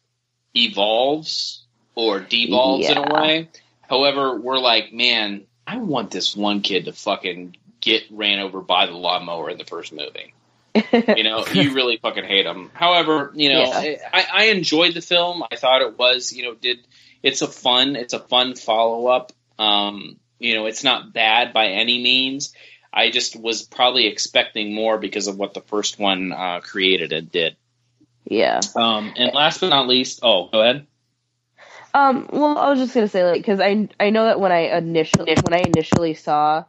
evolves 0.55 1.65
or 1.95 2.21
devolves 2.21 2.89
in 2.89 2.97
a 2.97 3.03
way. 3.13 3.49
However, 3.89 4.39
we're 4.39 4.59
like, 4.59 4.93
man, 4.93 5.43
I 5.67 5.77
want 5.79 6.11
this 6.11 6.35
one 6.37 6.63
kid 6.63 6.87
to 6.87 6.93
fucking 6.93 7.57
get 7.81 8.05
ran 8.11 8.39
over 8.39 8.61
by 8.61 8.87
the 8.87 8.93
lawnmower 8.93 9.51
in 9.51 9.59
the 9.59 9.65
first 9.65 9.93
movie. 9.93 10.35
You 10.93 11.25
know, 11.25 11.45
you 11.53 11.75
really 11.75 11.99
fucking 11.99 12.25
hate 12.25 12.47
him. 12.47 12.71
However, 12.73 13.31
you 13.35 13.53
know, 13.53 13.61
Yeah. 13.61 13.97
I, 14.11 14.27
I 14.33 14.45
enjoyed 14.47 14.95
the 14.95 15.03
film. 15.03 15.43
I 15.51 15.57
thought 15.57 15.83
it 15.83 15.99
was, 15.99 16.33
you 16.33 16.45
know, 16.45 16.55
did 16.55 16.79
it's 17.23 17.43
a 17.43 17.47
fun, 17.47 17.97
it's 17.97 18.15
a 18.15 18.19
fun 18.19 18.55
follow 18.55 19.07
up. 19.07 19.33
Um, 19.59 20.19
you 20.39 20.55
know, 20.55 20.67
it's 20.67 20.85
not 20.85 21.13
bad 21.13 21.53
by 21.53 21.69
any 21.69 22.03
means. 22.03 22.53
I 22.93 23.11
just 23.11 23.37
was 23.37 23.63
probably 23.63 24.07
expecting 24.07 24.75
more 24.75 24.99
because 24.99 25.27
of 25.29 25.39
what 25.39 25.55
the 25.55 25.61
first 25.63 25.99
one 25.99 26.33
uh, 26.33 26.61
created 26.61 27.13
and 27.13 27.31
did. 27.31 27.57
yeah. 28.25 28.61
Um, 28.77 29.15
and 29.17 29.33
last 29.33 29.61
but 29.61 29.69
not 29.69 29.89
least, 29.89 30.21
oh, 30.23 30.49
go 30.49 30.61
ahead. 30.61 30.87
Um, 31.95 32.29
well, 32.33 32.59
I 32.59 32.71
was 32.71 32.79
just 32.79 32.95
gonna 32.95 33.09
say, 33.09 33.25
like, 33.25 33.41
because 33.41 33.61
I 33.61 33.89
I 34.01 34.11
know 34.11 34.25
that 34.25 34.41
when 34.41 34.53
I 34.53 34.77
initially 34.79 35.35
when 35.43 35.53
I 35.55 35.65
initially 35.67 36.15
saw 36.15 36.65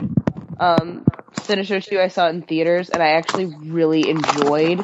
um 0.59 1.05
Sinister 1.43 1.79
Two, 1.79 1.99
I 1.99 2.09
saw 2.09 2.27
it 2.27 2.31
in 2.31 2.41
theaters, 2.41 2.89
and 2.89 3.01
I 3.01 3.09
actually 3.09 3.45
really 3.45 4.09
enjoyed 4.09 4.83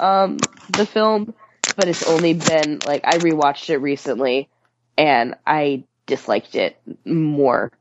um 0.00 0.38
the 0.70 0.86
film. 0.86 1.34
But 1.76 1.88
it's 1.88 2.06
only 2.06 2.34
been 2.34 2.80
like 2.86 3.06
I 3.06 3.18
rewatched 3.18 3.70
it 3.70 3.78
recently, 3.78 4.48
and 4.98 5.36
I 5.46 5.84
disliked 6.06 6.56
it 6.56 6.78
more. 7.06 7.72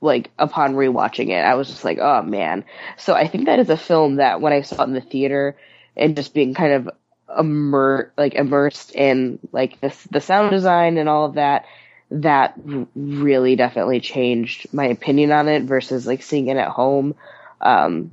Like 0.00 0.30
upon 0.38 0.74
rewatching 0.74 1.28
it, 1.30 1.44
I 1.44 1.54
was 1.54 1.68
just 1.68 1.84
like, 1.84 1.98
oh 1.98 2.22
man. 2.22 2.64
So 2.98 3.14
I 3.14 3.26
think 3.26 3.46
that 3.46 3.58
is 3.58 3.70
a 3.70 3.76
film 3.76 4.16
that 4.16 4.40
when 4.40 4.52
I 4.52 4.62
saw 4.62 4.82
it 4.82 4.88
in 4.88 4.92
the 4.92 5.00
theater 5.00 5.56
and 5.96 6.14
just 6.16 6.34
being 6.34 6.52
kind 6.52 6.72
of 6.74 6.90
immer 7.38 8.12
like 8.18 8.34
immersed 8.34 8.94
in 8.94 9.38
like 9.52 9.80
the 9.80 9.96
the 10.10 10.20
sound 10.20 10.50
design 10.50 10.98
and 10.98 11.08
all 11.08 11.24
of 11.24 11.34
that 11.34 11.64
that 12.10 12.58
really 12.94 13.56
definitely 13.56 14.00
changed 14.00 14.66
my 14.74 14.84
opinion 14.86 15.32
on 15.32 15.48
it 15.48 15.62
versus 15.62 16.06
like 16.06 16.22
seeing 16.22 16.48
it 16.48 16.58
at 16.58 16.68
home 16.68 17.14
um 17.62 18.10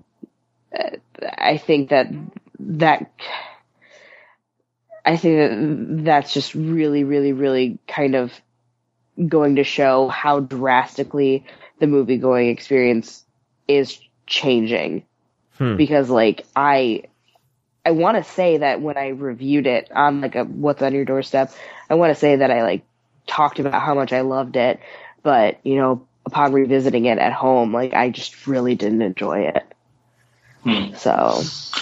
i 1.38 1.58
think 1.58 1.90
that 1.90 2.08
that 2.60 3.12
i 5.10 5.18
think 5.18 5.38
that 5.38 6.04
that's 6.06 6.34
just 6.34 6.56
really 6.56 7.04
really 7.04 7.34
really 7.34 7.78
kind 7.88 8.16
of 8.16 8.32
going 9.28 9.56
to 9.58 9.64
show 9.64 10.08
how 10.08 10.40
drastically 10.40 11.46
the 11.80 11.88
movie 11.88 12.18
going 12.18 12.50
experience 12.50 13.26
is 13.68 14.00
changing 14.28 15.04
Hmm. 15.58 15.76
because 15.76 16.10
like 16.10 16.46
i 16.56 17.04
I 17.86 17.92
want 17.92 18.18
to 18.18 18.24
say 18.24 18.58
that 18.58 18.82
when 18.82 18.98
I 18.98 19.10
reviewed 19.10 19.66
it 19.66 19.92
on 19.92 20.22
like 20.22 20.36
a 20.36 20.44
what's 20.44 20.82
on 20.82 20.94
your 20.94 21.06
doorstep, 21.06 21.52
I 21.90 21.96
want 21.96 22.14
to 22.14 22.20
say 22.20 22.36
that 22.36 22.52
I 22.52 22.64
like 22.64 22.84
talked 23.28 23.60
about 23.60 23.82
how 23.82 23.96
much 23.96 24.14
I 24.14 24.22
loved 24.22 24.56
it, 24.58 24.80
but 25.24 25.60
you 25.64 25.76
know, 25.78 26.06
upon 26.26 26.54
revisiting 26.54 27.06
it 27.06 27.18
at 27.18 27.34
home, 27.34 27.74
like 27.74 27.94
I 27.94 28.10
just 28.10 28.48
really 28.48 28.76
didn't 28.76 29.02
enjoy 29.02 29.52
it. 29.56 29.66
Hmm. 30.64 30.94
So 30.96 31.42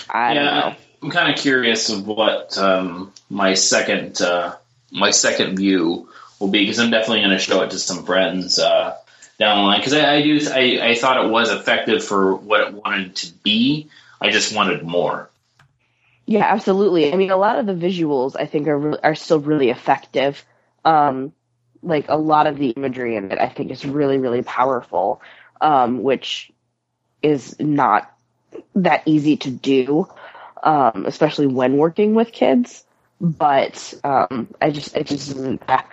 I 0.09 0.33
don't 0.33 0.45
know. 0.45 0.75
I'm 1.01 1.11
kind 1.11 1.31
of 1.31 1.39
curious 1.39 1.89
of 1.89 2.07
what 2.07 2.57
um, 2.57 3.13
my 3.29 3.53
second 3.53 4.21
uh, 4.21 4.55
my 4.91 5.11
second 5.11 5.57
view 5.57 6.09
will 6.39 6.49
be 6.49 6.59
because 6.59 6.79
I'm 6.79 6.91
definitely 6.91 7.21
going 7.21 7.31
to 7.31 7.39
show 7.39 7.61
it 7.61 7.71
to 7.71 7.79
some 7.79 8.03
friends 8.03 8.59
uh, 8.59 8.97
down 9.39 9.57
the 9.57 9.63
line 9.63 9.79
because 9.79 9.93
I, 9.93 10.15
I 10.15 10.21
do 10.21 10.39
I, 10.51 10.89
I 10.89 10.95
thought 10.95 11.23
it 11.23 11.29
was 11.29 11.51
effective 11.51 12.03
for 12.03 12.35
what 12.35 12.61
it 12.61 12.73
wanted 12.73 13.15
to 13.17 13.33
be. 13.43 13.89
I 14.19 14.31
just 14.31 14.55
wanted 14.55 14.83
more. 14.83 15.29
Yeah, 16.25 16.43
absolutely. 16.43 17.13
I 17.13 17.15
mean, 17.15 17.31
a 17.31 17.37
lot 17.37 17.57
of 17.57 17.65
the 17.65 17.73
visuals 17.73 18.35
I 18.37 18.45
think 18.45 18.67
are 18.67 18.77
re- 18.77 18.99
are 19.03 19.15
still 19.15 19.39
really 19.39 19.69
effective. 19.69 20.43
Um, 20.83 21.33
like 21.83 22.05
a 22.09 22.17
lot 22.17 22.47
of 22.47 22.57
the 22.57 22.71
imagery 22.71 23.15
in 23.15 23.31
it, 23.31 23.39
I 23.39 23.49
think 23.49 23.71
is 23.71 23.85
really 23.85 24.17
really 24.17 24.41
powerful, 24.41 25.21
um, 25.61 26.01
which 26.01 26.51
is 27.21 27.59
not 27.59 28.11
that 28.75 29.03
easy 29.05 29.37
to 29.37 29.51
do, 29.51 30.07
um, 30.67 31.05
especially 31.05 31.47
when 31.47 31.77
working 31.77 32.13
with 32.13 32.33
kids. 32.33 32.83
But 33.19 33.93
um, 34.03 34.53
I 34.61 34.69
just 34.69 34.95
it 34.95 35.07
just 35.07 35.29
isn't 35.29 35.65
that 35.65 35.89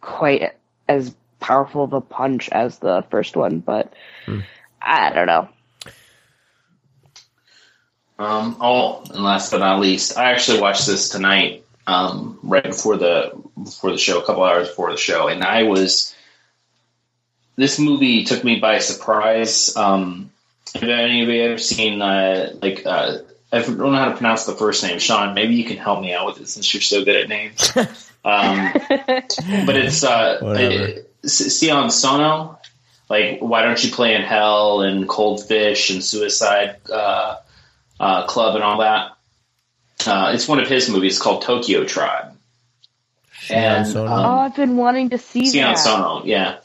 quite 0.00 0.52
as 0.88 1.14
powerful 1.40 1.84
of 1.84 1.92
a 1.92 2.00
punch 2.00 2.50
as 2.50 2.78
the 2.78 3.04
first 3.08 3.36
one. 3.36 3.60
But 3.60 3.94
I 4.82 5.10
don't 5.10 5.26
know. 5.26 5.48
Um, 8.18 8.56
oh, 8.60 9.04
and 9.10 9.22
last 9.22 9.52
but 9.52 9.58
not 9.58 9.80
least, 9.80 10.18
I 10.18 10.32
actually 10.32 10.60
watched 10.60 10.86
this 10.86 11.08
tonight, 11.08 11.64
um, 11.86 12.38
right 12.42 12.64
before 12.64 12.96
the 12.96 13.32
before 13.62 13.92
the 13.92 13.98
show, 13.98 14.20
a 14.20 14.26
couple 14.26 14.42
hours 14.42 14.68
before 14.68 14.90
the 14.90 14.98
show, 14.98 15.28
and 15.28 15.42
I 15.44 15.62
was. 15.62 16.14
This 17.58 17.78
movie 17.78 18.24
took 18.24 18.44
me 18.44 18.60
by 18.60 18.80
surprise. 18.80 19.74
Um, 19.76 20.30
have 20.74 20.82
any 20.82 21.22
of 21.22 21.28
you 21.30 21.42
ever 21.42 21.56
seen 21.56 22.02
uh, 22.02 22.52
like 22.60 22.84
uh, 22.84 23.18
I 23.52 23.62
don't 23.62 23.78
know 23.78 23.92
how 23.92 24.06
to 24.06 24.16
pronounce 24.16 24.44
the 24.44 24.52
first 24.54 24.82
name, 24.82 24.98
Sean? 24.98 25.34
Maybe 25.34 25.54
you 25.54 25.64
can 25.64 25.76
help 25.76 26.00
me 26.00 26.12
out 26.12 26.26
with 26.26 26.40
it 26.40 26.48
since 26.48 26.72
you're 26.74 26.80
so 26.80 27.04
good 27.04 27.16
at 27.16 27.28
names. 27.28 27.70
um, 28.24 28.72
but 28.74 29.76
it's 29.76 30.02
uh, 30.02 30.38
Whatever. 30.40 30.84
it- 30.86 31.02
Sion 31.28 31.90
Sono. 31.90 32.58
Like, 33.08 33.38
why 33.40 33.62
don't 33.62 33.82
you 33.82 33.90
play 33.92 34.14
in 34.14 34.22
Hell 34.22 34.80
and 34.82 35.08
Cold 35.08 35.46
Fish 35.46 35.90
and 35.90 36.02
Suicide 36.02 36.76
uh, 36.92 37.36
uh, 38.00 38.26
Club 38.26 38.56
and 38.56 38.64
all 38.64 38.78
that? 38.80 39.12
Uh, 40.06 40.32
it's 40.34 40.48
one 40.48 40.58
of 40.58 40.68
his 40.68 40.88
movies 40.88 41.18
called 41.20 41.42
Tokyo 41.42 41.84
Tribe. 41.84 42.36
And, 43.48 43.86
um, 43.96 44.08
oh, 44.08 44.38
I've 44.40 44.56
been 44.56 44.76
wanting 44.76 45.10
to 45.10 45.18
see 45.18 45.50
Sion 45.50 45.62
that. 45.62 45.78
Sono, 45.78 46.24
yeah. 46.24 46.58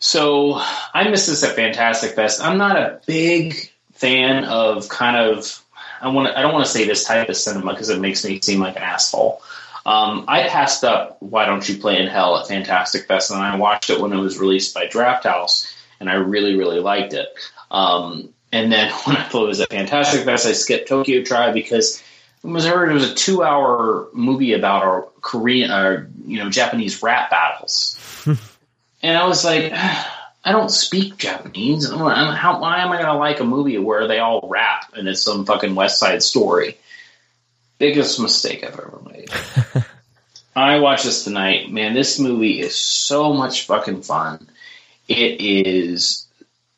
So 0.00 0.54
I 0.94 1.08
missed 1.08 1.28
this 1.28 1.42
at 1.42 1.56
Fantastic 1.56 2.12
Fest. 2.12 2.42
I'm 2.42 2.58
not 2.58 2.76
a 2.76 3.00
big 3.06 3.54
fan 3.94 4.44
of 4.44 4.88
kind 4.88 5.16
of 5.16 5.62
I 6.00 6.08
want 6.08 6.36
I 6.36 6.42
don't 6.42 6.52
want 6.52 6.66
to 6.66 6.70
say 6.70 6.86
this 6.86 7.04
type 7.04 7.28
of 7.28 7.36
cinema 7.36 7.72
because 7.72 7.88
it 7.88 8.00
makes 8.00 8.24
me 8.24 8.40
seem 8.40 8.60
like 8.60 8.76
an 8.76 8.82
asshole. 8.82 9.42
Um, 9.86 10.24
I 10.28 10.48
passed 10.48 10.84
up 10.84 11.16
Why 11.20 11.46
Don't 11.46 11.66
You 11.66 11.78
Play 11.78 12.00
in 12.00 12.08
Hell 12.08 12.36
at 12.38 12.48
Fantastic 12.48 13.06
Fest, 13.06 13.30
and 13.30 13.40
I 13.40 13.56
watched 13.56 13.90
it 13.90 14.00
when 14.00 14.12
it 14.12 14.18
was 14.18 14.38
released 14.38 14.74
by 14.74 14.86
Drafthouse, 14.86 15.72
and 16.00 16.10
I 16.10 16.14
really 16.14 16.56
really 16.56 16.80
liked 16.80 17.14
it. 17.14 17.28
Um, 17.70 18.30
and 18.52 18.70
then 18.70 18.92
when 19.04 19.16
I 19.16 19.24
thought 19.24 19.44
it 19.44 19.48
was 19.48 19.60
at 19.60 19.70
Fantastic 19.70 20.24
Fest, 20.24 20.46
I 20.46 20.52
skipped 20.52 20.88
Tokyo 20.88 21.22
Tribe 21.22 21.54
because 21.54 22.02
it 22.44 22.46
was 22.46 22.66
heard 22.66 22.90
it 22.90 22.94
was 22.94 23.10
a 23.10 23.14
two 23.14 23.42
hour 23.42 24.08
movie 24.12 24.52
about 24.52 24.82
our 24.82 25.08
Korean 25.20 25.70
or 25.70 26.10
you 26.26 26.38
know 26.38 26.50
Japanese 26.50 27.02
rap 27.02 27.30
battles. 27.30 27.96
And 29.02 29.16
I 29.16 29.26
was 29.26 29.44
like, 29.44 29.72
I 30.44 30.52
don't 30.52 30.70
speak 30.70 31.18
Japanese. 31.18 31.90
How, 31.90 32.60
why 32.60 32.78
am 32.78 32.92
I 32.92 32.96
going 32.96 33.06
to 33.06 33.14
like 33.14 33.40
a 33.40 33.44
movie 33.44 33.78
where 33.78 34.06
they 34.06 34.18
all 34.18 34.48
rap 34.48 34.92
and 34.94 35.08
it's 35.08 35.22
some 35.22 35.44
fucking 35.44 35.74
West 35.74 35.98
Side 35.98 36.22
Story? 36.22 36.78
Biggest 37.78 38.20
mistake 38.20 38.64
I've 38.64 38.78
ever 38.78 39.00
made. 39.04 39.30
I 40.56 40.78
watched 40.78 41.04
this 41.04 41.24
tonight. 41.24 41.70
Man, 41.70 41.94
this 41.94 42.18
movie 42.18 42.60
is 42.60 42.76
so 42.76 43.32
much 43.32 43.66
fucking 43.66 44.02
fun. 44.02 44.48
It 45.06 45.40
is 45.40 46.26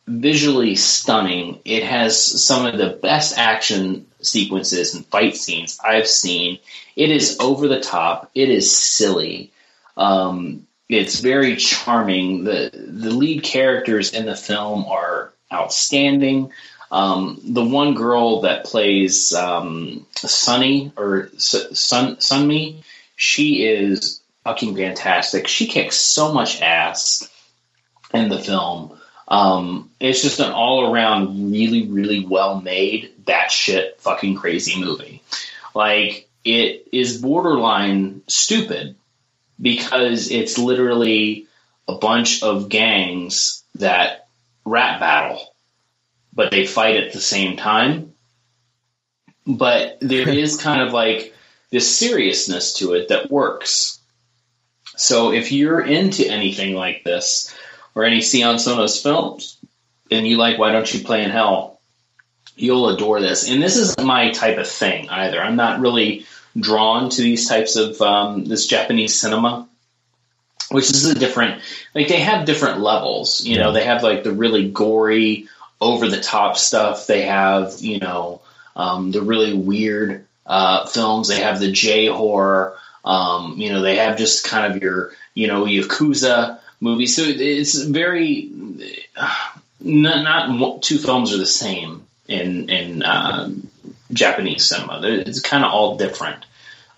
visually 0.07 0.77
stunning. 0.77 1.61
It 1.65 1.85
has 1.85 2.43
some 2.43 2.67
of 2.67 2.77
the 2.77 2.91
best 2.91 3.39
action 3.39 4.07
sequences 4.21 4.95
and 4.95 5.07
fight 5.07 5.37
scenes 5.37 5.79
I've 5.83 6.07
seen. 6.07 6.59
It 6.97 7.11
is 7.11 7.39
over 7.41 7.69
the 7.69 7.81
top. 7.81 8.31
It 8.35 8.51
is 8.51 8.75
silly. 8.75 9.53
Um, 9.97 10.67
it's 10.91 11.21
very 11.21 11.57
charming. 11.57 12.45
the 12.45 12.71
The 12.73 13.11
lead 13.11 13.43
characters 13.43 14.13
in 14.13 14.27
the 14.27 14.37
film 14.37 14.85
are 14.87 15.33
outstanding. 15.53 16.53
Um, 16.91 17.41
the 17.45 17.65
one 17.65 17.95
girl 17.95 18.41
that 18.43 18.65
plays 18.65 19.33
um, 19.33 20.07
Sunny 20.17 20.93
or 20.97 21.31
Sun 21.37 22.17
Sunmi, 22.17 22.83
she 23.15 23.65
is 23.65 24.21
fucking 24.43 24.75
fantastic. 24.75 25.47
She 25.47 25.69
kicks 25.69 25.97
so 25.97 26.33
much 26.33 26.61
ass 26.61 27.31
in 28.13 28.29
the 28.29 28.39
film. 28.41 28.99
Um, 29.29 29.91
it's 30.01 30.23
just 30.23 30.41
an 30.41 30.51
all 30.51 30.93
around 30.93 31.53
really, 31.53 31.87
really 31.87 32.25
well 32.27 32.61
made, 32.61 33.13
batshit 33.25 33.99
fucking 33.99 34.35
crazy 34.35 34.81
movie. 34.81 35.23
Like, 35.73 36.29
it 36.45 36.89
is 36.91 37.23
borderline 37.23 38.23
stupid 38.27 38.97
because 39.61 40.31
it's 40.31 40.59
literally 40.59 41.47
a 41.89 41.95
bunch 41.97 42.43
of 42.43 42.69
gangs 42.69 43.63
that 43.77 44.29
rap 44.65 45.01
battle, 45.01 45.55
but 46.33 46.51
they 46.51 46.67
fight 46.67 46.97
at 46.97 47.13
the 47.13 47.21
same 47.21 47.57
time. 47.57 48.13
But 49.47 49.99
there 50.01 50.29
is 50.45 50.61
kind 50.61 50.83
of 50.83 50.93
like 50.93 51.35
this 51.71 51.97
seriousness 51.97 52.75
to 52.75 52.95
it 52.95 53.09
that 53.09 53.31
works. 53.31 53.99
So 54.97 55.33
if 55.33 55.53
you're 55.53 55.81
into 55.81 56.27
anything 56.27 56.75
like 56.75 57.05
this 57.05 57.55
or 57.95 58.05
any 58.05 58.21
Sion 58.21 58.57
Sonos 58.57 59.03
films, 59.03 59.57
and 60.11 60.27
you 60.27 60.37
like 60.37 60.59
Why 60.59 60.73
Don't 60.73 60.93
You 60.93 61.05
Play 61.05 61.23
in 61.25 61.31
Hell, 61.31 61.81
you'll 62.57 62.89
adore 62.89 63.21
this. 63.21 63.49
And 63.49 63.63
this 63.63 63.77
isn't 63.77 64.05
my 64.05 64.31
type 64.31 64.59
of 64.59 64.69
thing 64.69 65.09
either. 65.09 65.41
I'm 65.41 65.57
not 65.57 65.81
really 65.81 66.27
drawn 66.61 67.11
to 67.11 67.23
these 67.23 67.49
types 67.49 67.77
of 67.77 68.01
um, 68.01 68.45
this 68.45 68.67
Japanese 68.67 69.19
cinema, 69.19 69.69
which 70.71 70.91
is 70.91 71.07
a 71.07 71.15
different. 71.15 71.63
Like 71.95 72.09
they 72.09 72.21
have 72.21 72.47
different 72.47 72.81
levels. 72.81 73.45
You 73.45 73.59
know, 73.59 73.73
they 73.73 73.85
have 73.85 74.03
like 74.03 74.23
the 74.23 74.33
really 74.33 74.71
gory, 74.71 75.49
over 75.81 76.09
the 76.09 76.21
top 76.21 76.57
stuff. 76.57 77.07
They 77.07 77.23
have 77.23 77.81
you 77.81 77.99
know 77.99 78.43
um, 78.77 79.11
the 79.11 79.23
really 79.23 79.55
weird 79.55 80.27
uh, 80.47 80.87
films. 80.87 81.29
They 81.29 81.41
have 81.41 81.61
the 81.61 81.73
J 81.73 82.07
horror. 82.07 82.77
Um, 83.05 83.55
you 83.57 83.73
know, 83.73 83.81
they 83.81 83.97
have 83.97 84.19
just 84.19 84.45
kind 84.45 84.73
of 84.73 84.83
your 84.83 85.13
you 85.35 85.47
know 85.47 85.65
yakuza 85.65 86.59
movies. 86.81 87.17
So 87.17 87.23
it's 87.25 87.81
very 87.83 88.51
not, 89.81 90.51
not 90.51 90.83
two 90.83 90.99
films 90.99 91.33
are 91.33 91.39
the 91.39 91.47
same 91.47 92.05
in 92.29 92.69
in 92.69 93.03
um, 93.03 93.69
Japanese 94.13 94.65
cinema. 94.65 95.01
It's 95.03 95.41
kind 95.41 95.65
of 95.65 95.73
all 95.73 95.97
different. 95.97 96.45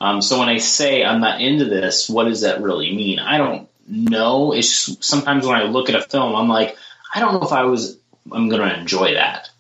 Um, 0.02 0.20
so 0.20 0.40
when 0.40 0.48
I 0.48 0.58
say 0.58 1.04
I'm 1.04 1.20
not 1.20 1.40
into 1.40 1.64
this, 1.66 2.10
what 2.10 2.24
does 2.24 2.40
that 2.40 2.60
really 2.60 2.92
mean? 2.92 3.20
I 3.20 3.38
don't 3.38 3.68
know. 3.86 4.52
It's 4.52 4.86
just, 4.86 5.04
sometimes 5.04 5.46
when 5.46 5.56
I 5.56 5.62
look 5.62 5.88
at 5.88 5.94
a 5.94 6.02
film, 6.02 6.34
I'm 6.34 6.48
like, 6.48 6.76
I 7.14 7.20
don't 7.20 7.34
know 7.34 7.46
if 7.46 7.52
I 7.52 7.62
was 7.64 7.98
I'm 8.30 8.48
going 8.48 8.68
to 8.68 8.78
enjoy 8.78 9.14
that. 9.14 9.50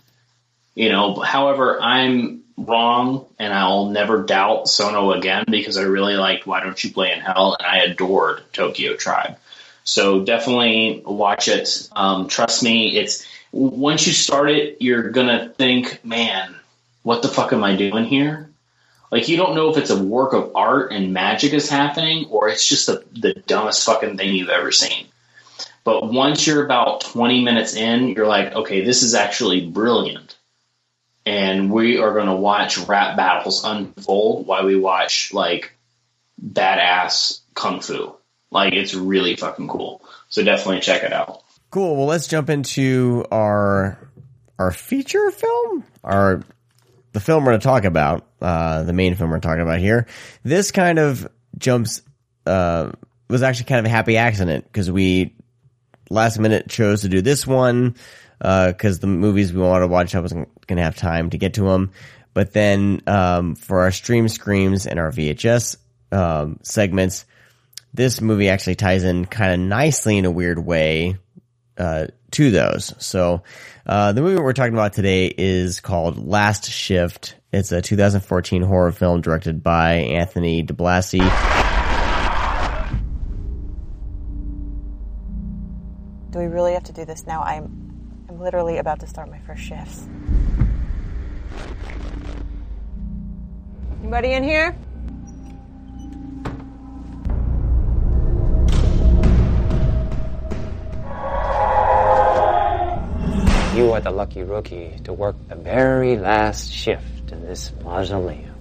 You 0.74 0.88
know. 0.88 1.14
However, 1.20 1.80
I'm 1.80 2.42
wrong, 2.56 3.26
and 3.38 3.52
I'll 3.52 3.86
never 3.86 4.24
doubt 4.24 4.68
Sono 4.68 5.12
again 5.12 5.44
because 5.48 5.76
I 5.76 5.82
really 5.82 6.14
liked 6.14 6.46
Why 6.46 6.60
Don't 6.60 6.82
You 6.82 6.92
Play 6.92 7.12
in 7.12 7.20
Hell, 7.20 7.56
and 7.58 7.66
I 7.66 7.84
adored 7.84 8.42
Tokyo 8.52 8.96
Tribe. 8.96 9.36
So 9.84 10.24
definitely 10.24 11.02
watch 11.04 11.48
it. 11.48 11.88
Um, 11.94 12.28
trust 12.28 12.62
me, 12.62 12.96
it's 12.96 13.26
once 13.52 14.06
you 14.06 14.12
start 14.12 14.50
it, 14.50 14.78
you're 14.80 15.10
gonna 15.10 15.52
think, 15.56 16.04
man, 16.04 16.54
what 17.02 17.22
the 17.22 17.28
fuck 17.28 17.52
am 17.52 17.64
I 17.64 17.76
doing 17.76 18.04
here? 18.04 18.51
Like 19.12 19.28
you 19.28 19.36
don't 19.36 19.54
know 19.54 19.70
if 19.70 19.76
it's 19.76 19.90
a 19.90 20.02
work 20.02 20.32
of 20.32 20.52
art 20.54 20.90
and 20.90 21.12
magic 21.12 21.52
is 21.52 21.68
happening, 21.68 22.28
or 22.30 22.48
it's 22.48 22.66
just 22.66 22.86
the, 22.86 23.04
the 23.12 23.34
dumbest 23.34 23.84
fucking 23.84 24.16
thing 24.16 24.34
you've 24.34 24.48
ever 24.48 24.72
seen. 24.72 25.06
But 25.84 26.10
once 26.10 26.46
you're 26.46 26.64
about 26.64 27.02
20 27.02 27.44
minutes 27.44 27.74
in, 27.74 28.08
you're 28.08 28.26
like, 28.26 28.54
okay, 28.54 28.82
this 28.84 29.02
is 29.02 29.14
actually 29.14 29.68
brilliant. 29.68 30.36
And 31.26 31.70
we 31.70 31.98
are 31.98 32.14
going 32.14 32.26
to 32.26 32.34
watch 32.34 32.78
rap 32.78 33.16
battles 33.16 33.64
unfold 33.64 34.46
while 34.46 34.64
we 34.64 34.76
watch 34.76 35.34
like 35.34 35.76
badass 36.42 37.40
kung 37.54 37.80
fu. 37.80 38.14
Like 38.50 38.72
it's 38.72 38.94
really 38.94 39.36
fucking 39.36 39.68
cool. 39.68 40.02
So 40.30 40.42
definitely 40.42 40.80
check 40.80 41.02
it 41.02 41.12
out. 41.12 41.42
Cool. 41.70 41.96
Well, 41.96 42.06
let's 42.06 42.28
jump 42.28 42.48
into 42.48 43.26
our 43.30 43.98
our 44.58 44.70
feature 44.70 45.30
film, 45.30 45.84
our 46.02 46.42
the 47.12 47.20
film 47.20 47.44
we're 47.44 47.52
going 47.52 47.60
to 47.60 47.66
talk 47.66 47.84
about, 47.84 48.26
uh, 48.40 48.82
the 48.82 48.92
main 48.92 49.14
film 49.14 49.30
we're 49.30 49.40
talking 49.40 49.62
about 49.62 49.78
here. 49.78 50.06
This 50.42 50.70
kind 50.70 50.98
of 50.98 51.28
jumps 51.58 52.02
uh, 52.46 52.92
was 53.28 53.42
actually 53.42 53.66
kind 53.66 53.80
of 53.80 53.86
a 53.86 53.94
happy 53.94 54.16
accident 54.16 54.64
because 54.64 54.90
we 54.90 55.34
last 56.10 56.38
minute 56.38 56.68
chose 56.68 57.02
to 57.02 57.08
do 57.08 57.22
this 57.22 57.46
one 57.46 57.96
because 58.38 58.98
uh, 58.98 59.00
the 59.00 59.06
movies 59.06 59.52
we 59.52 59.60
wanted 59.60 59.80
to 59.80 59.88
watch 59.88 60.14
I 60.14 60.20
wasn't 60.20 60.48
going 60.66 60.76
to 60.78 60.82
have 60.82 60.96
time 60.96 61.30
to 61.30 61.38
get 61.38 61.54
to 61.54 61.62
them. 61.62 61.92
But 62.34 62.52
then 62.52 63.02
um, 63.06 63.54
for 63.54 63.80
our 63.80 63.92
stream 63.92 64.28
screams 64.28 64.86
and 64.86 64.98
our 64.98 65.10
VHS 65.10 65.76
um, 66.10 66.58
segments, 66.62 67.26
this 67.94 68.20
movie 68.20 68.48
actually 68.48 68.76
ties 68.76 69.04
in 69.04 69.26
kind 69.26 69.52
of 69.52 69.60
nicely 69.60 70.16
in 70.16 70.24
a 70.24 70.30
weird 70.30 70.58
way 70.58 71.18
uh, 71.82 72.06
to 72.30 72.50
those. 72.52 72.94
So 72.98 73.42
uh, 73.86 74.12
the 74.12 74.22
movie 74.22 74.40
we're 74.40 74.52
talking 74.52 74.72
about 74.72 74.92
today 74.92 75.26
is 75.36 75.80
called 75.80 76.16
Last 76.16 76.70
Shift. 76.70 77.34
It's 77.52 77.72
a 77.72 77.82
2014 77.82 78.62
horror 78.62 78.92
film 78.92 79.20
directed 79.20 79.62
by 79.62 79.94
Anthony 79.94 80.62
DiBlasi. 80.62 81.18
Do 86.30 86.38
we 86.38 86.46
really 86.46 86.72
have 86.72 86.84
to 86.84 86.92
do 86.92 87.04
this 87.04 87.26
now? 87.26 87.42
I'm 87.42 88.26
I'm 88.28 88.38
literally 88.38 88.78
about 88.78 89.00
to 89.00 89.06
start 89.06 89.28
my 89.28 89.40
first 89.40 89.62
shifts. 89.62 90.06
Anybody 94.00 94.32
in 94.32 94.44
here? 94.44 94.76
You 103.74 103.92
are 103.92 104.00
the 104.00 104.10
lucky 104.10 104.42
rookie 104.42 104.98
to 105.04 105.12
work 105.12 105.36
the 105.48 105.54
very 105.54 106.18
last 106.18 106.70
shift 106.70 107.32
in 107.32 107.44
this 107.46 107.72
mausoleum. 107.82 108.54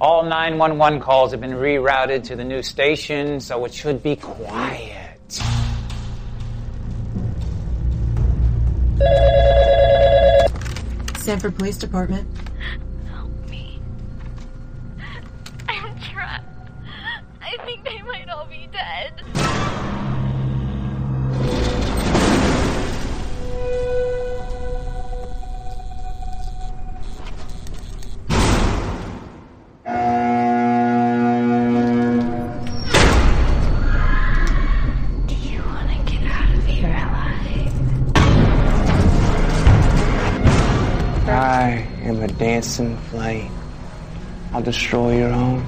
All 0.00 0.24
911 0.24 1.00
calls 1.00 1.30
have 1.30 1.40
been 1.40 1.52
rerouted 1.52 2.24
to 2.24 2.36
the 2.36 2.44
new 2.44 2.62
station, 2.62 3.40
so 3.40 3.64
it 3.64 3.72
should 3.72 4.02
be 4.02 4.16
quiet. 4.16 5.32
Sanford 11.18 11.56
Police 11.56 11.78
Department. 11.78 12.45
I 42.36 42.38
am 42.38 42.44
a 42.44 42.52
dancing 42.52 42.96
flame. 43.10 43.50
I'll 44.52 44.62
destroy 44.62 45.18
your 45.18 45.30
home. 45.30 45.64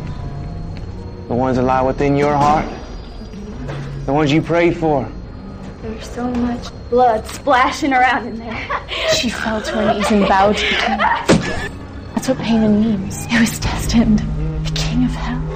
The 1.28 1.35
ones 1.35 1.57
that 1.57 1.62
lie 1.62 1.82
within 1.82 2.16
your 2.16 2.35
heart. 2.36 2.66
The 4.05 4.12
ones 4.12 4.32
you 4.32 4.43
prayed 4.43 4.77
for. 4.77 5.09
There's 5.82 6.09
so 6.11 6.28
much 6.31 6.69
blood 6.90 7.27
splashing 7.27 7.93
around 7.93 8.27
in 8.27 8.39
there. 8.39 8.69
She 9.15 9.31
fell 9.31 9.61
to 9.62 9.73
her 9.73 9.95
knees 9.95 10.11
and 10.12 10.28
bowed 10.28 10.57
to 10.57 10.65
the 10.65 10.77
king. 10.77 10.99
That's 12.15 12.28
what 12.28 12.39
pain 12.39 12.81
means. 12.81 13.27
It 13.31 13.40
was 13.40 13.59
destined. 13.59 14.19
The 14.19 14.73
king 14.74 15.05
of 15.05 15.11
hell. 15.12 15.48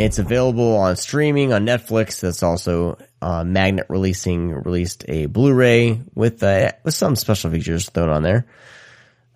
It's 0.00 0.18
available 0.18 0.78
on 0.78 0.96
streaming 0.96 1.52
on 1.52 1.66
Netflix. 1.66 2.20
That's 2.20 2.42
also 2.42 2.96
uh, 3.20 3.44
Magnet 3.44 3.84
releasing 3.90 4.50
released 4.50 5.04
a 5.08 5.26
Blu-ray 5.26 6.00
with 6.14 6.42
uh, 6.42 6.72
with 6.84 6.94
some 6.94 7.16
special 7.16 7.50
features 7.50 7.90
thrown 7.90 8.08
on 8.08 8.22
there. 8.22 8.46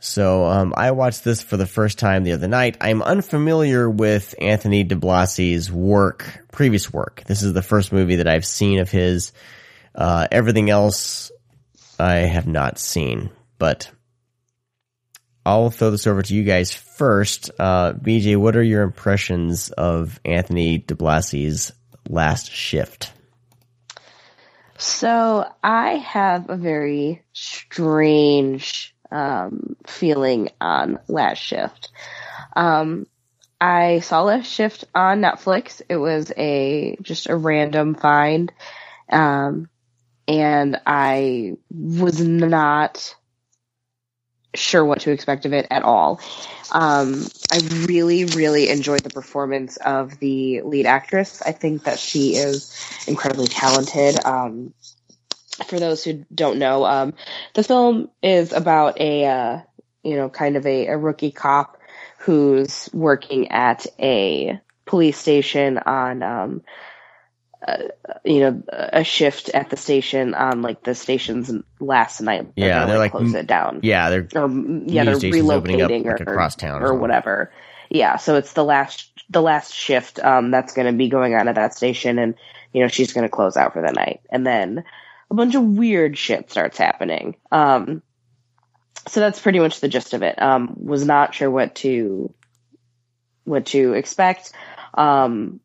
So 0.00 0.46
um, 0.46 0.72
I 0.74 0.92
watched 0.92 1.22
this 1.22 1.42
for 1.42 1.58
the 1.58 1.66
first 1.66 1.98
time 1.98 2.24
the 2.24 2.32
other 2.32 2.48
night. 2.48 2.78
I'm 2.80 3.02
unfamiliar 3.02 3.90
with 3.90 4.34
Anthony 4.40 4.86
DiBlasi's 4.86 5.70
work, 5.70 6.46
previous 6.50 6.90
work. 6.90 7.24
This 7.26 7.42
is 7.42 7.52
the 7.52 7.60
first 7.60 7.92
movie 7.92 8.16
that 8.16 8.28
I've 8.28 8.46
seen 8.46 8.78
of 8.78 8.90
his. 8.90 9.32
Uh, 9.94 10.26
everything 10.32 10.70
else 10.70 11.30
I 11.98 12.16
have 12.16 12.46
not 12.46 12.78
seen, 12.78 13.28
but 13.58 13.90
I'll 15.46 15.70
throw 15.70 15.90
this 15.90 16.06
over 16.06 16.22
to 16.22 16.34
you 16.34 16.42
guys 16.42 16.72
first. 16.72 17.50
Uh, 17.58 17.92
BJ, 17.92 18.36
what 18.36 18.56
are 18.56 18.62
your 18.62 18.82
impressions 18.82 19.70
of 19.70 20.18
Anthony 20.24 20.78
DiBlasi's 20.78 21.72
Last 22.08 22.50
Shift? 22.50 23.12
So 24.78 25.46
I 25.62 25.96
have 25.96 26.48
a 26.48 26.56
very 26.56 27.22
strange 27.32 28.94
um, 29.10 29.76
feeling 29.86 30.48
on 30.60 30.98
Last 31.08 31.38
Shift. 31.38 31.90
Um, 32.56 33.06
I 33.60 34.00
saw 34.00 34.22
Last 34.22 34.46
Shift 34.46 34.84
on 34.94 35.20
Netflix. 35.20 35.82
It 35.88 35.96
was 35.96 36.32
a 36.36 36.96
just 37.02 37.28
a 37.28 37.36
random 37.36 37.94
find, 37.94 38.52
um, 39.10 39.68
and 40.26 40.80
I 40.86 41.56
was 41.70 42.20
not 42.20 43.14
sure 44.54 44.84
what 44.84 45.00
to 45.00 45.10
expect 45.10 45.46
of 45.46 45.52
it 45.52 45.66
at 45.70 45.82
all. 45.82 46.20
Um, 46.72 47.26
I 47.52 47.58
really, 47.86 48.24
really 48.24 48.68
enjoyed 48.68 49.00
the 49.00 49.10
performance 49.10 49.76
of 49.76 50.18
the 50.18 50.62
lead 50.62 50.86
actress. 50.86 51.42
I 51.42 51.52
think 51.52 51.84
that 51.84 51.98
she 51.98 52.34
is 52.34 53.04
incredibly 53.06 53.46
talented. 53.46 54.24
Um, 54.24 54.74
for 55.66 55.78
those 55.78 56.02
who 56.02 56.24
don't 56.34 56.58
know, 56.58 56.84
um, 56.84 57.14
the 57.54 57.62
film 57.62 58.10
is 58.22 58.52
about 58.52 59.00
a, 59.00 59.24
uh, 59.26 59.60
you 60.02 60.16
know, 60.16 60.28
kind 60.28 60.56
of 60.56 60.66
a, 60.66 60.88
a 60.88 60.98
rookie 60.98 61.30
cop 61.30 61.78
who's 62.18 62.88
working 62.92 63.52
at 63.52 63.86
a 63.98 64.58
police 64.86 65.18
station 65.18 65.78
on, 65.78 66.22
um, 66.22 66.62
uh, 67.66 67.88
you 68.24 68.40
know, 68.40 68.62
a 68.68 69.04
shift 69.04 69.48
at 69.50 69.70
the 69.70 69.76
station 69.76 70.34
on 70.34 70.62
like 70.62 70.82
the 70.82 70.94
station's 70.94 71.50
last 71.80 72.20
night. 72.20 72.48
Yeah, 72.56 72.80
gonna, 72.80 72.86
they're 72.86 72.98
like- 72.98 73.12
close 73.12 73.34
it 73.34 73.46
down. 73.46 73.80
Yeah, 73.82 74.10
they're 74.10 74.28
or 74.34 74.50
yeah, 74.86 75.04
they're 75.04 75.14
opening 75.14 75.80
up, 75.80 75.90
relocating 75.90 76.04
like, 76.04 76.20
or, 76.20 76.32
across 76.32 76.56
town 76.56 76.82
or 76.82 76.88
or 76.88 76.94
whatever. 76.94 77.52
Yeah, 77.90 78.16
so 78.16 78.36
it's 78.36 78.52
the 78.52 78.64
last 78.64 79.10
the 79.30 79.42
last 79.42 79.72
shift 79.72 80.18
um, 80.18 80.50
that's 80.50 80.74
going 80.74 80.86
to 80.86 80.96
be 80.96 81.08
going 81.08 81.34
on 81.34 81.48
at 81.48 81.54
that 81.54 81.74
station, 81.74 82.18
and 82.18 82.34
you 82.72 82.82
know 82.82 82.88
she's 82.88 83.12
going 83.12 83.24
to 83.24 83.30
close 83.30 83.56
out 83.56 83.72
for 83.72 83.82
the 83.82 83.92
night, 83.92 84.20
and 84.30 84.46
then 84.46 84.84
a 85.30 85.34
bunch 85.34 85.54
of 85.54 85.62
weird 85.62 86.18
shit 86.18 86.50
starts 86.50 86.76
happening. 86.76 87.36
Um, 87.50 88.02
so 89.08 89.20
that's 89.20 89.40
pretty 89.40 89.58
much 89.58 89.80
the 89.80 89.88
gist 89.88 90.14
of 90.14 90.22
it. 90.22 90.40
Um, 90.40 90.74
was 90.76 91.04
not 91.04 91.34
sure 91.34 91.50
what 91.50 91.76
to 91.76 92.34
what 93.44 93.66
to 93.66 93.92
expect, 93.92 94.52
um, 94.94 95.60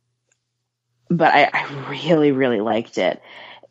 but 1.09 1.33
I, 1.33 1.49
I 1.53 1.89
really 1.89 2.31
really 2.31 2.61
liked 2.61 2.97
it 2.97 3.21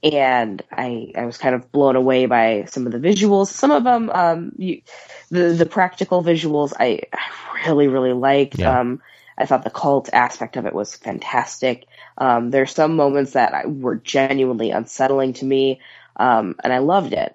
and 0.03 0.63
I, 0.71 1.13
I 1.17 1.25
was 1.25 1.39
kind 1.39 1.55
of 1.55 1.73
blown 1.73 1.97
away 1.97 2.27
by 2.27 2.67
some 2.69 2.87
of 2.87 2.93
the 2.93 2.99
visuals. 2.99 3.49
Some 3.49 3.71
of 3.71 3.85
them, 3.85 4.11
um, 4.11 4.53
you, 4.57 4.83
the 5.31 5.49
the 5.51 5.67
practical 5.67 6.23
visuals, 6.23 6.73
I, 6.79 7.01
I 7.13 7.69
really 7.69 7.89
really 7.89 8.13
liked. 8.13 8.59
Yeah. 8.59 8.79
Um, 8.79 9.03
I 9.37 9.47
thought 9.47 9.63
the 9.65 9.71
cult 9.71 10.09
aspect 10.13 10.57
of 10.57 10.67
it 10.67 10.75
was 10.75 10.97
fantastic. 10.97 11.87
Um, 12.17 12.51
there's 12.51 12.75
some 12.75 12.97
moments 12.97 13.33
that 13.33 13.55
I- 13.55 13.67
were 13.67 13.95
genuinely 13.95 14.71
unsettling 14.71 15.35
to 15.35 15.45
me, 15.45 15.81
um, 16.17 16.57
and 16.63 16.73
I 16.73 16.79
loved 16.79 17.13
it. 17.13 17.35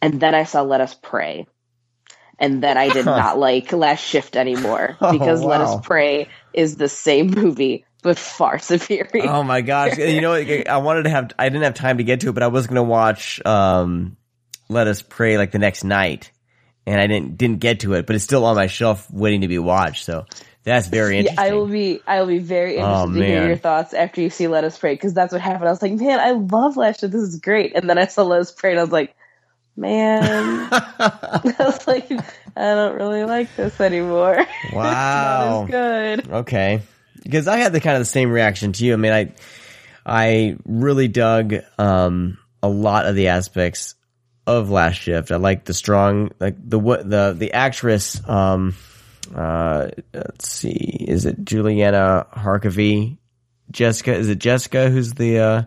And 0.00 0.20
then 0.20 0.34
I 0.34 0.44
saw 0.44 0.62
Let 0.62 0.80
Us 0.80 0.94
Pray, 0.94 1.46
and 2.38 2.62
then 2.62 2.76
I 2.76 2.88
did 2.88 3.06
not 3.06 3.38
like 3.38 3.72
Last 3.72 4.04
Shift 4.04 4.36
anymore 4.36 4.96
Oh, 5.00 5.12
because 5.12 5.42
Let. 5.42 5.60
Us 5.60 5.76
Pray 5.84 6.28
is 6.52 6.76
the 6.76 6.88
same 6.88 7.28
movie 7.28 7.84
but 8.02 8.18
far 8.18 8.58
superior. 8.60 9.30
Oh 9.30 9.42
my 9.42 9.60
gosh! 9.60 9.96
you 9.98 10.20
know. 10.20 10.34
I 10.34 10.76
wanted 10.78 11.04
to 11.04 11.10
have. 11.10 11.32
I 11.38 11.48
didn't 11.48 11.62
have 11.62 11.74
time 11.74 11.98
to 11.98 12.04
get 12.04 12.20
to 12.20 12.28
it, 12.30 12.32
but 12.32 12.42
I 12.42 12.48
was 12.48 12.66
going 12.66 12.76
to 12.76 12.82
watch 12.82 13.44
um, 13.46 14.16
"Let 14.68 14.86
Us 14.88 15.02
Pray" 15.02 15.38
like 15.38 15.52
the 15.52 15.58
next 15.58 15.84
night, 15.84 16.30
and 16.86 17.00
I 17.00 17.06
didn't 17.06 17.38
didn't 17.38 17.60
get 17.60 17.80
to 17.80 17.94
it. 17.94 18.06
But 18.06 18.16
it's 18.16 18.24
still 18.24 18.44
on 18.44 18.56
my 18.56 18.66
shelf, 18.66 19.10
waiting 19.10 19.42
to 19.42 19.48
be 19.48 19.58
watched. 19.58 20.04
So 20.04 20.26
that's 20.64 20.86
very 20.88 21.14
Yeah, 21.16 21.30
interesting. 21.30 21.52
I 21.52 21.56
will 21.56 21.66
be. 21.68 22.00
I 22.06 22.20
will 22.20 22.28
be 22.28 22.38
very 22.38 22.78
Oh, 22.78 23.04
interested 23.04 23.20
to 23.20 23.26
hear 23.26 23.46
your 23.46 23.56
thoughts 23.56 23.94
after 23.94 24.20
you 24.20 24.30
see 24.30 24.48
"Let 24.48 24.64
Us 24.64 24.78
Pray" 24.78 24.94
because 24.94 25.14
that's 25.14 25.32
what 25.32 25.40
happened. 25.40 25.68
I 25.68 25.72
was 25.72 25.82
like, 25.82 25.92
man, 25.92 26.20
I 26.20 26.32
love 26.32 26.76
Last 26.76 27.00
Shift. 27.00 27.12
This 27.12 27.22
is 27.22 27.38
great. 27.40 27.72
And 27.74 27.88
then 27.88 27.98
I 27.98 28.06
saw 28.06 28.22
"Let 28.24 28.40
Us 28.40 28.52
Pray" 28.52 28.70
and 28.72 28.80
I 28.80 28.82
was 28.82 28.92
like, 28.92 29.14
man, 29.76 30.68
I 30.72 31.54
was 31.58 31.86
like, 31.86 32.10
I 32.56 32.74
don't 32.74 32.96
really 32.96 33.24
like 33.24 33.54
this 33.56 33.80
anymore. 33.80 34.44
Wow. 34.72 35.62
it's 35.62 35.70
good. 35.70 36.30
Okay. 36.32 36.82
Because 37.22 37.48
I 37.48 37.58
had 37.58 37.72
the 37.72 37.80
kind 37.80 37.96
of 37.96 38.00
the 38.00 38.06
same 38.06 38.30
reaction 38.30 38.72
to 38.72 38.84
you. 38.84 38.92
I 38.94 38.96
mean, 38.96 39.12
I, 39.12 39.32
I 40.04 40.56
really 40.64 41.08
dug, 41.08 41.54
um, 41.78 42.38
a 42.62 42.68
lot 42.68 43.06
of 43.06 43.14
the 43.14 43.28
aspects 43.28 43.94
of 44.46 44.70
Last 44.70 44.96
Shift. 44.96 45.30
I 45.32 45.36
like 45.36 45.64
the 45.64 45.74
strong, 45.74 46.30
like 46.40 46.56
the, 46.58 46.78
what, 46.78 47.08
the, 47.08 47.34
the 47.36 47.52
actress, 47.52 48.20
um, 48.28 48.74
uh, 49.34 49.88
let's 50.12 50.48
see, 50.48 50.72
is 51.08 51.26
it 51.26 51.44
Juliana 51.44 52.26
Harkavy? 52.32 53.18
Jessica, 53.70 54.14
is 54.14 54.28
it 54.28 54.38
Jessica 54.38 54.90
who's 54.90 55.14
the, 55.14 55.38
uh, 55.38 55.62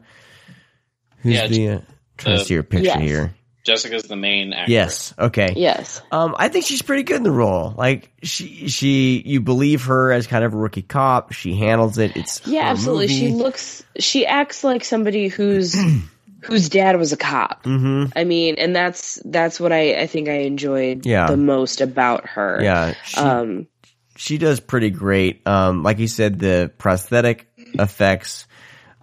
who's 1.20 1.36
Yeah, 1.36 1.48
the, 1.48 1.70
uh, 1.70 1.80
trying 2.18 2.38
to 2.38 2.46
see 2.46 2.56
her 2.56 2.64
picture 2.64 2.86
Yes. 2.86 3.02
here. 3.02 3.36
Jessica's 3.66 4.04
the 4.04 4.16
main 4.16 4.54
actor. 4.54 4.72
Yes. 4.72 5.14
Okay. 5.20 5.54
Yes. 5.58 6.02
Um, 6.12 6.36
I 6.38 6.48
think 6.50 6.66
she's 6.66 6.82
pretty 6.84 7.04
good 7.04 7.18
in 7.18 7.24
the 7.24 7.32
role. 7.32 7.74
Like 7.76 8.12
she, 8.24 8.68
she, 8.70 9.22
you 9.26 9.42
believe 9.42 9.86
her 9.86 10.12
as 10.12 10.28
kind 10.28 10.46
of 10.46 10.54
a 10.54 10.58
rookie 10.58 10.84
cop. 10.84 11.34
She 11.34 11.56
handles 11.56 11.98
it. 11.98 12.16
It's 12.16 12.46
Yeah, 12.48 12.64
her 12.66 12.70
absolutely. 12.70 13.08
She 13.10 13.30
looks. 13.30 13.84
She 14.00 14.26
acts 14.26 14.64
like 14.64 14.86
somebody 14.86 15.28
who's 15.28 15.76
whose 16.44 16.70
dad 16.70 16.98
was 16.98 17.12
a 17.12 17.18
cop. 17.18 17.64
Mhm. 17.64 18.14
I 18.16 18.24
mean, 18.24 18.56
and 18.60 18.76
that's 18.76 19.20
that's 19.26 19.60
what 19.60 19.72
I 19.72 20.00
I 20.00 20.08
think 20.08 20.30
I 20.30 20.42
enjoyed 20.42 21.06
Yeah. 21.06 21.26
the 21.26 21.38
most 21.38 21.82
about 21.82 22.28
her. 22.30 22.60
Yeah, 22.62 22.94
she, 23.04 23.18
Um. 23.20 23.68
she 24.16 24.38
does 24.38 24.60
pretty 24.60 24.92
great. 24.92 25.42
Um, 25.48 25.82
like 25.82 25.98
you 25.98 26.08
said, 26.08 26.38
the 26.38 26.72
prosthetic 26.78 27.48
effects, 27.74 28.46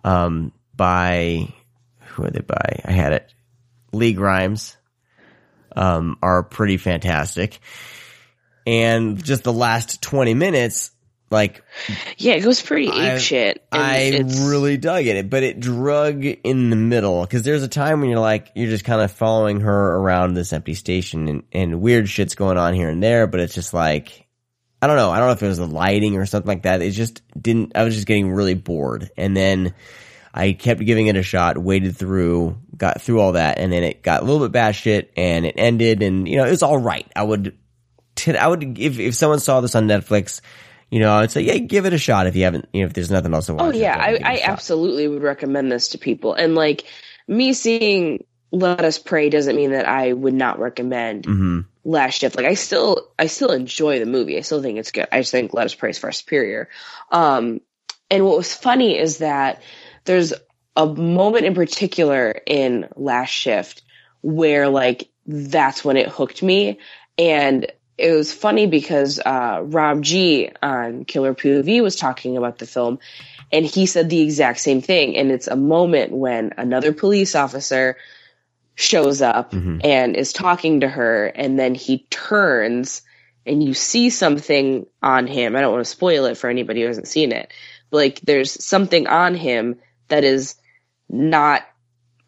um, 0.05 0.53
by 0.77 1.53
who 2.01 2.25
are 2.25 2.31
they 2.31 2.41
by? 2.41 2.81
I 2.85 2.93
had 2.93 3.13
it. 3.13 3.35
Lee 3.93 4.13
Grimes, 4.13 4.77
um, 5.77 6.19
are 6.23 6.43
pretty 6.43 6.77
fantastic. 6.77 7.59
And 8.67 9.23
just 9.23 9.43
the 9.45 9.53
last 9.53 10.03
20 10.03 10.35
minutes, 10.35 10.91
like, 11.31 11.65
Yeah, 12.19 12.35
it 12.35 12.43
goes 12.43 12.61
pretty 12.61 12.89
I- 12.89 13.15
ape 13.15 13.21
shit. 13.21 13.65
I 13.73 14.23
really 14.43 14.77
dug 14.77 15.07
it, 15.07 15.31
but 15.31 15.43
it 15.43 15.59
drug 15.61 16.25
in 16.25 16.71
the 16.71 16.77
middle 16.77 17.23
because 17.23 17.43
there's 17.43 17.63
a 17.63 17.69
time 17.69 18.01
when 18.01 18.11
you're 18.11 18.21
like 18.21 18.51
you're 18.55 18.69
just 18.71 18.85
kind 18.85 19.01
of 19.01 19.11
following 19.11 19.61
her 19.61 19.97
around 19.97 20.35
this 20.35 20.53
empty 20.53 20.75
station 20.75 21.29
and, 21.29 21.43
and 21.53 21.81
weird 21.81 22.09
shit's 22.09 22.35
going 22.35 22.59
on 22.59 22.75
here 22.75 22.91
and 22.91 23.03
there, 23.03 23.27
but 23.27 23.41
it's 23.41 23.55
just 23.55 23.73
like 23.73 24.27
I 24.83 24.89
don't 24.89 24.97
know. 24.97 25.11
I 25.11 25.19
don't 25.19 25.29
know 25.29 25.33
if 25.35 25.43
it 25.43 25.49
was 25.49 25.59
the 25.59 25.67
lighting 25.67 26.17
or 26.17 26.27
something 26.27 26.49
like 26.49 26.65
that. 26.65 26.83
It 26.83 26.91
just 26.91 27.23
didn't. 27.41 27.73
I 27.77 27.85
was 27.85 27.95
just 27.95 28.07
getting 28.07 28.33
really 28.33 28.55
bored, 28.55 29.11
and 29.17 29.35
then 29.37 29.75
I 30.35 30.53
kept 30.53 30.85
giving 30.85 31.09
it 31.09 31.17
a 31.17 31.23
shot, 31.23 31.59
waded 31.59 31.97
through, 31.97 32.57
got 32.77 33.03
through 33.03 33.21
all 33.21 33.33
that, 33.33 33.59
and 33.59 33.73
then 33.73 33.83
it 33.83 34.03
got 34.03 34.23
a 34.23 34.25
little 34.25 34.41
bit 34.47 34.53
bad 34.53 34.75
shit, 34.75 35.13
and 35.17 35.45
it 35.45 35.55
ended, 35.59 36.03
and 36.03 36.27
you 36.27 36.37
know 36.37 36.47
it 36.47 36.51
was 36.51 36.63
all 36.63 36.79
right. 36.79 37.07
I 37.15 37.23
would, 37.23 37.57
t- 38.15 38.37
I 38.37 38.47
would 38.49 38.79
if 38.79 38.99
if 38.99 39.15
someone 39.15 39.41
saw 39.41 39.61
this 39.61 39.75
on 39.75 39.87
Netflix. 39.87 40.41
You 40.91 41.01
know, 41.01 41.11
I'd 41.15 41.31
say, 41.31 41.41
yeah, 41.41 41.57
give 41.57 41.87
it 41.87 41.95
a 41.95 41.99
shot 41.99 42.27
if 42.27 42.37
you 42.37 42.45
haven't, 42.45 42.69
you 42.75 42.83
know, 42.83 42.87
if 42.87 42.93
there's 42.93 43.11
nothing 43.11 43.33
else 43.33 43.47
to 43.47 43.55
watch. 43.55 43.75
Oh 43.75 43.79
yeah, 43.79 43.97
I, 43.99 44.13
give 44.13 44.21
it 44.21 44.25
a 44.25 44.29
I 44.29 44.41
absolutely 44.45 45.09
would 45.09 45.23
recommend 45.23 45.73
this 45.73 45.89
to 45.89 45.99
people. 45.99 46.35
And 46.35 46.55
like 46.55 46.85
me 47.27 47.55
seeing 47.55 48.25
Let 48.51 48.85
Us 48.85 48.99
Pray 48.99 49.31
doesn't 49.31 49.57
mean 49.57 49.71
that 49.71 49.89
I 49.89 50.13
would 50.13 50.35
not 50.35 50.59
recommend 50.59 51.25
Mhm. 51.25 51.65
Last 51.85 52.19
Shift. 52.21 52.37
Like 52.37 52.45
I 52.45 52.53
still 52.55 53.09
I 53.19 53.27
still 53.27 53.53
enjoy 53.53 54.01
the 54.01 54.07
movie. 54.07 54.37
I 54.37 54.43
still 54.43 54.61
think 54.61 54.79
it's 54.79 54.93
good. 54.93 55.09
I 55.11 55.21
just 55.21 55.31
think 55.33 55.55
Let 55.55 55.65
Us 55.65 55.75
Pray 55.75 55.89
is 55.89 55.99
far 55.99 56.13
superior. 56.13 56.69
Um 57.11 57.63
and 58.11 58.27
what 58.27 58.37
was 58.37 58.53
funny 58.55 58.99
is 58.99 59.19
that 59.19 59.63
there's 60.05 60.33
a 60.77 60.87
moment 60.87 61.47
in 61.47 61.55
particular 61.55 62.41
in 62.47 62.89
Last 62.97 63.31
Shift 63.31 63.83
where 64.23 64.69
like 64.69 65.09
that's 65.27 65.85
when 65.85 65.97
it 65.97 66.09
hooked 66.09 66.43
me 66.43 66.79
and 67.19 67.71
it 67.99 68.13
was 68.13 68.33
funny 68.33 68.67
because 68.67 69.21
uh, 69.25 69.61
Rob 69.63 70.03
G 70.03 70.51
on 70.63 71.05
Killer 71.05 71.35
POV 71.35 71.83
was 71.83 71.97
talking 71.97 72.37
about 72.37 72.59
the 72.59 72.67
film, 72.67 72.99
and 73.53 73.67
he 73.67 73.87
said 73.87 74.09
the 74.09 74.21
exact 74.21 74.59
same 74.61 74.81
thing. 74.81 75.17
And 75.17 75.31
it's 75.31 75.47
a 75.47 75.57
moment 75.57 76.11
when 76.13 76.53
another 76.57 76.93
police 76.93 77.35
officer 77.35 77.97
shows 78.75 79.21
up 79.21 79.53
and 79.53 80.17
is 80.17 80.33
talking 80.33 80.81
to 80.81 80.89
her, 80.89 81.27
and 81.27 81.59
then 81.59 81.75
he 81.75 82.07
turns, 82.11 83.03
and 83.45 83.63
you 83.63 83.75
see 83.75 84.11
something 84.11 84.87
on 85.03 85.27
him. 85.27 85.55
I 85.55 85.61
don't 85.61 85.73
want 85.73 85.85
to 85.85 85.91
spoil 85.91 86.25
it 86.25 86.39
for 86.39 86.49
anybody 86.49 86.81
who 86.81 86.87
hasn't 86.87 87.09
seen 87.09 87.31
it. 87.31 87.53
But 87.91 87.97
like, 87.99 88.21
there's 88.23 88.65
something 88.65 89.07
on 89.07 89.35
him 89.35 89.77
that 90.13 90.25
is 90.25 90.57
not 91.09 91.65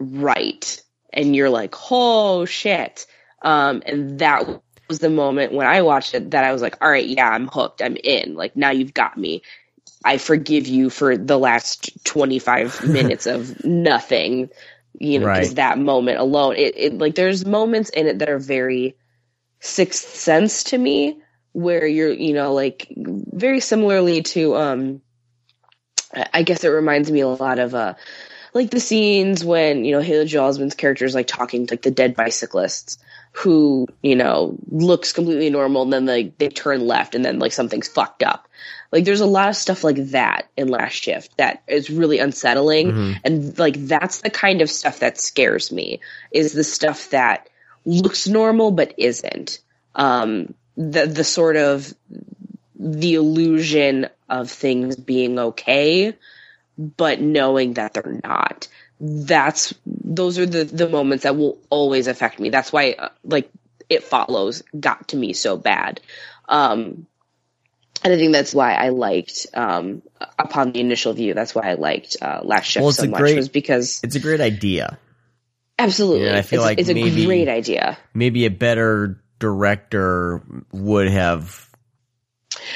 right, 0.01 0.82
and 1.12 1.36
you're 1.36 1.51
like, 1.51 1.74
oh 1.90 2.47
shit. 2.47 3.06
Um, 3.43 3.82
and 3.86 4.19
that 4.20 4.48
was 4.89 5.01
the 5.01 5.11
moment 5.11 5.52
when 5.52 5.66
I 5.66 5.82
watched 5.82 6.15
it 6.15 6.32
that 6.32 6.44
I 6.44 6.52
was 6.52 6.62
like, 6.62 6.78
all 6.82 6.90
right, 6.90 7.06
yeah, 7.06 7.28
I'm 7.31 7.48
hooked. 7.48 7.82
I'm 7.82 7.97
in. 8.02 8.36
Like 8.36 8.56
now 8.56 8.70
you've 8.70 8.94
got 8.94 9.19
me. 9.19 9.43
I 10.05 10.19
forgive 10.19 10.66
you 10.66 10.90
for 10.90 11.16
the 11.19 11.39
last 11.39 11.90
25 12.06 12.82
minutes 12.89 13.27
of 13.27 13.65
nothing, 13.65 14.51
you 14.98 15.20
know, 15.20 15.28
because 15.28 15.55
Right. 15.55 15.56
that 15.56 15.78
moment 15.78 16.19
alone, 16.20 16.56
it, 16.56 16.74
it 16.77 16.98
like 16.98 17.16
there's 17.16 17.47
moments 17.47 17.90
in 17.90 18.09
it 18.09 18.20
that 18.20 18.31
are 18.31 18.40
very 18.40 18.97
sixth 19.61 20.16
sense 20.16 20.65
to 20.65 20.78
me 20.78 21.20
where 21.52 21.86
you're, 21.86 22.12
you 22.12 22.35
know, 22.35 22.55
like 22.55 22.89
very 22.97 23.61
similarly 23.61 24.23
to, 24.23 24.56
um, 24.56 25.02
I 26.32 26.42
guess 26.42 26.64
it 26.64 26.68
reminds 26.68 27.10
me 27.10 27.20
a 27.20 27.28
lot 27.28 27.58
of, 27.58 27.74
uh, 27.74 27.94
like 28.54 28.70
the 28.70 28.80
scenes 28.80 29.44
when, 29.44 29.84
you 29.84 29.92
know, 29.92 30.00
Haley 30.00 30.26
Joel 30.26 30.48
Osment's 30.48 30.74
character 30.74 31.04
is 31.04 31.14
like 31.14 31.26
talking 31.26 31.66
to 31.66 31.72
like 31.74 31.82
the 31.82 31.90
dead 31.90 32.14
bicyclists 32.14 32.98
who, 33.32 33.88
you 34.00 34.14
know, 34.14 34.56
looks 34.70 35.12
completely 35.12 35.50
normal 35.50 35.82
and 35.82 35.92
then 35.92 36.06
like 36.06 36.38
they 36.38 36.48
turn 36.48 36.86
left 36.86 37.16
and 37.16 37.24
then 37.24 37.40
like 37.40 37.52
something's 37.52 37.88
fucked 37.88 38.22
up. 38.22 38.48
Like 38.92 39.04
there's 39.04 39.20
a 39.20 39.26
lot 39.26 39.48
of 39.48 39.56
stuff 39.56 39.82
like 39.82 39.96
that 40.10 40.48
in 40.56 40.68
Last 40.68 40.92
Shift 40.92 41.36
that 41.38 41.64
is 41.66 41.90
really 41.90 42.20
unsettling. 42.20 42.92
Mhm. 42.92 43.20
And 43.24 43.58
like 43.58 43.74
that's 43.86 44.20
the 44.20 44.30
kind 44.30 44.62
of 44.62 44.70
stuff 44.70 45.00
that 45.00 45.18
scares 45.18 45.72
me 45.72 45.98
is 46.30 46.52
the 46.52 46.62
stuff 46.62 47.10
that 47.10 47.48
looks 47.84 48.28
normal 48.28 48.70
but 48.70 48.94
isn't. 48.98 49.58
Um 49.96 50.54
the 50.76 51.06
the 51.06 51.24
sort 51.24 51.56
of 51.56 51.92
the 52.85 53.15
illusion 53.15 54.09
of 54.28 54.51
things 54.51 54.97
being 54.97 55.39
okay 55.39 56.15
but 56.77 57.20
knowing 57.20 57.74
that 57.74 57.94
they're 57.94 58.20
not. 58.24 58.66
That's 59.01 59.73
those 59.86 60.39
are 60.40 60.47
the 60.47 60.65
the 60.65 60.89
moments 60.89 61.23
that 61.23 61.36
will 61.36 61.59
always 61.70 62.06
affect 62.09 62.40
me. 62.40 62.51
That's 62.51 62.73
why 62.73 62.93
uh, 62.98 63.09
like 63.24 63.48
it 63.89 64.02
follows 64.02 64.62
got 64.78 65.09
to 65.09 65.16
me 65.16 65.32
so 65.35 65.56
bad. 65.56 66.01
Um, 66.48 67.06
and 68.02 68.12
I 68.12 68.16
think 68.16 68.32
that's 68.32 68.52
why 68.52 68.74
I 68.74 68.89
liked 68.90 69.47
um, 69.55 70.02
upon 70.39 70.73
the 70.73 70.81
initial 70.81 71.12
view. 71.12 71.32
That's 71.32 71.55
why 71.55 71.70
I 71.70 71.74
liked 71.74 72.16
uh, 72.20 72.40
Last 72.43 72.66
Shift 72.66 72.82
Well, 72.82 72.90
it's 72.90 72.98
so 72.98 73.05
a 73.05 73.09
much 73.09 73.20
great- 73.20 73.36
was 73.36 73.48
because 73.48 74.01
It's 74.02 74.16
a 74.16 74.20
great 74.20 74.40
idea. 74.40 74.98
absolutely, 75.78 76.27
Yeah, 76.27 76.39
I 76.39 76.43
feel 76.43 76.61
it's, 76.61 76.66
like 76.66 76.78
it's 76.78 76.89
a 76.89 77.24
great 77.24 77.48
idea. 77.48 77.97
Maybe 78.15 78.47
a 78.47 78.51
better 78.51 79.23
director 79.39 80.43
would 80.73 81.09
have 81.09 81.63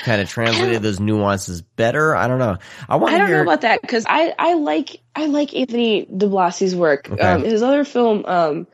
kind 0.03 0.21
of 0.21 0.29
translated 0.29 0.83
those 0.83 1.01
nuances 1.01 1.63
better. 1.63 2.15
I 2.15 2.29
don't 2.29 2.39
know. 2.39 2.59
I 2.89 2.97
want 2.97 3.15
I 3.15 3.19
don't 3.19 3.29
hear. 3.29 3.37
know 3.39 3.43
about 3.43 3.63
that 3.63 3.81
because 3.81 4.05
I, 4.09 4.35
I 4.39 4.55
like 4.55 5.01
I 5.15 5.27
like 5.27 5.55
Anthony 5.55 6.07
DiBlasi's 6.07 6.75
work. 6.75 7.11
Okay. 7.11 7.23
Um, 7.23 7.43
his 7.43 7.63
other 7.63 7.85
film, 7.85 8.25
um, 8.27 8.67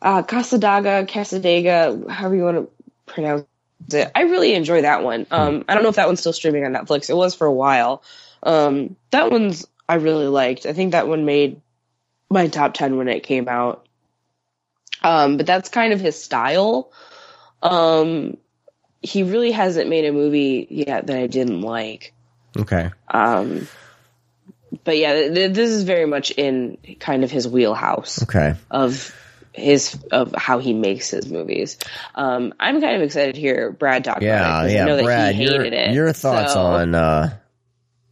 uh, 0.00 0.22
Casadaga, 0.22 1.08
Casadega, 1.08 2.08
however 2.08 2.36
you 2.36 2.42
want 2.44 2.56
to 2.56 2.70
pronounce 3.06 3.46
it. 3.92 4.10
I 4.14 4.22
really 4.22 4.54
enjoy 4.54 4.82
that 4.82 5.02
one. 5.02 5.24
Hmm. 5.24 5.34
Um, 5.34 5.64
I 5.68 5.74
don't 5.74 5.82
know 5.82 5.88
if 5.88 5.96
that 5.96 6.06
one's 6.06 6.20
still 6.20 6.32
streaming 6.32 6.64
on 6.64 6.72
Netflix. 6.72 7.10
It 7.10 7.14
was 7.14 7.34
for 7.34 7.46
a 7.46 7.52
while. 7.52 8.02
Um, 8.42 8.96
that 9.10 9.30
one's 9.30 9.66
I 9.88 9.94
really 9.94 10.26
liked. 10.26 10.66
I 10.66 10.72
think 10.72 10.92
that 10.92 11.08
one 11.08 11.24
made 11.24 11.60
my 12.30 12.48
top 12.48 12.74
ten 12.74 12.96
when 12.96 13.08
it 13.08 13.22
came 13.22 13.48
out. 13.48 13.86
Um, 15.02 15.36
but 15.36 15.46
that's 15.46 15.68
kind 15.68 15.92
of 15.92 16.00
his 16.00 16.20
style. 16.20 16.92
Um, 17.62 18.36
he 19.02 19.22
really 19.22 19.52
hasn't 19.52 19.88
made 19.88 20.04
a 20.04 20.12
movie 20.12 20.66
yet 20.70 21.06
that 21.06 21.16
I 21.16 21.26
didn't 21.26 21.60
like. 21.62 22.12
okay. 22.58 22.90
Um, 23.08 23.68
but 24.84 24.98
yeah, 24.98 25.12
th- 25.14 25.34
th- 25.34 25.52
this 25.54 25.70
is 25.70 25.84
very 25.84 26.06
much 26.06 26.30
in 26.30 26.76
kind 27.00 27.24
of 27.24 27.30
his 27.30 27.48
wheelhouse 27.48 28.22
Okay. 28.24 28.54
of 28.70 29.14
his 29.52 29.98
of 30.12 30.34
how 30.36 30.58
he 30.58 30.72
makes 30.74 31.10
his 31.10 31.28
movies. 31.28 31.78
Um, 32.14 32.52
I'm 32.60 32.80
kind 32.80 32.96
of 32.96 33.02
excited 33.02 33.34
to 33.34 33.40
hear 33.40 33.72
Brad 33.72 34.04
talk 34.04 34.20
Yeah, 34.20 34.36
about 34.40 34.66
it 34.66 34.68
'cause 34.68 34.70
I 34.72 34.74
yeah, 34.74 34.84
know 34.84 35.02
Brad. 35.02 35.34
he 35.34 35.42
Your 35.44 35.64
it. 35.64 35.92
your 35.94 36.12
thoughts 36.12 36.52
So- 36.52 36.60
on 36.60 36.94
uh, 36.94 37.30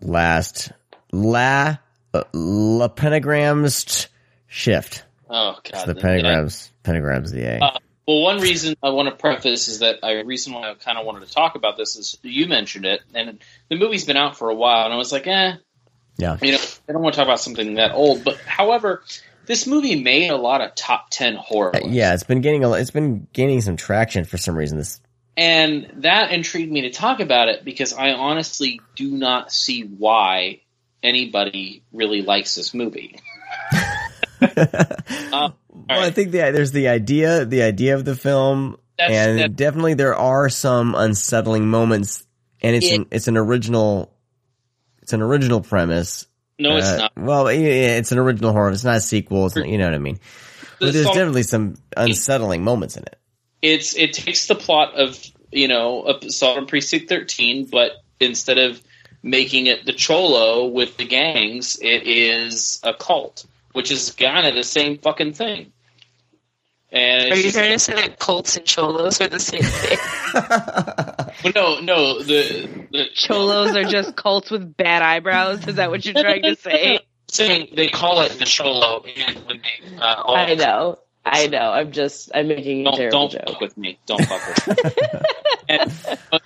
last 0.00 0.72
la 1.12 1.76
uh, 2.14 2.22
la 2.32 2.88
pentagrams 2.88 4.08
shift? 4.48 5.04
Oh 5.28 5.56
It's 5.64 5.84
god, 5.84 5.86
the 5.94 6.00
yeah. 6.00 6.02
pentagrams. 6.02 6.70
Pentagrams. 6.84 7.30
The 7.32 7.44
A. 7.44 7.58
Uh, 7.60 7.78
well, 8.06 8.20
one 8.20 8.40
reason 8.40 8.76
I 8.82 8.90
want 8.90 9.08
to 9.08 9.14
preface 9.14 9.66
is 9.68 9.80
that 9.80 9.98
I 10.02 10.20
reason 10.20 10.52
why 10.52 10.70
I 10.70 10.74
kind 10.74 10.96
of 10.96 11.04
wanted 11.04 11.26
to 11.26 11.32
talk 11.32 11.56
about 11.56 11.76
this 11.76 11.96
is 11.96 12.16
you 12.22 12.46
mentioned 12.46 12.84
it, 12.84 13.00
and 13.14 13.40
the 13.68 13.76
movie's 13.76 14.04
been 14.04 14.16
out 14.16 14.36
for 14.38 14.48
a 14.48 14.54
while, 14.54 14.84
and 14.84 14.94
I 14.94 14.96
was 14.96 15.10
like, 15.10 15.26
eh, 15.26 15.54
yeah. 16.16 16.36
you 16.40 16.52
know, 16.52 16.58
I 16.88 16.92
don't 16.92 17.02
want 17.02 17.14
to 17.14 17.18
talk 17.18 17.26
about 17.26 17.40
something 17.40 17.74
that 17.74 17.92
old. 17.92 18.22
But 18.22 18.38
however, 18.38 19.02
this 19.46 19.66
movie 19.66 20.00
made 20.00 20.28
a 20.30 20.36
lot 20.36 20.60
of 20.60 20.76
top 20.76 21.08
ten 21.10 21.34
horror. 21.34 21.74
Uh, 21.74 21.80
lists. 21.80 21.94
Yeah, 21.94 22.14
it's 22.14 22.22
been 22.22 22.42
getting 22.42 22.62
a, 22.62 22.72
it's 22.74 22.92
been 22.92 23.26
gaining 23.32 23.60
some 23.60 23.76
traction 23.76 24.24
for 24.24 24.38
some 24.38 24.56
reason. 24.56 24.78
This 24.78 25.00
And 25.36 25.90
that 25.96 26.30
intrigued 26.30 26.70
me 26.70 26.82
to 26.82 26.90
talk 26.90 27.18
about 27.18 27.48
it 27.48 27.64
because 27.64 27.92
I 27.92 28.12
honestly 28.12 28.80
do 28.94 29.10
not 29.10 29.52
see 29.52 29.82
why 29.82 30.60
anybody 31.02 31.82
really 31.92 32.22
likes 32.22 32.54
this 32.54 32.72
movie. 32.72 33.18
Um, 35.32 35.54
well, 35.88 36.00
I 36.02 36.10
think 36.10 36.30
the, 36.32 36.38
there's 36.38 36.72
the 36.72 36.88
idea, 36.88 37.44
the 37.44 37.62
idea 37.62 37.94
of 37.94 38.04
the 38.04 38.14
film, 38.16 38.76
That's- 38.98 39.16
and 39.16 39.38
that- 39.40 39.56
definitely 39.56 39.94
there 39.94 40.14
are 40.16 40.48
some 40.48 40.94
unsettling 40.94 41.68
moments, 41.68 42.26
and 42.62 42.74
it's 42.76 42.86
It- 42.86 42.94
an, 42.94 43.06
it's 43.10 43.28
an 43.28 43.36
original, 43.36 44.12
it's 45.02 45.12
an 45.12 45.22
original 45.22 45.60
premise. 45.60 46.26
No, 46.58 46.76
it's 46.76 46.86
Uh, 46.88 46.96
not. 46.96 47.12
Well, 47.16 47.48
it's 47.48 48.12
an 48.12 48.18
original 48.18 48.52
horror. 48.52 48.70
It's 48.70 48.84
not 48.84 48.96
a 48.96 49.00
sequel. 49.00 49.46
It's 49.46 49.56
not, 49.56 49.68
you 49.68 49.76
know 49.78 49.84
what 49.84 49.94
I 49.94 49.98
mean. 49.98 50.18
But 50.80 50.92
there's 50.92 51.04
song- 51.04 51.14
definitely 51.14 51.42
some 51.42 51.74
unsettling 51.96 52.62
moments 52.64 52.96
in 52.96 53.02
it. 53.04 53.16
it's 53.62 53.94
it 53.96 54.12
takes 54.12 54.46
the 54.46 54.54
plot 54.54 54.94
of 54.94 55.18
you 55.52 55.68
know 55.68 56.04
Assault 56.22 56.58
on 56.58 56.66
Precinct 56.66 57.08
Thirteen, 57.08 57.64
but 57.66 57.92
instead 58.20 58.58
of 58.58 58.80
making 59.22 59.66
it 59.66 59.84
the 59.86 59.92
Cholo 59.92 60.66
with 60.66 60.96
the 60.98 61.04
gangs, 61.04 61.78
it 61.80 62.06
is 62.06 62.78
a 62.82 62.92
cult, 62.94 63.44
which 63.72 63.90
is 63.90 64.10
kind 64.12 64.46
of 64.46 64.54
the 64.54 64.62
same 64.64 64.98
fucking 64.98 65.32
thing. 65.34 65.72
And 66.92 67.32
Are 67.32 67.36
you 67.36 67.42
just- 67.42 67.54
trying 67.56 67.72
to 67.72 67.78
say 67.78 67.94
that 67.94 68.18
cults 68.18 68.56
and 68.56 68.64
cholos 68.64 69.20
are 69.20 69.28
the 69.28 69.40
same 69.40 69.62
thing? 69.62 69.98
well, 71.52 71.52
no, 71.54 71.80
no, 71.80 72.22
the, 72.22 72.86
the 72.92 73.06
Cholos 73.14 73.74
are 73.74 73.84
just 73.84 74.14
cults 74.16 74.50
with 74.50 74.76
bad 74.76 75.02
eyebrows. 75.02 75.66
Is 75.66 75.76
that 75.76 75.90
what 75.90 76.04
you're 76.04 76.14
trying 76.14 76.42
to 76.42 76.56
say? 76.56 77.00
saying 77.28 77.68
they 77.74 77.88
call 77.88 78.20
it 78.20 78.30
the 78.38 78.44
Cholo, 78.44 79.02
and 79.04 79.36
when 79.46 79.60
they 79.60 79.96
uh, 79.98 80.22
all, 80.22 80.36
I 80.36 80.54
know, 80.54 80.98
I 81.24 81.48
know. 81.48 81.72
I'm 81.72 81.90
just 81.90 82.30
I'm 82.32 82.46
making 82.46 82.82
a 82.82 82.84
don't 82.84 82.96
terrible 82.96 83.18
don't 83.18 83.32
joke. 83.32 83.48
fuck 83.48 83.60
with 83.60 83.76
me. 83.76 83.98
Don't 84.06 84.24
fuck 84.24 84.66
with 84.66 84.84
me. 84.86 84.92
and 85.68 85.92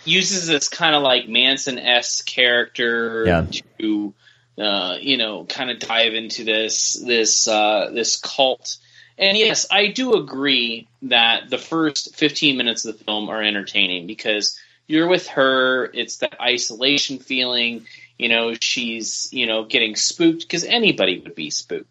uses 0.07 0.47
this 0.47 0.69
kind 0.69 0.95
of 0.95 1.03
like 1.03 1.29
Manson 1.29 1.79
esque 1.79 2.25
character 2.25 3.25
Yeah. 3.27 3.47
to, 3.79 4.15
uh, 4.59 4.97
you 5.01 5.19
know, 5.19 5.45
kind 5.45 5.71
of 5.71 5.79
dive 5.81 6.15
into 6.15 6.45
this 6.45 6.95
this 6.95 7.47
uh, 7.47 7.91
this 7.93 8.17
cult. 8.17 8.79
And 9.21 9.37
yes, 9.37 9.67
I 9.71 9.89
do 9.89 10.15
agree 10.15 10.89
that 11.03 11.51
the 11.51 11.59
first 11.59 12.17
15 12.17 12.57
minutes 12.57 12.87
of 12.87 12.99
the 12.99 13.05
film 13.05 13.29
are 13.29 13.43
entertaining 13.43 14.07
because 14.07 14.59
you're 14.87 15.09
with 15.09 15.29
her. 15.29 15.85
It's 15.93 16.17
that 16.19 16.41
isolation 16.41 17.19
feeling. 17.19 17.87
You 18.19 18.31
know, 18.31 18.55
she's 18.59 19.29
you 19.31 19.47
know 19.47 19.65
getting 19.65 19.95
spooked 19.95 20.41
because 20.41 20.65
anybody 20.65 21.21
would 21.21 21.35
be 21.35 21.51
spooked. 21.51 21.87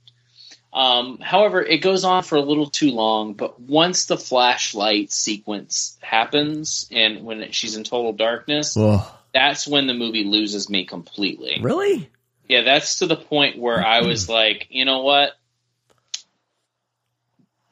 Um, 0.74 1.20
however, 1.20 1.62
it 1.62 1.78
goes 1.78 2.04
on 2.04 2.24
for 2.24 2.36
a 2.36 2.42
little 2.42 2.70
too 2.70 2.92
long, 2.92 3.34
but 3.34 3.60
once 3.60 4.06
the 4.06 4.18
flashlight 4.18 5.12
sequence 5.12 5.98
happens 6.02 6.88
and 6.92 7.26
when 7.26 7.52
she's 7.52 7.76
in 7.76 7.84
total 7.84 8.14
darkness, 8.14 8.76
Whoa. 8.76 9.04
that's 9.34 9.68
when 9.68 9.88
the 9.88 9.96
movie 9.96 10.26
loses 10.26 10.70
me 10.70 10.86
completely. 10.86 11.60
Really? 11.62 12.10
Yeah, 12.48 12.62
that's 12.62 13.00
to 13.00 13.08
the 13.08 13.16
point 13.16 13.58
where 13.58 13.84
I 13.84 14.02
was 14.02 14.30
like, 14.40 14.68
you 14.70 14.86
know 14.86 15.02
what? 15.02 15.39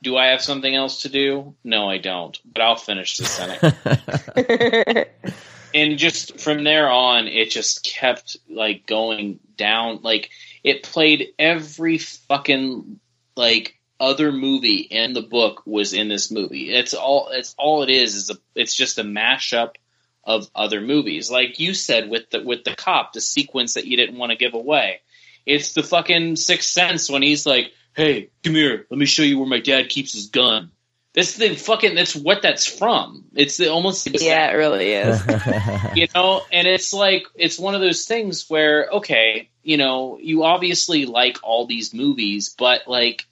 Do 0.02 0.16
I 0.16 0.28
have 0.28 0.42
something 0.42 0.74
else 0.74 1.02
to 1.02 1.10
do? 1.10 1.56
No, 1.64 1.90
I 1.90 1.98
don't, 1.98 2.40
but 2.46 2.62
I'll 2.62 2.76
finish 2.76 3.18
the 3.18 3.26
Senate. 3.26 5.10
and 5.74 5.98
just 5.98 6.40
from 6.40 6.64
there 6.64 6.90
on, 6.90 7.28
it 7.28 7.50
just 7.50 7.84
kept 7.84 8.38
like 8.50 8.86
going 8.86 9.40
down. 9.56 10.00
Like 10.04 10.30
it 10.64 10.84
played 10.84 11.30
every 11.40 11.98
fucking 11.98 13.00
like 13.36 13.78
other 14.00 14.32
movie 14.32 14.78
in 14.78 15.14
the 15.14 15.22
book 15.22 15.64
was 15.66 15.94
in 15.94 16.08
this 16.08 16.32
movie. 16.32 16.72
It's 16.72 16.94
all. 16.94 17.30
It's 17.32 17.56
all 17.58 17.84
it 17.84 17.90
is. 17.90 18.16
Is 18.16 18.30
a. 18.30 18.36
It's 18.56 18.76
just 18.76 19.00
a 19.00 19.04
mashup 19.04 19.76
of 20.24 20.50
other 20.54 20.82
movies. 20.82 21.32
Like 21.32 21.60
you 21.60 21.74
said 21.74 22.10
with 22.10 22.30
the 22.30 22.44
with 22.44 22.64
the 22.64 22.76
cop, 22.76 23.14
the 23.14 23.22
sequence 23.22 23.76
that 23.76 23.86
you 23.86 23.98
didn't 23.98 24.18
want 24.18 24.32
to 24.32 24.38
give 24.38 24.54
away. 24.54 25.02
It's 25.46 25.74
the 25.74 25.84
fucking 25.84 26.36
Sixth 26.36 26.70
Sense 26.70 27.10
when 27.10 27.22
he's 27.22 27.46
like, 27.46 27.72
"Hey, 27.98 28.30
come 28.44 28.56
here. 28.56 28.86
Let 28.90 28.98
me 28.98 29.06
show 29.06 29.24
you 29.24 29.40
where 29.40 29.48
my 29.48 29.60
dad 29.60 29.90
keeps 29.90 30.14
his 30.14 30.28
gun." 30.28 30.72
That's 31.14 31.36
the 31.36 31.56
fucking. 31.56 31.96
That's 31.96 32.16
what 32.16 32.42
that's 32.42 32.66
from. 32.66 33.26
It's 33.36 33.58
the 33.58 33.70
almost 33.70 34.06
the 34.06 34.18
Yeah, 34.22 34.52
it 34.52 34.56
really 34.56 34.94
is. 34.94 35.22
you 35.96 36.08
know 36.14 36.44
and 36.52 36.68
it's 36.68 36.94
like 36.94 37.26
it's 37.36 37.60
one 37.60 37.76
of 37.76 37.82
those 37.82 38.06
things 38.06 38.46
where 38.48 38.88
okay 38.92 39.50
you 39.64 39.78
know 39.78 40.18
you 40.22 40.44
obviously 40.44 41.06
like 41.06 41.40
all 41.44 41.66
these 41.66 41.94
movies 41.94 42.56
but 42.58 42.88
like 42.88 43.26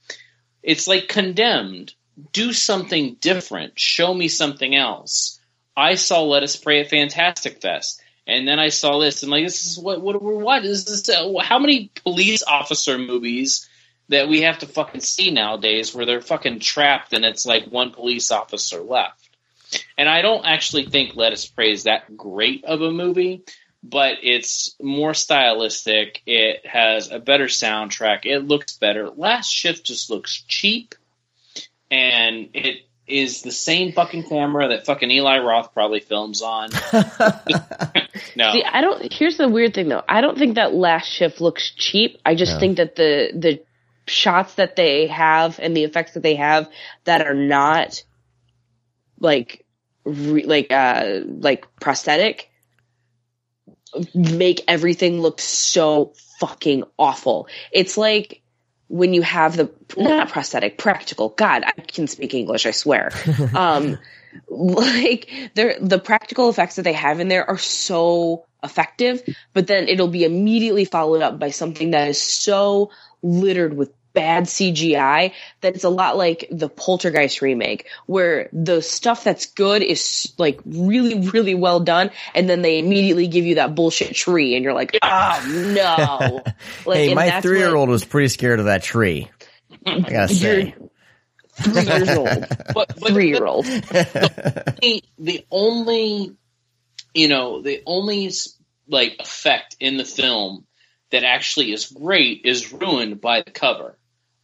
it's 0.62 0.88
like 0.88 1.08
condemned 1.08 1.94
do 2.32 2.52
something 2.54 3.16
different 3.22 3.80
show 3.80 4.14
me 4.14 4.28
something 4.28 4.76
else 4.76 5.40
i 5.78 5.96
saw 5.96 6.24
let 6.24 6.44
us 6.44 6.56
pray 6.56 6.82
at 6.82 6.90
fantastic 6.90 7.62
fest 7.62 8.02
and 8.28 8.48
then 8.48 8.60
i 8.60 8.70
saw 8.70 9.00
this 9.00 9.24
and 9.24 9.32
like 9.32 9.46
this 9.46 9.66
is 9.66 9.80
what 9.80 10.02
what 10.02 10.22
we're 10.22 10.36
what 10.36 10.66
is 10.66 10.86
this 10.86 11.10
uh, 11.10 11.34
how 11.42 11.60
many 11.60 11.92
police 12.04 12.44
officer 12.44 12.98
movies 12.98 13.70
that 14.10 14.27
we 14.30 14.41
have 14.41 14.60
to 14.60 14.68
fucking 14.68 15.02
see 15.02 15.32
nowadays 15.32 15.94
where 15.95 16.06
they're 16.06 16.22
fucking 16.22 16.60
trapped 16.60 17.14
and 17.14 17.26
it's 17.26 17.45
like 17.45 17.65
one 17.65 17.91
police 17.91 18.32
officer 18.32 18.82
left 18.82 19.26
and 19.98 20.07
I 20.07 20.22
don't 20.22 20.45
actually 20.45 20.86
think 20.86 21.15
Let 21.15 21.34
Us 21.34 21.45
Pray 21.45 21.72
is 21.72 21.84
that 21.84 22.15
great 22.15 22.64
of 22.65 22.82
a 22.82 22.91
movie, 22.91 23.44
but 23.84 24.18
it's 24.23 24.76
more 24.82 25.14
stylistic. 25.14 26.22
It 26.26 26.65
has 26.65 27.11
a 27.11 27.19
better 27.19 27.45
soundtrack. 27.45 28.26
It 28.26 28.40
looks 28.40 28.77
better. 28.77 29.10
Last 29.10 29.49
Shift 29.52 29.86
just 29.86 30.10
looks 30.10 30.44
cheap, 30.48 30.95
and 31.91 32.49
it 32.53 32.86
is 33.07 33.41
the 33.41 33.52
same 33.52 33.91
fucking 33.91 34.23
camera 34.30 34.69
that 34.69 34.86
fucking 34.86 35.11
Eli 35.11 35.40
Roth 35.40 35.73
probably 35.73 35.99
films 35.99 36.41
on. 36.41 36.69
no, 38.36 38.52
See, 38.52 38.64
I 38.64 38.82
don't. 38.82 39.11
Here's 39.11 39.38
the 39.38 39.48
weird 39.49 39.73
thing, 39.73 39.90
though. 39.90 40.03
I 40.07 40.22
don't 40.22 40.38
think 40.38 40.56
that 40.56 40.73
last 40.73 41.07
shift 41.07 41.41
looks 41.41 41.72
cheap. 41.76 42.19
I 42.26 42.36
just 42.36 42.53
Yeah. 42.53 42.60
think 42.60 42.77
that 42.77 42.95
the 42.95 43.32
the 43.34 43.61
shots 44.07 44.56
that 44.56 44.76
they 44.76 45.07
have 45.07 45.60
and 45.60 45.76
the 45.76 45.84
effects 45.84 46.14
that 46.14 46.23
they 46.23 46.36
have 46.36 46.69
that 47.06 47.26
are 47.26 47.34
not 47.34 48.03
like 49.19 49.65
re, 50.03 50.44
like 50.44 50.72
uh 50.72 51.22
like 51.26 51.65
prosthetic 51.80 52.49
make 54.14 54.61
everything 54.68 55.22
look 55.22 55.40
so 55.40 56.14
fucking 56.40 56.84
awful. 56.98 57.48
It's 57.72 57.98
like 57.98 58.41
when 58.88 59.14
you 59.14 59.22
have 59.22 59.57
the 59.57 59.72
not 59.98 60.30
prosthetic 60.30 60.77
practical 60.77 61.30
god 61.30 61.64
i 61.65 61.72
can 61.82 62.07
speak 62.07 62.34
english 62.34 62.65
i 62.65 62.72
swear 62.72 63.11
um 63.56 63.98
like 64.48 65.30
the 65.56 65.77
the 65.82 65.98
practical 65.98 66.49
effects 66.49 66.76
that 66.76 66.84
they 66.84 66.94
have 66.94 67.19
in 67.19 67.27
there 67.27 67.49
are 67.49 67.57
so 67.57 68.45
effective 68.64 69.23
but 69.53 69.68
then 69.68 69.88
it'll 69.88 70.07
be 70.07 70.23
immediately 70.23 70.86
followed 70.86 71.22
up 71.22 71.40
by 71.40 71.49
something 71.49 71.91
that 71.91 72.10
is 72.10 72.22
so 72.22 72.91
littered 73.26 73.76
with 73.76 73.92
bad 74.16 74.46
CGI 74.46 75.34
that 75.62 75.76
it's 75.76 75.84
a 75.84 75.90
lot 75.90 76.18
like 76.18 76.48
the 76.50 76.70
Poltergeist 76.70 77.42
remake, 77.42 77.88
where 78.08 78.50
the 78.52 78.82
stuff 78.82 79.24
that's 79.24 79.46
good 79.48 79.84
is 79.84 80.34
like 80.40 80.60
really, 80.66 81.28
really 81.30 81.54
well 81.54 81.82
done, 81.82 82.10
and 82.34 82.50
then 82.50 82.64
they 82.64 82.80
immediately 82.80 83.28
give 83.28 83.46
you 83.46 83.56
that 83.56 83.76
bullshit 83.76 84.16
tree, 84.16 84.56
and 84.56 84.64
you're 84.64 84.74
like, 84.74 84.98
oh 85.04 85.74
no. 85.76 86.42
Like, 86.86 86.98
hey, 86.98 87.14
my 87.14 87.42
three 87.42 87.60
year 87.60 87.76
old 87.76 87.90
was 87.90 88.06
pretty 88.06 88.30
scared 88.30 88.60
of 88.60 88.66
that 88.66 88.82
tree. 88.82 89.30
I 89.86 90.00
gotta 90.00 90.34
say. 90.34 90.76
three 91.58 91.84
years 91.84 92.10
old, 92.10 92.28
But, 92.74 93.00
but 93.00 93.08
three 93.08 93.30
year 93.30 93.46
old. 93.46 93.66
the, 93.66 95.04
the 95.20 95.46
only, 95.52 96.36
you 97.14 97.28
know, 97.28 97.62
the 97.62 97.82
only 97.86 98.32
like 98.88 99.18
effect 99.20 99.76
in 99.80 99.98
the 99.98 100.06
film 100.06 100.65
that 101.16 101.24
actually 101.24 101.72
is 101.72 101.86
great 101.86 102.42
is 102.46 102.72
ruined 102.74 103.22
by 103.22 103.42
the 103.42 103.52
cover 103.52 103.98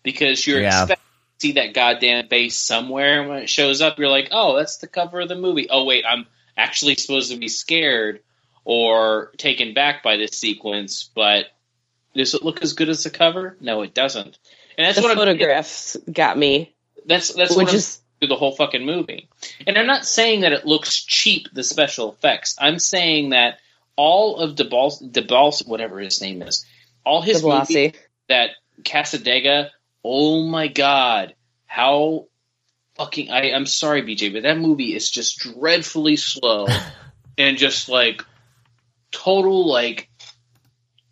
because 0.04 0.46
you're 0.48 0.62
Yeah. 0.62 0.84
expecting 0.84 0.96
to 1.06 1.48
see 1.48 1.52
that 1.54 1.74
goddamn 1.74 2.28
base 2.28 2.56
somewhere, 2.56 3.20
and 3.20 3.30
when 3.30 3.40
it 3.44 3.50
shows 3.50 3.82
up, 3.82 4.00
you're 4.00 4.10
like, 4.10 4.30
oh, 4.32 4.58
that's 4.58 4.78
the 4.78 4.88
cover 4.88 5.20
of 5.20 5.30
the 5.30 5.36
movie. 5.36 5.68
Oh 5.70 5.84
wait, 5.84 6.06
I'm 6.08 6.26
actually 6.58 6.96
supposed 6.96 7.32
to 7.32 7.38
be 7.38 7.48
scared 7.50 8.22
or 8.64 9.32
taken 9.38 9.74
back 9.74 10.04
by 10.04 10.18
this 10.18 10.38
sequence, 10.38 11.10
but 11.14 11.46
does 12.16 12.34
it 12.34 12.44
look 12.44 12.62
as 12.62 12.74
good 12.74 12.90
as 12.90 13.04
the 13.04 13.10
cover? 13.10 13.58
No, 13.60 13.82
it 13.82 13.94
doesn't. 13.94 14.38
And 14.78 14.86
that's 14.88 14.98
the 14.98 15.02
what 15.02 15.12
I'm 15.12 15.18
photographs 15.18 15.98
got 16.12 16.38
me. 16.38 16.74
that's 17.06 17.34
that's 17.34 17.56
Which 17.56 17.68
what 17.68 17.74
I'm 17.76 17.82
through 18.20 18.28
the 18.30 18.36
whole 18.36 18.56
fucking 18.56 18.86
movie. 18.86 19.28
And 19.66 19.78
I'm 19.78 19.88
not 19.88 20.06
saying 20.06 20.42
that 20.42 20.54
it 20.54 20.66
looks 20.66 21.04
cheap, 21.04 21.48
the 21.54 21.64
special 21.64 22.12
effects. 22.12 22.56
I'm 22.60 22.80
saying 22.80 23.30
that 23.30 23.60
all 24.02 24.38
of 24.38 24.56
DeBals, 24.56 25.12
DeBals 25.12 25.68
whatever 25.68 26.00
his 26.00 26.22
name 26.22 26.42
is, 26.42 26.66
all 27.06 27.22
his 27.22 27.44
DiBlasi. 27.44 27.70
movies 27.70 28.02
that 28.30 28.50
Casadega, 28.82 29.70
oh 30.04 30.42
my 30.48 30.70
god, 30.70 31.36
how 31.68 32.26
fucking 32.96 33.30
I, 33.30 33.52
I'm 33.52 33.68
sorry, 33.68 34.02
BJ, 34.02 34.34
but 34.34 34.42
that 34.42 34.58
movie 34.58 34.96
is 34.96 35.12
just 35.12 35.38
dreadfully 35.38 36.16
slow 36.16 36.66
and 37.38 37.60
just 37.60 37.90
like 37.90 38.26
total 39.12 39.68
like 39.68 40.10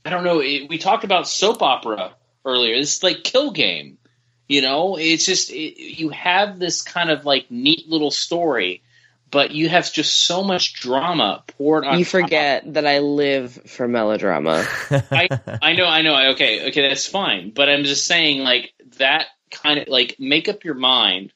I 0.03 0.09
don't 0.09 0.23
know. 0.23 0.39
It, 0.39 0.67
we 0.67 0.79
talked 0.79 1.03
about 1.03 1.27
soap 1.27 1.61
opera 1.61 2.15
earlier. 2.43 2.73
It's 2.73 3.03
like 3.03 3.23
Kill 3.23 3.51
Game. 3.51 3.99
You 4.47 4.63
know, 4.63 4.97
it's 4.97 5.27
just 5.27 5.51
it, 5.51 5.79
you 5.79 6.09
have 6.09 6.57
this 6.57 6.81
kind 6.81 7.11
of 7.11 7.23
like 7.23 7.51
neat 7.51 7.87
little 7.87 8.09
story, 8.09 8.81
but 9.31 9.51
you 9.51 9.69
have 9.69 9.91
just 9.91 10.25
so 10.25 10.43
much 10.43 10.73
drama 10.73 11.43
poured 11.47 11.85
on. 11.85 11.99
You 11.99 12.05
top. 12.05 12.11
forget 12.11 12.73
that 12.73 12.85
I 12.85 12.99
live 12.99 13.53
for 13.67 13.87
melodrama. 13.87 14.65
I 14.91 15.29
I 15.61 15.73
know, 15.73 15.85
I 15.85 16.01
know. 16.01 16.31
Okay, 16.31 16.67
okay, 16.69 16.87
that's 16.87 17.05
fine. 17.05 17.51
But 17.51 17.69
I'm 17.69 17.83
just 17.83 18.05
saying, 18.05 18.39
like 18.39 18.73
that 18.97 19.27
kind 19.51 19.79
of 19.79 19.87
like 19.87 20.15
make 20.19 20.49
up 20.49 20.63
your 20.63 20.75
mind. 20.75 21.33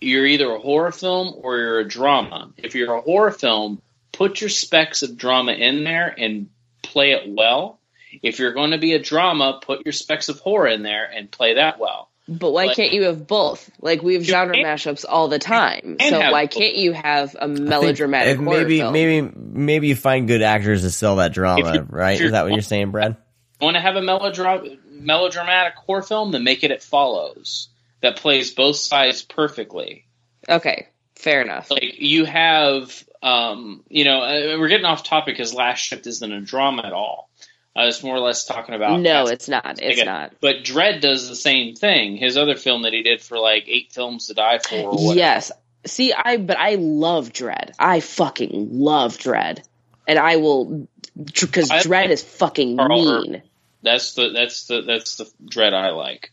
You're 0.00 0.26
either 0.26 0.50
a 0.50 0.58
horror 0.58 0.92
film 0.92 1.34
or 1.36 1.58
you're 1.58 1.80
a 1.80 1.88
drama. 1.88 2.52
If 2.56 2.74
you're 2.74 2.94
a 2.94 3.02
horror 3.02 3.32
film, 3.32 3.82
put 4.12 4.40
your 4.40 4.48
specks 4.48 5.02
of 5.02 5.16
drama 5.16 5.52
in 5.52 5.84
there 5.84 6.14
and 6.16 6.48
play 6.82 7.12
it 7.12 7.24
well. 7.28 7.80
If 8.22 8.38
you're 8.38 8.54
going 8.54 8.72
to 8.72 8.78
be 8.78 8.94
a 8.94 8.98
drama, 8.98 9.60
put 9.62 9.84
your 9.84 9.92
specks 9.92 10.28
of 10.28 10.40
horror 10.40 10.68
in 10.68 10.82
there 10.82 11.04
and 11.04 11.30
play 11.30 11.54
that 11.54 11.78
well. 11.78 12.09
But 12.32 12.52
why 12.52 12.66
Like- 12.66 12.76
can't 12.76 12.92
you 12.92 13.02
have 13.04 13.26
both? 13.26 13.68
Like 13.80 14.02
we 14.02 14.14
have 14.14 14.22
genre 14.22 14.54
can- 14.54 14.64
mashups 14.64 15.04
all 15.08 15.26
the 15.26 15.40
time. 15.40 15.96
So 16.00 16.18
why 16.30 16.46
both. 16.46 16.54
can't 16.54 16.76
you 16.76 16.92
have 16.92 17.36
a 17.38 17.48
melodramatic 17.48 18.34
if 18.34 18.44
horror 18.44 18.58
maybe 18.58 18.78
film? 18.78 18.92
maybe 18.92 19.28
maybe 19.36 19.88
you 19.88 19.96
find 19.96 20.28
good 20.28 20.40
actors 20.40 20.82
to 20.82 20.90
sell 20.90 21.16
that 21.16 21.32
drama, 21.32 21.74
you- 21.74 21.86
right? 21.88 22.20
Is 22.20 22.30
that 22.30 22.44
what 22.44 22.52
you're 22.52 22.62
saying, 22.62 22.92
Brad? 22.92 23.16
want 23.60 23.74
to 23.74 23.80
have 23.80 23.96
a 23.96 24.00
melodra- 24.00 24.78
melodramatic 24.90 25.74
horror 25.74 26.02
film, 26.02 26.30
then 26.32 26.44
make 26.44 26.62
it 26.64 26.70
It 26.70 26.82
Follows 26.82 27.68
that 28.00 28.16
plays 28.16 28.52
both 28.54 28.76
sides 28.76 29.22
perfectly. 29.22 30.06
Okay, 30.48 30.86
fair 31.16 31.42
enough. 31.42 31.70
Like 31.70 32.00
you 32.00 32.24
have, 32.24 33.04
um, 33.22 33.82
you 33.88 34.04
know, 34.04 34.22
uh, 34.22 34.56
we're 34.58 34.68
getting 34.68 34.86
off 34.86 35.02
topic 35.02 35.34
because 35.34 35.52
Last 35.52 35.80
Shift 35.80 36.06
isn't 36.06 36.32
a 36.32 36.40
drama 36.40 36.82
at 36.86 36.92
all. 36.92 37.28
Uh, 37.76 37.80
I 37.80 37.86
was 37.86 38.02
more 38.02 38.16
or 38.16 38.20
less 38.20 38.44
talking 38.44 38.74
about 38.74 39.00
No, 39.00 39.26
it's 39.26 39.48
not. 39.48 39.80
It's 39.80 39.98
Okay. 39.98 40.04
not. 40.04 40.32
But 40.40 40.64
Dread 40.64 41.00
does 41.00 41.28
the 41.28 41.36
same 41.36 41.74
thing. 41.74 42.16
His 42.16 42.36
other 42.36 42.56
film 42.56 42.82
that 42.82 42.92
he 42.92 43.02
did 43.02 43.20
for 43.22 43.38
like 43.38 43.64
eight 43.68 43.92
films 43.92 44.26
to 44.26 44.34
die 44.34 44.58
for. 44.58 44.76
Or. 44.76 45.14
Yes. 45.14 45.52
See, 45.86 46.12
I 46.12 46.36
but 46.36 46.58
I 46.58 46.74
love 46.74 47.32
Dread. 47.32 47.72
I 47.78 48.00
fucking 48.00 48.68
love 48.78 49.18
Dread, 49.18 49.62
and 50.06 50.18
I 50.18 50.36
will 50.36 50.88
because 51.16 51.70
Dread 51.82 52.10
is 52.10 52.22
fucking 52.22 52.76
Carl 52.76 53.22
mean. 53.22 53.42
That's 53.82 54.12
the 54.14 54.28
that's 54.28 54.66
the 54.66 54.82
that's 54.82 55.16
the 55.16 55.30
Dread 55.48 55.72
I 55.72 55.90
like. 55.90 56.32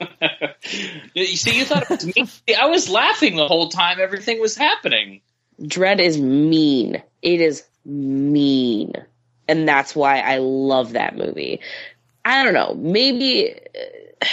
you 1.14 1.26
see, 1.26 1.56
you 1.58 1.64
thought 1.64 1.84
it 1.84 1.90
was 1.90 2.06
me. 2.06 2.54
I 2.54 2.66
was 2.66 2.88
laughing 2.88 3.36
the 3.36 3.46
whole 3.46 3.68
time 3.68 3.98
everything 4.00 4.40
was 4.40 4.56
happening. 4.56 5.20
Dread 5.64 6.00
is 6.00 6.20
mean. 6.20 7.02
It 7.22 7.40
is 7.40 7.64
mean. 7.84 8.94
And 9.48 9.68
that's 9.68 9.94
why 9.94 10.20
I 10.20 10.38
love 10.38 10.92
that 10.92 11.16
movie. 11.16 11.60
I 12.24 12.42
don't 12.42 12.54
know. 12.54 12.74
Maybe 12.74 13.54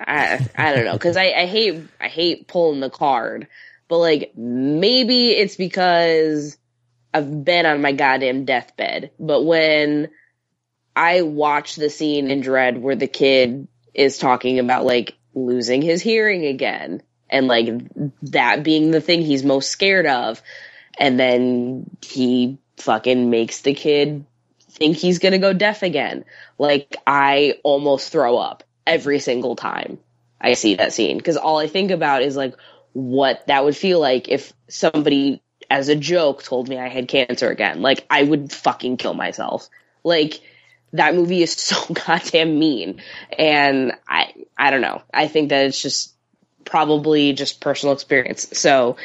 I 0.00 0.48
I 0.56 0.74
don't 0.74 0.84
know 0.84 0.98
cuz 0.98 1.16
I 1.16 1.32
I 1.32 1.46
hate 1.46 1.82
I 2.00 2.08
hate 2.08 2.46
pulling 2.46 2.80
the 2.80 2.90
card. 2.90 3.48
But 3.88 3.98
like 3.98 4.32
maybe 4.36 5.30
it's 5.30 5.56
because 5.56 6.56
I've 7.12 7.44
been 7.44 7.66
on 7.66 7.82
my 7.82 7.92
goddamn 7.92 8.44
deathbed. 8.44 9.10
But 9.18 9.42
when 9.42 10.10
I 10.94 11.22
watch 11.22 11.76
the 11.76 11.90
scene 11.90 12.30
in 12.30 12.40
Dread 12.40 12.82
where 12.82 12.96
the 12.96 13.06
kid 13.06 13.66
is 13.94 14.18
talking 14.18 14.58
about 14.58 14.84
like 14.84 15.16
losing 15.34 15.82
his 15.82 16.02
hearing 16.02 16.44
again 16.46 17.02
and 17.30 17.46
like 17.46 17.68
that 18.22 18.62
being 18.62 18.90
the 18.90 19.00
thing 19.00 19.22
he's 19.22 19.44
most 19.44 19.70
scared 19.70 20.06
of 20.06 20.42
and 20.98 21.18
then 21.18 21.90
he 22.04 22.58
fucking 22.76 23.30
makes 23.30 23.62
the 23.62 23.74
kid 23.74 24.24
think 24.78 24.96
he's 24.96 25.18
gonna 25.18 25.38
go 25.38 25.52
deaf 25.52 25.82
again. 25.82 26.24
Like 26.56 26.96
i 27.06 27.54
almost 27.62 28.10
throw 28.12 28.38
up 28.38 28.64
every 28.86 29.18
single 29.18 29.56
time 29.56 29.98
i 30.40 30.54
see 30.54 30.76
that 30.76 30.92
scene. 30.92 31.18
Because 31.18 31.36
all 31.36 31.58
i 31.58 31.66
think 31.66 31.90
about 31.90 32.22
is 32.22 32.36
like 32.36 32.54
what 32.92 33.46
that 33.48 33.64
would 33.64 33.76
feel 33.76 34.00
like 34.00 34.28
if 34.28 34.52
somebody 34.68 35.42
as 35.70 35.88
a 35.88 35.96
joke 35.96 36.42
told 36.42 36.68
me 36.68 36.78
i 36.78 36.88
had 36.88 37.08
cancer 37.08 37.50
again. 37.50 37.82
Like 37.82 38.06
i 38.08 38.22
would 38.22 38.52
fucking 38.52 38.96
kill 38.96 39.14
myself. 39.14 39.68
Like 40.04 40.40
that 40.92 41.14
movie 41.14 41.42
is 41.42 41.52
so 41.56 41.76
goddamn 41.92 42.58
mean. 42.58 43.02
And 43.36 43.92
i 44.08 44.32
i 44.56 44.70
don't 44.70 44.80
know. 44.80 45.02
I 45.12 45.28
think 45.28 45.50
that 45.50 45.66
it's 45.66 45.82
just 45.82 46.14
probably 46.64 47.32
just 47.32 47.60
personal 47.60 47.94
experience. 47.94 48.48
So 48.52 48.96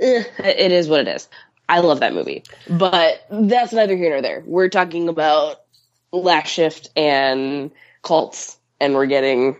eh, 0.00 0.24
it 0.38 0.72
is 0.72 0.88
what 0.88 1.00
it 1.00 1.08
is 1.08 1.28
i 1.68 1.80
love 1.80 2.00
that 2.00 2.14
movie 2.14 2.42
but 2.68 3.24
that's 3.30 3.72
neither 3.72 3.96
here 3.96 4.10
nor 4.10 4.22
there 4.22 4.42
we're 4.46 4.68
talking 4.68 5.08
about 5.08 5.60
last 6.12 6.48
shift 6.48 6.90
and 6.96 7.70
cults 8.02 8.56
and 8.80 8.94
we're 8.94 9.06
getting 9.06 9.56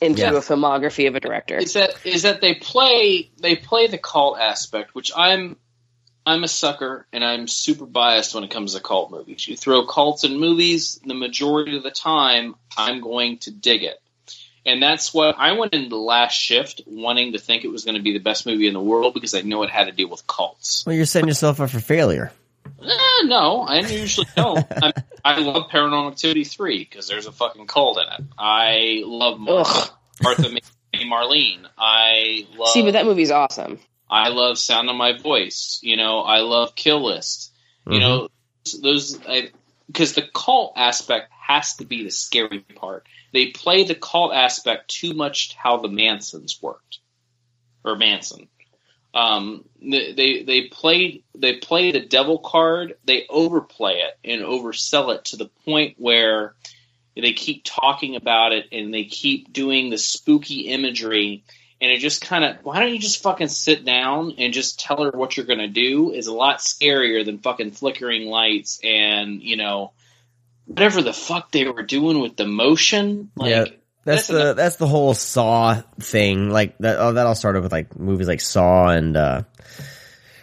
into 0.00 0.22
Yeah. 0.22 0.30
a 0.30 0.40
filmography 0.40 1.08
of 1.08 1.14
a 1.14 1.20
director 1.20 1.56
Is 1.56 1.74
that 1.74 1.90
is 2.04 2.22
that 2.22 2.40
they 2.40 2.54
play 2.54 3.30
they 3.38 3.56
play 3.56 3.86
the 3.86 3.98
cult 3.98 4.38
aspect, 4.38 4.94
which 4.94 5.10
I'm 5.14 5.56
I'm 6.24 6.44
a 6.44 6.48
sucker 6.48 7.06
and 7.12 7.24
I'm 7.24 7.48
super 7.48 7.86
biased 7.86 8.34
when 8.34 8.44
it 8.44 8.50
comes 8.50 8.74
to 8.74 8.80
cult 8.80 9.10
movies. 9.10 9.46
You 9.48 9.56
throw 9.56 9.86
cults 9.86 10.24
in 10.24 10.38
movies, 10.38 11.00
the 11.04 11.14
majority 11.14 11.76
of 11.76 11.82
the 11.82 11.90
time 11.90 12.54
I'm 12.76 13.00
going 13.00 13.38
to 13.38 13.50
dig 13.50 13.82
it. 13.82 14.00
And 14.66 14.82
that's 14.82 15.14
what 15.14 15.36
I 15.38 15.52
went 15.52 15.72
into 15.72 15.88
the 15.88 15.96
last 15.96 16.34
shift 16.34 16.82
wanting 16.86 17.32
to 17.32 17.38
think 17.38 17.64
it 17.64 17.68
was 17.68 17.84
going 17.84 17.96
to 17.96 18.02
be 18.02 18.12
the 18.12 18.22
best 18.22 18.46
movie 18.46 18.66
in 18.66 18.74
the 18.74 18.80
world 18.80 19.14
because 19.14 19.34
I 19.34 19.40
know 19.40 19.62
it 19.62 19.70
had 19.70 19.86
to 19.86 19.92
deal 19.92 20.08
with 20.08 20.26
cults. 20.26 20.84
Well, 20.86 20.94
you're 20.94 21.06
setting 21.06 21.28
yourself 21.28 21.60
up 21.60 21.70
for 21.70 21.80
failure. 21.80 22.30
Eh, 22.82 23.24
no, 23.24 23.62
I 23.62 23.80
usually 23.80 24.26
don't. 24.36 24.66
I, 24.70 24.92
I 25.24 25.38
love 25.40 25.70
Paranormal 25.70 26.12
Activity 26.12 26.44
3 26.44 26.78
because 26.78 27.08
there's 27.08 27.26
a 27.26 27.32
fucking 27.32 27.66
cult 27.66 27.98
in 27.98 28.04
it. 28.04 28.26
I 28.38 29.02
love 29.04 29.38
Martha, 29.40 29.92
Martha 30.22 30.50
May 30.50 30.60
Marlene. 30.94 31.66
I 31.78 32.46
love 32.56 32.68
see 32.68 32.82
but 32.82 32.92
that 32.92 33.06
movie's 33.06 33.30
awesome 33.30 33.78
I 34.10 34.28
love 34.30 34.58
Sound 34.58 34.90
of 34.90 34.96
My 34.96 35.16
Voice. 35.16 35.78
You 35.82 35.96
know, 35.96 36.20
I 36.20 36.40
love 36.40 36.74
Kill 36.74 37.04
List. 37.04 37.52
You 37.88 37.98
know, 37.98 38.28
those 38.82 39.18
because 39.86 40.12
the 40.12 40.22
cult 40.32 40.74
aspect 40.76 41.32
has 41.40 41.76
to 41.76 41.84
be 41.84 42.04
the 42.04 42.10
scary 42.10 42.60
part. 42.60 43.06
They 43.32 43.48
play 43.48 43.84
the 43.84 43.94
cult 43.94 44.32
aspect 44.34 44.88
too 44.88 45.14
much 45.14 45.54
how 45.54 45.78
the 45.78 45.88
Mansons 45.88 46.60
worked 46.60 46.98
or 47.84 47.96
Manson. 47.96 48.48
Um, 49.12 49.64
they 49.82 50.44
they 50.44 50.68
play 50.68 51.24
they 51.36 51.56
play 51.56 51.90
the 51.90 52.00
devil 52.00 52.38
card. 52.38 52.96
They 53.04 53.26
overplay 53.28 54.02
it 54.02 54.18
and 54.24 54.42
oversell 54.42 55.14
it 55.14 55.26
to 55.26 55.36
the 55.36 55.50
point 55.64 55.96
where 55.98 56.54
they 57.16 57.32
keep 57.32 57.64
talking 57.64 58.16
about 58.16 58.52
it 58.52 58.66
and 58.72 58.92
they 58.92 59.04
keep 59.04 59.52
doing 59.52 59.90
the 59.90 59.98
spooky 59.98 60.68
imagery. 60.68 61.44
And 61.80 61.90
it 61.90 61.98
just 61.98 62.20
kind 62.20 62.44
of, 62.44 62.58
why 62.62 62.78
don't 62.78 62.92
you 62.92 62.98
just 62.98 63.22
fucking 63.22 63.48
sit 63.48 63.84
down 63.84 64.34
and 64.38 64.52
just 64.52 64.80
tell 64.80 65.02
her 65.02 65.10
what 65.10 65.36
you're 65.36 65.46
to 65.46 65.68
do 65.68 66.12
is 66.12 66.26
a 66.26 66.34
lot 66.34 66.58
scarier 66.58 67.24
than 67.24 67.38
fucking 67.38 67.70
flickering 67.70 68.26
lights 68.26 68.80
and, 68.84 69.42
you 69.42 69.56
know, 69.56 69.92
whatever 70.70 71.02
the 71.02 71.12
fuck 71.12 71.50
they 71.50 71.66
were 71.66 71.82
doing 71.82 72.20
with 72.20 72.36
the 72.36 72.46
motion. 72.46 73.30
Like, 73.34 73.50
yeah, 73.50 73.64
that's, 74.04 74.28
the 74.28 74.54
that's 74.54 74.76
the 74.76 74.86
whole 74.86 75.14
Saw 75.14 75.82
thing. 76.00 76.50
Like 76.50 76.78
that. 76.78 76.98
Oh, 76.98 77.12
that 77.12 77.26
all 77.26 77.34
started 77.34 77.62
with 77.62 77.72
like 77.72 77.98
movies 77.98 78.28
like 78.28 78.40
Saw 78.40 78.88
and 78.88 79.16
uh, 79.16 79.42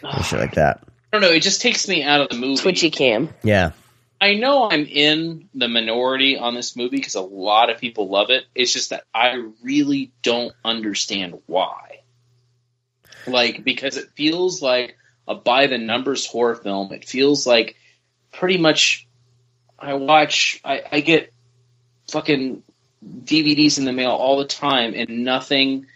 and 0.02 0.24
shit 0.24 0.38
like 0.38 0.54
that. 0.54 0.84
I 0.84 1.16
don't 1.16 1.22
know. 1.22 1.34
It 1.34 1.42
just 1.42 1.62
takes 1.62 1.88
me 1.88 2.02
out 2.02 2.20
of 2.20 2.28
the 2.28 2.36
movie. 2.36 2.60
Twitchy 2.60 2.90
cam. 2.90 3.30
Yeah. 3.42 3.72
I 4.20 4.34
know 4.34 4.68
I'm 4.68 4.84
in 4.84 5.48
the 5.54 5.68
minority 5.68 6.36
on 6.36 6.54
this 6.54 6.76
movie 6.76 6.96
because 6.96 7.14
a 7.14 7.22
lot 7.22 7.70
of 7.70 7.78
people 7.78 8.08
love 8.08 8.30
it. 8.30 8.44
It's 8.54 8.72
just 8.72 8.90
that 8.90 9.04
I 9.14 9.44
really 9.62 10.12
don't 10.22 10.52
understand 10.64 11.40
why. 11.46 12.00
Like, 13.26 13.62
because 13.62 13.96
it 13.96 14.10
feels 14.16 14.60
like 14.60 14.96
a 15.26 15.36
by 15.36 15.68
the 15.68 15.78
numbers 15.78 16.26
horror 16.26 16.56
film. 16.56 16.92
It 16.92 17.04
feels 17.06 17.46
like 17.46 17.76
pretty 18.32 18.58
much 18.58 19.07
I 19.78 19.94
watch, 19.94 20.60
I, 20.64 20.82
I 20.90 21.00
get 21.00 21.32
fucking 22.10 22.62
DVDs 23.04 23.78
in 23.78 23.84
the 23.84 23.92
mail 23.92 24.10
all 24.10 24.38
the 24.38 24.44
time 24.44 24.94
and 24.94 25.24
nothing 25.24 25.86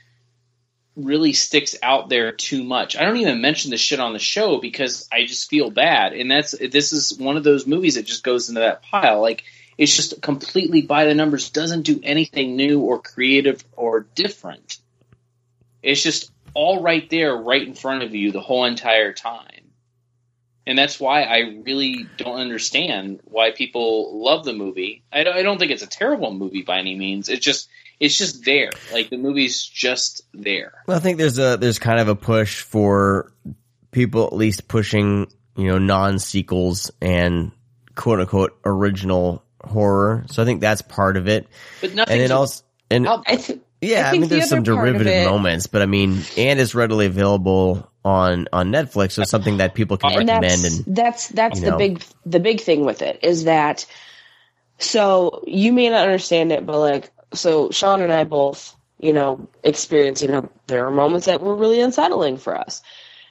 really 0.95 1.33
sticks 1.33 1.77
out 1.83 2.09
there 2.09 2.33
too 2.33 2.63
much. 2.63 2.97
I 2.97 3.05
don't 3.05 3.17
even 3.17 3.41
mention 3.41 3.71
the 3.71 3.79
shit 3.79 4.01
on 4.01 4.13
the 4.13 4.19
show 4.19 4.61
because 4.61 5.09
I 5.11 5.25
just 5.25 5.49
feel 5.49 5.71
bad. 5.71 6.13
And 6.13 6.31
that's 6.31 6.53
this 6.53 6.93
is 6.93 7.17
one 7.19 7.37
of 7.37 7.45
those 7.45 7.67
movies 7.67 7.95
that 7.95 8.07
just 8.07 8.23
goes 8.23 8.49
into 8.49 8.61
that 8.61 8.83
pile. 8.83 9.21
Like 9.21 9.45
it's 9.79 9.97
just 9.97 10.21
completely 10.21 10.83
by 10.83 11.07
the 11.07 11.15
numbers, 11.15 11.51
doesn't 11.51 11.83
do 11.83 12.01
anything 12.03 12.57
new 12.57 12.81
or 12.81 13.01
creative 13.01 13.65
or 13.73 14.01
different. 14.15 14.79
It's 15.83 16.03
just 16.03 16.31
all 16.55 16.83
right 16.83 17.09
there, 17.09 17.35
right 17.35 17.67
in 17.67 17.75
front 17.75 18.03
of 18.03 18.15
you 18.15 18.31
the 18.31 18.41
whole 18.41 18.65
entire 18.65 19.13
time. 19.13 19.62
And 20.67 20.79
that's 20.79 21.01
why 21.01 21.23
I 21.23 21.61
really 21.65 22.07
don't 22.17 22.39
understand 22.39 23.21
why 23.25 23.51
people 23.51 24.23
love 24.23 24.45
the 24.45 24.53
movie. 24.53 25.03
I 25.13 25.25
don't, 25.25 25.37
I 25.37 25.43
don't 25.43 25.59
think 25.59 25.73
it's 25.73 25.83
a 25.83 25.89
terrible 25.89 26.33
movie 26.33 26.63
by 26.63 26.79
any 26.79 26.95
means. 26.95 27.29
It's 27.29 27.45
just 27.45 27.69
it's 27.99 28.19
just 28.19 28.45
there. 28.45 28.71
Like 28.93 29.11
the 29.11 29.17
movie's 29.17 29.65
just 29.65 30.23
there. 30.35 30.73
Well, 30.87 30.97
I 30.97 31.01
think 31.01 31.19
there's 31.19 31.39
a 31.39 31.57
there's 31.57 31.79
kind 31.79 32.01
of 32.01 32.09
a 32.09 32.17
push 32.17 32.61
for 32.61 33.33
people 33.91 34.27
at 34.27 34.33
least 34.33 34.67
pushing 34.69 35.31
you 35.57 35.67
know 35.69 35.79
non 35.79 36.19
sequels 36.19 36.91
and 37.01 37.53
quote 37.95 38.21
unquote 38.21 38.59
original 38.65 39.45
horror. 39.63 40.25
So 40.31 40.43
I 40.43 40.45
think 40.45 40.61
that's 40.61 40.83
part 40.83 41.17
of 41.17 41.29
it. 41.29 41.47
But 41.81 41.95
nothing. 41.95 42.13
And 42.13 42.23
then 42.23 42.33
also 42.33 42.65
and 42.91 43.09
I 43.09 43.37
th- 43.37 43.61
yeah, 43.81 44.09
I, 44.09 44.11
think 44.11 44.23
mean 44.23 44.29
the 44.29 44.37
there's 44.37 44.49
some 44.49 44.61
other 44.61 44.75
part 44.75 44.89
of 44.89 44.95
derivative 44.95 45.31
moments, 45.31 45.67
but 45.67 45.83
I 45.83 45.87
mean 45.87 46.23
and 46.37 46.61
it's 46.61 46.75
readily 46.75 47.07
available 47.07 47.89
on 48.05 48.49
on 48.53 48.71
Netflix, 48.73 49.13
so 49.13 49.25
something 49.25 49.59
that 49.59 49.75
people 49.75 49.97
can 49.97 50.11
and 50.11 50.29
recommend 50.29 50.45
that's 50.45 50.79
and 50.87 50.97
that's 50.97 51.29
that's 51.29 51.61
the 51.61 51.71
know. 51.71 51.79
big 51.79 52.03
the 52.27 52.41
big 52.41 52.61
thing 52.61 52.85
with 52.85 53.03
it 53.03 53.21
is 53.23 53.45
that 53.45 53.87
so 54.79 55.43
you 55.47 55.73
may 55.73 55.89
not 55.89 56.03
understand 56.03 56.51
it 56.53 56.67
but 56.67 56.79
like 56.79 57.11
so 57.33 57.71
sean 57.71 58.01
and 58.01 58.13
i 58.13 58.25
both 58.25 58.75
you 58.99 59.13
know 59.13 59.49
experience 59.63 60.21
you 60.23 60.29
know 60.29 60.49
there 60.67 60.85
are 60.87 60.91
moments 60.91 61.27
that 61.27 61.41
were 61.41 61.55
really 61.55 61.81
unsettling 61.81 62.37
for 62.37 62.57
us 62.59 62.83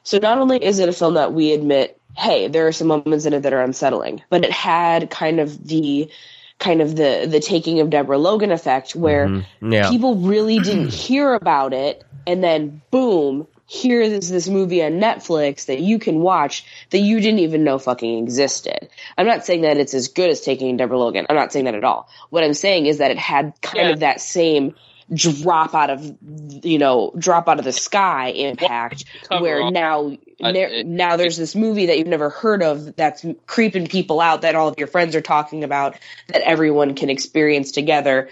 so 0.02 0.18
not 0.18 0.38
only 0.38 0.62
is 0.62 0.78
it 0.78 0.88
a 0.88 0.92
film 0.92 1.14
that 1.14 1.34
we 1.34 1.52
admit 1.52 2.00
hey 2.16 2.48
there 2.48 2.66
are 2.66 2.72
some 2.72 2.88
moments 2.88 3.26
in 3.26 3.32
it 3.34 3.42
that 3.42 3.52
are 3.52 3.62
unsettling 3.62 4.22
but 4.30 4.44
it 4.44 4.50
had 4.50 5.10
kind 5.10 5.40
of 5.40 5.66
the 5.66 6.10
kind 6.58 6.80
of 6.80 6.96
the 6.96 7.26
the 7.28 7.40
taking 7.40 7.80
of 7.80 7.90
deborah 7.90 8.18
logan 8.18 8.52
effect 8.52 8.94
where 8.96 9.28
Mhm. 9.28 9.44
Yeah. 9.70 9.90
people 9.90 10.16
really 10.16 10.58
didn't 10.60 10.88
hear 10.92 11.34
about 11.34 11.74
it 11.74 12.04
and 12.26 12.42
then 12.42 12.80
boom 12.90 13.46
here 13.66 14.00
is 14.00 14.28
this 14.28 14.48
movie 14.48 14.82
on 14.82 14.92
netflix 14.92 15.66
that 15.66 15.80
you 15.80 15.98
can 15.98 16.20
watch 16.20 16.64
that 16.90 16.98
you 16.98 17.20
didn't 17.20 17.40
even 17.40 17.64
know 17.64 17.78
fucking 17.78 18.18
existed. 18.22 18.88
I'm 19.16 19.26
not 19.26 19.44
saying 19.46 19.62
that 19.62 19.76
it's 19.78 19.94
as 19.94 20.08
good 20.08 20.30
as 20.30 20.40
taking 20.42 20.76
deborah 20.76 20.98
logan. 20.98 21.26
I'm 21.30 21.36
not 21.36 21.52
saying 21.52 21.64
that 21.66 21.74
at 21.74 21.84
all. 21.84 22.08
What 22.30 22.44
i'm 22.44 22.54
saying 22.54 22.86
is 22.86 22.98
that 22.98 23.10
it 23.10 23.18
had 23.18 23.54
kind 23.62 23.90
of 23.90 24.00
that 24.00 24.20
same 24.20 24.74
drop 25.12 25.74
out 25.74 25.90
of 25.90 26.16
you 26.64 26.78
know 26.78 27.12
drop 27.18 27.46
out 27.48 27.58
of 27.58 27.64
the 27.64 27.72
sky 27.72 28.28
impact 28.30 29.04
where 29.28 29.60
all- 29.62 29.70
now 29.70 30.16
I- 30.42 30.52
there, 30.52 30.68
uh, 30.68 30.72
it- 30.72 30.86
now 30.86 31.16
there's 31.16 31.36
this 31.36 31.54
movie 31.54 31.86
that 31.86 31.98
you've 31.98 32.06
never 32.06 32.30
heard 32.30 32.62
of 32.62 32.96
that's 32.96 33.24
creeping 33.46 33.86
people 33.88 34.20
out 34.20 34.42
that 34.42 34.54
all 34.54 34.68
of 34.68 34.78
your 34.78 34.88
friends 34.88 35.14
are 35.14 35.20
talking 35.20 35.64
about 35.64 35.96
that 36.28 36.42
everyone 36.42 36.94
can 36.94 37.10
experience 37.10 37.72
together. 37.72 38.28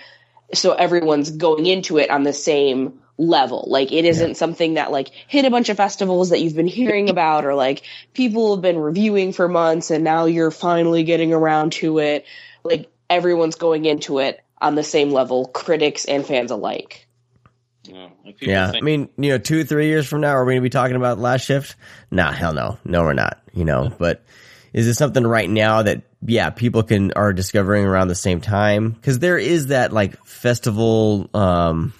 So 0.55 0.73
everyone's 0.73 1.31
going 1.31 1.67
into 1.67 1.99
it 1.99 2.11
on 2.11 2.23
the 2.25 2.33
same 2.33 3.01
level 3.21 3.67
like 3.69 3.93
it 3.93 4.07
isn't 4.07 4.35
something 4.37 4.75
that 4.75 4.91
like 4.91 5.11
hit 5.29 5.45
a 5.45 5.51
bunch 5.51 5.69
of 5.69 5.77
festivals 5.77 6.31
that 6.31 6.41
you've 6.41 6.57
been 6.57 6.67
hearing 6.67 7.11
about 7.11 7.45
or 7.45 7.55
like 7.55 7.83
people 8.15 8.55
have 8.57 8.63
been 8.63 8.79
reviewing 8.79 9.31
for 9.33 9.47
months 9.47 9.91
and 9.91 10.03
now 10.03 10.25
you're 10.25 10.51
finally 10.51 11.03
getting 11.05 11.35
around 11.35 11.71
to 11.73 11.99
it 11.99 12.25
like 12.65 12.91
everyone's 13.11 13.57
going 13.57 13.85
into 13.85 14.21
it 14.21 14.41
on 14.59 14.75
the 14.75 14.83
same 14.83 15.11
level 15.11 15.45
critics 15.47 16.07
and 16.07 16.25
fans 16.25 16.51
alike 16.51 17.07
No, 17.87 18.11
Yeah, 18.41 18.71
think- 18.71 18.83
I 18.83 18.85
mean, 18.85 19.09
you 19.19 19.31
know, 19.33 19.39
two, 19.39 19.65
three 19.65 19.89
years 19.89 20.07
from 20.07 20.23
now, 20.23 20.31
are 20.31 20.45
we 20.45 20.53
going 20.55 20.63
to 20.63 20.67
be 20.67 20.71
talking 20.71 20.97
about 20.97 21.19
Last 21.19 21.45
Shift? 21.45 21.77
Nah, 22.11 22.33
hell 22.33 22.53
no. 22.55 22.79
No, 22.85 23.03
we're 23.03 23.13
not, 23.15 23.39
you 23.53 23.65
know, 23.65 23.93
but 23.99 24.23
is 24.73 24.87
it 24.87 24.95
something 24.95 25.27
right 25.27 25.49
now 25.51 25.83
that, 25.83 26.03
yeah, 26.25 26.51
people 26.51 26.83
can, 26.85 27.13
are 27.15 27.33
discovering 27.33 27.85
around 27.85 28.09
the 28.09 28.15
same 28.15 28.41
time? 28.41 28.95
Cause 29.03 29.19
there 29.19 29.39
is 29.39 29.69
that 29.69 29.93
like 29.93 30.23
festival, 30.25 31.29
um, 31.35 31.93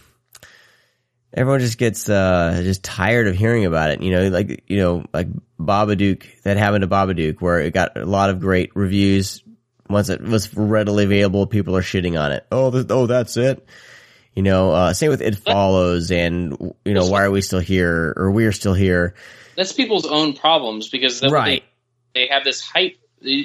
everyone 1.33 1.61
just 1.61 1.79
gets, 1.79 2.09
uh, 2.09 2.61
just 2.63 2.83
tired 2.83 3.27
of 3.29 3.35
hearing 3.37 3.65
about 3.67 3.91
it, 3.91 4.03
you 4.03 4.11
know, 4.11 4.29
like, 4.29 4.65
you 4.69 4.77
know, 4.79 5.05
like 5.13 5.29
Babadook, 5.59 6.25
that 6.43 6.57
happened 6.57 6.83
to 6.83 6.89
Babadook 6.89 7.41
where 7.41 7.61
it 7.61 7.73
got 7.75 7.97
a 7.97 8.05
lot 8.07 8.31
of 8.31 8.41
great 8.41 8.75
reviews. 8.75 9.43
Once 9.89 10.09
it 10.09 10.21
was 10.23 10.55
readily 10.57 11.05
available, 11.05 11.47
people 11.47 11.77
are 11.77 11.83
shitting 11.83 12.21
on 12.21 12.33
it. 12.33 12.47
Oh, 12.53 12.71
th- 12.71 12.87
oh, 12.91 13.07
that's 13.07 13.37
it. 13.37 13.67
You 14.35 14.43
know, 14.45 14.71
uh, 14.71 14.93
same 14.95 15.11
with 15.11 15.21
It 15.23 15.37
Follows 15.37 16.11
and, 16.13 16.75
you 16.85 16.95
know, 16.95 17.07
why 17.07 17.25
are 17.25 17.31
we 17.31 17.41
still 17.43 17.59
here 17.59 18.15
or 18.17 18.31
we 18.31 18.45
are 18.47 18.53
still 18.53 18.75
here. 18.75 19.15
that's 19.57 19.73
people's 19.73 20.07
own 20.07 20.35
problems 20.35 20.89
because 20.89 21.21
Right. 21.23 21.65
they, 22.15 22.27
they 22.27 22.27
have 22.33 22.45
this 22.45 22.61
hype. 22.61 22.97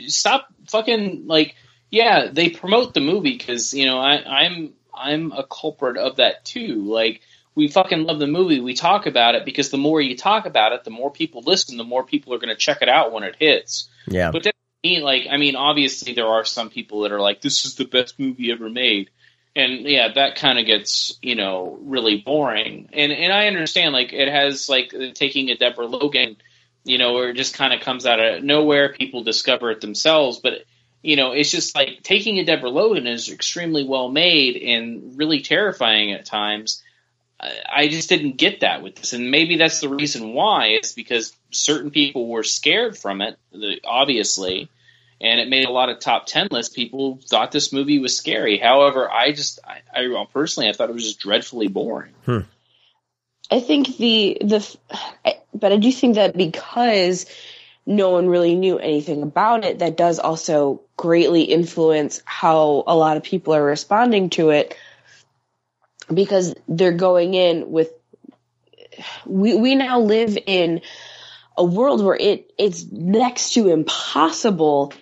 Stop 0.08 0.48
fucking 0.70 1.28
like 1.28 1.56
yeah. 1.92 2.28
They 2.32 2.50
promote 2.50 2.94
the 2.94 3.02
movie 3.02 3.38
because 3.38 3.74
you 3.74 3.86
know 3.86 4.00
I, 4.00 4.24
I'm 4.44 4.74
I'm 4.94 5.32
a 5.34 5.44
culprit 5.46 5.98
of 5.98 6.16
that 6.18 6.46
too. 6.46 6.82
Like 6.86 7.20
we 7.56 7.70
fucking 7.70 8.04
love 8.04 8.20
the 8.20 8.28
movie. 8.28 8.60
We 8.60 8.74
talk 8.74 9.06
about 9.06 9.36
it 9.36 9.46
because 9.46 9.70
the 9.70 9.78
more 9.78 10.02
you 10.02 10.18
talk 10.18 10.46
about 10.46 10.74
it, 10.74 10.84
the 10.84 10.92
more 10.92 11.10
people 11.10 11.42
listen. 11.46 11.78
The 11.78 11.84
more 11.84 12.04
people 12.04 12.34
are 12.34 12.38
going 12.38 12.50
to 12.50 12.56
check 12.56 12.82
it 12.82 12.90
out 12.90 13.14
when 13.14 13.24
it 13.24 13.38
hits. 13.40 13.90
Yeah. 14.08 14.32
But 14.32 14.44
that 14.44 14.56
mean 14.86 15.02
like 15.02 15.28
I 15.30 15.38
mean 15.38 15.56
obviously 15.56 16.14
there 16.14 16.28
are 16.28 16.46
some 16.46 16.70
people 16.70 17.02
that 17.02 17.12
are 17.12 17.20
like 17.20 17.42
this 17.42 17.66
is 17.66 17.76
the 17.76 17.86
best 17.86 18.20
movie 18.20 18.52
ever 18.52 18.70
made. 18.70 19.10
And 19.56 19.82
yeah, 19.82 20.10
that 20.14 20.36
kind 20.36 20.60
of 20.60 20.66
gets 20.66 21.18
you 21.22 21.36
know 21.36 21.80
really 21.82 22.18
boring. 22.18 22.90
And 22.94 23.12
and 23.12 23.34
I 23.34 23.48
understand 23.48 23.94
like 23.94 24.14
it 24.14 24.28
has 24.28 24.70
like 24.70 24.94
uh, 24.94 25.12
taking 25.14 25.50
a 25.50 25.56
Deborah 25.56 25.88
Logan, 25.88 26.38
you 26.84 26.98
know, 26.98 27.14
where 27.14 27.30
it 27.30 27.38
just 27.38 27.56
kind 27.56 27.74
of 27.74 27.82
comes 27.82 28.06
out 28.06 28.20
of 28.20 28.44
nowhere. 28.44 28.94
People 28.94 29.24
discover 29.24 29.72
it 29.72 29.82
themselves, 29.82 30.40
but 30.40 30.66
you 31.02 31.16
know, 31.16 31.32
it's 31.32 31.52
just 31.52 31.76
like 31.76 32.02
taking 32.04 32.40
a 32.40 32.46
Deborah 32.46 32.70
Logan 32.70 33.08
is 33.08 33.30
extremely 33.30 33.86
well 33.86 34.10
made 34.10 34.58
and 34.58 35.18
really 35.18 35.42
terrifying 35.42 36.12
at 36.12 36.26
times. 36.26 36.84
I 37.46 37.84
I 37.84 37.88
just 37.88 38.10
didn't 38.10 38.38
get 38.38 38.62
that 38.62 38.82
with 38.82 38.96
this, 38.96 39.14
and 39.14 39.32
maybe 39.32 39.58
that's 39.58 39.80
the 39.80 39.90
reason 39.90 40.34
why. 40.34 40.68
It's 40.68 40.94
because 40.94 41.34
certain 41.52 41.92
people 41.92 42.28
were 42.28 42.44
scared 42.44 42.98
from 42.98 43.22
it, 43.22 43.38
obviously, 43.84 44.70
and 45.22 45.40
it 45.40 45.50
made 45.50 45.66
a 45.66 45.72
lot 45.72 45.90
of 45.90 46.00
top 46.00 46.26
ten 46.26 46.48
lists. 46.52 46.74
People 46.74 47.20
thought 47.26 47.52
this 47.52 47.72
movie 47.72 48.00
was 48.00 48.18
scary. 48.18 48.58
However, 48.58 49.10
I 49.10 49.32
just, 49.32 49.60
I, 49.66 49.82
I 49.94 50.26
personally, 50.34 50.70
I 50.70 50.74
thought 50.74 50.90
it 50.90 50.96
was 50.96 51.04
just 51.06 51.20
dreadfully 51.20 51.68
boring. 51.68 52.14
Hmm. 52.26 52.40
I 53.52 53.60
think 53.60 53.98
the 53.98 54.38
the, 54.42 54.78
I- 55.24 55.40
but 55.54 55.72
I 55.72 55.78
do 55.78 55.92
think 55.92 56.16
that 56.16 56.36
because 56.36 57.26
no 57.86 58.10
one 58.10 58.28
really 58.28 58.56
knew 58.56 58.80
anything 58.80 59.22
about 59.22 59.64
it, 59.64 59.80
that 59.80 59.96
does 59.96 60.20
also 60.20 60.82
greatly 60.98 61.44
influence 61.44 62.22
how 62.26 62.84
a 62.88 62.96
lot 62.96 63.18
of 63.18 63.24
people 63.24 63.54
are 63.54 63.64
responding 63.64 64.30
to 64.32 64.50
it 64.50 64.76
because 66.14 66.56
they're 66.68 66.92
going 66.92 67.34
in 67.34 67.72
with. 67.72 67.92
We 69.26 69.56
we 69.56 69.76
now 69.76 70.00
live 70.00 70.38
in 70.46 70.82
a 71.58 71.64
world 71.64 72.04
where 72.04 72.16
it 72.16 72.52
it's 72.58 72.86
next 72.92 73.54
to 73.54 73.68
impossible 73.68 74.94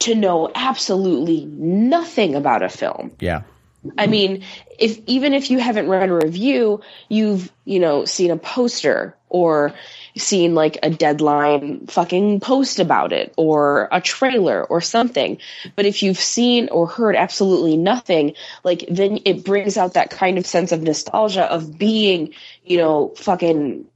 to 0.00 0.14
know 0.14 0.50
absolutely 0.54 1.44
nothing 1.44 2.34
about 2.34 2.62
a 2.62 2.68
film. 2.68 3.12
Yeah. 3.20 3.42
I 3.96 4.06
mean, 4.06 4.44
if 4.78 5.00
even 5.06 5.32
if 5.32 5.50
you 5.50 5.58
haven't 5.58 5.88
read 5.88 6.10
a 6.10 6.14
review, 6.14 6.82
you've 7.08 7.50
you 7.64 7.80
know 7.80 8.04
seen 8.04 8.30
a 8.30 8.36
poster 8.36 9.16
or 9.30 9.72
seen 10.16 10.54
like 10.54 10.78
a 10.82 10.90
deadline 10.90 11.86
fucking 11.86 12.40
post 12.40 12.78
about 12.78 13.12
it 13.12 13.32
or 13.36 13.88
a 13.92 14.00
trailer 14.00 14.64
or 14.64 14.80
something. 14.80 15.38
But 15.76 15.86
if 15.86 16.02
you've 16.02 16.18
seen 16.18 16.68
or 16.68 16.86
heard 16.86 17.16
absolutely 17.16 17.76
nothing, 17.76 18.34
like 18.64 18.84
then 18.90 19.20
it 19.24 19.44
brings 19.44 19.76
out 19.76 19.94
that 19.94 20.10
kind 20.10 20.36
of 20.36 20.46
sense 20.46 20.72
of 20.72 20.82
nostalgia 20.82 21.44
of 21.44 21.78
being, 21.78 22.34
you 22.64 22.76
know, 22.78 23.14
fucking 23.16 23.86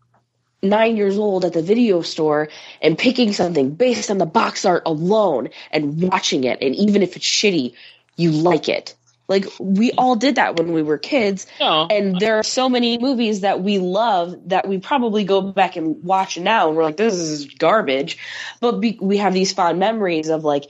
nine 0.63 0.97
years 0.97 1.19
old 1.19 1.45
at 1.45 1.53
the 1.53 1.63
video 1.63 2.01
store 2.01 2.49
and 2.81 2.97
picking 2.97 3.33
something 3.33 3.75
based 3.75 4.11
on 4.11 4.19
the 4.19 4.27
box 4.27 4.65
art 4.65 4.83
alone 4.87 5.51
and 5.71 6.01
watching 6.01 6.45
it. 6.45 6.59
And 6.63 6.75
even 6.75 7.03
if 7.03 7.17
it's 7.17 7.27
shitty, 7.27 7.75
you 8.17 8.31
like 8.31 8.69
it. 8.69 8.95
Like 9.27 9.47
we 9.59 9.93
all 9.93 10.17
did 10.17 10.35
that 10.37 10.59
when 10.59 10.73
we 10.73 10.83
were 10.83 10.99
kids. 10.99 11.47
And 11.91 12.21
there 12.21 12.39
are 12.39 12.43
so 12.43 12.69
many 12.69 12.99
movies 12.99 13.41
that 13.41 13.63
we 13.63 13.79
love 13.79 14.37
that 14.49 14.69
we 14.69 14.79
probably 14.79 15.25
go 15.25 15.41
back 15.41 15.77
and 15.77 16.03
watch 16.05 16.37
now 16.39 16.69
and 16.69 16.77
we're 16.77 16.85
like, 16.85 16.99
this 16.99 17.15
is 17.15 17.47
garbage. 17.47 18.19
But 18.61 18.81
be- 18.81 18.99
we 19.01 19.17
have 19.17 19.33
these 19.33 19.53
fond 19.53 19.79
memories 19.79 20.29
of 20.29 20.45
like, 20.45 20.65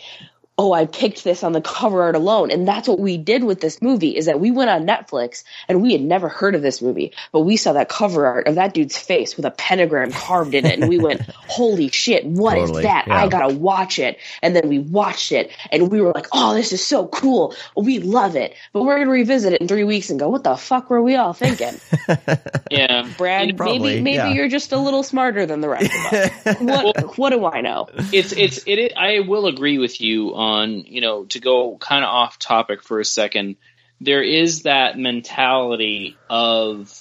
oh, 0.56 0.72
I 0.72 0.86
picked 0.86 1.24
this 1.24 1.43
on 1.43 1.52
the 1.52 1.60
cover 1.60 2.02
art 2.02 2.14
alone. 2.14 2.51
And 2.51 2.66
that's 2.66 2.86
what 2.86 3.01
we 3.01 3.16
did 3.16 3.43
with 3.43 3.60
this 3.60 3.82
movie 3.82 4.16
is 4.16 4.26
that 4.26 4.39
we 4.39 4.51
went 4.51 4.70
on 4.70 4.86
Netflix 4.86 5.43
and 5.68 5.82
we 5.82 5.93
had 5.93 6.01
never 6.01 6.28
heard 6.28 6.55
of 6.55 6.62
this 6.62 6.81
movie, 6.81 7.12
but 7.32 7.40
we 7.40 7.56
saw 7.56 7.72
that 7.72 7.89
cover 7.89 8.26
art 8.26 8.47
of 8.47 8.55
that 8.55 8.72
dude's 8.72 8.97
face 8.97 9.36
with 9.36 9.47
a 9.47 9.51
pentagram 9.51 10.12
carved 10.12 10.55
in 10.55 10.64
it. 10.64 10.78
And 10.78 10.89
we 10.89 10.98
went, 10.98 11.22
holy 11.48 11.89
shit, 11.89 12.24
what 12.24 12.56
is 12.56 12.68
Totally, 12.68 12.82
that? 12.85 13.09
yeah. 13.09 13.16
I 13.16 13.28
gotta 13.28 13.55
watch 13.55 13.98
it. 13.98 14.18
And 14.43 14.55
then 14.55 14.68
we 14.68 14.78
watched 14.78 15.32
it 15.32 15.51
and 15.72 15.90
we 15.90 16.01
were 16.01 16.12
like, 16.12 16.28
oh, 16.32 16.55
this 16.55 16.72
is 16.72 16.86
so 16.86 17.09
cool. 17.09 17.55
We 17.76 17.98
love 17.98 18.36
it. 18.36 18.55
But 18.72 18.82
we're 18.82 18.97
going 18.97 19.06
to 19.06 19.12
revisit 19.12 19.55
it 19.55 19.60
in 19.60 19.68
three 19.68 19.85
weeks 19.85 20.10
and 20.10 20.18
go, 20.18 20.28
what 20.28 20.44
the 20.44 20.56
fuck 20.56 20.90
were 20.90 21.02
we 21.02 21.16
all 21.16 21.32
thinking? 21.32 21.74
Yeah, 22.70 23.09
Brad, 23.16 23.56
Probably, 23.56 23.78
maybe, 23.78 24.02
maybe 24.02 24.16
yeah. 24.16 24.32
you're 24.32 24.48
just 24.48 24.72
a 24.72 24.78
little 24.78 25.02
smarter 25.02 25.47
than 25.47 25.60
the 25.60 25.68
rest 25.68 25.93
of 25.94 26.12
us. 26.12 26.60
what, 26.60 27.18
what 27.18 27.31
do 27.31 27.44
I 27.44 27.60
know? 27.60 27.89
it's 28.12 28.32
it's 28.32 28.59
it, 28.66 28.78
it. 28.78 28.93
I 28.97 29.20
will 29.20 29.47
agree 29.47 29.78
with 29.78 30.01
you 30.01 30.35
on 30.44 30.84
you 30.84 31.00
know 31.00 31.24
to 31.26 31.40
go 31.40 31.76
kind 31.78 32.04
of 32.04 32.10
off 32.10 32.38
topic 32.38 32.82
for 32.82 33.00
a 33.00 33.04
second. 33.04 33.56
There 34.00 34.22
is 34.22 34.62
that 34.62 34.98
mentality 34.98 36.16
of 36.28 36.92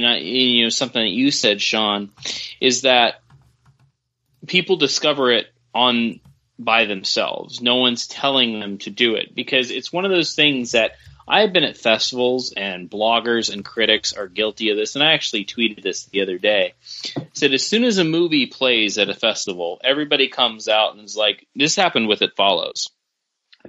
know 0.00 0.14
you 0.14 0.64
know 0.64 0.68
something 0.70 1.02
that 1.02 1.10
you 1.10 1.30
said, 1.30 1.60
Sean, 1.60 2.10
is 2.60 2.82
that 2.82 3.20
people 4.46 4.76
discover 4.76 5.32
it 5.32 5.46
on 5.74 6.20
by 6.58 6.84
themselves. 6.84 7.60
No 7.60 7.76
one's 7.76 8.06
telling 8.06 8.60
them 8.60 8.78
to 8.78 8.90
do 8.90 9.16
it 9.16 9.34
because 9.34 9.70
it's 9.70 9.92
one 9.92 10.04
of 10.04 10.10
those 10.10 10.34
things 10.34 10.72
that 10.72 10.92
I've 11.26 11.52
been 11.52 11.64
at 11.64 11.76
festivals 11.76 12.52
and 12.56 12.90
bloggers 12.90 13.52
and 13.52 13.64
critics 13.64 14.12
are 14.12 14.28
guilty 14.28 14.70
of 14.70 14.76
this. 14.76 14.94
And 14.94 15.04
I 15.04 15.12
actually 15.12 15.44
tweeted 15.44 15.82
this 15.82 16.06
the 16.06 16.22
other 16.22 16.38
day. 16.38 16.74
Said 17.32 17.52
as 17.52 17.66
soon 17.66 17.84
as 17.84 17.98
a 17.98 18.04
movie 18.04 18.46
plays 18.46 18.98
at 18.98 19.08
a 19.08 19.14
festival, 19.14 19.80
everybody 19.82 20.28
comes 20.28 20.68
out 20.68 20.94
and 20.94 21.04
is 21.04 21.16
like, 21.16 21.46
this 21.54 21.76
happened 21.76 22.08
with 22.08 22.22
It 22.22 22.36
Follows. 22.36 22.90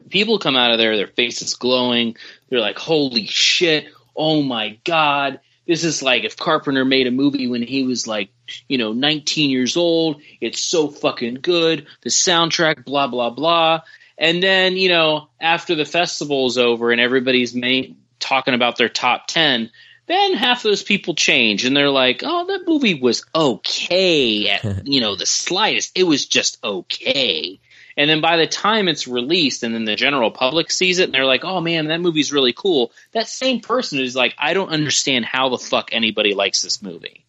People 0.10 0.40
come 0.40 0.56
out 0.56 0.72
of 0.72 0.80
there, 0.80 0.98
their 0.98 1.08
faces 1.08 1.54
glowing. 1.54 2.18
They're 2.50 2.60
like, 2.60 2.80
holy 2.80 3.28
shit. 3.28 3.88
Oh 4.16 4.42
my 4.42 4.80
God. 4.84 5.40
This 5.68 5.84
is 5.84 6.04
like 6.04 6.24
if 6.24 6.36
Carpenter 6.36 6.84
made 6.84 7.08
a 7.08 7.12
movie 7.12 7.48
when 7.48 7.64
he 7.64 7.84
was 7.84 8.06
like, 8.06 8.30
you 8.68 8.78
know, 8.78 8.92
19 8.92 9.50
years 9.50 9.78
old. 9.78 10.22
It's 10.42 10.62
so 10.62 10.90
fucking 10.90 11.36
good. 11.36 11.88
The 12.02 12.10
soundtrack, 12.10 12.84
blah, 12.86 13.08
blah, 13.08 13.30
blah. 13.30 13.82
And 14.18 14.41
then, 14.41 14.77
you 14.77 14.90
know, 14.90 15.30
after 15.40 15.76
the 15.76 15.85
festival's 15.85 16.57
over 16.57 16.91
and 16.91 17.02
everybody's 17.02 17.56
ma- 17.56 17.94
talking 18.19 18.53
about 18.53 18.77
their 18.77 18.90
top 18.90 19.27
10, 19.27 19.72
then 20.06 20.34
half 20.34 20.64
those 20.64 20.84
people 20.84 21.15
change 21.15 21.65
and 21.65 21.76
they're 21.76 21.90
like, 21.90 22.22
oh, 22.23 22.45
that 22.48 22.68
movie 22.68 22.94
was 22.94 23.26
okay 23.34 24.49
at, 24.49 24.88
you 24.88 25.02
know, 25.02 25.15
the 25.15 25.26
slightest. 25.26 25.91
It 25.95 26.03
was 26.03 26.26
just 26.26 26.64
okay. 26.64 27.60
And 27.95 28.10
then 28.10 28.22
by 28.22 28.38
the 28.38 28.48
time 28.48 28.88
it's 28.88 29.07
released 29.07 29.64
and 29.64 29.73
then 29.73 29.85
the 29.85 29.95
general 29.95 30.31
public 30.31 30.72
sees 30.72 30.99
it 30.99 31.06
and 31.06 31.14
they're 31.14 31.26
like, 31.26 31.44
oh 31.44 31.61
man, 31.61 31.88
that 31.88 32.02
movie's 32.02 32.34
really 32.34 32.53
cool. 32.53 32.91
That 33.11 33.27
same 33.27 33.61
person 33.61 33.99
is 33.99 34.15
like, 34.15 34.35
I 34.38 34.53
don't 34.53 34.69
understand 34.69 35.26
how 35.26 35.49
the 35.49 35.57
fuck 35.57 35.90
anybody 35.91 36.34
likes 36.34 36.61
this 36.61 36.81
movie. 36.81 37.23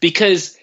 Because 0.00 0.58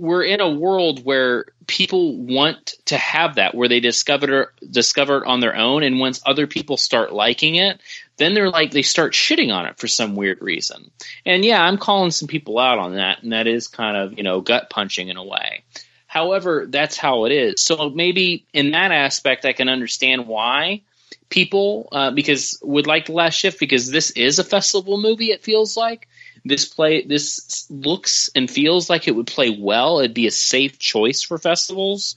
we're 0.00 0.24
in 0.24 0.40
a 0.40 0.50
world 0.50 1.04
where 1.04 1.46
people 1.66 2.16
want 2.16 2.74
to 2.86 2.96
have 2.96 3.36
that, 3.36 3.54
where 3.54 3.68
they 3.68 3.80
discover 3.80 4.52
discover 4.68 5.18
it 5.18 5.26
on 5.26 5.40
their 5.40 5.56
own, 5.56 5.82
and 5.82 5.98
once 5.98 6.22
other 6.24 6.46
people 6.46 6.76
start 6.76 7.12
liking 7.12 7.56
it, 7.56 7.80
then 8.16 8.34
they're 8.34 8.50
like 8.50 8.70
they 8.70 8.82
start 8.82 9.12
shitting 9.12 9.54
on 9.54 9.66
it 9.66 9.78
for 9.78 9.88
some 9.88 10.16
weird 10.16 10.40
reason. 10.40 10.90
And 11.24 11.44
yeah, 11.44 11.62
I'm 11.62 11.78
calling 11.78 12.10
some 12.10 12.28
people 12.28 12.58
out 12.58 12.78
on 12.78 12.94
that, 12.94 13.22
and 13.22 13.32
that 13.32 13.46
is 13.46 13.68
kind 13.68 13.96
of 13.96 14.16
you 14.16 14.22
know 14.22 14.40
gut 14.40 14.70
punching 14.70 15.08
in 15.08 15.16
a 15.16 15.24
way. 15.24 15.64
However, 16.06 16.66
that's 16.68 16.96
how 16.96 17.24
it 17.24 17.32
is. 17.32 17.62
So 17.62 17.90
maybe 17.90 18.46
in 18.52 18.70
that 18.70 18.92
aspect, 18.92 19.44
I 19.44 19.52
can 19.52 19.68
understand 19.68 20.26
why 20.26 20.82
people 21.28 21.88
uh, 21.92 22.10
because 22.10 22.58
would 22.62 22.86
like 22.86 23.06
the 23.06 23.12
last 23.12 23.34
shift 23.34 23.58
because 23.58 23.90
this 23.90 24.10
is 24.12 24.38
a 24.38 24.44
festival 24.44 25.00
movie. 25.00 25.32
It 25.32 25.42
feels 25.42 25.76
like 25.76 26.08
this 26.48 26.66
play 26.66 27.02
this 27.02 27.66
looks 27.70 28.30
and 28.34 28.50
feels 28.50 28.88
like 28.90 29.08
it 29.08 29.14
would 29.14 29.26
play 29.26 29.56
well. 29.58 30.00
It'd 30.00 30.14
be 30.14 30.26
a 30.26 30.32
safe 30.32 30.78
choice 30.78 31.22
for 31.22 31.38
festivals, 31.38 32.14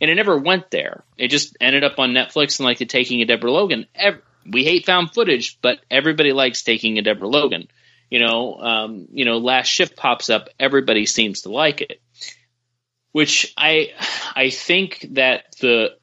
and 0.00 0.10
it 0.10 0.14
never 0.14 0.36
went 0.36 0.70
there. 0.70 1.04
It 1.16 1.28
just 1.28 1.56
ended 1.60 1.84
up 1.84 1.98
on 1.98 2.10
Netflix 2.10 2.58
and 2.58 2.66
like 2.66 2.78
the 2.78 2.86
Taking 2.86 3.22
a 3.22 3.26
Deborah 3.26 3.52
Logan. 3.52 3.86
We 4.50 4.64
hate 4.64 4.86
found 4.86 5.12
footage, 5.12 5.58
but 5.60 5.78
everybody 5.90 6.32
likes 6.32 6.62
Taking 6.62 6.98
a 6.98 7.02
Deborah 7.02 7.28
Logan. 7.28 7.68
You 8.10 8.20
know, 8.20 8.54
um, 8.58 9.08
you 9.12 9.26
know, 9.26 9.36
Last 9.36 9.68
Shift 9.68 9.96
pops 9.96 10.30
up. 10.30 10.48
Everybody 10.58 11.04
seems 11.04 11.42
to 11.42 11.50
like 11.50 11.82
it 11.82 12.00
which 13.12 13.52
I 13.56 13.90
I 14.34 14.50
think 14.50 15.06
that 15.12 15.56
the 15.60 15.96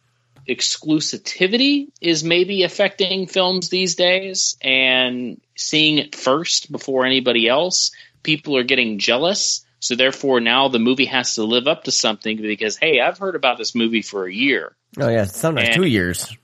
exclusivity 0.47 1.87
is 2.01 2.23
maybe 2.23 2.63
affecting 2.63 3.27
films 3.27 3.69
these 3.69 3.95
days 3.95 4.57
and 4.61 5.41
seeing 5.55 5.97
it 5.97 6.15
first 6.15 6.71
before 6.71 7.05
anybody 7.05 7.47
else. 7.47 7.91
People 8.23 8.57
are 8.57 8.63
getting 8.63 8.99
jealous, 8.99 9.65
so 9.79 9.95
therefore 9.95 10.39
now 10.39 10.67
the 10.67 10.79
movie 10.79 11.05
has 11.05 11.35
to 11.35 11.43
live 11.43 11.67
up 11.67 11.83
to 11.85 11.91
something 11.91 12.37
because 12.41 12.77
hey, 12.77 12.99
I've 12.99 13.17
heard 13.17 13.35
about 13.35 13.57
this 13.57 13.75
movie 13.75 14.01
for 14.01 14.25
a 14.25 14.33
year. 14.33 14.75
Oh 14.99 15.09
yeah, 15.09 15.25
sometimes 15.25 15.69
And- 15.69 15.75
two 15.75 15.87
years. 15.87 16.35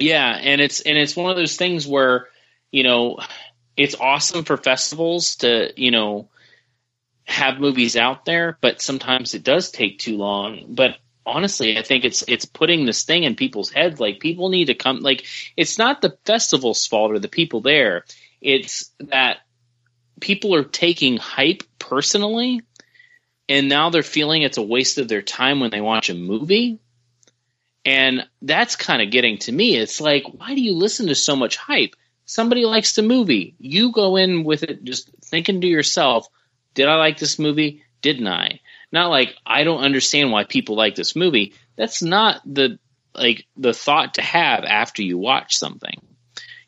Yeah, 0.00 0.28
and 0.30 0.60
it's 0.60 0.80
and 0.80 0.96
it's 0.96 1.16
one 1.16 1.30
of 1.30 1.36
those 1.36 1.56
things 1.56 1.86
where 1.86 2.28
you 2.70 2.84
know 2.84 3.18
it's 3.76 3.96
awesome 3.98 4.44
for 4.44 4.56
festivals 4.56 5.36
to 5.36 5.72
you 5.76 5.90
know 5.90 6.28
have 7.24 7.60
movies 7.60 7.96
out 7.96 8.24
there, 8.24 8.56
but 8.60 8.80
sometimes 8.80 9.34
it 9.34 9.42
does 9.42 9.70
take 9.70 9.98
too 9.98 10.16
long. 10.16 10.66
But 10.68 10.96
honestly, 11.26 11.78
I 11.78 11.82
think 11.82 12.04
it's 12.04 12.24
it's 12.26 12.44
putting 12.44 12.86
this 12.86 13.04
thing 13.04 13.24
in 13.24 13.34
people's 13.34 13.70
heads. 13.70 14.00
Like 14.00 14.20
people 14.20 14.48
need 14.48 14.66
to 14.66 14.74
come. 14.74 15.00
Like 15.00 15.24
it's 15.56 15.78
not 15.78 16.00
the 16.00 16.16
festival's 16.24 16.86
fault 16.86 17.12
or 17.12 17.18
the 17.18 17.28
people 17.28 17.60
there. 17.60 18.04
It's 18.40 18.90
that 19.00 19.38
people 20.20 20.54
are 20.54 20.64
taking 20.64 21.16
hype 21.16 21.62
personally, 21.78 22.62
and 23.48 23.68
now 23.68 23.90
they're 23.90 24.02
feeling 24.02 24.42
it's 24.42 24.58
a 24.58 24.62
waste 24.62 24.98
of 24.98 25.08
their 25.08 25.22
time 25.22 25.60
when 25.60 25.70
they 25.70 25.80
watch 25.80 26.10
a 26.10 26.14
movie. 26.14 26.78
And 27.84 28.26
that's 28.42 28.76
kind 28.76 29.00
of 29.00 29.10
getting 29.10 29.38
to 29.38 29.52
me. 29.52 29.76
It's 29.76 30.00
like, 30.00 30.24
why 30.26 30.54
do 30.54 30.60
you 30.60 30.74
listen 30.74 31.06
to 31.06 31.14
so 31.14 31.34
much 31.34 31.56
hype? 31.56 31.94
Somebody 32.26 32.66
likes 32.66 32.94
the 32.94 33.02
movie. 33.02 33.54
You 33.58 33.92
go 33.92 34.16
in 34.16 34.44
with 34.44 34.62
it 34.62 34.84
just 34.84 35.10
thinking 35.24 35.62
to 35.62 35.66
yourself, 35.66 36.28
did 36.74 36.86
I 36.86 36.96
like 36.96 37.18
this 37.18 37.38
movie? 37.38 37.82
Didn't 38.02 38.28
I? 38.28 38.60
Not 38.92 39.08
like 39.08 39.34
I 39.46 39.64
don't 39.64 39.82
understand 39.82 40.30
why 40.30 40.44
people 40.44 40.76
like 40.76 40.94
this 40.94 41.16
movie. 41.16 41.54
That's 41.76 42.02
not 42.02 42.42
the 42.44 42.78
like 43.14 43.46
the 43.56 43.72
thought 43.72 44.14
to 44.14 44.22
have 44.22 44.64
after 44.64 45.02
you 45.02 45.18
watch 45.18 45.56
something. 45.56 46.00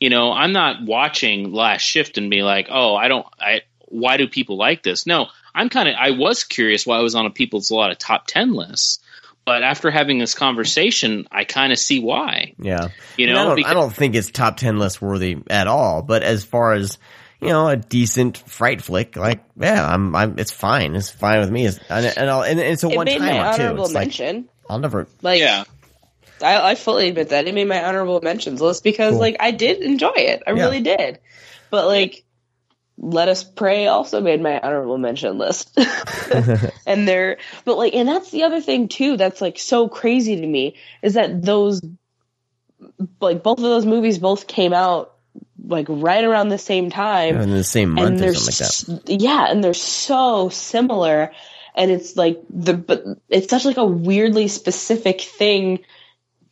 You 0.01 0.09
know, 0.09 0.33
I'm 0.33 0.51
not 0.51 0.81
watching 0.83 1.53
Last 1.53 1.83
Shift 1.83 2.17
and 2.17 2.29
be 2.29 2.41
like, 2.41 2.67
"Oh, 2.69 2.95
I 2.95 3.07
don't 3.07 3.25
I 3.39 3.61
why 3.85 4.17
do 4.17 4.27
people 4.27 4.57
like 4.57 4.83
this?" 4.83 5.05
No, 5.05 5.27
I'm 5.55 5.69
kind 5.69 5.87
of 5.87 5.95
I 5.97 6.11
was 6.11 6.43
curious 6.43 6.85
why 6.85 6.97
I 6.97 7.01
was 7.01 7.15
on 7.15 7.25
a 7.25 7.29
people's 7.29 7.69
a 7.69 7.75
lot 7.75 7.91
of 7.91 7.99
top 7.99 8.25
10 8.27 8.53
lists. 8.53 8.99
But 9.45 9.63
after 9.63 9.89
having 9.89 10.19
this 10.19 10.33
conversation, 10.33 11.27
I 11.31 11.45
kind 11.45 11.71
of 11.71 11.79
see 11.79 11.99
why. 11.99 12.53
Yeah, 12.59 12.89
You 13.17 13.27
know, 13.27 13.39
I 13.39 13.43
don't, 13.45 13.55
because- 13.55 13.71
I 13.71 13.73
don't 13.73 13.93
think 13.93 14.13
it's 14.15 14.29
top 14.29 14.57
ten 14.57 14.77
list 14.77 15.01
worthy 15.01 15.37
at 15.49 15.67
all. 15.67 16.01
But 16.03 16.21
as 16.23 16.43
far 16.43 16.73
as 16.73 16.97
you 17.39 17.47
know, 17.49 17.67
a 17.67 17.75
decent 17.75 18.37
fright 18.37 18.81
flick, 18.83 19.15
like 19.15 19.43
yeah, 19.59 19.85
I'm, 19.87 20.15
I'm, 20.15 20.37
it's 20.39 20.51
fine. 20.51 20.95
It's 20.95 21.09
fine 21.09 21.39
with 21.39 21.49
me. 21.51 21.65
It's, 21.65 21.79
and, 21.89 22.05
and, 22.05 22.29
I'll, 22.29 22.43
and 22.43 22.59
it's 22.59 22.83
a 22.83 22.89
It 22.89 22.95
one 22.97 23.07
time 23.07 23.19
too. 23.19 23.63
honorable 23.63 23.85
It's 23.85 23.93
like, 23.93 24.07
mention. 24.07 24.47
I'll 24.69 24.77
never. 24.79 25.07
Like, 25.23 25.39
yeah. 25.39 25.63
I, 26.43 26.71
I 26.71 26.75
fully 26.75 27.09
admit 27.09 27.29
that 27.29 27.47
it 27.47 27.53
made 27.53 27.67
my 27.67 27.83
honorable 27.83 28.21
mentions 28.21 28.61
list 28.61 28.83
because, 28.83 29.11
Cool. 29.11 29.19
like, 29.19 29.37
I 29.39 29.51
did 29.51 29.81
enjoy 29.81 30.13
it. 30.15 30.43
I 30.47 30.51
Yeah. 30.51 30.63
really 30.63 30.81
did. 30.81 31.19
But 31.69 31.87
like, 31.87 32.23
Let 32.97 33.29
Us 33.29 33.43
Pray 33.43 33.87
also 33.87 34.21
made 34.21 34.41
my 34.41 34.59
honorable 34.59 34.97
mention 34.97 35.37
list. 35.37 35.77
and 36.85 37.07
they're, 37.07 37.37
but 37.65 37.77
like, 37.77 37.93
and 37.95 38.07
that's 38.07 38.31
the 38.31 38.43
other 38.43 38.61
thing 38.61 38.87
too. 38.87 39.17
That's 39.17 39.41
like 39.41 39.57
so 39.59 39.87
crazy 39.87 40.35
to 40.39 40.47
me 40.47 40.75
is 41.01 41.15
that 41.15 41.41
those, 41.43 41.81
like, 43.19 43.43
both 43.43 43.57
of 43.57 43.63
those 43.63 43.85
movies 43.85 44.17
both 44.19 44.47
came 44.47 44.73
out 44.73 45.15
like 45.65 45.85
right 45.89 46.23
around 46.23 46.49
the 46.49 46.57
same 46.57 46.89
time 46.89 47.39
in 47.39 47.51
the 47.51 47.63
same 47.63 47.91
month 47.91 48.21
or 48.21 48.33
something 48.33 48.89
like 48.89 49.03
that. 49.05 49.21
Yeah, 49.21 49.45
and 49.49 49.63
they're 49.63 49.73
so 49.73 50.49
similar. 50.49 51.31
and 51.75 51.89
it's 51.91 52.17
like 52.17 52.41
the 52.49 52.73
but 52.73 53.03
it's 53.29 53.49
such 53.49 53.63
like 53.65 53.77
a 53.77 53.85
weirdly 53.85 54.47
specific 54.47 55.21
thing 55.21 55.79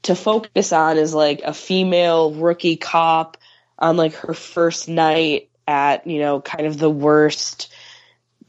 to 0.10 0.16
focus 0.16 0.74
on 0.74 0.98
is 0.98 1.14
like 1.14 1.44
a 1.44 1.54
female 1.54 2.32
rookie 2.32 2.78
cop 2.78 3.38
on 3.78 3.96
like 3.96 4.16
her 4.16 4.34
first 4.34 4.90
night 4.90 5.50
at 5.68 6.08
you 6.08 6.18
know 6.18 6.42
kind 6.42 6.66
of 6.66 6.80
the 6.80 6.90
worst 6.90 7.72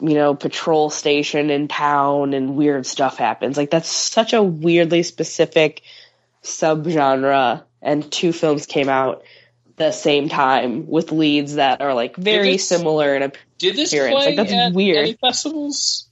you 0.00 0.14
know 0.14 0.34
patrol 0.34 0.88
station 0.88 1.50
in 1.50 1.68
town 1.68 2.32
and 2.32 2.56
weird 2.56 2.86
stuff 2.86 3.18
happens 3.18 3.58
like 3.58 3.68
that's 3.70 3.90
such 3.90 4.32
a 4.32 4.42
weirdly 4.42 5.02
specific 5.02 5.82
subgenre 6.42 7.62
and 7.82 8.10
two 8.10 8.32
films 8.32 8.64
came 8.64 8.88
out 8.88 9.22
the 9.76 9.92
same 9.92 10.30
time 10.30 10.86
with 10.86 11.12
leads 11.12 11.56
that 11.56 11.82
are 11.82 11.92
like 11.92 12.16
very 12.16 12.52
this- 12.52 12.68
similar 12.68 13.14
in 13.14 13.22
appearance. 13.22 13.46
Did 13.58 13.76
this 13.76 13.90
play 13.90 14.12
like 14.12 14.36
that's 14.36 14.52
at 14.52 14.72
weird 14.72 14.96
any 14.96 15.12
festivals? 15.12 16.08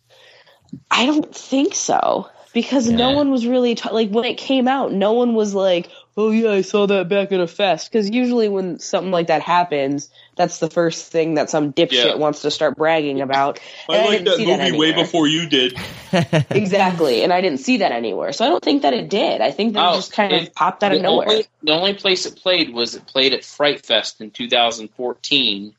I 0.91 1.07
don't 1.07 1.35
think 1.35 1.75
so 1.75 2.29
because 2.61 2.91
no 2.91 3.13
one 3.13 3.31
was 3.31 3.47
really 3.47 3.77
ta- 3.77 3.95
like 3.95 4.11
when 4.11 4.25
it 4.25 4.37
came 4.37 4.67
out. 4.67 4.93
No 4.93 5.13
one 5.13 5.35
was 5.37 5.55
like, 5.55 5.89
"Oh 6.17 6.33
yeah, 6.33 6.51
I 6.51 6.63
saw 6.63 6.87
that 6.89 7.09
back 7.09 7.31
at 7.31 7.39
a 7.39 7.47
fest." 7.47 7.89
Because 7.93 8.11
usually 8.11 8.49
when 8.49 8.81
something 8.81 9.13
like 9.13 9.29
that 9.29 9.43
happens, 9.43 10.11
that's 10.35 10.59
the 10.59 10.69
first 10.69 11.13
thing 11.13 11.35
that 11.35 11.51
some 11.51 11.73
dipshit 11.73 12.05
Yeah. 12.05 12.15
wants 12.17 12.43
to 12.43 12.51
start 12.51 12.77
bragging 12.77 13.21
about. 13.21 13.61
And 13.89 13.97
I 13.99 14.05
like 14.07 14.11
didn't 14.11 14.25
that 14.25 14.37
see 14.39 14.47
movie 14.47 14.77
way 14.77 14.93
before 14.93 15.29
you 15.29 15.49
did. 15.49 15.79
exactly, 16.51 17.23
and 17.23 17.33
I 17.33 17.41
didn't 17.43 17.61
see 17.61 17.77
that 17.77 17.93
anywhere. 17.93 18.33
So 18.33 18.45
I 18.45 18.49
don't 18.49 18.65
think 18.65 18.83
that 18.83 18.93
it 18.93 19.09
did. 19.09 19.41
I 19.41 19.53
think 19.53 19.75
that 19.75 19.81
it 19.81 19.93
Oh, 19.93 19.95
just 19.95 20.13
kind 20.13 20.33
of 20.33 20.53
popped 20.53 20.83
out 20.83 20.93
of 20.93 21.01
nowhere. 21.01 21.29
Only, 21.29 21.47
the 21.63 21.73
only 21.73 21.95
place 21.95 22.27
it 22.27 22.35
played 22.35 22.75
was 22.75 22.97
it 22.97 23.07
played 23.07 23.35
at 23.35 23.45
Fright 23.45 23.87
Fest 23.87 24.21
in 24.21 24.33
2014 24.33 25.77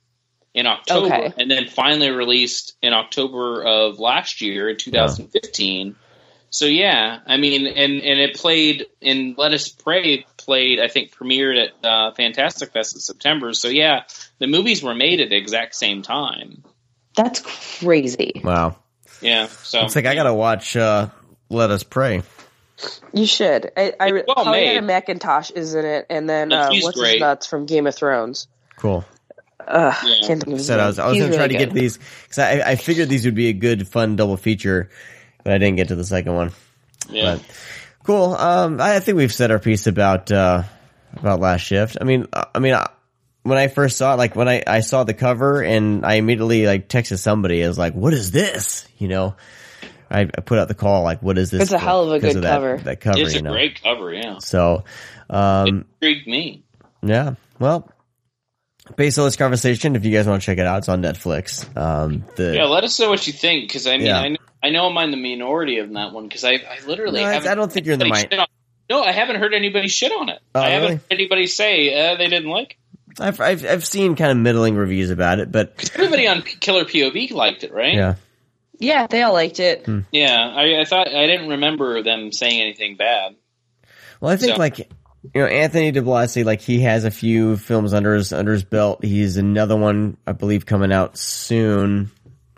in 0.53 0.65
October, 0.65 1.13
Okay. 1.13 1.33
and 1.37 1.51
then 1.51 1.67
finally 1.67 2.09
released 2.09 2.75
in 2.81 2.93
October 2.93 3.63
of 3.65 3.99
last 3.99 4.39
year 4.39 4.69
in 4.69 4.77
2015. 4.77 5.97
So 6.51 6.65
yeah, 6.65 7.19
I 7.25 7.37
mean, 7.37 7.67
and 7.67 8.01
and 8.01 8.19
it 8.19 8.35
played 8.35 8.87
and 9.01 9.37
Let 9.37 9.53
Us 9.53 9.69
Pray 9.69 10.25
played 10.37 10.79
I 10.79 10.87
think 10.87 11.15
premiered 11.15 11.63
at 11.63 11.85
uh, 11.85 12.11
Fantastic 12.13 12.71
Fest 12.71 12.95
in 12.95 13.01
September. 13.01 13.53
So 13.53 13.67
yeah, 13.67 14.03
the 14.39 14.47
movies 14.47 14.81
were 14.81 14.95
made 14.95 15.21
at 15.21 15.29
the 15.29 15.37
exact 15.37 15.75
same 15.75 16.01
time. 16.01 16.63
That's 17.15 17.41
crazy. 17.79 18.41
Wow. 18.43 18.77
Yeah, 19.21 19.47
so 19.47 19.81
it's 19.81 19.95
like 19.95 20.05
I 20.05 20.15
gotta 20.15 20.33
watch 20.33 20.75
uh, 20.77 21.09
Let 21.49 21.71
Us 21.71 21.83
Pray. 21.83 22.23
You 23.13 23.25
should. 23.25 23.71
I, 23.75 23.93
I 23.99 24.07
It's 24.07 24.27
well 24.27 24.45
Pollyanna 24.45 24.81
made. 24.81 25.05
McIntosh 25.05 25.51
is 25.55 25.75
in 25.75 25.85
it, 25.85 26.05
and 26.09 26.29
then 26.29 26.53
uh, 26.53 26.69
what's 26.71 26.97
great. 26.97 27.13
his 27.13 27.19
nuts 27.19 27.45
from 27.45 27.65
Game 27.65 27.87
of 27.87 27.95
Thrones. 27.95 28.47
Cool. 28.77 29.03
Ugh, 29.67 29.93
Yeah. 30.03 30.27
can't 30.27 30.43
think 30.43 30.59
Said 30.61 30.79
I 30.79 30.87
was 30.87 30.97
I 30.99 31.07
was 31.07 31.19
gonna 31.19 31.35
try 31.35 31.45
really 31.45 31.57
to 31.57 31.65
get 31.65 31.73
these 31.73 31.97
because 31.97 32.39
I, 32.39 32.61
I 32.71 32.75
figured 32.75 33.09
these 33.09 33.25
would 33.25 33.35
be 33.35 33.49
a 33.49 33.53
good 33.53 33.87
fun 33.87 34.15
double 34.15 34.37
feature, 34.37 34.89
but 35.43 35.53
I 35.53 35.57
didn't 35.57 35.77
get 35.77 35.89
to 35.89 35.95
the 35.95 36.03
second 36.05 36.33
one. 36.35 36.51
yeah. 37.09 37.35
But 37.37 37.45
cool. 38.03 38.33
Um, 38.33 38.79
I 38.81 38.99
think 38.99 39.17
we've 39.17 39.33
said 39.33 39.51
our 39.51 39.59
piece 39.59 39.87
about 39.87 40.31
uh, 40.31 40.63
about 41.15 41.39
Last 41.39 41.61
Shift. 41.61 41.97
I 41.99 42.03
mean, 42.03 42.27
uh, 42.33 42.45
I 42.53 42.59
mean, 42.59 42.73
uh, 42.73 42.87
when 43.43 43.57
I 43.57 43.67
first 43.67 43.97
saw 43.97 44.13
it, 44.13 44.17
like 44.17 44.35
when 44.35 44.47
I, 44.49 44.63
I 44.67 44.79
saw 44.81 45.03
the 45.03 45.13
cover 45.13 45.61
and 45.61 46.05
I 46.05 46.15
immediately 46.15 46.65
like 46.65 46.89
texted 46.89 47.19
somebody, 47.19 47.63
I 47.63 47.67
was 47.67 47.77
like, 47.77 47.93
"What 47.93 48.13
is 48.13 48.31
this?" 48.31 48.87
You 48.97 49.07
know, 49.07 49.35
I, 50.11 50.21
I 50.21 50.41
put 50.41 50.59
out 50.59 50.67
the 50.67 50.73
call 50.75 51.03
like, 51.03 51.21
"What 51.23 51.37
is 51.37 51.51
this?" 51.51 51.63
It's 51.63 51.71
a 51.71 51.79
hell 51.79 52.03
of 52.03 52.09
a 52.11 52.13
because 52.15 52.35
good 52.35 52.43
that, 52.43 52.53
cover. 52.55 52.77
That 52.79 52.99
cover, 53.01 53.19
it's 53.19 53.33
you 53.33 53.39
a 53.39 53.43
know. 53.43 53.51
great 53.51 53.81
cover. 53.81 54.13
Yeah, 54.13 54.37
So, 54.39 54.83
um, 55.29 55.85
intrigued 56.01 56.27
me. 56.27 56.63
yeah. 57.01 57.35
Well, 57.59 57.89
based 58.95 59.17
on 59.19 59.25
this 59.25 59.35
conversation, 59.35 59.95
if 59.95 60.03
you 60.05 60.11
guys 60.11 60.27
want 60.27 60.41
to 60.41 60.45
check 60.45 60.57
it 60.57 60.65
out, 60.65 60.79
it's 60.79 60.89
on 60.89 61.01
Netflix. 61.01 61.65
Um, 61.77 62.25
the 62.35 62.55
Yeah, 62.55 62.65
let 62.65 62.83
us 62.83 62.99
know 62.99 63.09
what 63.09 63.25
you 63.27 63.33
think 63.33 63.67
because 63.67 63.85
I 63.87 63.97
mean, 63.97 64.07
Yeah. 64.07 64.19
I, 64.19 64.27
know, 64.29 64.37
I 64.61 64.69
know 64.71 64.87
I'm 64.89 64.97
in 65.05 65.11
the 65.11 65.17
minority 65.17 65.79
of 65.79 65.91
that 65.93 66.11
one 66.13 66.27
because 66.27 66.43
I, 66.43 66.53
I 66.53 66.79
literally 66.85 67.21
No, 67.21 67.27
I- 67.27 67.33
haven't. 67.33 67.49
I 67.51 67.55
don't 67.55 67.71
think 67.71 67.85
you're 67.85 67.93
in 67.93 67.99
the 67.99 68.05
anybody 68.05 68.27
mi- 68.35 68.37
on- 68.41 68.47
No, 68.89 69.01
I 69.03 69.11
haven't 69.11 69.37
heard 69.37 69.53
anybody 69.53 69.87
shit 69.87 70.11
on 70.11 70.29
it. 70.29 70.39
Oh, 70.55 70.59
I 70.59 70.69
haven't 70.69 70.81
really? 70.89 70.95
heard 70.95 71.03
anybody 71.11 71.47
say 71.47 72.11
uh, 72.11 72.15
they 72.17 72.27
didn't 72.27 72.49
like. 72.49 72.71
it. 72.71 73.21
I've, 73.21 73.39
I've 73.41 73.65
I've 73.65 73.85
seen 73.85 74.15
kind 74.15 74.31
of 74.31 74.37
middling 74.37 74.75
reviews 74.75 75.09
about 75.09 75.39
it, 75.39 75.51
but 75.51 75.91
Everybody 75.95 76.27
on 76.27 76.41
Killer 76.43 76.85
POV 76.85 77.31
liked 77.31 77.63
it, 77.63 77.73
right? 77.73 77.93
yeah. 77.95 78.15
Yeah, 78.81 79.07
they 79.07 79.21
all 79.23 79.33
liked 79.33 79.59
it. 79.59 79.85
Yeah, 80.11 80.37
I, 80.37 80.79
I 80.79 80.85
thought 80.85 81.09
I 81.09 81.27
didn't 81.27 81.49
remember 81.49 82.01
them 82.01 82.31
saying 82.31 82.61
anything 82.61 82.95
bad. 82.95 83.35
Well, 84.21 84.31
I 84.31 84.37
think 84.37 84.53
So- 84.53 84.59
like 84.59 84.77
you 84.79 84.85
know 85.41 85.47
Anthony 85.47 85.91
DiBlasi, 85.91 86.45
like 86.45 86.61
he 86.61 86.79
has 86.81 87.03
a 87.03 87.11
few 87.11 87.57
films 87.57 87.93
under 87.93 88.13
his 88.15 88.31
under 88.31 88.53
his 88.53 88.63
belt. 88.63 89.03
He's 89.03 89.35
another 89.35 89.75
one, 89.75 90.15
I 90.25 90.31
believe, 90.31 90.65
coming 90.65 90.93
out 90.93 91.17
soon. 91.17 92.09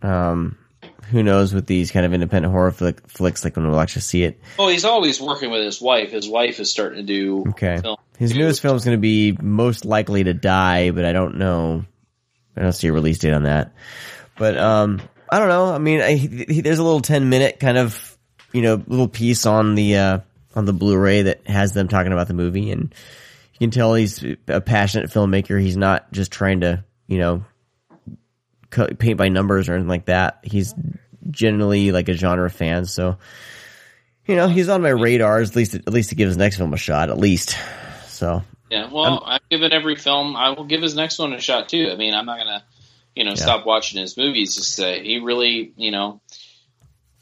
Um, 0.03 0.57
who 1.11 1.21
knows 1.23 1.53
with 1.53 1.67
these 1.67 1.91
kind 1.91 2.05
of 2.05 2.13
independent 2.13 2.51
horror 2.51 2.71
flick, 2.71 3.07
flicks, 3.09 3.43
like 3.43 3.55
when 3.55 3.69
we'll 3.69 3.79
actually 3.79 4.01
see 4.03 4.23
it. 4.23 4.39
Well, 4.57 4.69
he's 4.69 4.85
always 4.85 5.21
working 5.21 5.51
with 5.51 5.63
his 5.63 5.81
wife. 5.81 6.11
His 6.11 6.27
wife 6.27 6.59
is 6.59 6.71
starting 6.71 6.97
to 6.97 7.03
do. 7.03 7.43
Okay, 7.49 7.79
film. 7.81 7.97
his 8.17 8.33
newest 8.33 8.61
film 8.61 8.77
is 8.77 8.85
going 8.85 8.97
to 8.97 9.01
be 9.01 9.37
most 9.41 9.85
likely 9.85 10.23
to 10.23 10.33
die, 10.33 10.91
but 10.91 11.05
I 11.05 11.13
don't 11.13 11.37
know. 11.37 11.85
I 12.55 12.61
don't 12.61 12.71
see 12.71 12.87
a 12.87 12.93
release 12.93 13.19
date 13.19 13.33
on 13.33 13.43
that. 13.43 13.73
But 14.37 14.57
um, 14.57 15.01
I 15.31 15.39
don't 15.39 15.49
know. 15.49 15.73
I 15.73 15.77
mean, 15.77 16.01
I, 16.01 16.15
he, 16.15 16.61
there's 16.61 16.79
a 16.79 16.83
little 16.83 17.01
ten 17.01 17.29
minute 17.29 17.59
kind 17.59 17.77
of 17.77 18.17
you 18.53 18.61
know 18.61 18.81
little 18.87 19.07
piece 19.07 19.45
on 19.45 19.75
the 19.75 19.97
uh, 19.97 20.19
on 20.55 20.65
the 20.65 20.73
Blu-ray 20.73 21.23
that 21.23 21.47
has 21.47 21.73
them 21.73 21.87
talking 21.87 22.13
about 22.13 22.27
the 22.27 22.33
movie, 22.33 22.71
and 22.71 22.93
you 23.53 23.59
can 23.59 23.71
tell 23.71 23.93
he's 23.93 24.23
a 24.47 24.61
passionate 24.61 25.09
filmmaker. 25.09 25.61
He's 25.61 25.77
not 25.77 26.11
just 26.11 26.31
trying 26.31 26.61
to 26.61 26.83
you 27.07 27.19
know 27.19 27.45
paint 28.71 29.17
by 29.17 29.29
numbers 29.29 29.69
or 29.69 29.73
anything 29.73 29.89
like 29.89 30.05
that. 30.05 30.39
He's 30.43 30.73
generally 31.29 31.91
like 31.91 32.09
a 32.09 32.13
genre 32.13 32.49
fan, 32.49 32.85
so 32.85 33.17
you 34.25 34.35
know 34.35 34.47
he's 34.47 34.69
on 34.69 34.81
my 34.81 34.89
radar. 34.89 35.39
At 35.41 35.55
least 35.55 35.75
at 35.75 35.89
least 35.89 36.09
to 36.09 36.15
give 36.15 36.27
his 36.27 36.37
next 36.37 36.57
film 36.57 36.73
a 36.73 36.77
shot, 36.77 37.09
at 37.09 37.17
least. 37.17 37.57
So 38.07 38.43
Yeah, 38.69 38.89
well, 38.91 39.23
I've 39.25 39.47
given 39.49 39.71
every 39.73 39.95
film. 39.95 40.35
I 40.35 40.51
will 40.51 40.65
give 40.65 40.81
his 40.81 40.95
next 40.95 41.19
one 41.19 41.33
a 41.33 41.39
shot 41.41 41.69
too. 41.69 41.89
I 41.91 41.95
mean, 41.95 42.13
I'm 42.13 42.25
not 42.25 42.37
gonna, 42.39 42.63
you 43.15 43.23
know, 43.23 43.35
stop 43.35 43.65
watching 43.65 43.99
his 44.01 44.17
movies. 44.17 44.55
Just 44.55 44.79
uh, 44.79 44.93
he 44.93 45.19
really, 45.19 45.73
you 45.75 45.91
know, 45.91 46.21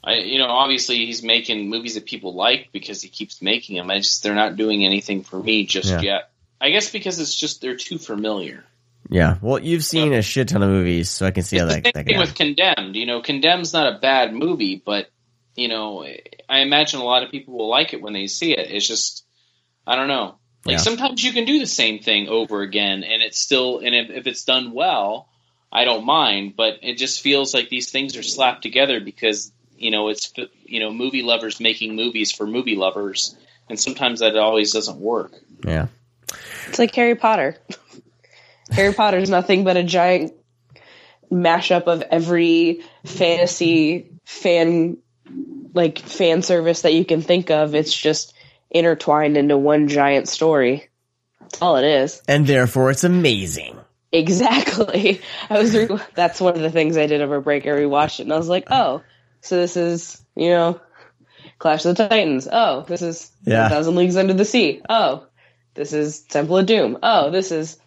I, 0.04 0.16
you 0.16 0.38
know, 0.40 0.48
obviously 0.48 1.06
he's 1.06 1.24
making 1.24 1.70
movies 1.70 1.96
that 1.96 2.06
people 2.06 2.34
like 2.34 2.70
because 2.72 3.02
he 3.02 3.10
keeps 3.10 3.42
making 3.42 3.76
them. 3.78 3.90
I 3.90 3.98
just 3.98 4.24
they're 4.24 4.36
not 4.36 4.56
doing 4.56 4.86
anything 4.86 5.24
for 5.24 5.42
me 5.42 5.66
just 5.66 5.90
Yeah. 5.90 6.02
yet. 6.02 6.32
I 6.62 6.70
guess 6.72 6.92
because 6.92 7.20
it's 7.20 7.36
just 7.36 7.62
they're 7.62 7.76
too 7.78 7.98
familiar. 7.98 8.66
Yeah, 9.10 9.38
well, 9.42 9.60
you've 9.60 9.84
seen 9.84 10.14
a 10.14 10.22
shit 10.22 10.50
ton 10.50 10.62
of 10.64 10.70
movies, 10.70 11.10
so 11.10 11.26
I 11.26 11.32
can 11.32 11.44
see 11.44 11.58
how 11.58 11.66
that 11.66 11.76
the 11.76 11.82
that 11.82 11.86
same 11.86 11.94
can 11.94 12.06
thing 12.06 12.16
happen. 12.16 12.30
with 12.30 12.36
Condemned. 12.36 12.96
You 12.96 13.06
know, 13.06 13.22
Condemned's 13.22 13.74
not 13.74 13.94
a 13.94 14.00
bad 14.00 14.34
movie, 14.34 14.82
but 14.84 15.10
you 15.56 15.68
know, 15.68 16.06
I 16.48 16.60
imagine 16.60 17.00
a 17.00 17.04
lot 17.04 17.24
of 17.24 17.32
people 17.32 17.58
will 17.58 17.70
like 17.70 17.94
it 17.94 18.02
when 18.02 18.14
they 18.14 18.28
see 18.28 18.52
it. 18.54 18.72
It's 18.72 18.88
just, 18.88 19.26
I 19.86 19.96
don't 19.96 20.08
know. 20.08 20.36
Like 20.64 20.74
Yeah. 20.74 20.78
sometimes 20.78 21.24
you 21.24 21.34
can 21.34 21.46
do 21.46 21.60
the 21.60 21.66
same 21.66 22.00
thing 22.00 22.30
over 22.30 22.62
again, 22.62 23.04
and 23.04 23.22
it's 23.22 23.40
still, 23.40 23.80
and 23.80 23.94
if, 23.96 24.10
if 24.10 24.28
it's 24.28 24.44
done 24.46 24.72
well, 24.74 25.28
I 25.72 25.86
don't 25.86 26.06
mind. 26.06 26.54
But 26.56 26.80
it 26.84 26.98
just 26.98 27.22
feels 27.22 27.54
like 27.54 27.70
these 27.70 27.92
things 27.92 28.16
are 28.16 28.24
slapped 28.24 28.62
together 28.64 29.00
because 29.02 29.52
you 29.78 29.92
know 29.92 30.10
it's 30.10 30.32
you 30.66 30.80
know 30.80 30.92
movie 30.92 31.24
lovers 31.24 31.60
making 31.60 31.96
movies 31.96 32.32
for 32.32 32.46
movie 32.46 32.76
lovers, 32.76 33.36
and 33.70 33.80
sometimes 33.80 34.20
that 34.20 34.38
always 34.38 34.72
doesn't 34.72 35.00
work. 35.00 35.34
Yeah. 35.66 35.88
It's 36.68 36.78
like 36.80 36.94
Harry 36.96 37.16
Potter. 37.16 37.58
Harry 38.72 38.94
Potter 38.94 39.18
is 39.18 39.30
nothing 39.30 39.64
but 39.64 39.78
a 39.78 39.84
giant 39.84 40.34
mashup 41.32 41.84
of 41.84 42.02
every 42.02 42.82
fantasy 43.06 44.12
fan 44.26 44.98
like 45.74 46.00
fan 46.00 46.42
service 46.42 46.82
that 46.82 46.94
you 46.94 47.06
can 47.06 47.22
think 47.22 47.52
of. 47.52 47.76
It's 47.76 47.94
just 47.96 48.34
intertwined 48.70 49.38
into 49.38 49.58
one 49.58 49.88
giant 49.88 50.28
story. 50.28 50.90
That's 51.42 51.62
all 51.62 51.78
it 51.78 51.86
is. 51.86 52.22
And 52.28 52.46
therefore, 52.46 52.92
it's 52.92 53.04
amazing. 53.04 53.78
Exactly. 54.12 55.22
I 55.50 55.60
was 55.60 55.76
re- 55.76 55.88
that's 56.16 56.42
one 56.42 56.56
of 56.56 56.62
the 56.62 56.72
things 56.72 56.98
I 56.98 57.06
did 57.08 57.22
over 57.22 57.42
break. 57.42 57.66
I 57.66 57.70
rewatched 57.70 58.20
it 58.20 58.24
and 58.24 58.34
I 58.34 58.38
was 58.38 58.50
like, 58.50 58.66
oh, 58.72 59.04
so 59.42 59.58
this 59.58 59.78
is 59.78 60.22
you 60.36 60.50
know 60.50 60.82
Clash 61.60 61.86
of 61.86 61.96
the 61.96 62.08
Titans. 62.08 62.48
Oh, 62.52 62.86
this 62.88 63.02
is 63.02 63.32
Yeah. 63.46 63.70
Thousand 63.70 63.96
Leagues 63.96 64.18
Under 64.18 64.34
the 64.34 64.46
Sea. 64.46 64.82
Oh, 64.90 65.28
this 65.76 65.94
is 65.94 66.22
Temple 66.22 66.58
of 66.58 66.66
Doom. 66.66 66.98
Oh, 67.04 67.30
this 67.30 67.52
is 67.52 67.78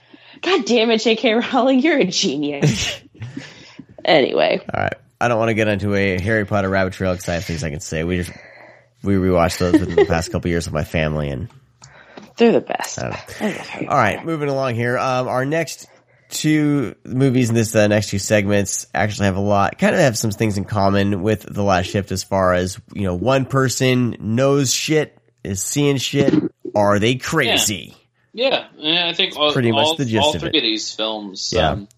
God 0.41 0.65
damn 0.65 0.91
it, 0.91 0.99
J.K. 0.99 1.35
Rowling, 1.35 1.81
you're 1.81 1.99
a 1.99 2.07
genius. 2.07 3.01
anyway, 4.05 4.61
All 4.75 4.83
right. 4.83 4.95
I 5.21 5.29
don't 5.29 5.39
want 5.39 5.51
to 5.51 5.55
get 5.55 5.69
into 5.69 5.95
a 5.95 6.19
Harry 6.21 6.45
Potter 6.45 6.69
rabbit 6.69 6.95
trail 6.95 7.13
because 7.13 7.29
I 7.29 7.35
have 7.35 7.45
things 7.45 7.63
I 7.63 7.71
can 7.71 7.79
say. 7.79 8.03
We 8.03 8.17
just 8.17 8.33
we 9.05 9.15
rewatched 9.15 9.59
those 9.59 9.73
within 9.73 9.95
the 9.95 10.05
past 10.05 10.33
couple 10.33 10.51
years 10.51 10.67
with 10.67 10.75
my 10.75 10.83
family, 10.83 11.29
and 11.29 11.49
they're 12.37 12.53
the 12.53 12.61
best. 12.61 12.99
All 12.99 13.09
right, 13.89 14.25
moving 14.25 14.49
along 14.49 14.75
here. 14.75 14.99
Um, 14.99 15.29
our 15.29 15.45
next 15.45 15.87
two 16.29 16.97
movies 17.05 17.51
in 17.51 17.55
this 17.55 17.75
uh, 17.77 17.87
next 17.87 18.09
two 18.09 18.19
segments 18.19 18.87
actually 18.95 19.27
have 19.27 19.37
a 19.37 19.41
lot, 19.41 19.79
kind 19.79 19.95
of 19.95 20.01
have 20.01 20.19
some 20.19 20.31
things 20.31 20.59
in 20.59 20.65
common 20.65 21.23
with 21.23 21.43
the 21.43 21.63
last 21.63 21.87
shift 21.87 22.11
as 22.11 22.25
far 22.25 22.55
as 22.55 22.81
you 22.93 23.03
know, 23.03 23.15
one 23.15 23.45
person 23.45 24.17
knows 24.19 24.73
shit, 24.73 25.17
is 25.45 25.63
seeing 25.63 25.99
shit. 25.99 26.35
Are 26.75 26.99
they 26.99 27.17
crazy? 27.17 27.95
Yeah, 27.95 28.02
and 28.35 28.99
I 28.99 29.13
think 29.15 29.37
all, 29.37 29.53
pretty 29.53 29.73
much 29.73 29.87
all, 29.87 29.97
the 29.97 30.05
gist 30.05 30.23
all 30.25 30.35
of 30.35 30.41
three 30.41 30.51
it. 30.51 30.57
of 30.57 30.63
these 30.63 30.93
films, 30.95 31.53
Yeah. 31.55 31.71
um, 31.71 31.89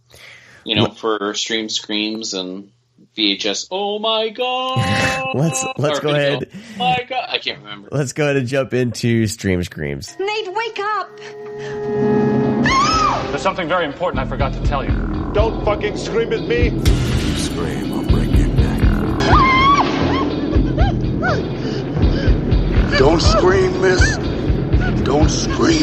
you 0.65 0.75
know, 0.75 0.87
for 0.89 1.35
Stream 1.35 1.69
Screams 1.69 2.35
and 2.35 2.71
VHS. 3.17 3.69
Oh 3.71 3.99
my 4.01 4.31
god! 4.31 4.79
Let's 5.37 5.65
let's 5.79 5.99
Or 5.99 6.03
go 6.03 6.13
video. 6.13 6.37
ahead. 6.37 6.49
Oh 6.55 6.59
my 6.79 7.07
god! 7.09 7.27
I 7.29 7.39
can't 7.39 7.59
remember. 7.61 7.89
Let's 7.93 8.13
go 8.13 8.25
ahead 8.25 8.37
and 8.37 8.49
jump 8.49 8.75
into 8.75 9.27
Stream 9.29 9.63
Screams. 9.63 10.17
Nate, 10.19 10.53
wake 10.53 10.79
up! 10.81 11.11
There's 13.31 13.43
something 13.43 13.69
very 13.69 13.85
important 13.85 14.21
I 14.21 14.27
forgot 14.29 14.53
to 14.55 14.63
tell 14.65 14.85
you. 14.85 14.91
Don't 15.35 15.65
fucking 15.65 15.97
scream 15.97 16.33
at 16.33 16.43
me! 16.43 16.71
You 16.71 17.37
Scream, 17.37 17.93
I'll 17.93 18.05
break 18.05 18.33
your 18.37 18.47
neck. 18.49 18.81
Don't 22.99 23.21
scream, 23.21 23.81
miss. 23.81 24.01
Don't 25.05 25.29
scream. 25.29 25.83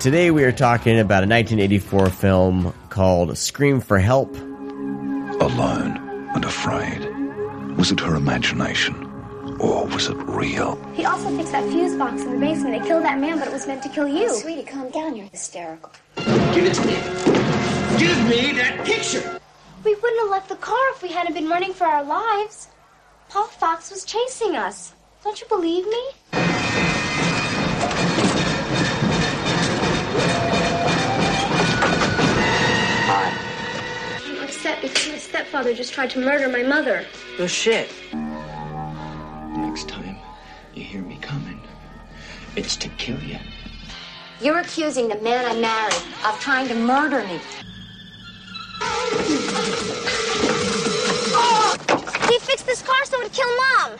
Today 0.00 0.32
we 0.32 0.42
are 0.42 0.50
talking 0.50 0.98
about 0.98 1.22
a 1.22 1.28
1984 1.28 2.10
film 2.10 2.74
called 2.90 3.38
Scream 3.38 3.80
for 3.80 4.00
Help. 4.00 4.34
Alone 4.36 5.96
and 6.34 6.44
afraid. 6.44 6.98
Was 7.76 7.92
it 7.92 8.00
her 8.00 8.16
imagination? 8.16 9.04
Or 9.60 9.86
was 9.86 10.08
it 10.08 10.16
real? 10.16 10.74
He 10.94 11.04
also 11.04 11.34
fixed 11.36 11.52
that 11.52 11.62
fuse 11.70 11.94
box 11.94 12.22
in 12.22 12.32
the 12.32 12.38
basement. 12.38 12.74
It 12.74 12.82
killed 12.82 13.04
that 13.04 13.20
man, 13.20 13.38
but 13.38 13.46
it 13.46 13.52
was 13.52 13.68
meant 13.68 13.84
to 13.84 13.88
kill 13.88 14.08
you. 14.08 14.28
Oh, 14.28 14.34
sweetie, 14.34 14.64
calm 14.64 14.90
down. 14.90 15.14
You're 15.14 15.26
hysterical. 15.26 15.92
Give 16.16 16.64
it 16.64 16.74
to 16.74 16.86
me. 16.86 16.94
Give 18.00 18.28
me 18.28 18.52
that 18.58 18.82
picture. 18.84 19.40
We 19.84 19.94
wouldn't 19.94 20.20
have 20.22 20.30
left 20.30 20.48
the 20.48 20.56
car 20.56 20.90
if 20.90 21.04
we 21.04 21.08
hadn't 21.08 21.34
been 21.34 21.48
running 21.48 21.72
for 21.72 21.86
our 21.86 22.02
lives. 22.02 22.66
Paul 23.28 23.46
Fox 23.46 23.92
was 23.92 24.04
chasing 24.04 24.56
us. 24.56 24.92
Don't 25.26 25.40
you 25.40 25.48
believe 25.48 25.84
me? 25.88 26.02
I'm 34.22 34.44
upset 34.44 34.80
because 34.80 35.08
my 35.08 35.18
stepfather 35.18 35.74
just 35.74 35.92
tried 35.92 36.10
to 36.10 36.20
murder 36.20 36.48
my 36.48 36.62
mother. 36.62 37.04
No 37.40 37.48
shit. 37.48 37.90
Next 39.56 39.88
time 39.88 40.16
you 40.74 40.84
hear 40.84 41.02
me 41.02 41.18
coming, 41.20 41.60
it's 42.54 42.76
to 42.76 42.88
kill 42.90 43.18
you. 43.18 43.38
You're 44.40 44.60
accusing 44.60 45.08
the 45.08 45.20
man 45.22 45.44
I 45.44 45.60
married 45.60 46.02
of 46.24 46.38
trying 46.38 46.68
to 46.68 46.74
murder 46.76 47.24
me. 47.24 47.40
He 52.30 52.38
fixed 52.38 52.66
this 52.66 52.80
car 52.80 53.04
so 53.06 53.20
it'd 53.20 53.32
kill 53.32 53.56
Mom. 53.56 53.98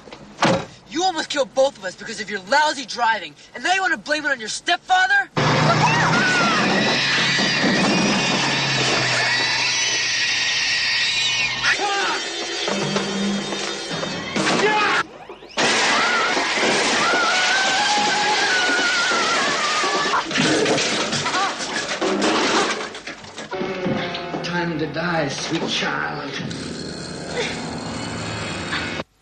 You 0.89 1.03
almost 1.03 1.31
killed 1.31 1.53
both 1.55 1.77
of 1.77 1.85
us 1.85 1.97
because 1.97 2.21
of 2.21 2.31
your 2.31 2.41
lousy 2.49 2.87
driving, 2.87 3.35
and 3.55 3.65
now 3.65 3.73
you 3.75 3.81
want 3.81 3.93
to 3.93 3.99
blame 3.99 4.25
it 4.25 4.31
on 4.31 4.39
your 4.39 4.49
stepfather? 4.49 5.31
Time 24.45 24.79
to 24.79 24.87
die, 24.93 25.29
sweet 25.29 25.69
child. 25.69 26.66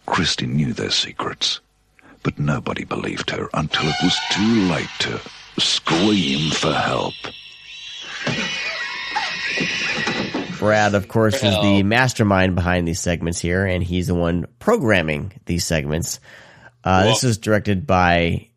Christy 0.07 0.47
knew 0.47 0.73
their 0.73 0.91
secrets, 0.91 1.61
but 2.23 2.39
nobody 2.39 2.85
believed 2.85 3.31
her 3.31 3.49
until 3.55 3.87
it 3.89 3.95
was 4.03 4.17
too 4.33 4.63
late 4.71 4.89
to 5.01 5.21
scream 5.59 6.51
for 6.51 6.73
help. 6.73 7.15
Brad, 10.59 10.95
of 10.95 11.09
course, 11.09 11.35
is 11.35 11.55
the 11.63 11.83
mastermind 11.83 12.55
behind 12.55 12.89
these 12.89 13.01
segments 13.01 13.39
here, 13.41 13.67
and 13.67 13.83
he's 13.83 14.07
the 14.07 14.15
one 14.15 14.47
programming 14.59 15.33
these 15.47 15.65
segments. 15.65 16.21
Uh, 16.83 17.03
Cool. 17.03 17.11
This 17.13 17.25
is 17.25 17.39
directed 17.39 17.87
by 17.87 18.49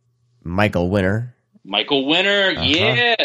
Michael 0.43 0.89
Winner, 0.89 1.35
Michael 1.65 2.05
Winner, 2.05 2.51
Uh-huh. 2.51 2.63
yeah. 2.63 3.15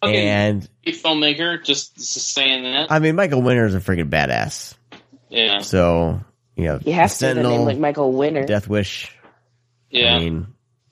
Fucking 0.00 0.16
and 0.16 0.68
filmmaker, 0.86 1.62
just, 1.64 1.94
just 1.96 2.32
saying 2.32 2.64
that. 2.64 2.90
I 2.90 2.98
mean, 2.98 3.14
Michael 3.16 3.42
Winner 3.42 3.66
is 3.66 3.74
a 3.74 3.80
freaking 3.80 4.08
badass. 4.10 4.74
yeah, 5.28 5.58
So, 5.60 6.20
you 6.60 6.68
know, 6.68 6.80
You 6.84 6.92
have 6.92 7.16
to 7.18 7.26
have 7.28 7.36
a 7.36 7.42
name 7.42 7.62
like 7.62 7.78
Michael 7.78 8.12
Winner. 8.12 8.46
Death 8.46 8.68
Wish. 8.68 9.14
yeah. 9.90 10.14
I 10.16 10.18
mean, 10.20 10.46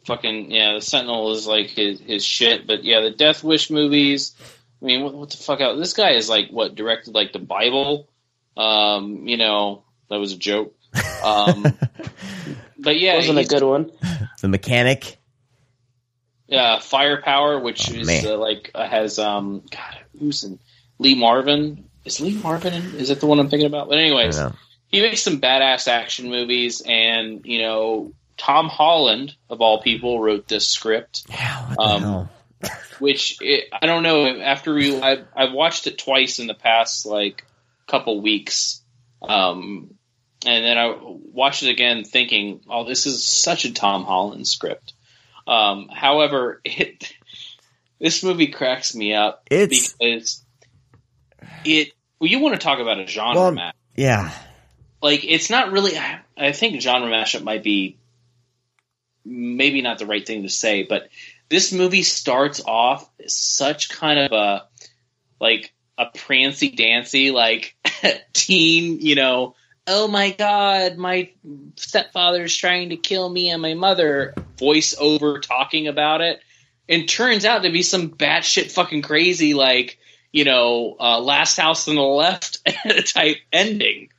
fucking 0.05 0.51
yeah, 0.51 0.75
the 0.75 0.81
Sentinel 0.81 1.33
is 1.33 1.47
like 1.47 1.67
his 1.69 2.01
his 2.01 2.25
shit. 2.25 2.67
But 2.67 2.85
yeah, 2.85 3.01
the 3.01 3.11
Death 3.11 3.45
Wish 3.45 3.71
movies. 3.71 4.35
I 4.81 4.85
mean, 4.85 5.03
what, 5.03 5.15
what 5.15 5.31
the 5.31 5.37
fuck 5.37 5.61
out? 5.61 5.77
This 5.77 5.93
guy 5.93 6.11
is 6.13 6.29
like 6.29 6.51
what 6.51 6.75
directed 6.75 7.15
like 7.15 7.33
the 7.33 7.39
Bible. 7.39 8.09
Um, 8.57 9.27
you 9.29 9.37
know, 9.37 9.85
that 10.09 10.17
was 10.19 10.33
a 10.33 10.39
joke. 10.39 10.75
Um, 11.23 11.63
but 12.79 12.99
yeah, 12.99 13.17
Wasn't 13.17 13.39
a 13.39 13.45
good 13.45 13.63
one. 13.63 13.91
The 14.41 14.49
Mechanic. 14.49 15.17
Yeah, 16.47 16.79
Firepower, 16.79 17.61
which 17.61 17.91
is 17.91 18.25
uh, 18.25 18.39
like 18.39 18.71
uh, 18.75 18.89
has 18.89 19.19
um, 19.19 19.63
God, 19.71 19.99
who's 20.19 20.45
in 20.45 20.59
Lee 20.99 21.15
Marvin? 21.15 21.85
Is 22.07 22.21
Lee 22.21 22.41
Marvin? 22.43 22.73
In, 22.73 22.95
is 22.95 23.11
it 23.11 23.21
the 23.21 23.27
one 23.27 23.39
I'm 23.39 23.51
thinking 23.51 23.67
about? 23.67 23.89
But 23.89 23.99
anyways, 23.99 24.39
I 24.39 24.45
don't 24.45 24.53
know. 24.53 24.59
He 24.89 25.01
makes 25.03 25.23
some 25.23 25.41
badass 25.41 25.87
action 25.89 26.29
movies, 26.31 26.83
and 26.85 27.45
you 27.45 27.61
know, 27.61 28.13
Tom 28.37 28.69
Holland 28.69 29.35
of 29.51 29.61
all 29.61 29.81
people 29.83 30.21
wrote 30.21 30.49
this 30.49 30.69
script. 30.69 31.25
Yeah, 31.29 31.75
Um, 31.79 32.29
which 32.99 33.39
it, 33.41 33.69
I 33.73 33.87
don't 33.87 34.03
know. 34.03 34.27
After 34.41 34.75
we, 34.75 35.01
I, 35.01 35.19
I've 35.37 35.53
watched 35.53 35.87
it 35.87 35.99
twice 35.99 36.39
in 36.39 36.47
the 36.47 36.55
past 36.55 37.07
like 37.07 37.45
couple 37.87 38.21
weeks, 38.21 38.83
um, 39.23 39.95
and 40.47 40.65
then 40.65 40.77
I 40.79 40.97
watched 41.01 41.63
it 41.63 41.71
again, 41.71 42.05
thinking, 42.05 42.61
"Oh, 42.69 42.85
this 42.85 43.07
is 43.07 43.27
such 43.27 43.65
a 43.65 43.73
Tom 43.73 44.05
Holland 44.05 44.47
script." 44.49 44.95
Um, 45.47 45.89
however, 45.93 46.61
it 46.65 47.13
this 48.01 48.23
movie 48.23 48.49
cracks 48.49 48.95
me 48.95 49.15
up 49.15 49.43
It's- 49.51 49.93
because 49.99 50.45
it. 51.65 51.93
Well, 52.21 52.29
you 52.31 52.41
want 52.41 52.55
to 52.57 52.65
talk 52.65 52.81
about 52.81 52.99
a 52.99 53.07
genre 53.07 53.41
Well, 53.41 53.53
match? 53.53 53.75
yeah. 53.95 54.33
Like, 55.01 55.25
it's 55.25 55.51
not 55.51 55.73
really. 55.73 55.93
I, 56.37 56.53
think 56.53 56.81
genre 56.81 57.09
mashup 57.09 57.43
might 57.43 57.63
be 57.63 57.99
maybe 59.25 59.83
not 59.83 59.99
the 59.99 60.07
right 60.07 60.27
thing 60.27 60.43
to 60.43 60.49
say, 60.49 60.83
but 60.83 61.09
this 61.49 61.73
movie 61.73 62.03
starts 62.03 62.61
off 62.65 63.09
such 63.27 63.89
kind 63.91 64.19
of 64.19 64.33
a 64.33 64.67
like 65.41 65.73
a 65.97 66.07
prancy 66.07 66.71
dancy 66.71 67.31
like 67.31 67.77
teen, 68.33 69.01
you 69.01 69.15
know, 69.15 69.55
oh 69.89 70.07
my 70.07 70.31
god, 70.31 70.99
my 70.99 71.31
stepfather's 71.77 72.55
trying 72.55 72.91
to 72.91 72.97
kill 72.97 73.29
me 73.29 73.51
and 73.51 73.63
my 73.63 73.75
mother 73.75 74.35
voice 74.59 74.95
over 74.99 75.41
talking 75.41 75.89
about 75.89 76.21
it. 76.21 76.41
And 76.91 77.09
turns 77.09 77.45
out 77.45 77.63
to 77.63 77.71
be 77.71 77.83
some 77.83 78.11
batshit 78.11 78.71
fucking 78.71 79.03
crazy 79.03 79.55
like, 79.55 79.99
you 80.33 80.45
know, 80.45 80.97
uh, 80.99 81.21
last 81.21 81.59
house 81.59 81.89
on 81.89 81.97
the 81.97 82.03
left 82.03 82.67
type 83.07 83.39
ending. 83.53 84.11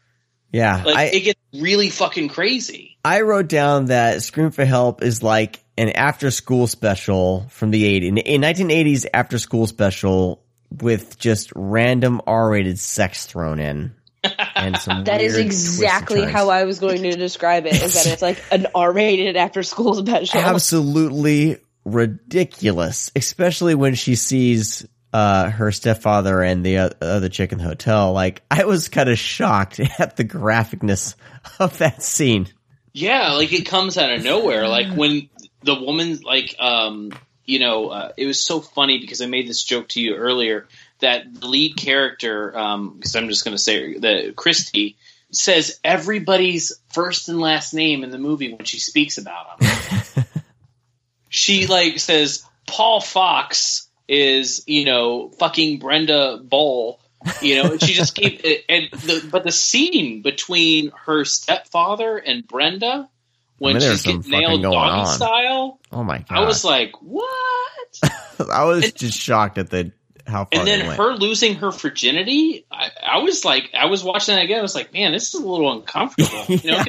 Yeah. 0.51 0.83
Like 0.85 0.97
I, 0.97 1.03
it 1.05 1.19
gets 1.21 1.39
really 1.53 1.89
fucking 1.89 2.29
crazy. 2.29 2.97
I 3.03 3.21
wrote 3.21 3.47
down 3.47 3.85
that 3.85 4.23
Scream 4.23 4.51
for 4.51 4.65
Help 4.65 5.03
is 5.03 5.23
like 5.23 5.59
an 5.77 5.89
after 5.89 6.31
school 6.31 6.67
special 6.67 7.45
from 7.49 7.71
the 7.71 7.83
80s, 7.83 8.21
in 8.25 8.41
1980s 8.41 9.05
after 9.13 9.37
school 9.39 9.67
special 9.67 10.43
with 10.71 11.17
just 11.17 11.51
random 11.55 12.21
R 12.27 12.49
rated 12.49 12.79
sex 12.79 13.25
thrown 13.25 13.59
in. 13.59 13.95
And 14.55 14.75
some 14.77 15.05
That 15.05 15.21
is 15.21 15.35
weird 15.35 15.45
twists 15.45 15.79
and 15.79 15.85
exactly 15.85 16.25
how 16.25 16.49
I 16.49 16.65
was 16.65 16.79
going 16.79 17.03
to 17.03 17.15
describe 17.15 17.65
it. 17.65 17.81
Is 17.81 17.93
that 17.93 18.07
it's 18.07 18.21
like 18.21 18.43
an 18.51 18.67
R-rated 18.75 19.37
after-school 19.37 19.93
special? 19.95 20.41
absolutely 20.41 21.57
ridiculous, 21.85 23.09
especially 23.15 23.75
when 23.75 23.95
she 23.95 24.15
sees 24.15 24.85
uh, 25.13 25.49
her 25.49 25.71
stepfather 25.71 26.41
and 26.41 26.65
the 26.65 26.79
o- 26.79 26.91
other 27.01 27.29
chick 27.29 27.51
in 27.51 27.57
the 27.57 27.63
hotel. 27.63 28.13
Like, 28.13 28.43
I 28.49 28.65
was 28.65 28.89
kind 28.89 29.09
of 29.09 29.17
shocked 29.17 29.79
at 29.99 30.17
the 30.17 30.25
graphicness 30.25 31.15
of 31.59 31.77
that 31.79 32.03
scene. 32.03 32.47
Yeah, 32.93 33.33
like 33.33 33.53
it 33.53 33.65
comes 33.65 33.97
out 33.97 34.11
of 34.11 34.23
nowhere. 34.23 34.67
Like 34.67 34.93
when 34.93 35.29
the 35.63 35.75
woman, 35.75 36.19
like, 36.23 36.55
um, 36.59 37.11
you 37.45 37.59
know, 37.59 37.89
uh, 37.89 38.11
it 38.17 38.25
was 38.25 38.43
so 38.43 38.59
funny 38.61 38.99
because 38.99 39.21
I 39.21 39.25
made 39.25 39.47
this 39.47 39.63
joke 39.63 39.89
to 39.89 40.01
you 40.01 40.15
earlier 40.15 40.67
that 40.99 41.33
the 41.33 41.47
lead 41.47 41.77
character, 41.77 42.51
because 42.51 43.15
I'm 43.15 43.27
just 43.27 43.45
going 43.45 43.55
to 43.55 43.61
say 43.61 43.97
that 43.99 44.35
Christy 44.35 44.97
says 45.31 45.79
everybody's 45.83 46.79
first 46.91 47.29
and 47.29 47.39
last 47.39 47.73
name 47.73 48.03
in 48.03 48.11
the 48.11 48.17
movie 48.17 48.53
when 48.53 48.65
she 48.65 48.79
speaks 48.79 49.17
about 49.17 49.59
them. 49.59 50.25
she 51.29 51.67
like 51.67 51.99
says 51.99 52.43
Paul 52.67 53.01
Fox 53.01 53.88
is, 54.09 54.63
you 54.67 54.85
know, 54.85 55.29
fucking 55.29 55.79
Brenda 55.79 56.37
Bowl. 56.37 56.99
You 57.41 57.61
know, 57.61 57.71
and 57.71 57.81
she 57.81 57.93
just 57.93 58.17
it, 58.21 58.63
and 58.69 58.89
the, 58.91 59.27
but 59.29 59.43
the 59.43 59.51
scene 59.51 60.21
between 60.21 60.91
her 61.05 61.25
stepfather 61.25 62.17
and 62.17 62.47
Brenda 62.47 63.09
when 63.57 63.75
I 63.75 63.79
mean, 63.79 63.91
she's 63.91 64.03
getting 64.03 64.31
nailed 64.31 64.61
doggy 64.61 65.01
on. 65.01 65.05
style, 65.05 65.79
Oh 65.91 66.03
my 66.03 66.19
god! 66.19 66.25
I 66.29 66.45
was 66.45 66.63
like, 66.63 66.93
what? 67.01 67.99
I 68.49 68.63
was 68.63 68.93
just 68.93 69.19
shocked 69.19 69.57
at 69.57 69.69
the 69.69 69.91
how 70.25 70.45
far 70.45 70.59
and 70.59 70.67
then 70.67 70.85
her 70.85 71.13
losing 71.13 71.55
her 71.55 71.71
virginity, 71.71 72.65
I, 72.71 72.91
I 73.03 73.17
was 73.19 73.43
like, 73.43 73.71
I 73.73 73.87
was 73.87 74.03
watching 74.03 74.35
that 74.35 74.43
again. 74.43 74.59
I 74.59 74.61
was 74.61 74.75
like, 74.75 74.93
man, 74.93 75.11
this 75.11 75.33
is 75.33 75.41
a 75.41 75.45
little 75.45 75.71
uncomfortable. 75.73 76.45
You 76.47 76.71
know, 76.71 76.83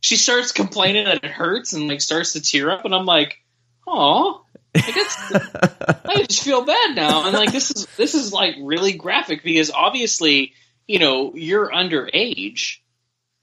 she 0.00 0.16
starts 0.16 0.52
complaining 0.52 1.04
that 1.04 1.22
it 1.22 1.30
hurts 1.30 1.72
and 1.72 1.88
like 1.88 2.00
starts 2.00 2.32
to 2.32 2.40
tear 2.40 2.70
up, 2.70 2.84
and 2.84 2.94
I'm 2.94 3.06
like, 3.06 3.42
oh, 3.86 4.44
I 4.74 6.24
just 6.28 6.42
feel 6.44 6.64
bad 6.64 6.94
now. 6.94 7.26
And 7.26 7.34
like 7.34 7.52
this 7.52 7.70
is 7.70 7.86
this 7.96 8.14
is 8.14 8.32
like 8.32 8.54
really 8.60 8.92
graphic 8.92 9.42
because 9.42 9.70
obviously, 9.70 10.52
you 10.86 10.98
know, 10.98 11.32
you're 11.34 11.68
underage. 11.70 12.78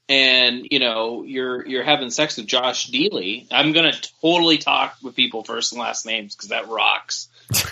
And 0.08 0.68
you 0.70 0.78
know 0.78 1.24
you're 1.24 1.66
you're 1.66 1.82
having 1.82 2.10
sex 2.10 2.36
with 2.36 2.46
Josh 2.46 2.88
Dealey. 2.90 3.48
I'm 3.50 3.72
gonna 3.72 3.92
totally 4.22 4.56
talk 4.58 4.96
with 5.02 5.16
people 5.16 5.42
first 5.42 5.72
and 5.72 5.80
last 5.80 6.06
names 6.06 6.36
because 6.36 6.50
that 6.50 6.68
rocks. 6.68 7.28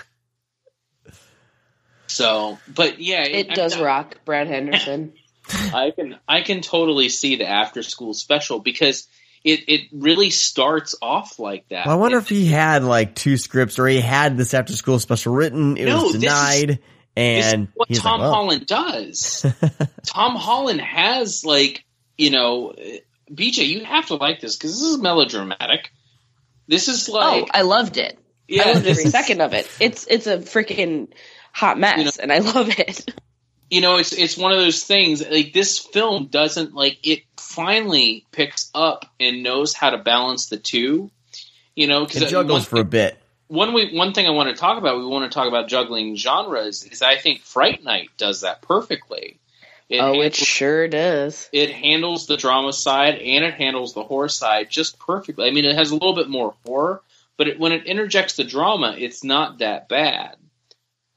So, 2.06 2.58
but 2.72 3.00
yeah, 3.00 3.24
It 3.24 3.50
I- 3.50 3.54
does 3.54 3.74
I- 3.76 3.82
rock, 3.82 4.18
Brad 4.24 4.46
Henderson. 4.46 5.14
I 5.74 5.90
can 5.90 6.16
I 6.28 6.40
can 6.42 6.60
totally 6.62 7.08
see 7.08 7.36
the 7.36 7.46
after 7.48 7.82
school 7.82 8.14
special 8.14 8.60
because 8.60 9.06
it 9.44 9.60
it 9.68 9.80
really 9.92 10.30
starts 10.30 10.94
off 11.00 11.38
like 11.38 11.68
that. 11.68 11.86
Well, 11.86 11.96
I 11.96 12.00
wonder 12.00 12.18
if 12.18 12.28
he 12.28 12.46
had 12.46 12.82
like 12.82 13.14
two 13.14 13.36
scripts 13.36 13.78
or 13.78 13.86
he 13.86 14.00
had 14.00 14.36
this 14.36 14.54
after 14.54 14.72
school 14.74 14.98
special 14.98 15.34
written. 15.34 15.76
It 15.76 15.84
No, 15.84 16.04
was 16.04 16.14
this 16.14 16.14
is- 16.16 16.20
denied, 16.22 16.68
This 16.68 16.78
is 17.46 17.52
and 17.52 17.68
what 17.74 17.88
he's 17.88 18.00
Tom 18.00 18.20
like, 18.20 18.20
well, 18.20 18.34
Holland 18.34 18.66
does. 18.66 19.46
Tom 20.06 20.34
Holland 20.36 20.80
has 20.80 21.44
like 21.44 21.84
you 22.16 22.30
know, 22.30 22.74
BJ, 23.30 23.66
you 23.66 23.84
have 23.84 24.06
to 24.06 24.14
like 24.14 24.40
this 24.40 24.56
because 24.56 24.72
this 24.72 24.82
is 24.82 24.98
melodramatic. 24.98 25.90
This 26.66 26.88
is 26.88 27.08
oh, 27.08 27.12
like 27.12 27.44
oh, 27.44 27.46
I 27.52 27.62
loved 27.62 27.96
it. 27.98 28.18
Yeah, 28.48 28.62
I 28.66 28.72
loved 28.72 28.86
every 28.86 29.04
second 29.06 29.40
of 29.40 29.52
it. 29.52 29.68
It's 29.80 30.06
it's 30.08 30.26
a 30.26 30.38
freaking 30.38 31.08
hot 31.52 31.78
mess, 31.78 32.18
and 32.18 32.32
I 32.32 32.38
love 32.38 32.68
it. 32.78 33.12
You 33.74 33.80
know, 33.80 33.96
it's 33.96 34.12
it's 34.12 34.36
one 34.36 34.52
of 34.52 34.58
those 34.58 34.84
things. 34.84 35.20
Like 35.28 35.52
this 35.52 35.80
film 35.80 36.26
doesn't 36.26 36.74
like 36.74 37.04
it. 37.04 37.24
Finally 37.36 38.24
picks 38.30 38.70
up 38.72 39.04
and 39.18 39.42
knows 39.42 39.74
how 39.74 39.90
to 39.90 39.98
balance 39.98 40.46
the 40.46 40.56
two. 40.56 41.10
You 41.74 41.88
know, 41.88 42.06
because 42.06 42.22
it 42.22 42.28
juggles 42.28 42.66
for 42.66 42.78
a 42.78 42.84
bit. 42.84 43.18
one 43.48 43.74
we 43.74 43.92
one 43.92 44.12
thing 44.12 44.28
I 44.28 44.30
want 44.30 44.48
to 44.48 44.54
talk 44.54 44.78
about, 44.78 44.98
we 44.98 45.06
want 45.06 45.28
to 45.28 45.34
talk 45.34 45.48
about 45.48 45.66
juggling 45.66 46.14
genres, 46.14 46.84
is 46.84 47.02
I 47.02 47.16
think 47.16 47.40
Fright 47.40 47.82
Night 47.82 48.10
does 48.16 48.42
that 48.42 48.62
perfectly. 48.62 49.40
It 49.88 49.98
oh, 49.98 50.20
it 50.20 50.36
sure 50.36 50.86
does. 50.86 51.48
it 51.52 51.70
handles 51.70 52.28
the 52.28 52.36
drama 52.36 52.72
side 52.72 53.16
and 53.16 53.44
it 53.44 53.54
handles 53.54 53.92
the 53.92 54.04
horror 54.04 54.28
side 54.28 54.70
just 54.70 55.00
perfectly. 55.00 55.48
I 55.48 55.50
mean, 55.50 55.64
it 55.64 55.74
has 55.74 55.90
a 55.90 55.94
little 55.94 56.14
bit 56.14 56.28
more 56.28 56.54
horror, 56.64 57.02
but 57.36 57.48
it, 57.48 57.58
when 57.58 57.72
it 57.72 57.86
interjects 57.86 58.36
the 58.36 58.44
drama, 58.44 58.94
it's 58.96 59.24
not 59.24 59.58
that 59.58 59.88
bad. 59.88 60.36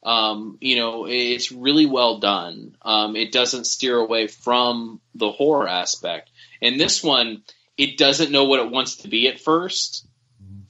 Um, 0.03 0.57
you 0.61 0.75
know, 0.77 1.05
it's 1.07 1.51
really 1.51 1.85
well 1.85 2.19
done. 2.19 2.77
Um, 2.81 3.15
it 3.15 3.31
doesn't 3.31 3.65
steer 3.65 3.97
away 3.97 4.27
from 4.27 5.01
the 5.15 5.31
horror 5.31 5.67
aspect. 5.67 6.29
And 6.61 6.79
this 6.79 7.03
one, 7.03 7.43
it 7.77 7.97
doesn't 7.97 8.31
know 8.31 8.45
what 8.45 8.59
it 8.59 8.71
wants 8.71 8.97
to 8.97 9.07
be 9.07 9.27
at 9.27 9.39
first, 9.39 10.05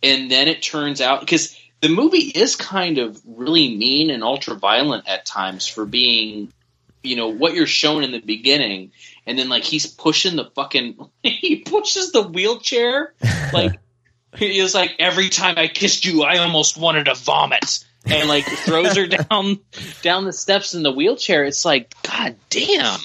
and 0.04 0.30
then 0.30 0.48
it 0.48 0.62
turns 0.62 1.02
out 1.02 1.22
because 1.22 1.58
the 1.82 1.90
movie 1.90 2.18
is 2.18 2.56
kind 2.56 2.98
of 2.98 3.22
really 3.26 3.76
mean 3.76 4.10
and 4.10 4.24
ultra 4.24 4.56
violent 4.56 5.08
at 5.08 5.26
times 5.26 5.68
for 5.68 5.86
being, 5.86 6.52
you 7.04 7.16
know, 7.16 7.30
what 7.30 7.54
you're 7.54 7.68
shown 7.68 8.04
in 8.04 8.12
the 8.12 8.20
beginning, 8.20 8.92
and 9.26 9.38
then 9.38 9.50
like 9.50 9.64
he's 9.64 9.88
pushing 9.88 10.36
the 10.36 10.46
fucking 10.56 10.98
he 11.24 11.58
pushes 11.58 12.12
the 12.12 12.24
wheelchair. 12.24 13.14
Like 13.54 13.80
he 14.36 14.60
is 14.60 14.76
like 14.76 14.96
every 15.00 15.30
time 15.30 15.56
I 15.58 15.70
kissed 15.70 16.06
you, 16.06 16.24
I 16.24 16.40
almost 16.40 16.78
wanted 16.78 17.06
to 17.06 17.14
vomit, 17.14 17.86
and 18.06 18.30
like 18.30 18.46
throws 18.46 18.96
her 18.96 19.08
down 19.30 19.60
down 20.02 20.26
the 20.26 20.34
steps 20.34 20.74
in 20.74 20.84
the 20.84 20.92
wheelchair. 20.92 21.44
It's 21.46 21.66
like, 21.66 21.94
god 22.04 22.36
damn, 22.50 23.00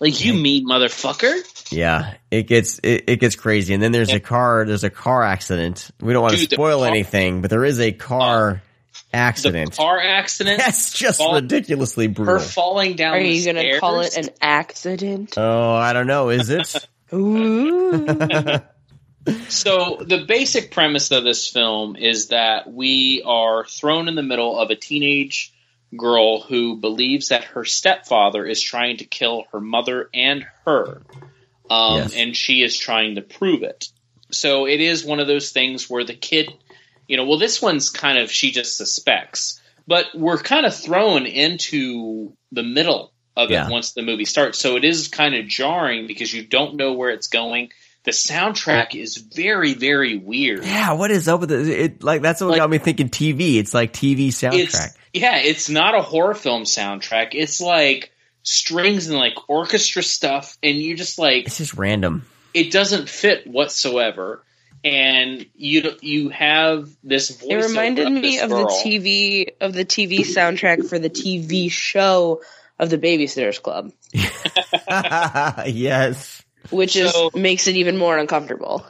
like 0.00 0.24
you 0.24 0.34
mean 0.34 0.66
motherfucker. 0.68 1.72
Yeah, 1.72 2.14
it 2.30 2.44
gets 2.44 2.78
it, 2.82 3.04
it 3.08 3.16
gets 3.20 3.34
crazy, 3.36 3.74
and 3.74 3.82
then 3.82 3.92
there's 3.92 4.12
a 4.12 4.20
car 4.20 4.64
there's 4.66 4.84
a 4.84 4.90
car 4.90 5.22
accident. 5.22 5.90
We 6.00 6.12
don't 6.12 6.22
want 6.22 6.34
to 6.34 6.40
Dude, 6.40 6.50
the 6.50 6.56
spoil 6.56 6.80
car- 6.80 6.88
anything, 6.88 7.40
but 7.42 7.50
there 7.50 7.64
is 7.64 7.80
a 7.80 7.90
car 7.92 8.50
uh, 8.50 8.58
accident. 9.12 9.76
Car 9.76 10.00
accident. 10.00 10.58
That's 10.58 10.92
just 10.92 11.18
Fall- 11.18 11.34
ridiculously 11.34 12.06
Her 12.06 12.12
brutal. 12.12 12.38
falling 12.40 12.94
down. 12.94 13.14
Are 13.14 13.20
the 13.20 13.28
you 13.28 13.44
going 13.44 13.56
to 13.56 13.62
stairs. 13.62 13.80
call 13.80 14.00
it 14.00 14.16
an 14.16 14.28
accident? 14.40 15.34
oh, 15.36 15.74
I 15.74 15.92
don't 15.92 16.06
know. 16.06 16.28
Is 16.28 16.50
it? 16.50 16.86
Ooh. 17.12 17.92
So 19.48 20.02
the 20.06 20.24
basic 20.26 20.70
premise 20.70 21.10
of 21.10 21.24
this 21.24 21.48
film 21.48 21.96
is 21.96 22.28
that 22.28 22.70
we 22.72 23.22
are 23.24 23.64
thrown 23.64 24.08
in 24.08 24.14
the 24.14 24.22
middle 24.22 24.58
of 24.58 24.70
a 24.70 24.76
teenage 24.76 25.52
girl 25.96 26.40
who 26.42 26.76
believes 26.76 27.28
that 27.28 27.44
her 27.44 27.64
stepfather 27.64 28.44
is 28.44 28.60
trying 28.60 28.98
to 28.98 29.04
kill 29.04 29.44
her 29.52 29.60
mother 29.60 30.08
and 30.12 30.44
her, 30.64 31.02
um, 31.70 31.96
Yes. 31.96 32.14
and 32.14 32.36
she 32.36 32.62
is 32.62 32.76
trying 32.76 33.14
to 33.16 33.22
prove 33.22 33.62
it. 33.62 33.86
So 34.30 34.66
it 34.66 34.80
is 34.80 35.04
one 35.04 35.20
of 35.20 35.26
those 35.26 35.52
things 35.52 35.88
where 35.88 36.04
the 36.04 36.14
kid, 36.14 36.52
you 37.06 37.16
know, 37.16 37.24
well, 37.26 37.38
this 37.38 37.62
one's 37.62 37.90
kind 37.90 38.18
of 38.18 38.30
she 38.30 38.50
just 38.50 38.76
suspects, 38.76 39.60
but 39.86 40.06
we're 40.14 40.38
kind 40.38 40.66
of 40.66 40.74
thrown 40.74 41.26
into 41.26 42.32
the 42.52 42.64
middle 42.64 43.12
of 43.36 43.50
Yeah. 43.50 43.66
it 43.66 43.70
once 43.70 43.92
the 43.92 44.02
movie 44.02 44.24
starts. 44.24 44.58
So 44.58 44.76
it 44.76 44.84
is 44.84 45.08
kind 45.08 45.34
of 45.34 45.46
jarring 45.46 46.06
because 46.06 46.32
you 46.32 46.44
don't 46.44 46.76
know 46.76 46.94
where 46.94 47.10
it's 47.10 47.28
going. 47.28 47.70
The 48.06 48.12
soundtrack 48.12 48.94
is 48.94 49.16
very, 49.18 49.74
very 49.74 50.16
weird. 50.16 50.64
yeah, 50.64 50.92
what 50.92 51.10
is 51.10 51.28
up 51.28 51.40
with 51.40 51.50
it? 51.52 51.68
it 51.68 52.02
like 52.02 52.22
that's 52.22 52.40
what 52.40 52.50
Like- 52.50 52.58
got 52.60 52.70
me 52.70 52.78
thinking 52.78 53.08
TV. 53.10 53.56
It's 53.58 53.74
like 53.74 53.92
TV 53.92 54.28
It's 54.28 54.40
soundtrack. 54.40 54.94
yeah, 55.12 55.36
it's 55.38 55.68
not 55.68 55.94
a 55.98 56.00
horror 56.02 56.34
film 56.34 56.62
soundtrack. 56.62 57.30
It's 57.32 57.60
like 57.60 58.12
strings 58.44 59.08
and 59.08 59.18
like 59.18 59.34
orchestra 59.48 60.02
stuff, 60.02 60.56
and 60.62 60.76
you 60.78 60.96
just 60.96 61.18
like 61.18 61.46
It's 61.46 61.58
just 61.58 61.74
random. 61.74 62.24
it 62.54 62.70
doesn't 62.72 63.08
fit 63.08 63.46
whatsoever. 63.46 64.42
And 64.84 65.46
you 65.56 65.96
you 66.00 66.28
have 66.28 66.88
this 67.02 67.30
voice. 67.30 67.48
It 67.50 67.56
reminded 67.56 68.08
me 68.12 68.20
this 68.36 68.42
of 68.42 68.50
girl. 68.50 68.66
the 68.66 68.88
TV 68.88 69.48
of 69.60 69.72
the 69.72 69.84
TV 69.84 70.20
soundtrack 70.20 70.88
for 70.88 71.00
the 71.00 71.10
TV 71.10 71.68
show 71.72 72.40
of 72.78 72.88
the 72.90 72.98
Babysitters 72.98 73.60
Club, 73.60 73.90
yes. 75.66 76.42
Which 76.70 76.94
So- 76.94 77.28
is 77.28 77.34
makes 77.34 77.66
it 77.66 77.76
even 77.76 77.96
more 77.96 78.16
uncomfortable. 78.18 78.86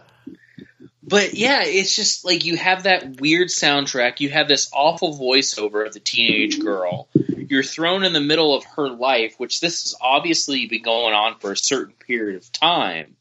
But 1.09 1.35
yeah, 1.35 1.63
it's 1.63 1.95
just 1.95 2.25
like 2.25 2.45
you 2.45 2.57
have 2.57 2.83
that 2.83 3.21
weird 3.21 3.49
soundtrack. 3.49 4.19
You 4.19 4.29
have 4.31 4.49
this 4.49 4.69
awful 4.73 5.17
voiceover 5.17 5.87
of 5.87 5.95
the 5.95 6.01
teenage 6.01 6.59
girl. 6.59 7.09
You're 7.49 7.63
thrown 7.63 8.03
in 8.03 8.13
the 8.13 8.21
middle 8.21 8.57
of 8.57 8.65
her 8.77 8.89
life, 8.91 9.35
which 9.39 9.61
this 9.61 9.85
has 9.85 9.95
obviously 10.01 10.67
been 10.67 10.83
going 10.83 11.15
on 11.15 11.39
for 11.39 11.53
a 11.53 11.57
certain 11.57 11.95
period 11.95 12.37
of 12.37 12.51
time. 12.51 13.15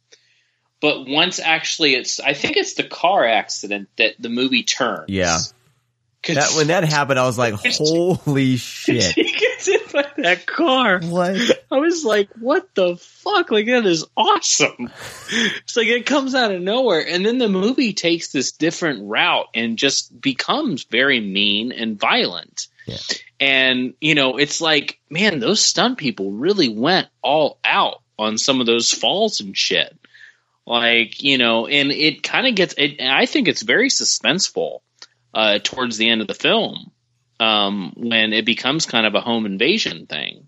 But 0.81 1.07
once 1.07 1.39
actually, 1.39 1.93
it's 1.93 2.19
I 2.19 2.33
think 2.33 2.57
it's 2.57 2.73
the 2.73 2.83
car 2.83 3.23
accident 3.23 3.89
that 3.97 4.15
the 4.19 4.29
movie 4.29 4.63
turns. 4.63 5.05
Yeah. 5.09 5.37
That 6.27 6.53
when 6.55 6.67
that 6.67 6.83
happened, 6.83 7.19
I 7.19 7.25
was 7.25 7.37
like, 7.37 7.53
"Holy 7.53 8.57
shit!" 8.57 9.03
she 9.13 9.23
gets 9.23 9.65
hit 9.67 9.91
by 9.91 10.05
that 10.17 10.45
car. 10.45 10.99
What? 11.01 11.37
I 11.71 11.77
was 11.77 12.03
like, 12.03 12.29
what 12.39 12.73
the 12.75 12.97
fuck? 12.97 13.51
Like, 13.51 13.67
that 13.67 13.85
is 13.85 14.05
awesome. 14.15 14.91
It's 15.29 15.75
like 15.75 15.87
it 15.87 16.05
comes 16.05 16.35
out 16.35 16.51
of 16.51 16.61
nowhere. 16.61 17.05
And 17.07 17.25
then 17.25 17.37
the 17.37 17.49
movie 17.49 17.93
takes 17.93 18.31
this 18.31 18.51
different 18.51 19.07
route 19.07 19.47
and 19.53 19.77
just 19.77 20.19
becomes 20.19 20.83
very 20.83 21.19
mean 21.19 21.71
and 21.71 21.99
violent. 21.99 22.67
Yeah. 22.85 22.97
And, 23.39 23.93
you 23.99 24.15
know, 24.15 24.37
it's 24.37 24.61
like, 24.61 24.99
man, 25.09 25.39
those 25.39 25.59
stunt 25.59 25.97
people 25.97 26.31
really 26.31 26.69
went 26.69 27.07
all 27.21 27.57
out 27.63 28.01
on 28.17 28.37
some 28.37 28.61
of 28.61 28.65
those 28.65 28.91
falls 28.91 29.41
and 29.41 29.57
shit. 29.57 29.97
Like, 30.65 31.21
you 31.21 31.37
know, 31.37 31.67
and 31.67 31.91
it 31.91 32.23
kind 32.23 32.47
of 32.47 32.55
gets, 32.55 32.73
it, 32.77 33.01
I 33.01 33.25
think 33.25 33.47
it's 33.47 33.61
very 33.61 33.89
suspenseful 33.89 34.79
uh, 35.35 35.59
towards 35.61 35.97
the 35.97 36.09
end 36.09 36.21
of 36.21 36.27
the 36.27 36.33
film 36.33 36.91
um, 37.39 37.93
when 37.97 38.33
it 38.33 38.45
becomes 38.45 38.85
kind 38.85 39.05
of 39.05 39.13
a 39.13 39.21
home 39.21 39.45
invasion 39.45 40.07
thing. 40.07 40.47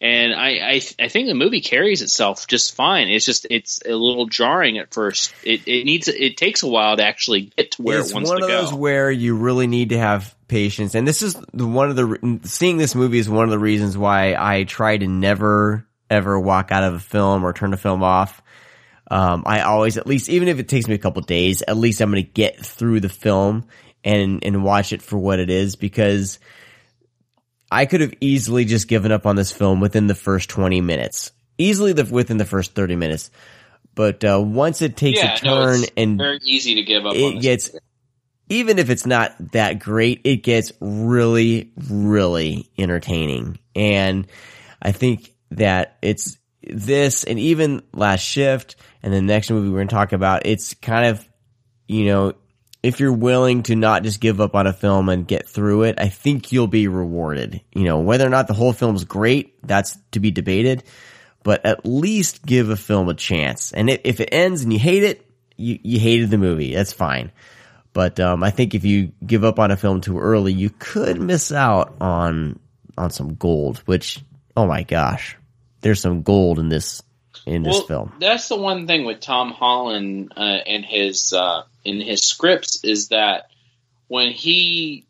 And 0.00 0.32
I, 0.32 0.48
I, 0.48 0.80
I 0.98 1.08
think 1.08 1.28
the 1.28 1.34
movie 1.34 1.60
carries 1.60 2.00
itself 2.00 2.46
just 2.46 2.74
fine. 2.74 3.08
It's 3.08 3.26
just 3.26 3.46
it's 3.50 3.80
a 3.84 3.94
little 3.94 4.26
jarring 4.26 4.78
at 4.78 4.94
first. 4.94 5.34
It, 5.44 5.68
it 5.68 5.84
needs 5.84 6.08
it 6.08 6.38
takes 6.38 6.62
a 6.62 6.68
while 6.68 6.96
to 6.96 7.04
actually 7.04 7.52
get 7.54 7.72
to 7.72 7.82
where 7.82 8.00
it's 8.00 8.10
it 8.10 8.14
wants 8.14 8.30
to 8.30 8.36
go. 8.38 8.46
one 8.46 8.50
of 8.50 8.60
those 8.62 8.72
where 8.72 9.10
you 9.10 9.36
really 9.36 9.66
need 9.66 9.90
to 9.90 9.98
have 9.98 10.34
patience, 10.48 10.94
and 10.94 11.06
this 11.06 11.20
is 11.20 11.36
the, 11.52 11.66
one 11.66 11.90
of 11.90 11.96
the 11.96 12.40
seeing 12.44 12.78
this 12.78 12.94
movie 12.94 13.18
is 13.18 13.28
one 13.28 13.44
of 13.44 13.50
the 13.50 13.58
reasons 13.58 13.98
why 13.98 14.34
I 14.38 14.64
try 14.64 14.96
to 14.96 15.06
never 15.06 15.86
ever 16.08 16.40
walk 16.40 16.72
out 16.72 16.82
of 16.82 16.94
a 16.94 17.00
film 17.00 17.44
or 17.44 17.52
turn 17.52 17.74
a 17.74 17.76
film 17.76 18.02
off. 18.02 18.40
Um, 19.10 19.42
I 19.44 19.62
always, 19.62 19.98
at 19.98 20.06
least, 20.06 20.28
even 20.28 20.48
if 20.48 20.60
it 20.60 20.68
takes 20.68 20.86
me 20.86 20.94
a 20.94 20.98
couple 20.98 21.20
days, 21.22 21.62
at 21.62 21.76
least 21.76 22.00
I'm 22.00 22.10
going 22.10 22.24
to 22.24 22.30
get 22.30 22.64
through 22.64 23.00
the 23.00 23.08
film 23.08 23.66
and 24.04 24.44
and 24.44 24.64
watch 24.64 24.92
it 24.92 25.02
for 25.02 25.18
what 25.18 25.38
it 25.38 25.50
is 25.50 25.76
because 25.76 26.38
I 27.70 27.86
could 27.86 28.00
have 28.00 28.14
easily 28.20 28.64
just 28.64 28.88
given 28.88 29.12
up 29.12 29.26
on 29.26 29.36
this 29.36 29.52
film 29.52 29.80
within 29.80 30.06
the 30.06 30.14
first 30.14 30.48
20 30.50 30.80
minutes, 30.80 31.30
easily 31.58 31.92
the, 31.92 32.04
within 32.04 32.36
the 32.36 32.44
first 32.44 32.74
30 32.74 32.96
minutes. 32.96 33.30
But 33.94 34.24
uh, 34.24 34.40
once 34.42 34.82
it 34.82 34.96
takes 34.96 35.22
yeah, 35.22 35.36
a 35.40 35.44
no, 35.44 35.66
turn 35.66 35.82
it's 35.82 35.92
and 35.96 36.18
very 36.18 36.40
easy 36.44 36.76
to 36.76 36.82
give 36.82 37.04
up. 37.06 37.12
on 37.12 37.18
it 37.18 37.40
gets 37.40 37.70
even 38.48 38.78
if 38.80 38.90
it's 38.90 39.06
not 39.06 39.32
that 39.52 39.78
great, 39.78 40.22
it 40.24 40.42
gets 40.42 40.72
really, 40.80 41.72
really 41.88 42.68
entertaining. 42.76 43.58
And 43.76 44.26
I 44.82 44.92
think 44.92 45.32
that 45.52 45.96
it's 46.02 46.36
this 46.62 47.24
and 47.24 47.38
even 47.38 47.82
Last 47.94 48.22
Shift 48.22 48.76
and 49.02 49.14
the 49.14 49.22
next 49.22 49.50
movie 49.50 49.68
we're 49.68 49.78
going 49.78 49.88
to 49.88 49.94
talk 49.94 50.12
about, 50.12 50.46
it's 50.46 50.74
kind 50.74 51.06
of, 51.06 51.26
you 51.86 52.06
know, 52.06 52.34
if 52.82 53.00
you're 53.00 53.12
willing 53.12 53.62
to 53.64 53.76
not 53.76 54.02
just 54.02 54.20
give 54.20 54.40
up 54.40 54.54
on 54.54 54.66
a 54.66 54.72
film 54.72 55.08
and 55.08 55.26
get 55.26 55.48
through 55.48 55.82
it, 55.84 56.00
I 56.00 56.08
think 56.08 56.52
you'll 56.52 56.66
be 56.66 56.88
rewarded. 56.88 57.60
You 57.72 57.84
know, 57.84 58.00
whether 58.00 58.26
or 58.26 58.30
not 58.30 58.46
the 58.46 58.54
whole 58.54 58.72
film's 58.72 59.04
great, 59.04 59.66
that's 59.66 59.98
to 60.12 60.20
be 60.20 60.30
debated, 60.30 60.84
but 61.42 61.64
at 61.66 61.84
least 61.84 62.44
give 62.44 62.70
a 62.70 62.76
film 62.76 63.08
a 63.08 63.14
chance. 63.14 63.72
And 63.72 63.90
if 63.90 64.20
it 64.20 64.30
ends 64.32 64.62
and 64.62 64.72
you 64.72 64.78
hate 64.78 65.04
it, 65.04 65.26
you, 65.56 65.78
you 65.82 66.00
hated 66.00 66.30
the 66.30 66.38
movie. 66.38 66.74
That's 66.74 66.92
fine. 66.92 67.32
But 67.92 68.18
um, 68.18 68.42
I 68.42 68.50
think 68.50 68.74
if 68.74 68.84
you 68.84 69.12
give 69.24 69.44
up 69.44 69.58
on 69.58 69.70
a 69.70 69.76
film 69.76 70.00
too 70.00 70.18
early, 70.18 70.52
you 70.52 70.70
could 70.70 71.20
miss 71.20 71.52
out 71.52 71.96
on 72.00 72.58
on 72.96 73.10
some 73.10 73.34
gold. 73.34 73.78
Which, 73.78 74.20
oh 74.56 74.66
my 74.66 74.84
gosh, 74.84 75.36
there's 75.80 76.00
some 76.00 76.22
gold 76.22 76.58
in 76.58 76.68
this 76.68 77.02
in 77.50 77.62
this 77.62 77.74
well, 77.74 77.86
film. 77.86 78.12
That's 78.20 78.48
the 78.48 78.56
one 78.56 78.86
thing 78.86 79.04
with 79.04 79.20
Tom 79.20 79.50
Holland 79.50 80.32
uh, 80.36 80.40
and 80.40 80.84
his 80.84 81.32
uh, 81.32 81.62
in 81.84 82.00
his 82.00 82.22
scripts 82.22 82.84
is 82.84 83.08
that 83.08 83.50
when 84.08 84.30
he 84.30 85.06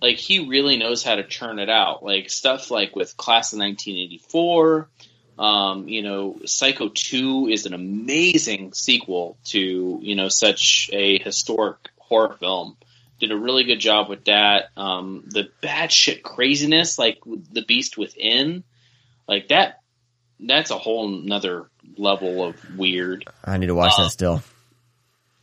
like 0.00 0.16
he 0.16 0.46
really 0.48 0.76
knows 0.76 1.02
how 1.02 1.16
to 1.16 1.24
churn 1.24 1.58
it 1.58 1.68
out. 1.68 2.04
Like 2.04 2.30
stuff 2.30 2.70
like 2.70 2.94
with 2.94 3.16
Class 3.16 3.52
of 3.52 3.58
1984. 3.60 4.88
Um, 5.38 5.88
you 5.88 6.02
know, 6.02 6.40
Psycho 6.46 6.88
2 6.88 7.48
is 7.48 7.66
an 7.66 7.72
amazing 7.72 8.72
sequel 8.72 9.38
to, 9.44 10.00
you 10.02 10.16
know, 10.16 10.28
such 10.28 10.90
a 10.92 11.20
historic 11.20 11.76
horror 11.96 12.34
film. 12.40 12.76
Did 13.20 13.30
a 13.30 13.36
really 13.36 13.62
good 13.62 13.78
job 13.78 14.08
with 14.08 14.24
that. 14.24 14.70
Um, 14.76 15.24
the 15.28 15.48
bad 15.60 15.92
shit 15.92 16.24
craziness, 16.24 16.98
like 16.98 17.18
the 17.24 17.64
Beast 17.64 17.96
Within, 17.96 18.64
like 19.28 19.48
that. 19.48 19.80
That's 20.40 20.70
a 20.70 20.78
whole 20.78 21.08
nother 21.08 21.68
level 21.96 22.44
of 22.44 22.78
weird. 22.78 23.28
I 23.44 23.56
need 23.58 23.66
to 23.66 23.74
watch 23.74 23.94
Uh, 23.98 24.04
that 24.04 24.10
still. 24.10 24.42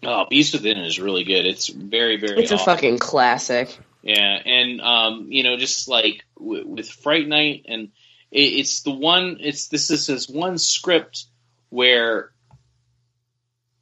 Oh, 0.04 0.26
Beast 0.30 0.54
Within 0.54 0.78
is 0.78 1.00
really 1.00 1.24
good. 1.24 1.46
It's 1.46 1.68
very, 1.68 2.18
very. 2.18 2.42
It's 2.44 2.52
a 2.52 2.58
fucking 2.58 3.00
classic. 3.00 3.78
Yeah, 4.04 4.40
and 4.46 4.80
um, 4.82 5.28
you 5.30 5.44
know, 5.44 5.58
just 5.58 5.88
like 5.88 6.24
w- 6.38 6.68
with 6.68 6.88
Fright 6.90 7.28
Night, 7.28 7.66
and 7.68 7.90
it, 8.32 8.42
it's 8.42 8.82
the 8.82 8.92
one. 8.92 9.38
It's 9.40 9.68
this 9.68 9.90
is 9.90 10.06
this 10.06 10.30
one 10.30 10.60
script 10.60 11.26
where, 11.70 12.32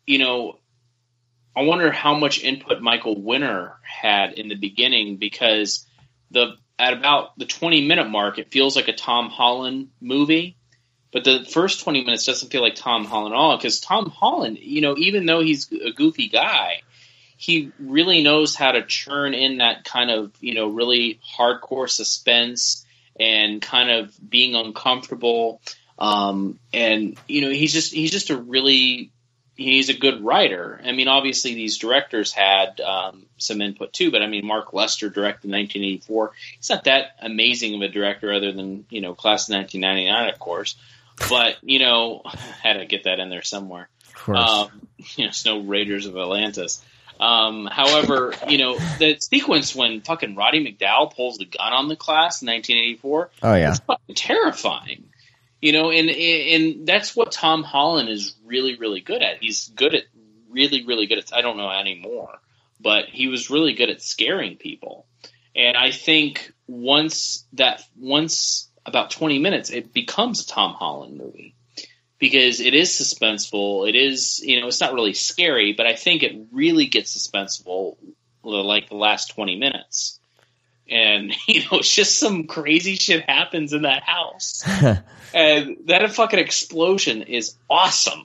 you 0.08 0.20
know, 0.20 0.60
I 1.56 1.64
wonder 1.64 1.92
how 1.92 2.16
much 2.16 2.42
input 2.42 2.82
Michael 2.82 3.22
Winner 3.22 3.74
had 3.84 4.34
in 4.34 4.48
the 4.48 4.56
beginning 4.56 5.18
because 5.18 5.86
the 6.32 6.56
at 6.80 6.94
about 6.94 7.38
the 7.38 7.46
twenty 7.46 7.86
minute 7.86 8.10
mark, 8.10 8.40
it 8.40 8.50
feels 8.50 8.78
like 8.78 8.88
a 8.88 8.94
Tom 8.94 9.30
Holland 9.30 9.90
movie. 10.00 10.56
But 11.14 11.24
the 11.24 11.46
first 11.46 11.84
20 11.84 12.04
minutes 12.04 12.26
doesn't 12.26 12.52
feel 12.52 12.62
like 12.62 12.76
Tom 12.76 13.06
Holland 13.06 13.36
at 13.36 13.38
all 13.38 13.56
because 13.56 13.80
Tom 13.80 14.10
Holland, 14.10 14.58
you 14.60 14.82
know, 14.82 14.98
even 14.98 15.28
though 15.28 15.42
he's 15.42 15.72
a 15.72 15.92
goofy 15.92 16.28
guy, 16.28 16.82
he 17.38 17.72
really 17.80 18.24
knows 18.24 18.56
how 18.56 18.72
to 18.72 18.84
churn 18.84 19.36
in 19.36 19.60
that 19.60 19.84
kind 19.84 20.10
of 20.10 20.32
you 20.40 20.56
know 20.56 20.70
really 20.70 21.20
hardcore 21.38 21.90
suspense 21.90 22.86
and 23.20 23.62
kind 23.62 23.92
of 23.92 24.18
being 24.28 24.56
uncomfortable. 24.56 25.62
Um, 26.00 26.60
and 26.74 27.18
you 27.28 27.42
know 27.42 27.52
he's 27.52 27.74
just 27.74 27.94
he's 27.94 28.12
just 28.12 28.32
a 28.32 28.38
really 28.38 29.12
he's 29.56 29.90
a 29.90 29.94
good 29.94 30.24
writer. 30.24 30.82
I 30.84 30.94
mean 30.94 31.08
obviously 31.08 31.54
these 31.54 31.78
directors 31.78 32.32
had 32.32 32.82
um, 32.82 33.28
some 33.38 33.62
input 33.62 33.94
too 33.94 34.10
but 34.10 34.22
i 34.22 34.28
mean 34.28 34.46
mark 34.46 34.74
lester 34.74 35.10
directed 35.10 35.52
1984 35.52 36.32
he's 36.58 36.70
not 36.70 36.86
that 36.86 37.16
amazing 37.22 37.76
of 37.76 37.82
a 37.82 37.90
director 37.90 38.34
other 38.34 38.52
than 38.52 38.86
you 38.90 39.02
know 39.02 39.14
class 39.14 39.50
of 39.50 39.56
1999 39.56 40.30
of 40.30 40.40
course 40.40 40.76
but 41.30 41.58
you 41.62 41.80
know 41.80 42.22
had 42.62 42.74
to 42.74 42.86
get 42.86 43.04
that 43.04 43.20
in 43.20 43.30
there 43.30 43.42
somewhere 43.44 43.90
Of 44.08 44.14
course. 44.16 44.40
um, 44.40 44.88
you 45.16 45.26
know, 45.26 45.32
Snow 45.32 45.60
Raiders 45.62 46.06
of 46.06 46.16
Atlantis. 46.18 46.84
Um, 47.20 47.68
however, 47.72 48.34
you 48.50 48.58
know, 48.58 48.78
the 48.98 49.18
sequence 49.20 49.76
when 49.76 50.02
fucking 50.02 50.36
Roddy 50.36 50.66
McDowall 50.66 51.14
pulls 51.16 51.38
the 51.38 51.46
gun 51.46 51.72
on 51.72 51.88
the 51.88 51.96
class 51.96 52.42
in 52.42 52.48
1984, 52.48 53.30
Oh 53.44 53.54
yeah. 53.56 53.70
it's 53.70 53.80
fucking 53.80 54.16
terrifying. 54.16 55.06
You 55.62 55.72
know, 55.72 55.92
and 55.92 56.10
and 56.10 56.86
that's 56.88 57.16
what 57.16 57.32
Tom 57.32 57.64
Holland 57.64 58.10
is 58.10 58.36
really 58.44 58.76
really 58.78 59.00
good 59.00 59.22
at. 59.22 59.38
He's 59.42 59.70
good 59.70 59.94
at 59.96 60.04
really 60.50 60.86
really 60.86 61.06
good 61.06 61.20
at. 61.20 61.32
I 61.34 61.42
don't 61.42 61.56
know 61.56 61.70
anymore, 61.70 62.40
but 62.82 63.06
he 63.06 63.28
was 63.28 63.50
really 63.50 63.74
good 63.74 63.90
at 63.90 64.02
scaring 64.02 64.58
people. 64.58 65.06
And 65.56 65.78
I 65.78 65.92
think 65.92 66.52
once 66.68 67.46
that 67.54 67.82
once 67.98 68.70
about 68.86 69.12
20 69.12 69.40
minutes, 69.40 69.70
it 69.70 69.94
becomes 69.94 70.44
a 70.44 70.48
Tom 70.48 70.74
Holland 70.74 71.18
movie 71.18 71.56
because 72.20 72.60
it 72.60 72.74
is 72.74 72.90
suspenseful. 72.90 73.88
It 73.88 73.96
is, 73.96 74.40
you 74.44 74.62
know, 74.62 74.68
it's 74.68 74.80
not 74.82 74.94
really 74.94 75.14
scary, 75.14 75.74
but 75.74 75.86
I 75.86 75.96
think 75.96 76.24
it 76.24 76.48
really 76.52 76.86
gets 76.86 77.16
suspenseful 77.18 77.98
like 78.44 78.90
the 78.90 78.96
last 78.96 79.36
20 79.36 79.58
minutes. 79.58 80.20
And, 80.90 81.34
you 81.48 81.62
know, 81.62 81.80
it's 81.80 81.94
just 81.94 82.20
some 82.20 82.46
crazy 82.48 82.96
shit 82.96 83.30
happens 83.30 83.74
in 83.74 83.84
that 83.84 84.04
house. 84.04 84.64
and 85.34 85.78
that 85.86 86.12
fucking 86.12 86.40
explosion 86.40 87.24
is 87.24 87.56
awesome. 87.70 88.24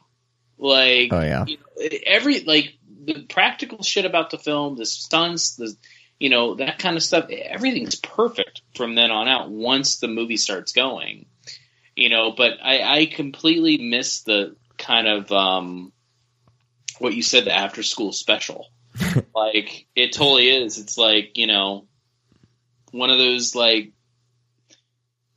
Like, 0.59 1.13
Oh, 1.13 1.21
yeah. 1.21 1.45
you 1.47 1.57
know, 1.57 1.89
every, 2.07 2.41
like, 2.41 2.75
the 3.05 3.23
practical 3.23 3.83
shit 3.83 4.05
about 4.05 4.31
the 4.31 4.39
film, 4.39 4.77
the 4.77 4.87
stunts, 4.87 5.57
the, 5.57 5.75
you 6.19 6.31
know, 6.31 6.55
that 6.55 6.79
kind 6.79 6.97
of 6.97 7.03
stuff, 7.03 7.31
everything's 7.31 7.95
perfect 7.95 8.58
from 8.75 8.95
then 8.95 9.11
on 9.11 9.29
out 9.29 9.51
once 9.51 9.99
the 9.99 10.09
movie 10.09 10.37
starts 10.37 10.73
going 10.73 11.27
you 11.97 12.09
know 12.09 12.33
but 12.33 12.55
i 12.63 13.01
i 13.01 13.07
completely 13.07 13.79
miss 13.79 14.23
the 14.23 14.55
kind 14.77 15.09
of 15.09 15.31
um 15.33 15.93
what 16.99 17.15
you 17.15 17.23
said 17.23 17.45
the 17.45 17.55
after 17.55 17.83
school 17.83 18.13
special. 18.13 18.67
Like 19.35 19.87
it 19.95 20.13
totally 20.13 20.49
is. 20.49 20.79
It's 20.79 20.99
like 20.99 21.39
you 21.39 21.47
know 21.47 21.87
one 22.91 23.11
of 23.11 23.19
those 23.19 23.55
like 23.55 23.93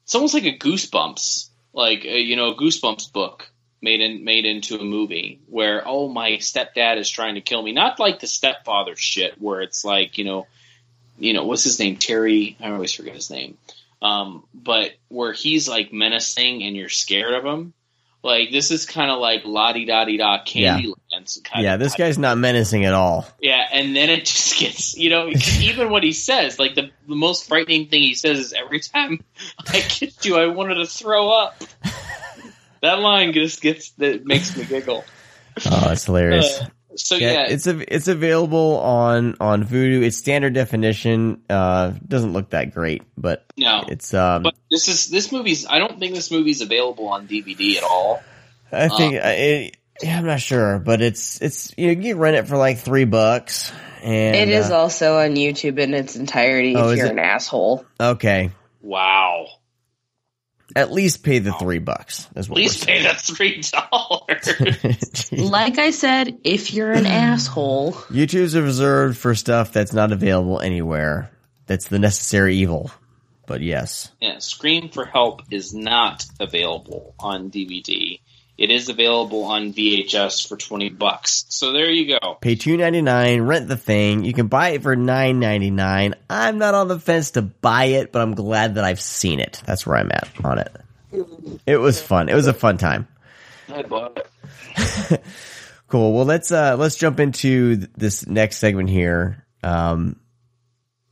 it's 0.03 0.15
almost 0.15 0.33
like 0.33 0.45
a 0.45 0.57
goosebumps 0.57 1.49
like 1.71 2.03
a, 2.03 2.19
you 2.19 2.35
know 2.35 2.47
a 2.47 2.55
goosebumps 2.55 3.13
book 3.13 3.51
made 3.81 4.01
in 4.01 4.23
made 4.23 4.45
into 4.45 4.79
a 4.79 4.83
movie 4.83 5.39
where 5.45 5.87
oh 5.87 6.09
my 6.09 6.31
stepdad 6.31 6.97
is 6.97 7.09
trying 7.09 7.35
to 7.35 7.41
kill 7.41 7.61
me. 7.61 7.73
Not 7.73 7.99
like 7.99 8.19
the 8.19 8.27
stepfather 8.27 8.95
shit 8.95 9.39
where 9.39 9.61
it's 9.61 9.85
like 9.85 10.17
you 10.17 10.25
know 10.25 10.47
you 11.21 11.33
know 11.33 11.45
what's 11.45 11.63
his 11.63 11.79
name 11.79 11.95
terry 11.95 12.57
i 12.59 12.69
always 12.69 12.93
forget 12.93 13.15
his 13.15 13.29
name 13.29 13.57
um, 14.01 14.43
but 14.53 14.91
where 15.09 15.31
he's 15.31 15.69
like 15.69 15.93
menacing 15.93 16.63
and 16.63 16.75
you're 16.75 16.89
scared 16.89 17.33
of 17.33 17.45
him. 17.45 17.73
Like 18.23 18.51
this 18.51 18.69
is 18.69 18.85
kind 18.85 19.09
of 19.09 19.19
like 19.19 19.45
la 19.45 19.73
di 19.73 19.85
da 19.85 20.05
di 20.05 20.17
da 20.17 20.43
Candyland. 20.43 21.39
Yeah, 21.55 21.73
of 21.73 21.79
this 21.79 21.95
guy's 21.95 22.19
not 22.19 22.37
menacing 22.37 22.85
at 22.85 22.93
all. 22.93 23.27
Yeah, 23.39 23.67
and 23.71 23.95
then 23.95 24.09
it 24.09 24.25
just 24.25 24.59
gets 24.59 24.95
you 24.95 25.09
know 25.09 25.27
even 25.59 25.89
what 25.89 26.03
he 26.03 26.13
says 26.13 26.59
like 26.59 26.75
the 26.75 26.91
the 27.07 27.15
most 27.15 27.47
frightening 27.47 27.87
thing 27.87 28.01
he 28.01 28.13
says 28.13 28.37
is 28.37 28.53
every 28.53 28.79
time 28.79 29.23
I 29.57 29.79
kissed 29.79 30.25
you 30.25 30.37
I 30.37 30.47
wanted 30.47 30.75
to 30.75 30.85
throw 30.85 31.29
up. 31.29 31.63
that 32.81 32.99
line 32.99 33.33
just 33.33 33.59
gets 33.61 33.91
that 33.91 34.25
makes 34.25 34.55
me 34.55 34.65
giggle. 34.65 35.03
Oh, 35.65 35.91
it's 35.91 36.05
hilarious. 36.05 36.61
Uh, 36.61 36.67
so 36.95 37.15
yeah, 37.15 37.47
it's 37.47 37.67
a, 37.67 37.93
it's 37.93 38.07
available 38.07 38.79
on 38.79 39.35
on 39.39 39.65
Vudu. 39.65 40.03
It's 40.03 40.17
standard 40.17 40.53
definition. 40.53 41.41
Uh, 41.49 41.93
doesn't 42.07 42.33
look 42.33 42.51
that 42.51 42.73
great, 42.73 43.03
but 43.17 43.45
no, 43.57 43.83
it's 43.87 44.13
um. 44.13 44.43
but 44.43 44.55
this 44.69 44.87
is 44.87 45.07
this 45.07 45.31
movie's. 45.31 45.65
I 45.65 45.79
don't 45.79 45.99
think 45.99 46.13
this 46.15 46.31
movie's 46.31 46.61
available 46.61 47.07
on 47.09 47.27
DVD 47.27 47.77
at 47.77 47.83
all. 47.83 48.21
I 48.71 48.87
think 48.87 49.15
Um, 49.15 49.21
uh, 49.23 49.29
it, 49.29 49.77
yeah, 50.01 50.17
I'm 50.17 50.25
not 50.25 50.41
sure, 50.41 50.79
but 50.79 51.01
it's 51.01 51.41
it's 51.41 51.73
you, 51.77 51.87
know, 51.87 52.01
you 52.01 52.13
can 52.13 52.19
rent 52.19 52.37
it 52.37 52.47
for 52.47 52.57
like 52.57 52.79
three 52.79 53.05
bucks, 53.05 53.71
and 54.01 54.35
it 54.35 54.49
is 54.49 54.69
uh, 54.71 54.77
also 54.77 55.19
on 55.19 55.35
YouTube 55.35 55.77
in 55.79 55.93
its 55.93 56.15
entirety 56.15 56.75
Oh, 56.75 56.89
if 56.89 56.97
you're 56.97 57.07
it? 57.07 57.11
an 57.11 57.19
asshole. 57.19 57.85
okay. 57.99 58.51
Wow. 58.81 59.47
At 60.75 60.91
least 60.91 61.23
pay 61.23 61.39
the 61.39 61.53
three 61.53 61.79
bucks. 61.79 62.27
Is 62.35 62.49
what 62.49 62.55
Please 62.55 62.83
pay 62.83 63.03
the 63.03 63.13
three 63.13 63.61
dollars. 63.61 65.31
Like 65.31 65.77
I 65.77 65.91
said, 65.91 66.39
if 66.43 66.73
you're 66.73 66.91
an 66.91 67.05
asshole, 67.05 67.93
YouTube's 67.93 68.55
reserved 68.55 69.17
for 69.17 69.35
stuff 69.35 69.71
that's 69.71 69.93
not 69.93 70.11
available 70.11 70.59
anywhere. 70.59 71.31
That's 71.67 71.87
the 71.87 71.99
necessary 71.99 72.57
evil. 72.57 72.91
But 73.47 73.61
yes, 73.61 74.11
Yeah, 74.21 74.37
Scream 74.39 74.89
for 74.89 75.05
Help 75.05 75.41
is 75.51 75.73
not 75.73 76.25
available 76.39 77.15
on 77.19 77.49
DVD. 77.49 78.21
It 78.57 78.69
is 78.69 78.89
available 78.89 79.45
on 79.45 79.73
VHS 79.73 80.47
for 80.47 80.55
twenty 80.57 80.89
bucks. 80.89 81.45
So 81.49 81.71
there 81.71 81.89
you 81.89 82.19
go. 82.19 82.35
pay 82.41 82.55
two 82.55 82.77
ninety 82.77 83.01
nine, 83.01 83.41
rent 83.41 83.67
the 83.67 83.77
thing. 83.77 84.23
You 84.23 84.33
can 84.33 84.47
buy 84.47 84.69
it 84.69 84.83
for 84.83 84.95
nine 84.95 85.39
ninety 85.39 85.71
nine. 85.71 86.15
I'm 86.29 86.57
not 86.59 86.75
on 86.75 86.87
the 86.87 86.99
fence 86.99 87.31
to 87.31 87.41
buy 87.41 87.85
it, 87.85 88.11
but 88.11 88.21
I'm 88.21 88.35
glad 88.35 88.75
that 88.75 88.83
I've 88.83 89.01
seen 89.01 89.39
it. 89.39 89.61
That's 89.65 89.87
where 89.87 89.97
I'm 89.97 90.11
at 90.11 90.29
on 90.43 90.59
it. 90.59 90.75
It 91.65 91.77
was 91.77 92.01
fun. 92.01 92.29
It 92.29 92.35
was 92.35 92.47
a 92.47 92.53
fun 92.53 92.77
time. 92.77 93.07
I 93.73 93.81
bought 93.83 94.17
it. 94.17 95.21
Cool. 95.87 96.13
Well, 96.13 96.23
let's 96.23 96.53
uh 96.53 96.77
let's 96.77 96.95
jump 96.95 97.19
into 97.19 97.75
th- 97.75 97.89
this 97.97 98.25
next 98.25 98.59
segment 98.59 98.89
here, 98.89 99.43
Um, 99.61 100.15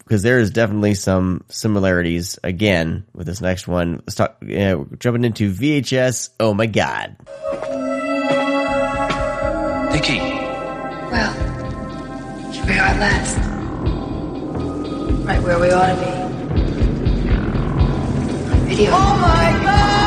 because 0.09 0.23
there 0.23 0.39
is 0.39 0.49
definitely 0.49 0.95
some 0.95 1.43
similarities 1.49 2.39
again 2.43 3.05
with 3.13 3.27
this 3.27 3.41
next 3.41 3.67
one. 3.67 3.97
Let's 3.97 4.15
talk. 4.15 4.37
Yeah, 4.43 4.73
we're 4.73 4.95
jumping 4.97 5.23
into 5.23 5.53
VHS. 5.53 6.31
Oh 6.39 6.55
my 6.55 6.65
god! 6.65 7.15
Nikki. 9.93 10.17
Well, 10.17 11.31
here 12.51 12.65
we 12.65 12.73
are 12.73 12.87
at 12.87 12.99
last. 12.99 13.37
Right 15.27 15.43
where 15.43 15.59
we 15.59 15.69
ought 15.69 15.93
to 15.93 15.95
be. 15.95 16.09
Video. 18.67 18.89
Oh 18.91 19.19
my 19.21 19.59
god! 19.63 19.98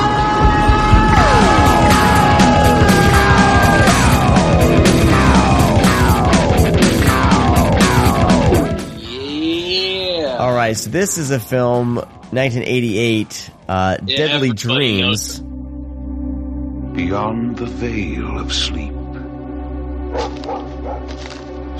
All 10.42 10.52
right, 10.52 10.76
so 10.76 10.90
this 10.90 11.18
is 11.18 11.30
a 11.30 11.38
film, 11.38 11.94
1988, 11.94 13.50
uh, 13.68 13.96
Yeah, 14.04 14.16
Deadly 14.16 14.48
everybody 14.48 14.52
Dreams. 14.54 15.38
Beyond 15.38 17.58
the 17.58 17.66
veil 17.66 18.40
of 18.40 18.52
sleep. 18.52 18.92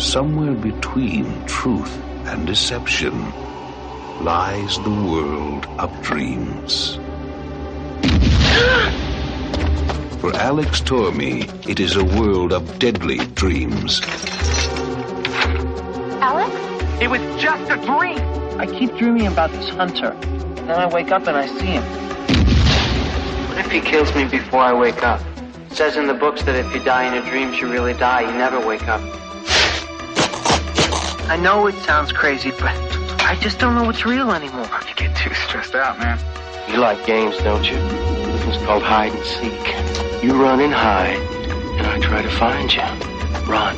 Somewhere 0.01 0.55
between 0.55 1.45
truth 1.47 1.93
and 2.27 2.47
deception 2.47 3.33
lies 4.25 4.77
the 4.85 4.91
world 4.91 5.67
of 5.81 5.91
dreams. 6.03 7.01
For 10.21 10.33
Alex 10.37 10.81
Tormey, 10.83 11.49
it 11.69 11.81
is 11.81 11.97
a 11.97 12.05
world 12.05 12.53
of 12.53 12.79
deadly 12.79 13.19
dreams. 13.35 14.01
Alex? 16.23 16.55
It 17.03 17.11
was 17.11 17.21
just 17.43 17.69
a 17.69 17.77
dream. 17.85 18.32
I 18.63 18.67
keep 18.67 18.97
dreaming 18.97 19.27
about 19.27 19.51
this 19.51 19.69
hunter. 19.71 20.13
And 20.13 20.69
then 20.69 20.79
I 20.79 20.87
wake 20.87 21.11
up 21.11 21.27
and 21.27 21.37
I 21.37 21.49
see 21.49 21.67
him. 21.67 21.83
What 23.49 23.59
if 23.59 23.73
he 23.73 23.81
kills 23.81 24.15
me 24.15 24.25
before 24.25 24.61
I 24.61 24.73
wake 24.73 25.03
up? 25.03 25.21
It 25.69 25.75
says 25.75 25.97
in 25.97 26.07
the 26.07 26.15
books 26.15 26.45
that 26.45 26.55
if 26.55 26.73
you 26.73 26.81
die 26.85 27.09
in 27.09 27.15
your 27.15 27.25
dreams, 27.25 27.59
you 27.59 27.69
really 27.69 27.93
die. 27.93 28.21
You 28.21 28.39
never 28.39 28.65
wake 28.65 28.87
up. 28.87 29.01
I 31.29 31.37
know 31.43 31.67
it 31.67 31.75
sounds 31.83 32.13
crazy, 32.13 32.53
but 32.53 32.71
I 33.23 33.37
just 33.41 33.59
don't 33.59 33.75
know 33.75 33.83
what's 33.83 34.07
real 34.07 34.31
anymore. 34.31 34.71
You 34.89 34.95
get 34.95 35.17
too 35.17 35.35
stressed 35.35 35.75
out, 35.75 35.99
man. 35.99 36.21
You 36.71 36.79
like 36.79 37.05
games, 37.05 37.37
don't 37.39 37.69
you? 37.69 37.79
It's 37.79 38.65
called 38.65 38.85
hide 38.85 39.13
and 39.13 39.25
seek. 39.25 40.23
You 40.23 40.41
run 40.41 40.61
and 40.61 40.73
hide, 40.73 41.19
and 41.79 41.87
I 41.89 41.99
try 41.99 42.23
to 42.23 42.31
find 42.31 42.73
you. 42.73 42.83
Run, 43.51 43.77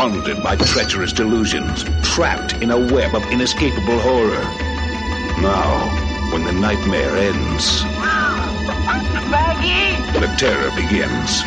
Haunted 0.00 0.42
by 0.42 0.56
treacherous 0.56 1.12
delusions, 1.12 1.84
trapped 2.02 2.54
in 2.62 2.70
a 2.70 2.78
web 2.78 3.14
of 3.14 3.22
inescapable 3.26 3.98
horror. 3.98 4.40
Now, 5.42 6.32
when 6.32 6.42
the 6.44 6.52
nightmare 6.52 7.18
ends, 7.18 7.84
Maggie! 9.28 10.18
the 10.18 10.26
terror 10.38 10.70
begins. 10.74 11.42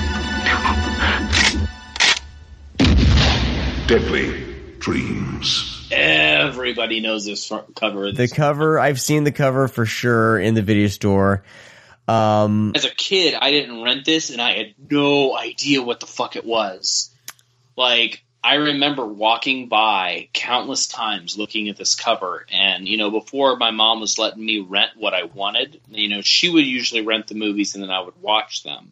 Deadly 3.88 4.56
Dreams. 4.78 5.88
Everybody 5.92 7.00
knows 7.00 7.26
this 7.26 7.48
front 7.48 7.76
cover. 7.76 8.12
The 8.12 8.28
cover, 8.28 8.80
I've 8.80 9.02
seen 9.02 9.24
the 9.24 9.32
cover 9.32 9.68
for 9.68 9.88
sure 9.88 10.40
in 10.40 10.54
the 10.54 10.62
video 10.62 10.90
store. 10.90 11.44
Um, 12.08 12.74
As 12.76 12.86
a 12.86 12.92
kid, 12.92 13.34
I 13.34 13.50
didn't 13.50 13.82
rent 13.82 14.06
this, 14.06 14.30
and 14.30 14.40
I 14.40 14.54
had 14.54 14.76
no 14.92 15.36
idea 15.36 15.82
what 15.82 16.02
the 16.02 16.06
fuck 16.06 16.36
it 16.36 16.46
was. 16.46 17.10
Like, 17.76 18.23
I 18.44 18.56
remember 18.56 19.06
walking 19.06 19.70
by 19.70 20.28
countless 20.34 20.88
times 20.88 21.38
looking 21.38 21.70
at 21.70 21.78
this 21.78 21.96
cover, 21.96 22.46
and 22.52 22.88
you 22.88 22.98
know, 22.98 23.10
before 23.10 23.56
my 23.56 23.72
mom 23.72 24.02
was 24.02 24.20
letting 24.20 24.46
me 24.46 24.60
rent 24.60 24.92
what 24.98 25.14
I 25.14 25.24
wanted, 25.24 25.80
you 25.88 26.10
know, 26.10 26.22
she 26.22 26.50
would 26.50 26.66
usually 26.66 27.02
rent 27.06 27.28
the 27.28 27.36
movies, 27.36 27.74
and 27.74 27.84
then 27.84 27.90
I 27.90 28.02
would 28.02 28.22
watch 28.22 28.64
them. 28.64 28.92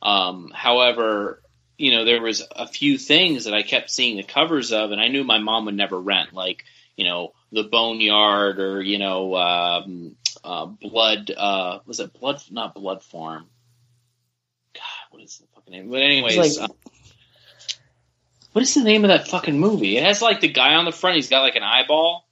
Um, 0.00 0.52
however, 0.54 1.42
you 1.76 1.90
know, 1.90 2.04
there 2.04 2.22
was 2.22 2.44
a 2.54 2.68
few 2.68 2.96
things 2.96 3.44
that 3.44 3.54
I 3.54 3.62
kept 3.62 3.90
seeing 3.90 4.16
the 4.18 4.22
covers 4.22 4.72
of, 4.72 4.92
and 4.92 5.00
I 5.00 5.08
knew 5.08 5.24
my 5.24 5.38
mom 5.38 5.64
would 5.64 5.74
never 5.76 6.00
rent, 6.00 6.32
like 6.32 6.64
you 6.96 7.04
know, 7.04 7.32
the 7.50 7.64
Boneyard 7.64 8.60
or 8.60 8.80
you 8.80 8.98
know, 8.98 9.34
um, 9.34 10.14
uh, 10.44 10.66
Blood. 10.66 11.32
Uh, 11.36 11.80
was 11.86 11.98
it 11.98 12.12
Blood? 12.12 12.40
Not 12.52 12.74
Blood 12.74 13.02
Farm. 13.02 13.46
God, 14.74 14.82
what 15.10 15.22
is 15.24 15.38
the 15.38 15.46
fucking 15.56 15.72
name? 15.72 15.90
But 15.90 16.02
anyways, 16.02 16.56
like- 16.58 16.70
uh, 16.70 16.72
what 18.56 18.62
is 18.62 18.72
the 18.72 18.82
name 18.82 19.04
of 19.04 19.08
that 19.08 19.28
fucking 19.28 19.60
movie? 19.60 19.98
It 19.98 20.02
has 20.02 20.22
like 20.22 20.40
the 20.40 20.48
guy 20.48 20.76
on 20.76 20.86
the 20.86 20.90
front. 20.90 21.16
He's 21.16 21.28
got 21.28 21.42
like 21.42 21.56
an 21.56 21.62
eyeball. 21.62 22.26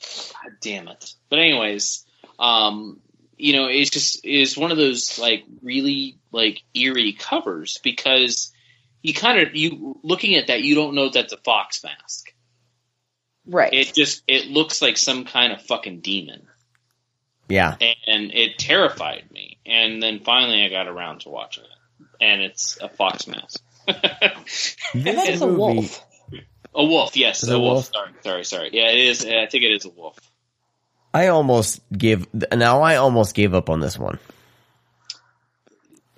God 0.00 0.52
damn 0.62 0.88
it! 0.88 1.12
But 1.28 1.38
anyways, 1.38 2.06
um, 2.38 2.98
you 3.36 3.52
know, 3.52 3.66
it's 3.66 3.90
just 3.90 4.24
is 4.24 4.56
one 4.56 4.70
of 4.70 4.78
those 4.78 5.18
like 5.18 5.44
really 5.60 6.16
like 6.32 6.62
eerie 6.72 7.12
covers 7.12 7.78
because 7.84 8.50
you 9.02 9.12
kind 9.12 9.38
of 9.38 9.54
you 9.54 10.00
looking 10.02 10.34
at 10.36 10.46
that 10.46 10.62
you 10.62 10.74
don't 10.74 10.94
know 10.94 11.10
that's 11.10 11.34
a 11.34 11.38
fox 11.44 11.84
mask. 11.84 12.32
Right. 13.44 13.74
It 13.74 13.92
just 13.92 14.22
it 14.26 14.46
looks 14.46 14.80
like 14.80 14.96
some 14.96 15.26
kind 15.26 15.52
of 15.52 15.60
fucking 15.60 16.00
demon, 16.00 16.46
yeah. 17.50 17.76
and 18.06 18.32
it 18.32 18.58
terrified 18.58 19.30
me. 19.30 19.58
And 19.66 20.02
then 20.02 20.20
finally, 20.20 20.64
I 20.64 20.70
got 20.70 20.88
around 20.88 21.20
to 21.20 21.28
watching 21.28 21.64
it, 21.64 22.06
and 22.18 22.40
it's 22.40 22.78
a 22.80 22.88
fox 22.88 23.26
mask. 23.26 23.62
This 24.94 25.28
It's 25.28 25.42
a 25.42 25.46
wolf. 25.46 26.04
A 26.74 26.84
wolf, 26.84 27.16
yes, 27.16 27.42
Is 27.42 27.48
a 27.48 27.56
a 27.56 27.58
wolf. 27.58 27.72
wolf? 27.74 27.90
Sorry, 27.92 28.12
sorry, 28.22 28.44
sorry. 28.44 28.70
Yeah, 28.72 28.90
it 28.90 29.08
is. 29.08 29.24
I 29.24 29.46
think 29.46 29.64
it 29.64 29.72
is 29.72 29.84
a 29.84 29.90
wolf. 29.90 30.16
I 31.12 31.28
almost 31.28 31.80
gave, 31.92 32.26
now 32.52 32.82
I 32.82 32.96
almost 32.96 33.34
gave 33.34 33.54
up 33.54 33.68
on 33.70 33.80
this 33.80 33.98
one. 33.98 34.18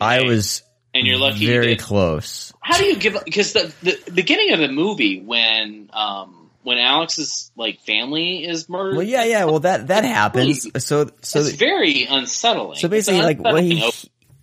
I 0.00 0.22
was 0.22 0.62
And 0.94 1.06
you're 1.06 1.18
lucky. 1.18 1.46
very 1.46 1.66
did. 1.76 1.80
close. 1.80 2.52
How 2.60 2.78
do 2.78 2.84
you 2.84 2.96
give 2.96 3.16
up? 3.16 3.24
Because 3.24 3.52
the, 3.52 3.72
the 3.82 4.10
beginning 4.12 4.52
of 4.52 4.58
the 4.60 4.68
movie 4.68 5.20
when 5.20 5.90
um 5.92 6.50
when 6.62 6.78
Alex's 6.78 7.50
like 7.56 7.80
family 7.80 8.44
is 8.44 8.68
murdered. 8.68 8.96
Well, 8.96 9.06
yeah, 9.06 9.24
yeah. 9.24 9.44
Well, 9.44 9.60
that 9.60 9.86
that 9.88 10.04
happens. 10.04 10.66
So, 10.84 11.10
so 11.22 11.38
it's 11.40 11.50
very 11.52 12.04
unsettling. 12.04 12.76
So 12.78 12.88
basically, 12.88 13.18
It's 13.20 13.26
like 13.26 13.40
when 13.40 13.64
he 13.64 13.76
opening. 13.82 13.92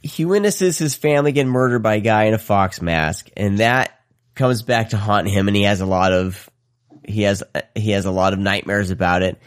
He 0.08 0.26
witnesses 0.26 0.78
his 0.78 0.96
family 0.96 1.32
get 1.32 1.48
murdered 1.48 1.84
by 1.84 1.96
a 1.96 2.00
guy 2.00 2.24
in 2.26 2.34
a 2.34 2.40
fox 2.40 2.82
mask, 2.82 3.30
and 3.36 3.60
that 3.60 4.00
comes 4.36 4.62
back 4.62 4.90
to 4.90 4.98
haunt 4.98 5.28
him, 5.28 5.48
and 5.48 5.56
he 5.56 5.64
has 5.64 5.82
a 5.82 5.86
lot 5.86 6.14
of 6.14 6.50
he 7.04 7.24
has 7.24 7.44
he 7.76 7.92
has 7.92 8.06
a 8.06 8.12
lot 8.12 8.34
of 8.34 8.40
nightmares 8.40 8.92
about 8.92 9.22
it. 9.22 9.40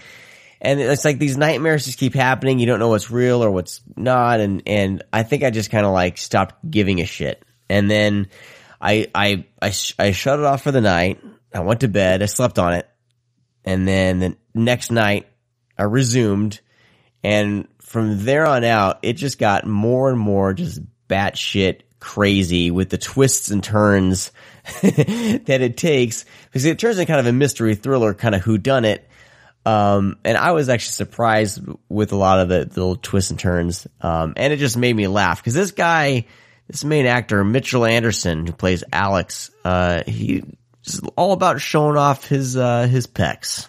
And 0.63 0.79
it's 0.79 1.07
like 1.07 1.19
these 1.19 1.39
nightmares 1.39 1.87
just 1.87 1.99
keep 1.99 2.15
happening. 2.15 2.59
You 2.59 2.67
don't 2.67 2.81
know 2.81 2.91
what's 2.91 3.11
real 3.11 3.43
or 3.43 3.51
what's 3.51 3.81
not, 3.97 4.41
and 4.41 4.63
and 4.67 5.03
I 5.13 5.23
think 5.23 5.43
I 5.43 5.51
just 5.51 5.71
kind 5.71 5.87
of 5.87 5.93
like 5.93 6.19
stopped 6.19 6.71
giving 6.71 7.01
a 7.01 7.07
shit. 7.07 7.43
And 7.71 7.91
then 7.91 8.29
I 8.81 9.09
I 9.15 9.47
I 9.63 9.71
sh- 9.71 9.95
I 9.99 10.11
shut 10.13 10.39
it 10.39 10.45
off 10.45 10.63
for 10.63 10.73
the 10.73 10.83
night. 10.83 11.21
I 11.55 11.61
went 11.61 11.81
to 11.81 11.89
bed. 11.89 12.23
I 12.23 12.27
slept 12.27 12.59
on 12.59 12.75
it, 12.75 12.89
and 13.65 13.89
then 13.89 14.21
the 14.21 14.37
next 14.55 14.93
night 14.93 15.27
I 15.79 15.85
resumed. 15.85 16.61
And 17.23 17.69
from 17.91 18.25
there 18.25 18.47
on 18.47 18.63
out, 18.63 19.01
it 19.03 19.15
just 19.15 19.37
got 19.37 19.67
more 19.67 20.11
and 20.11 20.19
more 20.19 20.55
just 20.55 20.81
batshit 21.09 21.81
crazy 21.99 22.71
with 22.71 22.89
the 22.89 22.97
twists 22.97 23.51
and 23.51 23.65
turns 23.65 24.31
that 24.83 25.49
it 25.49 25.77
takes. 25.77 26.25
Because 26.45 26.67
it 26.67 26.79
turns 26.79 26.99
into 26.99 27.11
kind 27.11 27.19
of 27.19 27.27
a 27.27 27.33
mystery 27.33 27.75
thriller, 27.75 28.15
kind 28.15 28.37
of 28.37 28.43
who 28.43 28.59
done 28.59 28.85
it. 28.85 29.09
Um, 29.67 30.19
and 30.25 30.39
I 30.39 30.53
was 30.53 30.69
actually 30.69 30.93
surprised 30.93 31.63
with 31.89 32.13
a 32.13 32.17
lot 32.17 32.39
of 32.39 32.49
the, 32.49 32.59
the 32.65 32.81
little 32.81 32.95
twists 32.95 33.33
and 33.33 33.41
turns. 33.41 33.89
Um, 34.01 34.35
and 34.37 34.53
it 34.53 34.59
just 34.59 34.77
made 34.77 34.95
me 34.95 35.09
laugh 35.09 35.41
because 35.41 35.55
this 35.55 35.73
guy, 35.73 36.27
this 36.69 36.85
main 36.85 37.07
actor, 37.07 37.43
Mitchell 37.43 37.85
Anderson, 37.85 38.47
who 38.47 38.53
plays 38.53 38.85
Alex, 38.93 39.51
uh, 39.65 40.05
he 40.07 40.45
is 40.85 41.01
all 41.17 41.33
about 41.33 41.61
showing 41.61 41.97
off 41.97 42.25
his, 42.25 42.57
uh, 42.57 42.87
his 42.87 43.09
pecs. 43.09 43.67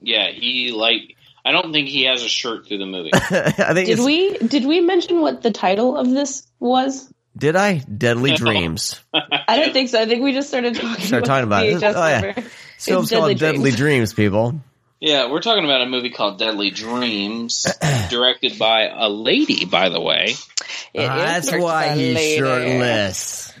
yeah, 0.00 0.30
he 0.30 0.70
like. 0.70 1.16
I 1.44 1.52
don't 1.52 1.72
think 1.72 1.88
he 1.88 2.04
has 2.04 2.22
a 2.22 2.28
shirt 2.28 2.66
through 2.66 2.78
the 2.78 2.86
movie. 2.86 3.10
I 3.14 3.74
think 3.74 3.86
Did 3.88 4.00
we 4.00 4.38
did 4.38 4.64
we 4.64 4.80
mention 4.80 5.20
what 5.20 5.42
the 5.42 5.50
title 5.50 5.96
of 5.96 6.08
this 6.10 6.46
was? 6.58 7.12
did 7.36 7.56
I? 7.56 7.78
Deadly 7.78 8.34
Dreams. 8.36 9.00
I 9.14 9.56
don't 9.60 9.72
think 9.72 9.88
so. 9.90 10.00
I 10.00 10.06
think 10.06 10.22
we 10.22 10.32
just 10.32 10.48
started 10.48 10.76
talking. 10.76 11.04
Start 11.04 11.24
talking 11.24 11.44
about 11.44 11.66
it. 11.66 11.80
VHS 11.80 11.94
Oh, 11.94 12.06
yeah. 12.06 12.20
cover. 12.32 12.40
This 12.40 12.52
film's 12.78 13.10
It's 13.12 13.18
called 13.18 13.28
Deadly 13.30 13.34
Deadly 13.34 13.70
Dreams. 13.72 13.76
Dreams, 13.76 14.14
people. 14.14 14.60
Yeah, 15.00 15.30
we're 15.30 15.40
talking 15.42 15.64
about 15.64 15.82
a 15.82 15.86
movie 15.86 16.10
called 16.10 16.38
Deadly 16.38 16.70
Dreams, 16.70 17.66
directed 18.08 18.58
by 18.58 18.84
a 18.86 19.08
lady, 19.10 19.66
by 19.66 19.90
the 19.90 20.00
way. 20.00 20.34
That's 20.94 21.50
why 21.52 21.94
he's 21.94 22.36
shirtless. 22.38 23.52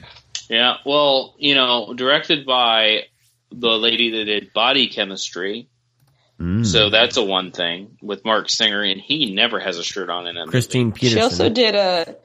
Yeah, 0.48 0.76
well, 0.86 1.34
you 1.38 1.54
know, 1.54 1.92
directed 1.94 2.46
by 2.46 3.06
the 3.50 3.68
lady 3.70 4.10
that 4.12 4.24
did 4.24 4.52
Body 4.54 4.86
Chemistry. 4.88 5.68
Mm. 6.40 6.66
So 6.66 6.90
that's 6.90 7.16
a 7.16 7.22
one 7.24 7.52
thing 7.52 7.96
with 8.02 8.24
Marc 8.24 8.50
Singer, 8.50 8.82
and 8.82 9.00
he 9.00 9.32
never 9.34 9.60
has 9.60 9.78
a 9.78 9.84
shirt 9.84 10.10
on 10.10 10.26
in 10.26 10.36
it. 10.36 10.48
Kristine 10.48 10.92
Peterson. 10.92 11.18
She 11.18 11.22
also 11.22 11.48
did 11.48 11.74
a 11.76 12.16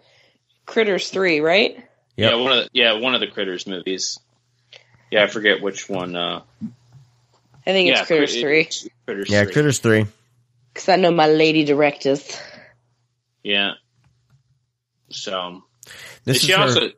Critters 0.65 1.09
three, 1.09 1.39
right? 1.41 1.75
Yep. 2.17 2.31
Yeah, 2.31 2.35
one 2.35 2.51
of 2.51 2.63
the, 2.63 2.69
yeah 2.73 2.93
one 2.99 3.13
of 3.13 3.21
the 3.21 3.27
Critters 3.27 3.67
movies. 3.67 4.17
Yeah, 5.11 5.23
I 5.23 5.27
forget 5.27 5.61
which 5.61 5.87
one. 5.87 6.15
Uh, 6.15 6.41
I 7.67 7.71
think 7.71 7.89
it's 7.89 7.99
yeah, 7.99 8.05
Critters 8.05 8.31
Crit- 8.31 8.41
three 8.41 8.61
it's 8.61 8.87
Critters 9.05 9.29
Yeah, 9.29 9.43
3. 9.43 9.53
Critters 9.53 9.79
three. 9.79 10.05
because 10.73 10.89
I 10.89 10.95
know 10.95 11.11
my 11.11 11.27
lady 11.27 11.63
directors. 11.65 12.35
Yeah. 13.43 13.73
So 15.11 15.63
This 16.25 16.41
she 16.41 16.51
is 16.51 16.57
her- 16.57 16.63
also 16.63 16.91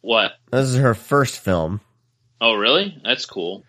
what? 0.00 0.32
This 0.50 0.66
is 0.68 0.76
her 0.76 0.94
first 0.94 1.38
film, 1.40 1.80
Oh, 2.40 2.54
really? 2.54 3.00
That's 3.04 3.24
cool. 3.26 3.64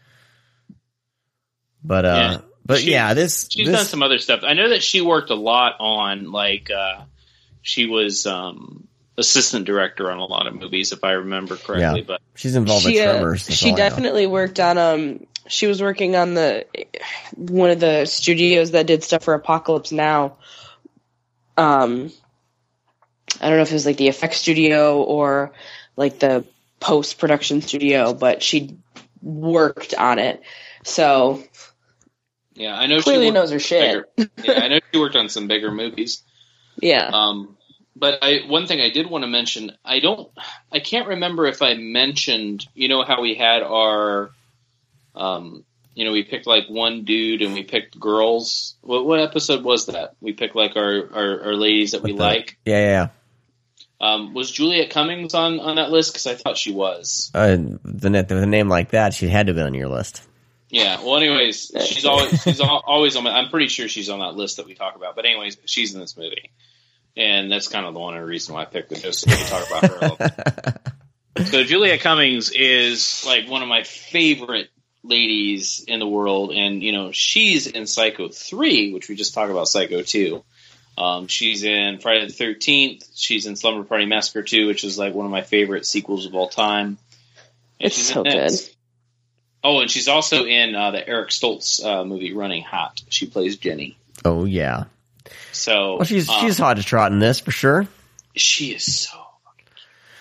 but 1.83 2.05
uh, 2.05 2.07
Yeah. 2.41 2.41
But 2.65 2.79
She- 2.79 2.91
yeah, 2.91 3.13
this 3.13 3.47
She's 3.49 3.67
this 3.67 3.75
done 3.75 3.85
some 3.85 4.03
other 4.03 4.19
stuff. 4.19 4.41
I 4.43 4.53
know 4.53 4.69
that 4.69 4.83
she 4.83 5.01
worked 5.01 5.29
a 5.29 5.35
lot 5.35 5.75
on 5.79 6.31
like 6.31 6.69
uh 6.71 7.03
she 7.61 7.85
was 7.85 8.25
um 8.25 8.87
assistant 9.17 9.65
director 9.65 10.11
on 10.11 10.17
a 10.17 10.25
lot 10.25 10.47
of 10.47 10.55
movies 10.55 10.91
if 10.91 11.03
I 11.03 11.13
remember 11.13 11.55
correctly, 11.55 12.01
yeah, 12.01 12.05
but 12.05 12.21
she's 12.35 12.55
involved 12.55 12.83
she, 12.83 12.97
in 12.97 13.07
uh, 13.07 13.13
Tremors. 13.13 13.47
that's 13.47 13.59
she 13.59 13.69
all 13.69 13.75
I 13.75 13.77
know. 13.77 13.89
definitely 13.89 14.27
worked 14.27 14.59
on 14.59 14.77
um 14.77 15.27
she 15.47 15.67
was 15.67 15.81
working 15.81 16.15
on 16.15 16.33
the 16.33 16.65
one 17.35 17.69
of 17.69 17.79
the 17.79 18.05
studios 18.05 18.71
that 18.71 18.87
did 18.87 19.03
stuff 19.03 19.23
for 19.23 19.33
Apocalypse 19.33 19.91
Now. 19.91 20.37
Um 21.57 22.11
I 23.39 23.49
don't 23.49 23.57
know 23.57 23.63
if 23.63 23.71
it 23.71 23.75
was 23.75 23.85
like 23.85 23.97
the 23.97 24.07
effects 24.07 24.37
studio 24.37 25.01
or 25.03 25.53
like 25.95 26.19
the 26.19 26.45
post 26.79 27.19
production 27.19 27.61
studio, 27.61 28.13
but 28.13 28.41
she 28.41 28.77
worked 29.21 29.93
on 29.93 30.19
it. 30.19 30.41
So 30.83 31.43
yeah, 32.55 32.75
I 32.75 32.87
know 32.87 32.99
Clearly 33.01 33.25
she 33.27 33.31
worked 33.31 33.35
knows 33.35 33.51
her 33.51 33.59
shit. 33.59 34.05
bigger- 34.15 34.31
yeah, 34.43 34.63
I 34.63 34.67
know 34.69 34.79
she 34.91 34.99
worked 34.99 35.15
on 35.15 35.29
some 35.29 35.47
bigger 35.47 35.71
movies. 35.71 36.23
yeah. 36.81 37.09
Um, 37.13 37.57
but 37.97 38.19
I 38.21 38.39
one 38.47 38.67
thing 38.67 38.81
I 38.81 38.89
did 38.89 39.09
want 39.09 39.23
to 39.23 39.27
mention, 39.29 39.71
I 39.85 39.99
don't, 39.99 40.29
I 40.71 40.79
can't 40.79 41.07
remember 41.07 41.45
if 41.45 41.61
I 41.61 41.75
mentioned, 41.75 42.67
you 42.73 42.89
know, 42.89 43.03
how 43.03 43.21
we 43.21 43.35
had 43.35 43.63
our, 43.63 44.31
um, 45.15 45.63
you 45.93 46.03
know, 46.03 46.11
we 46.11 46.23
picked 46.23 46.45
like 46.45 46.65
one 46.67 47.05
dude 47.05 47.41
and 47.41 47.53
we 47.53 47.63
picked 47.63 47.97
girls. 47.97 48.75
What 48.81 49.05
what 49.05 49.21
episode 49.21 49.63
was 49.63 49.85
that? 49.85 50.15
We 50.19 50.33
picked 50.33 50.55
like 50.57 50.75
our 50.75 51.09
our, 51.13 51.43
our 51.45 51.53
ladies 51.53 51.91
that 51.91 52.03
we 52.03 52.11
the- 52.11 52.17
like. 52.17 52.57
Yeah, 52.65 52.79
yeah. 52.81 53.07
Um, 54.01 54.33
was 54.33 54.51
Juliette 54.51 54.89
Cummins 54.89 55.33
on 55.33 55.61
on 55.61 55.77
that 55.77 55.89
list? 55.89 56.11
Because 56.11 56.27
I 56.27 56.35
thought 56.35 56.57
she 56.57 56.73
was. 56.73 57.31
Uh, 57.33 57.55
the 57.85 58.09
net 58.09 58.29
with 58.29 58.43
a 58.43 58.45
name 58.45 58.67
like 58.67 58.91
that, 58.91 59.13
she 59.13 59.29
had 59.29 59.47
to 59.47 59.53
be 59.53 59.61
on 59.61 59.73
your 59.73 59.87
list. 59.87 60.21
Yeah. 60.69 61.01
Well, 61.01 61.17
anyways, 61.17 61.71
she's 61.85 62.05
always 62.05 62.41
she's 62.41 62.61
always 62.61 63.15
on. 63.15 63.23
My, 63.23 63.31
I'm 63.31 63.49
pretty 63.49 63.67
sure 63.67 63.87
she's 63.87 64.09
on 64.09 64.19
that 64.19 64.35
list 64.35 64.57
that 64.57 64.65
we 64.65 64.73
talk 64.75 64.95
about. 64.95 65.15
But 65.15 65.25
anyways, 65.25 65.57
she's 65.65 65.93
in 65.93 65.99
this 65.99 66.17
movie, 66.17 66.51
and 67.15 67.51
that's 67.51 67.67
kind 67.67 67.85
of 67.85 67.93
the 67.93 67.99
one 67.99 68.15
reason 68.15 68.55
why 68.55 68.63
I 68.63 68.65
picked 68.65 68.91
it, 68.91 69.01
just 69.01 69.21
so 69.21 69.31
we 69.31 69.37
can 69.37 69.47
talk 69.47 69.67
about 69.67 69.89
her. 69.89 69.95
A 69.95 69.99
little 70.01 70.17
bit. 70.17 70.79
So 71.43 71.65
Julia 71.65 71.97
Cummins 71.97 72.49
is 72.49 73.25
like 73.27 73.49
one 73.49 73.61
of 73.61 73.67
my 73.67 73.83
favorite 73.83 74.69
ladies 75.03 75.83
in 75.85 75.99
the 75.99 76.07
world, 76.07 76.51
and 76.51 76.81
you 76.81 76.93
know 76.93 77.11
she's 77.11 77.67
in 77.67 77.87
Psycho 77.87 78.29
three, 78.29 78.93
which 78.93 79.09
we 79.09 79.15
just 79.15 79.33
talked 79.33 79.51
about 79.51 79.67
Psycho 79.67 80.01
two. 80.01 80.45
Um, 80.97 81.27
she's 81.27 81.63
in 81.63 81.99
Friday 81.99 82.27
the 82.27 82.33
Thirteenth. 82.33 83.05
She's 83.15 83.47
in 83.47 83.57
Slumber 83.57 83.83
Party 83.83 84.05
Massacre 84.05 84.43
two, 84.43 84.67
which 84.67 84.83
is 84.83 84.97
like 84.97 85.13
one 85.13 85.25
of 85.25 85.31
my 85.31 85.41
favorite 85.41 85.85
sequels 85.85 86.25
of 86.25 86.35
all 86.35 86.47
time. 86.47 86.97
And 87.81 87.87
It's 87.87 87.97
so 88.01 88.23
in 88.23 88.31
this. 88.31 88.74
Good. 89.65 89.69
Oh, 89.77 89.79
and 89.81 89.89
she's 89.89 90.07
also 90.07 90.45
in 90.45 90.75
uh, 90.75 90.91
the 90.91 91.07
Eric 91.07 91.29
Stoltz 91.29 91.83
uh, 91.83 92.05
movie 92.05 92.33
Running 92.33 92.63
Hot. 92.63 93.01
She 93.09 93.25
plays 93.27 93.57
Jenny. 93.57 93.97
Oh 94.23 94.45
yeah. 94.45 94.85
So 95.51 95.95
Well, 95.97 96.03
she's 96.05 96.29
um, 96.29 96.39
she's 96.41 96.57
hot 96.57 96.75
to 96.77 96.83
trot 96.83 97.11
in 97.11 97.19
this 97.19 97.39
for 97.39 97.51
sure. 97.51 97.87
she 98.35 98.73
is 98.73 99.07
so 99.07 99.17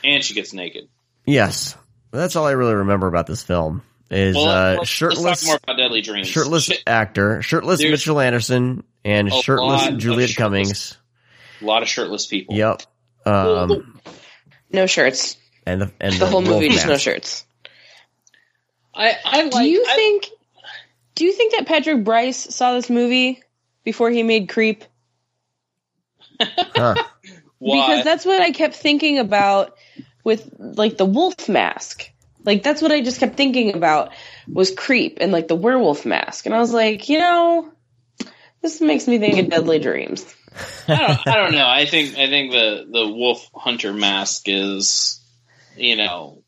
and 0.02 0.22
she 0.24 0.34
gets 0.34 0.52
naked. 0.52 0.88
Yes, 1.26 1.76
that's 2.10 2.36
all 2.36 2.46
I 2.46 2.52
really 2.52 2.74
remember 2.74 3.06
about 3.06 3.26
this 3.26 3.42
film 3.42 3.82
is 4.10 4.36
Well, 4.36 4.46
uh, 4.48 4.74
let's, 4.78 4.88
shirtless, 4.90 5.22
let's 5.24 5.40
talk 5.42 5.48
more 5.48 5.58
about 5.64 5.76
Deadly 5.82 6.02
Dreams. 6.02 6.28
shirtless 6.28 6.64
Shit, 6.64 6.82
actor, 6.86 7.40
shirtless 7.42 7.80
There's 7.80 7.90
Mitchell 7.90 8.20
Anderson, 8.20 8.84
and 9.04 9.32
shirtless 9.32 9.82
Juliette 9.96 10.30
shirtless- 10.30 10.36
Cummins. 10.36 10.98
a 11.60 11.64
lot 11.64 11.82
of 11.82 11.88
shirtless 11.88 12.26
people. 12.26 12.54
Yep. 12.54 12.82
Um, 13.26 14.00
No 14.70 14.86
shirts. 14.86 15.36
and 15.66 15.80
the 15.80 15.92
and 16.00 16.14
The 16.14 16.26
whole 16.26 16.42
movie 16.42 16.68
wolf 16.68 16.74
just 16.74 16.86
no 16.86 16.96
shirts. 16.98 17.46
I, 18.94 19.16
I 19.24 19.42
like. 19.44 19.52
do 19.52 19.68
you 19.68 19.84
I- 19.88 19.94
think 19.94 20.28
do 21.14 21.24
you 21.24 21.32
think 21.32 21.54
that 21.54 21.66
Patrick 21.66 22.04
Brice 22.04 22.54
saw 22.54 22.74
this 22.74 22.90
movie 22.90 23.42
before 23.84 24.10
he 24.10 24.22
made 24.22 24.48
Creep? 24.48 24.84
Huh. 26.40 26.94
Why? 27.58 27.86
Because 27.86 28.04
that's 28.04 28.26
what 28.26 28.42
I 28.42 28.50
kept 28.50 28.74
thinking 28.74 29.18
about 29.18 29.76
with 30.24 30.50
like 30.58 30.96
the 30.96 31.06
wolf 31.06 31.48
mask. 31.48 32.10
Like 32.44 32.62
that's 32.62 32.82
what 32.82 32.92
I 32.92 33.00
just 33.00 33.20
kept 33.20 33.36
thinking 33.36 33.74
about 33.74 34.12
was 34.46 34.74
Creep 34.74 35.18
and 35.20 35.32
like 35.32 35.48
the 35.48 35.54
werewolf 35.54 36.04
mask. 36.04 36.46
And 36.46 36.54
I 36.54 36.58
was 36.58 36.72
like, 36.72 37.08
you 37.08 37.18
know, 37.18 37.72
this 38.60 38.80
makes 38.80 39.06
me 39.06 39.18
think 39.18 39.38
of 39.38 39.48
Deadly 39.48 39.78
Dreams. 39.78 40.24
I 40.88 40.96
don't, 40.96 41.28
I 41.28 41.36
don't 41.36 41.52
know. 41.52 41.66
I 41.66 41.86
think 41.86 42.18
I 42.18 42.28
think 42.28 42.52
the 42.52 42.86
the 42.90 43.08
wolf 43.08 43.48
hunter 43.54 43.92
mask 43.92 44.42
is, 44.46 45.24
you 45.76 45.96
know, 45.96 46.42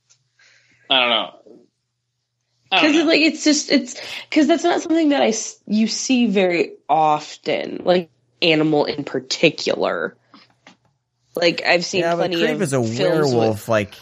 I 0.90 1.00
don't 1.00 1.10
know. 1.10 1.45
I 2.70 2.82
don't 2.82 2.92
Because 2.92 3.04
know. 3.04 3.08
like 3.08 3.20
it's 3.20 3.44
just 3.44 3.70
it's 3.70 4.00
because 4.28 4.46
that's 4.46 4.64
not 4.64 4.82
something 4.82 5.10
that 5.10 5.22
I 5.22 5.32
you 5.66 5.86
see 5.86 6.26
very 6.26 6.72
often, 6.88 7.82
like 7.84 8.10
animal 8.42 8.84
in 8.84 9.04
particular. 9.04 10.16
Like 11.34 11.62
I've 11.64 11.84
seen 11.84 12.00
Yeah, 12.02 12.16
but 12.16 12.30
plenty 12.30 12.36
Creep 12.36 12.50
of 12.50 12.62
is 12.62 12.72
a 12.72 12.82
films 12.82 13.34
werewolf. 13.34 13.68
Like 13.68 13.94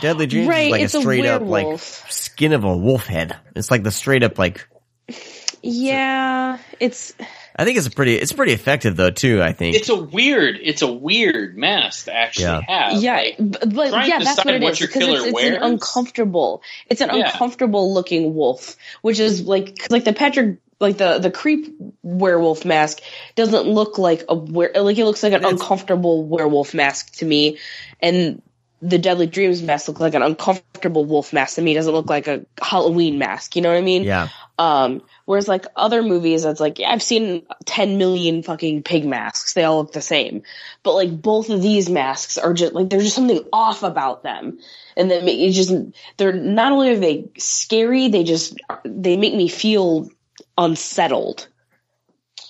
Deadly 0.00 0.26
Dreams 0.26 0.48
Right, 0.48 0.66
is 0.66 0.70
like 0.70 0.82
it's 0.82 0.94
a 0.94 0.98
a 0.98 1.00
straight 1.00 1.26
up 1.26 1.42
like 1.42 1.78
skin 1.80 2.52
of 2.52 2.64
a 2.64 2.76
wolf 2.76 3.06
head. 3.06 3.36
It's 3.56 3.70
like 3.70 3.82
the 3.82 3.90
straight 3.90 4.22
up 4.22 4.38
like. 4.38 4.66
With, 5.08 5.18
yeah, 5.62 6.58
it's 6.80 7.14
I 7.54 7.64
think 7.64 7.76
it's 7.78 7.86
a 7.86 7.90
pretty. 7.90 8.14
It's 8.16 8.32
pretty 8.32 8.52
effective 8.52 8.96
though 8.96 9.10
too. 9.10 9.42
I 9.42 9.52
think. 9.52 9.76
it's 9.76 9.88
a 9.88 9.96
weird. 9.96 10.58
It's 10.62 10.82
a 10.82 10.90
weird 10.92 11.56
mask 11.56 12.06
to 12.06 12.14
actually 12.14 12.44
Yeah. 12.44 12.60
have. 12.66 13.02
yeah, 13.02 13.14
Like, 13.16 13.36
b- 13.38 13.44
but 13.74 13.90
trying 13.90 14.08
yeah, 14.08 14.18
to 14.18 14.24
that's 14.24 14.38
what 14.38 14.44
decide 14.44 14.54
it 14.54 14.62
what 14.62 14.72
is 14.72 14.80
your 14.80 14.86
because 14.88 15.02
killer 15.02 15.18
it's, 15.28 15.38
it's 15.38 15.56
an 15.56 15.62
uncomfortable. 15.62 16.62
It's 16.88 17.00
an 17.00 17.10
Yeah. 17.12 17.26
uncomfortable 17.30 17.92
looking 17.92 18.34
wolf, 18.34 18.76
which 19.02 19.20
is 19.20 19.42
like 19.42 19.78
'cause, 19.78 19.90
like 19.90 20.04
the 20.04 20.12
Patrick 20.12 20.58
like 20.80 20.96
the 20.96 21.18
the 21.18 21.30
creep 21.30 21.76
werewolf 22.02 22.64
mask 22.64 23.00
doesn't 23.36 23.66
look 23.68 23.98
like 23.98 24.24
a 24.28 24.34
were 24.34 24.70
like 24.74 24.98
it 24.98 25.04
looks 25.04 25.22
like 25.22 25.32
an 25.32 25.44
uncomfortable 25.44 26.24
werewolf 26.24 26.74
mask 26.74 27.12
to 27.18 27.24
me, 27.24 27.58
and 28.00 28.42
the 28.84 28.98
Deadly 28.98 29.28
Dreams 29.28 29.62
mask 29.62 29.86
looks 29.86 30.00
like 30.00 30.14
an 30.14 30.22
uncomfortable 30.22 31.04
wolf 31.04 31.32
mask 31.32 31.54
to 31.54 31.62
me. 31.62 31.70
It 31.70 31.74
doesn't 31.76 31.92
look 31.94 32.08
like 32.10 32.26
a 32.26 32.44
Halloween 32.60 33.16
mask. 33.16 33.54
You 33.54 33.62
know 33.62 33.68
what 33.70 33.78
I 33.78 33.82
mean? 33.82 34.02
yeah. 34.02 34.28
Um, 34.58 35.02
whereas 35.24 35.48
like 35.48 35.66
other 35.74 36.02
movies, 36.02 36.44
it's 36.44 36.60
like, 36.60 36.78
yeah, 36.78 36.90
I've 36.90 37.02
seen 37.02 37.46
10 37.64 37.98
million 37.98 38.42
fucking 38.42 38.82
pig 38.82 39.04
masks. 39.04 39.54
They 39.54 39.64
all 39.64 39.78
look 39.78 39.92
the 39.92 40.02
same. 40.02 40.42
But 40.82 40.94
like 40.94 41.22
both 41.22 41.50
of 41.50 41.62
these 41.62 41.88
masks 41.88 42.38
are 42.38 42.52
just 42.52 42.72
like, 42.72 42.90
there's 42.90 43.04
just 43.04 43.16
something 43.16 43.44
off 43.52 43.82
about 43.82 44.22
them. 44.22 44.58
And 44.96 45.10
then 45.10 45.26
it 45.26 45.52
just, 45.52 45.72
they're 46.16 46.32
not 46.32 46.72
only 46.72 46.90
are 46.90 46.98
they 46.98 47.30
scary, 47.38 48.08
they 48.08 48.24
just, 48.24 48.56
they 48.84 49.16
make 49.16 49.34
me 49.34 49.48
feel 49.48 50.10
unsettled. 50.56 51.48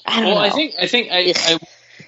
I 0.05 0.21
don't 0.21 0.31
well, 0.31 0.35
know. 0.35 0.41
I 0.41 0.51
think 0.51 0.75
I 0.81 0.87
think 0.87 1.09
I, 1.13 1.33
I 1.37 1.59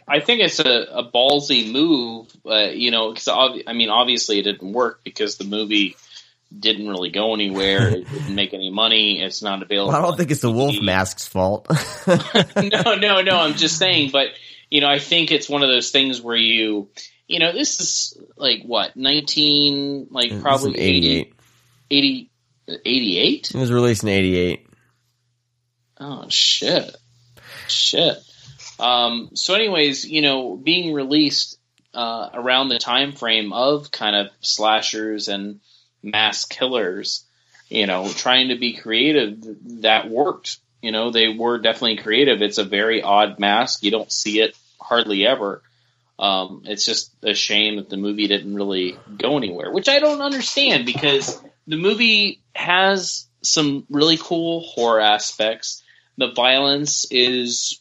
I 0.06 0.20
think 0.20 0.40
it's 0.40 0.58
a, 0.58 0.86
a 0.90 1.10
ballsy 1.10 1.70
move. 1.70 2.28
Uh, 2.44 2.70
you 2.70 2.90
know, 2.90 3.12
because 3.12 3.28
I 3.28 3.72
mean, 3.72 3.88
obviously 3.88 4.38
it 4.38 4.42
didn't 4.42 4.72
work 4.72 5.00
because 5.04 5.36
the 5.36 5.44
movie 5.44 5.96
didn't 6.56 6.88
really 6.88 7.10
go 7.10 7.34
anywhere. 7.34 7.88
it 7.96 8.10
didn't 8.10 8.34
make 8.34 8.54
any 8.54 8.70
money. 8.70 9.22
It's 9.22 9.42
not 9.42 9.62
available. 9.62 9.92
Well, 9.92 10.02
I 10.02 10.06
don't 10.06 10.16
think 10.16 10.30
it's 10.30 10.40
the 10.40 10.50
wolf 10.50 10.80
mask's 10.80 11.26
fault. 11.26 11.68
no, 12.06 12.94
no, 12.94 13.20
no. 13.22 13.36
I'm 13.38 13.54
just 13.54 13.78
saying, 13.78 14.10
but 14.10 14.28
you 14.70 14.80
know, 14.80 14.88
I 14.88 14.98
think 14.98 15.30
it's 15.30 15.48
one 15.48 15.62
of 15.62 15.68
those 15.68 15.90
things 15.90 16.20
where 16.20 16.36
you, 16.36 16.88
you 17.26 17.38
know, 17.38 17.52
this 17.52 17.80
is 17.80 18.18
like 18.36 18.62
what 18.64 18.96
19, 18.96 20.08
like 20.10 20.40
probably 20.40 20.70
in 20.70 20.80
88. 20.80 21.34
80, 21.90 22.30
88? 22.68 23.50
It 23.54 23.58
was 23.58 23.72
released 23.72 24.02
in 24.02 24.08
'88. 24.08 24.66
Oh 26.00 26.26
shit, 26.28 26.96
shit. 27.68 28.16
Um, 28.78 29.30
so, 29.34 29.54
anyways, 29.54 30.04
you 30.04 30.22
know, 30.22 30.56
being 30.56 30.92
released 30.92 31.58
uh, 31.94 32.30
around 32.34 32.68
the 32.68 32.78
time 32.78 33.12
frame 33.12 33.52
of 33.52 33.90
kind 33.90 34.16
of 34.16 34.28
slashers 34.40 35.28
and 35.28 35.60
mass 36.04 36.44
killers, 36.44 37.24
you 37.68 37.86
know, 37.86 38.08
trying 38.08 38.48
to 38.48 38.56
be 38.56 38.74
creative, 38.74 39.38
that 39.82 40.08
worked. 40.08 40.58
You 40.82 40.92
know, 40.92 41.10
they 41.10 41.28
were 41.28 41.58
definitely 41.58 41.96
creative. 41.96 42.42
It's 42.42 42.58
a 42.58 42.64
very 42.64 43.02
odd 43.02 43.38
mask. 43.38 43.82
You 43.82 43.90
don't 43.90 44.12
see 44.12 44.40
it 44.40 44.54
hardly 44.80 45.26
ever. 45.26 45.62
Um, 46.18 46.62
it's 46.66 46.84
just 46.84 47.10
a 47.22 47.34
shame 47.34 47.76
that 47.76 47.88
the 47.88 47.96
movie 47.96 48.28
didn't 48.28 48.54
really 48.54 48.96
go 49.16 49.36
anywhere, 49.36 49.72
which 49.72 49.88
I 49.88 49.98
don't 49.98 50.20
understand 50.20 50.86
because 50.86 51.42
the 51.66 51.76
movie 51.76 52.40
has 52.54 53.26
some 53.42 53.86
really 53.90 54.16
cool 54.16 54.60
horror 54.60 55.00
aspects. 55.00 55.82
The 56.16 56.32
violence 56.32 57.06
is, 57.10 57.80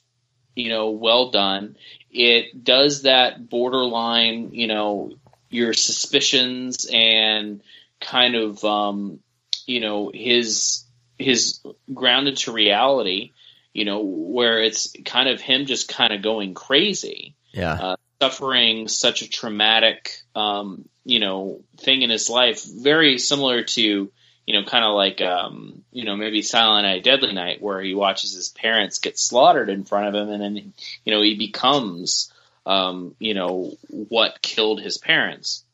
you 0.55 0.69
know, 0.69 0.91
well 0.91 1.29
done. 1.29 1.77
It 2.11 2.63
does 2.63 3.03
that 3.03 3.49
borderline, 3.49 4.53
you 4.53 4.67
know, 4.67 5.13
your 5.49 5.73
suspicions 5.73 6.87
and 6.91 7.61
kind 8.03 8.35
of 8.35 8.63
um, 8.63 9.19
you 9.65 9.79
know 9.79 10.11
his 10.13 10.85
his 11.17 11.59
grounded 11.93 12.37
to 12.37 12.51
reality. 12.51 13.31
You 13.73 13.85
know 13.85 14.01
where 14.01 14.61
it's 14.61 14.93
kind 15.03 15.27
of 15.29 15.41
him 15.41 15.65
just 15.65 15.89
kind 15.89 16.13
of 16.13 16.21
going 16.21 16.53
crazy 16.53 17.35
Yeah. 17.53 17.73
uh, 17.73 17.95
suffering 18.21 18.87
such 18.87 19.21
a 19.21 19.29
traumatic, 19.29 20.21
um, 20.35 20.87
you 21.03 21.19
know, 21.19 21.61
thing 21.77 22.03
in 22.03 22.09
his 22.09 22.29
life, 22.29 22.63
very 22.63 23.17
similar 23.17 23.63
to, 23.63 23.81
you 23.81 24.53
know, 24.53 24.63
kind 24.63 24.85
of 24.85 24.95
like, 24.95 25.19
um, 25.21 25.83
you 25.91 26.05
know, 26.05 26.15
maybe 26.15 26.41
Silent 26.41 26.85
Night, 26.85 27.03
Deadly 27.03 27.33
Night, 27.33 27.61
where 27.61 27.81
he 27.81 27.93
watches 27.93 28.33
his 28.33 28.49
parents 28.49 28.99
get 28.99 29.19
slaughtered 29.19 29.69
in 29.69 29.83
front 29.83 30.07
of 30.07 30.15
him, 30.15 30.29
and 30.29 30.41
then, 30.41 30.73
you 31.03 31.13
know, 31.13 31.21
he 31.21 31.35
becomes, 31.35 32.31
um, 32.65 33.15
you 33.19 33.33
know, 33.33 33.73
what 33.89 34.41
killed 34.41 34.81
his 34.81 34.97
parents. 34.97 35.65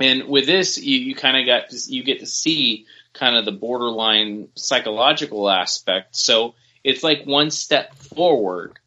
And 0.00 0.28
with 0.28 0.46
this, 0.46 0.78
you, 0.78 0.98
you 0.98 1.14
kind 1.14 1.36
of 1.36 1.46
got 1.46 1.72
you 1.88 2.02
get 2.02 2.20
to 2.20 2.26
see 2.26 2.86
kind 3.12 3.36
of 3.36 3.44
the 3.44 3.52
borderline 3.52 4.48
psychological 4.54 5.50
aspect. 5.50 6.16
So 6.16 6.54
it's 6.82 7.02
like 7.02 7.24
one 7.24 7.50
step 7.50 7.94
forward 7.96 8.78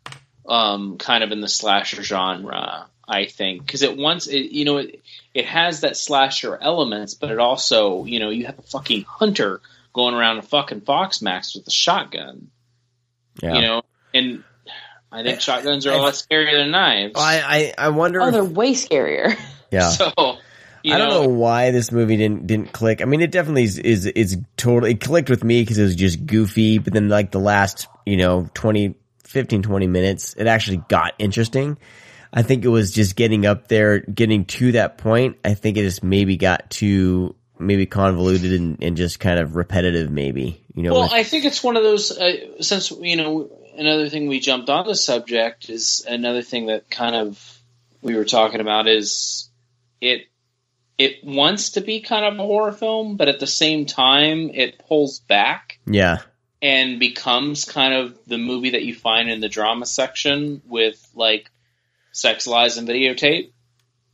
um, 0.48 0.98
kind 0.98 1.23
of 1.23 1.31
in 1.31 1.41
the 1.41 1.48
slasher 1.48 2.03
genre, 2.03 2.88
I 3.07 3.26
think, 3.26 3.65
because 3.65 3.81
it 3.81 3.95
once 3.98 4.27
it, 4.27 4.52
you 4.52 4.65
know 4.65 4.77
it, 4.77 5.02
it 5.34 5.45
has 5.45 5.81
that 5.81 5.98
slasher 5.98 6.57
elements, 6.60 7.14
but 7.14 7.31
it 7.31 7.40
also 7.40 8.06
you 8.06 8.19
know 8.19 8.30
you 8.30 8.45
have 8.48 8.60
a 8.60 8.64
fucking 8.64 9.03
hunter 9.03 9.61
going 9.94 10.15
around 10.15 10.40
a 10.40 10.41
fucking 10.41 10.81
Fox 10.81 11.22
Max 11.22 11.53
with 11.56 11.68
a 11.68 11.72
shotgun, 11.72 12.49
Yeah. 13.41 13.53
you 13.56 13.61
know, 13.61 13.81
and 14.14 14.44
I 15.11 15.22
think 15.22 15.40
shotguns 15.41 15.85
are 15.85 15.91
a 15.94 15.98
lot 15.98 16.14
scarier 16.14 16.57
than 16.57 16.72
knives. 16.72 17.14
I, 17.15 17.73
I 17.77 17.85
I 17.88 17.90
wonder. 17.90 18.19
Oh, 18.22 18.27
if- 18.27 18.34
they're 18.34 18.44
way 18.44 18.72
scarier. 18.73 19.38
yeah. 19.72 19.90
So 19.91 20.11
you 20.84 20.93
I 20.93 20.97
don't 20.97 21.10
know, 21.10 21.23
know 21.23 21.30
why 21.30 21.72
this 21.72 21.91
movie 21.91 22.18
didn't 22.18 22.45
didn't 22.45 22.73
click. 22.73 23.01
I 23.01 23.05
mean, 23.05 23.22
it 23.22 23.31
definitely 23.31 23.64
is 23.64 23.77
is, 23.77 24.05
is 24.05 24.38
totally 24.57 24.91
it 24.91 25.01
clicked 25.01 25.30
with 25.30 25.43
me 25.43 25.61
because 25.61 25.77
it 25.77 25.84
was 25.84 25.95
just 25.95 26.26
goofy. 26.26 26.77
But 26.77 26.93
then 26.93 27.10
like 27.10 27.31
the 27.31 27.39
last 27.39 27.88
you 28.05 28.18
know 28.18 28.49
20, 28.53 28.95
15, 29.23 29.64
20 29.64 29.88
minutes, 29.88 30.35
it 30.38 30.47
actually 30.47 30.77
got 30.89 31.14
interesting. 31.19 31.77
I 32.34 32.41
think 32.41 32.65
it 32.65 32.69
was 32.69 32.91
just 32.91 33.15
getting 33.15 33.45
up 33.45 33.68
there, 33.68 33.99
getting 33.99 34.45
to 34.45 34.73
that 34.73 34.97
point. 34.97 35.38
I 35.45 35.53
think 35.53 35.77
it 35.77 35.84
just 35.84 36.03
maybe 36.03 36.35
got 36.35 36.69
too 36.69 37.35
maybe 37.60 37.85
convoluted 37.85 38.53
and, 38.53 38.84
and 38.84 38.97
just 38.97 39.19
kind 39.19 39.39
of 39.39 39.55
repetitive. 39.55 40.11
Maybe 40.11 40.64
you 40.76 40.84
know. 40.84 40.93
Well, 40.93 41.03
with- 41.03 41.14
I 41.14 41.23
think 41.23 41.45
it's 41.45 41.64
one 41.64 41.77
of 41.77 41.84
those. 41.84 42.11
Uh, 42.11 42.61
since 42.61 42.91
you 42.91 43.15
know, 43.15 43.49
another 43.77 44.10
thing 44.10 44.27
we 44.27 44.39
jumped 44.39 44.69
on 44.69 44.85
the 44.85 44.95
subject 44.95 45.69
is 45.69 46.05
another 46.07 46.41
thing 46.41 46.68
that 46.68 46.89
kind 46.89 47.15
of 47.15 47.61
we 48.01 48.15
were 48.15 48.26
talking 48.26 48.60
about 48.60 48.88
is 48.88 49.49
it. 50.01 50.23
It 50.97 51.23
wants 51.23 51.71
to 51.71 51.81
be 51.81 52.01
kind 52.01 52.25
of 52.25 52.33
a 52.35 52.45
horror 52.45 52.71
film, 52.71 53.17
but 53.17 53.27
at 53.27 53.39
the 53.39 53.47
same 53.47 53.85
time, 53.85 54.51
it 54.53 54.79
pulls 54.87 55.19
back 55.19 55.79
yeah. 55.85 56.19
and 56.61 56.99
becomes 56.99 57.65
kind 57.65 57.93
of 57.93 58.17
the 58.27 58.37
movie 58.37 58.71
that 58.71 58.83
you 58.83 58.93
find 58.93 59.29
in 59.29 59.39
the 59.39 59.49
drama 59.49 59.85
section 59.85 60.61
with 60.65 61.05
like 61.15 61.49
sex 62.11 62.45
lies 62.45 62.77
and 62.77 62.87
videotape. 62.87 63.51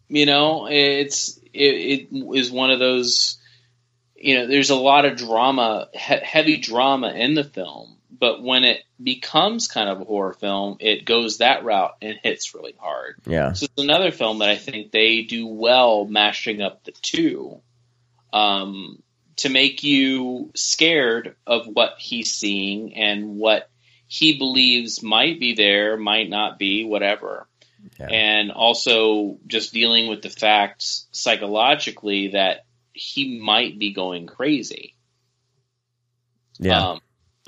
You 0.08 0.26
know, 0.26 0.68
it's 0.70 1.38
it, 1.54 2.10
it 2.12 2.36
is 2.36 2.52
one 2.52 2.72
of 2.72 2.80
those. 2.80 3.38
You 4.16 4.40
know, 4.40 4.48
there's 4.48 4.70
a 4.70 4.76
lot 4.76 5.06
of 5.06 5.18
drama, 5.18 5.88
he- 5.94 6.00
heavy 6.00 6.58
drama 6.58 7.12
in 7.12 7.36
the 7.36 7.44
film, 7.44 7.98
but 8.12 8.44
when 8.44 8.66
it 8.66 8.82
becomes 9.02 9.68
kind 9.68 9.90
of 9.90 10.02
a 10.02 10.06
horror 10.06 10.34
film, 10.34 10.78
it 10.80 11.06
goes 11.06 11.38
that 11.38 11.64
route 11.64 11.96
and 12.02 12.20
hits 12.22 12.54
really 12.54 12.76
hard. 12.78 13.16
Yeah. 13.26 13.54
So 13.54 13.66
it's 13.66 13.82
another 13.82 14.12
film 14.12 14.40
that 14.40 14.50
I 14.50 14.58
think 14.58 14.92
they 14.92 15.22
do 15.22 15.48
well 15.48 16.06
mashing 16.06 16.62
up 16.62 16.84
the 16.84 16.92
two 16.92 17.62
um, 18.34 19.02
to 19.38 19.50
make 19.50 19.84
you 19.84 20.52
scared 20.56 21.36
of 21.48 21.68
what 21.68 21.96
he's 21.98 22.32
seeing 22.32 22.96
and 22.96 23.38
what 23.38 23.70
he 24.08 24.38
believes 24.38 25.04
might 25.04 25.40
be 25.40 25.54
there, 25.54 25.96
might 25.96 26.30
not 26.30 26.58
be, 26.58 26.84
whatever. 26.84 27.48
And 28.00 28.52
also 28.52 29.38
just 29.48 29.74
dealing 29.74 30.10
with 30.10 30.22
the 30.22 30.30
fact 30.30 30.84
psychologically 31.12 32.30
that 32.30 32.66
he 32.94 33.40
might 33.40 33.78
be 33.78 33.94
going 33.94 34.28
crazy. 34.28 34.96
Yeah. 36.60 36.90
Um, 36.90 37.00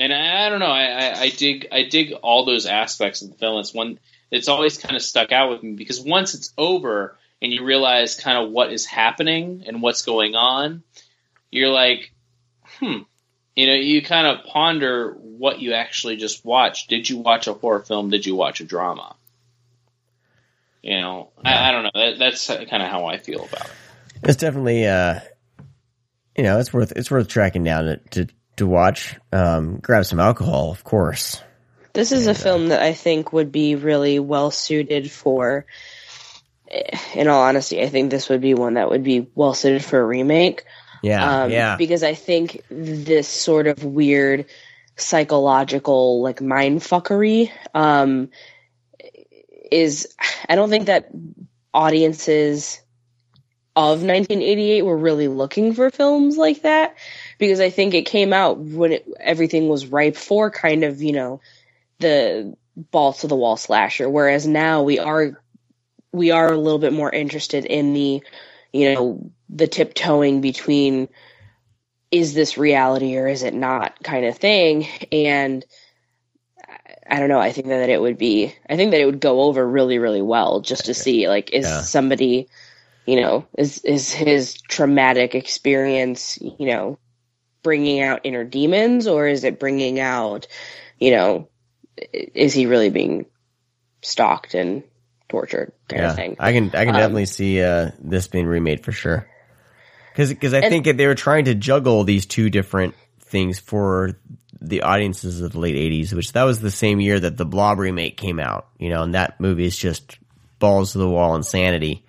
and 0.02 0.14
I, 0.14 0.48
I 0.48 0.50
don't 0.50 0.60
know. 0.60 0.66
I, 0.66 0.86
I, 0.86 1.20
I 1.22 1.30
dig. 1.30 1.68
I 1.72 1.84
dig 1.84 2.14
all 2.14 2.46
those 2.46 2.66
aspects 2.66 3.22
of 3.22 3.30
the 3.30 3.38
film. 3.38 3.60
It's 3.60 3.74
one. 3.74 4.00
It's 4.32 4.48
always 4.48 4.78
kind 4.78 4.96
of 4.96 5.02
stuck 5.02 5.32
out 5.32 5.52
with 5.52 5.62
me 5.62 5.74
because 5.74 6.02
once 6.02 6.34
it's 6.34 6.52
over 6.58 7.16
and 7.42 7.54
you 7.54 7.64
realize 7.64 8.16
kind 8.16 8.44
of 8.44 8.52
what 8.52 8.74
is 8.74 8.86
happening 8.86 9.64
and 9.68 9.82
what's 9.82 10.02
going 10.02 10.36
on, 10.36 10.84
you're 11.52 11.70
like, 11.70 12.12
hmm. 12.80 13.00
You 13.56 13.68
know, 13.68 13.74
you 13.74 14.02
kind 14.02 14.26
of 14.28 14.46
ponder 14.46 15.12
what 15.12 15.60
you 15.60 15.74
actually 15.74 16.16
just 16.16 16.46
watched. 16.46 16.90
Did 16.90 17.10
you 17.10 17.18
watch 17.18 17.48
a 17.48 17.54
horror 17.54 17.82
film? 17.82 18.10
Did 18.10 18.26
you 18.26 18.34
watch 18.34 18.62
a 18.62 18.64
drama? 18.64 19.14
You 20.82 21.02
know, 21.02 21.32
I, 21.44 21.68
I 21.70 21.72
don't 21.72 21.84
know. 21.84 21.92
That, 21.94 22.18
that's 22.18 22.48
kind 22.48 22.82
of 22.82 22.90
how 22.90 23.06
I 23.06 23.18
feel 23.18 23.44
about 23.44 23.66
it. 23.66 23.74
It's 24.24 24.38
definitely, 24.38 24.88
uh, 24.88 25.20
you 26.36 26.44
know, 26.44 26.60
it's 26.60 26.74
worth 26.74 26.94
it's 26.96 27.12
worth 27.12 27.28
tracking 27.28 27.66
down 27.66 27.84
to 27.86 27.98
to, 27.98 28.28
to 28.62 28.68
watch. 28.68 29.20
Um, 29.32 29.78
grab 29.78 30.06
some 30.06 30.20
alcohol, 30.20 30.72
of 30.72 30.84
course. 30.84 31.42
This 31.94 32.12
is 32.12 32.28
a 32.28 32.34
film 32.34 32.70
that 32.70 32.82
I 32.82 32.94
think 32.94 33.34
would 33.34 33.52
be 33.52 33.76
really 33.76 34.20
well 34.20 34.50
suited 34.50 35.12
for. 35.12 35.66
In 37.14 37.28
all 37.28 37.42
honesty, 37.42 37.82
I 37.82 37.90
think 37.90 38.12
this 38.12 38.30
would 38.30 38.40
be 38.40 38.54
one 38.54 38.76
that 38.76 38.90
would 38.90 39.04
be 39.04 39.28
well 39.36 39.54
suited 39.54 39.84
for 39.84 40.00
a 40.00 40.06
remake. 40.06 40.64
Yeah, 41.04 41.44
um, 41.44 41.52
yeah. 41.52 41.76
Because 41.76 42.04
I 42.04 42.14
think 42.14 42.64
this 42.70 43.28
sort 43.28 43.68
of 43.68 43.84
weird 43.84 44.46
psychological 44.96 46.22
like 46.22 46.42
mind 46.42 46.80
fuckery 46.80 47.52
um, 47.74 48.30
is. 49.70 50.16
I 50.48 50.56
don't 50.56 50.70
think 50.70 50.86
that 50.86 51.10
audiences 51.74 52.82
of 53.76 54.04
1988 54.04 54.84
were 54.84 54.98
really 54.98 55.28
looking 55.28 55.74
for 55.74 55.90
films 55.90 56.38
like 56.38 56.62
that 56.62 56.96
because 57.42 57.60
I 57.60 57.72
think 57.72 57.96
it 57.96 58.06
came 58.06 58.34
out 58.34 58.60
when 58.60 58.92
it, 58.94 59.08
everything 59.20 59.68
was 59.68 59.88
ripe 59.88 60.16
for 60.16 60.52
kind 60.52 60.84
of 60.84 61.02
you 61.02 61.12
know 61.12 61.42
the 62.00 62.56
balls 62.76 63.22
to 63.22 63.28
the 63.28 63.36
wall 63.36 63.58
slasher 63.58 64.08
whereas 64.08 64.48
now 64.48 64.84
we 64.84 65.00
are 65.00 65.42
we 66.14 66.30
are 66.30 66.54
a 66.54 66.58
little 66.58 66.78
bit 66.78 66.94
more 66.94 67.10
interested 67.12 67.66
in 67.66 67.94
the 67.94 68.22
you 68.72 68.94
know 68.94 69.32
the 69.50 69.68
tiptoeing 69.68 70.40
between 70.40 71.10
is 72.12 72.36
this 72.36 72.60
reality 72.60 73.18
or 73.18 73.28
is 73.28 73.42
it 73.42 73.56
not 73.56 74.02
kind 74.04 74.26
of 74.26 74.38
thing 74.38 74.88
and 75.12 75.66
I 77.10 77.20
don't 77.20 77.28
know. 77.28 77.40
I 77.40 77.52
think 77.52 77.68
that 77.68 77.90
it 77.90 78.00
would 78.00 78.18
be. 78.18 78.56
I 78.70 78.78
think 78.78 78.92
that 78.92 79.02
it 79.02 79.06
would 79.06 79.20
go 79.20 79.42
over 79.42 79.68
really, 79.68 79.98
really 79.98 80.22
well 80.22 80.62
just 80.62 80.86
to 80.86 80.94
see 80.94 81.28
like 81.28 81.50
is 81.52 81.66
Yeah. 81.66 81.82
somebody, 81.82 82.48
you 83.06 83.20
know, 83.20 83.48
is 83.58 83.80
is 83.80 84.14
his 84.14 84.54
traumatic 84.54 85.36
experience, 85.36 86.40
you 86.40 86.68
know, 86.68 86.98
bringing 87.64 88.02
out 88.02 88.22
inner 88.24 88.44
demons 88.44 89.08
or 89.08 89.28
is 89.28 89.44
it 89.44 89.60
bringing 89.60 90.00
out, 90.00 90.48
you 91.00 91.12
know, 91.12 91.48
is 92.14 92.54
he 92.54 92.66
really 92.66 92.90
being 92.90 93.26
stalked 94.02 94.54
and 94.54 94.84
tortured 95.30 95.72
kind 95.88 96.02
yeah, 96.04 96.10
of 96.10 96.16
thing? 96.16 96.36
I 96.40 96.54
can 96.54 96.68
I 96.68 96.86
can 96.86 96.96
Um, 96.96 97.02
definitely 97.02 97.26
see 97.26 97.62
uh, 97.62 97.92
this 98.00 98.28
being 98.28 98.48
remade 98.48 98.84
for 98.84 98.92
sure. 98.92 99.28
Because 100.16 100.54
I 100.54 100.60
And- 100.60 100.70
think 100.70 100.98
they 100.98 101.08
were 101.08 101.16
trying 101.16 101.46
to 101.46 101.56
juggle 101.56 102.04
these 102.04 102.26
two 102.26 102.50
different 102.50 102.96
things 103.22 103.60
for 103.60 104.18
the 104.60 104.82
audiences 104.82 105.42
of 105.42 105.54
the 105.54 105.60
late 105.60 105.76
'80s, 105.76 106.14
which 106.14 106.34
that 106.34 106.44
was 106.44 106.60
the 106.60 106.70
same 106.72 107.00
year 107.00 107.20
that 107.20 107.38
the 107.38 107.46
Blob 107.46 107.80
remake 107.80 108.18
came 108.18 108.40
out. 108.40 108.68
You 108.78 108.90
know, 108.90 109.04
and 109.04 109.16
that 109.16 109.40
movie 109.40 109.66
is 109.66 109.78
just 109.78 110.18
balls 110.60 110.92
to 110.92 110.98
the 110.98 111.10
wall 111.10 111.36
insanity. 111.36 112.06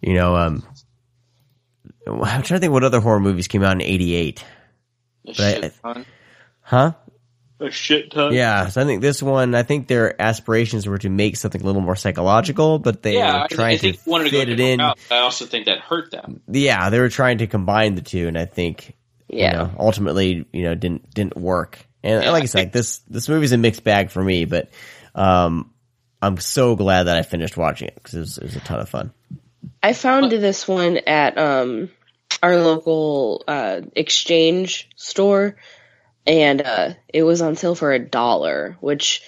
You 0.00 0.14
know, 0.14 0.36
um, 0.36 0.62
I'm 2.06 2.42
trying 2.42 2.42
to 2.42 2.58
think 2.58 2.72
what 2.72 2.84
other 2.84 3.00
horror 3.00 3.20
movies 3.20 3.48
came 3.48 3.62
out 3.62 3.72
in 3.72 3.82
'88. 3.82 4.42
A 4.42 4.44
But 5.26 5.40
I- 5.40 5.52
shit 5.60 5.74
ton. 5.82 6.06
Huh? 6.62 6.92
A 7.60 7.70
shit 7.70 8.10
ton. 8.10 8.34
Yeah, 8.34 8.68
so 8.68 8.82
I 8.82 8.84
think 8.84 9.00
this 9.00 9.22
one, 9.22 9.54
I 9.54 9.62
think 9.62 9.86
their 9.86 10.20
aspirations 10.20 10.86
were 10.88 10.98
to 10.98 11.08
make 11.08 11.36
something 11.36 11.60
a 11.62 11.64
little 11.64 11.80
more 11.80 11.94
psychological, 11.96 12.78
but 12.80 13.02
they 13.02 13.14
yeah, 13.14 13.42
were 13.42 13.48
trying 13.48 13.74
I 13.74 13.76
think 13.78 14.02
to 14.02 14.10
wanted 14.10 14.24
to 14.24 14.30
go 14.30 14.38
fit 14.40 14.48
a 14.48 14.52
it 14.52 14.60
in. 14.60 14.78
route. 14.80 14.98
I 15.10 15.18
also 15.18 15.46
think 15.46 15.66
that 15.66 15.78
hurt 15.78 16.10
them. 16.10 16.40
Yeah, 16.48 16.90
they 16.90 16.98
were 16.98 17.08
trying 17.08 17.38
to 17.38 17.46
combine 17.46 17.94
the 17.94 18.02
two, 18.02 18.26
and 18.26 18.36
I 18.36 18.44
think, 18.46 18.94
Yeah. 19.28 19.50
you 19.52 19.56
know, 19.58 19.70
ultimately, 19.78 20.46
you 20.52 20.64
know, 20.64 20.74
didn't 20.74 21.08
didn't 21.14 21.36
work. 21.36 21.78
And 22.02 22.26
like 22.26 22.42
I 22.42 22.46
said, 22.46 22.72
this 22.72 22.98
this 23.08 23.28
movie's 23.28 23.52
a 23.52 23.56
mixed 23.58 23.84
bag 23.84 24.10
for 24.10 24.22
me, 24.22 24.46
but 24.46 24.68
um, 25.14 25.70
I'm 26.20 26.38
so 26.38 26.74
glad 26.74 27.04
that 27.04 27.16
I 27.16 27.22
finished 27.22 27.56
watching 27.56 27.88
it 27.88 27.94
because 27.94 28.14
it 28.14 28.42
it 28.42 28.46
was 28.46 28.56
a 28.56 28.60
ton 28.60 28.80
of 28.80 28.88
fun. 28.88 29.12
I 29.82 29.92
found 29.92 30.30
this 30.30 30.66
one 30.66 30.98
at 31.06 31.38
um 31.38 31.90
our 32.42 32.56
local 32.56 33.44
uh 33.46 33.82
exchange 33.94 34.88
store 34.96 35.56
and 36.26 36.62
uh 36.62 36.94
it 37.08 37.22
was 37.22 37.42
on 37.42 37.56
sale 37.56 37.74
for 37.74 37.92
a 37.92 37.98
dollar, 37.98 38.76
which 38.80 39.22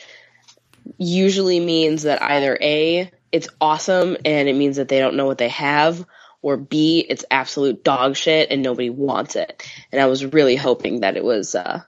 usually 0.98 1.60
means 1.60 2.04
that 2.04 2.22
either 2.22 2.56
A 2.60 3.10
it's 3.32 3.48
awesome 3.60 4.16
and 4.24 4.48
it 4.48 4.54
means 4.54 4.76
that 4.76 4.88
they 4.88 4.98
don't 4.98 5.16
know 5.16 5.26
what 5.26 5.38
they 5.38 5.48
have, 5.48 6.06
or 6.42 6.56
B, 6.56 7.04
it's 7.06 7.24
absolute 7.30 7.84
dog 7.84 8.16
shit 8.16 8.50
and 8.50 8.62
nobody 8.62 8.90
wants 8.90 9.36
it. 9.36 9.68
And 9.92 10.00
I 10.00 10.06
was 10.06 10.24
really 10.24 10.56
hoping 10.56 11.00
that 11.00 11.16
it 11.16 11.24
was 11.24 11.54
uh, 11.54 11.82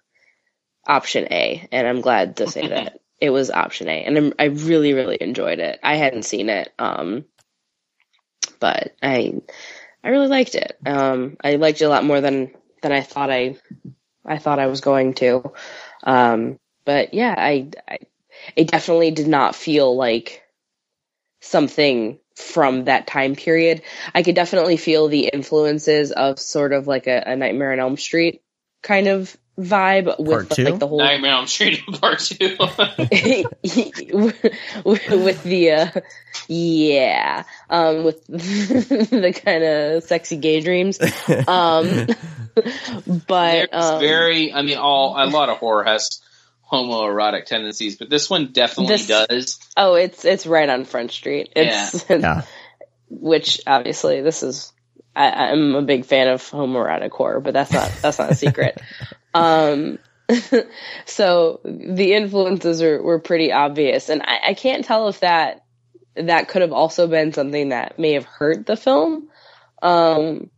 option 0.87 1.29
A, 1.31 1.67
and 1.73 1.87
I'm 1.87 2.01
glad 2.01 2.37
to 2.37 2.49
say 2.49 2.69
that 2.69 3.01
it 3.21 3.31
was 3.31 3.51
option 3.51 3.89
A, 3.89 4.05
and 4.05 4.17
I'm, 4.17 4.33
I 4.39 4.45
really, 4.45 4.93
really 4.93 5.19
enjoyed 5.21 5.59
it. 5.59 5.79
I 5.83 5.97
hadn't 5.97 6.25
seen 6.25 6.49
it, 6.49 6.73
um, 6.79 7.25
but 8.61 8.95
I, 9.03 9.35
I 10.03 10.09
really 10.09 10.29
liked 10.29 10.55
it. 10.55 10.79
Um, 10.87 11.37
I 11.43 11.57
liked 11.57 11.81
it 11.81 11.87
a 11.87 11.89
lot 11.89 12.05
more 12.05 12.21
than 12.21 12.53
than 12.83 12.93
I 12.93 13.01
thought 13.01 13.31
I, 13.31 13.57
I 14.25 14.39
thought 14.39 14.59
I 14.59 14.67
was 14.67 14.81
going 14.81 15.15
to. 15.15 15.53
Um, 16.05 16.59
but 16.85 17.13
yeah, 17.13 17.35
I, 17.37 17.71
I, 17.89 17.99
it 18.55 18.69
definitely 18.69 19.11
did 19.11 19.29
not 19.29 19.57
feel 19.57 19.97
like 19.97 20.43
something 21.41 22.19
from 22.37 22.85
that 22.85 23.07
time 23.07 23.35
period. 23.35 23.83
I 24.15 24.23
could 24.23 24.37
definitely 24.37 24.77
feel 24.77 25.09
the 25.09 25.29
influences 25.33 26.13
of 26.13 26.39
sort 26.39 26.73
of 26.73 26.87
like 26.87 27.07
a, 27.09 27.23
a 27.27 27.37
Nightmare 27.37 27.73
on 27.73 27.81
Elm 27.81 27.97
Street 27.97 28.43
kind 28.83 29.09
of 29.09 29.37
vibe 29.59 30.19
with 30.19 30.49
Part 30.49 30.59
like 30.59 30.79
the 30.79 30.87
whole 30.87 30.99
Nightmare 30.99 31.33
on 31.33 31.39
Elm 31.39 31.47
Street 31.49 31.81
Part 32.01 32.21
Two. 32.21 32.57
with 34.85 35.43
the 35.43 35.71
uh, 35.73 36.01
yeah 36.49 37.43
um 37.69 38.05
with 38.05 38.25
the 38.29 39.41
kind 39.45 39.65
of 39.65 40.03
sexy 40.05 40.37
gay 40.37 40.61
dreams 40.61 41.01
um 41.49 42.07
but 43.29 43.73
um, 43.73 44.01
very, 44.01 44.53
I 44.53 44.63
mean, 44.63 44.79
all 44.79 45.15
a 45.17 45.27
lot 45.27 45.49
of 45.49 45.59
horror 45.59 45.85
has 45.85 46.21
homoerotic 46.71 47.45
tendencies, 47.47 47.97
but 47.97 48.11
this 48.11 48.29
one 48.29 48.53
definitely 48.53 48.97
This- 48.97 49.07
does. 49.07 49.59
oh 49.77 49.95
it's 49.95 50.25
it's 50.25 50.47
right 50.47 50.69
on 50.69 50.85
front 50.85 51.11
street 51.13 51.51
it's 51.57 52.05
Yeah. 52.09 52.43
which 53.09 53.61
obviously 53.67 54.21
this 54.21 54.43
is 54.43 54.73
I, 55.19 55.51
I'm 55.51 55.75
a 55.75 55.83
big 55.83 56.05
fan 56.05 56.29
of 56.29 56.43
homoerotic 56.43 57.11
horror, 57.11 57.41
but 57.41 57.53
that's 57.53 57.73
not 57.73 57.91
that's 58.03 58.21
not 58.21 58.31
a 58.31 58.35
secret. 58.37 58.81
um, 59.35 59.99
so 61.07 61.61
the 61.65 62.15
influences 62.15 62.81
are, 62.83 63.03
were 63.03 63.19
pretty 63.19 63.51
obvious, 63.51 64.11
and 64.11 64.23
I, 64.23 64.39
I 64.49 64.55
can't 64.55 64.85
tell 64.85 65.09
if 65.09 65.21
that 65.21 65.65
that 66.15 66.49
could 66.49 66.63
have 66.63 66.73
also 66.73 67.09
been 67.09 67.33
something 67.33 67.71
that 67.71 67.99
may 67.99 68.13
have 68.13 68.27
hurt 68.27 68.65
the 68.65 68.77
film. 68.77 69.29
Um, 69.83 70.51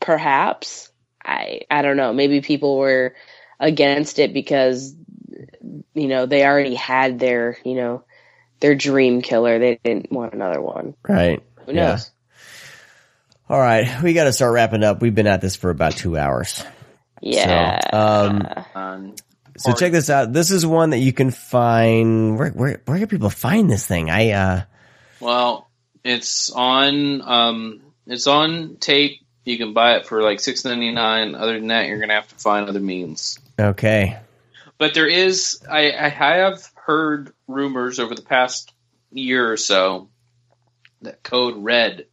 perhaps 0.00 0.90
I 1.24 1.60
I 1.70 1.82
don't 1.82 1.96
know. 1.96 2.12
Maybe 2.12 2.40
people 2.40 2.78
were 2.78 3.14
against 3.60 4.18
it 4.18 4.34
because 4.34 4.92
you 5.94 6.08
know 6.08 6.26
they 6.26 6.44
already 6.44 6.74
had 6.74 7.20
their 7.20 7.58
you 7.64 7.76
know 7.76 8.04
their 8.58 8.74
dream 8.74 9.22
killer. 9.22 9.60
They 9.60 9.78
didn't 9.84 10.10
want 10.10 10.34
another 10.34 10.60
one. 10.60 10.94
Right. 11.06 11.40
Who 11.66 11.74
knows? 11.74 12.10
All 13.50 13.58
right, 13.58 14.02
we 14.02 14.12
got 14.12 14.24
to 14.24 14.32
start 14.32 14.52
wrapping 14.52 14.84
up. 14.84 15.00
We've 15.00 15.14
been 15.14 15.26
at 15.26 15.40
this 15.40 15.56
for 15.56 15.70
about 15.70 15.92
two 15.92 16.18
hours. 16.18 16.62
Yeah. 17.22 17.80
So, 17.90 17.96
um, 17.98 18.48
Um, 18.74 19.14
so 19.56 19.72
check 19.72 19.92
this 19.92 20.10
out. 20.10 20.32
This 20.32 20.50
is 20.50 20.66
one 20.66 20.90
that 20.90 20.98
you 20.98 21.12
can 21.12 21.30
find. 21.30 22.38
Where 22.38 22.50
where 22.50 22.82
where 22.84 22.98
can 22.98 23.08
people 23.08 23.30
find 23.30 23.70
this 23.70 23.86
thing? 23.86 24.10
I 24.10 24.30
uh 24.32 24.62
well, 25.20 25.68
it's 26.04 26.50
on, 26.52 27.22
um, 27.22 27.80
it's 28.06 28.26
on 28.26 28.76
tape. 28.76 29.20
You 29.44 29.58
can 29.58 29.72
buy 29.72 29.96
it 29.96 30.06
for 30.06 30.22
like 30.22 30.40
six 30.40 30.64
ninety 30.64 30.92
nine. 30.92 31.34
Other 31.34 31.58
than 31.58 31.68
that, 31.68 31.86
you're 31.86 31.98
gonna 31.98 32.14
have 32.14 32.28
to 32.28 32.36
find 32.36 32.68
other 32.68 32.80
means. 32.80 33.38
okay. 33.58 34.18
But 34.76 34.94
there 34.94 35.08
is, 35.08 35.60
I, 35.68 35.90
I 35.90 36.08
have 36.08 36.70
heard 36.76 37.32
rumors 37.48 37.98
over 37.98 38.14
the 38.14 38.22
past 38.22 38.72
year 39.10 39.50
or 39.50 39.56
so 39.56 40.08
that 41.02 41.24
Code 41.24 41.56
Red 41.56 42.06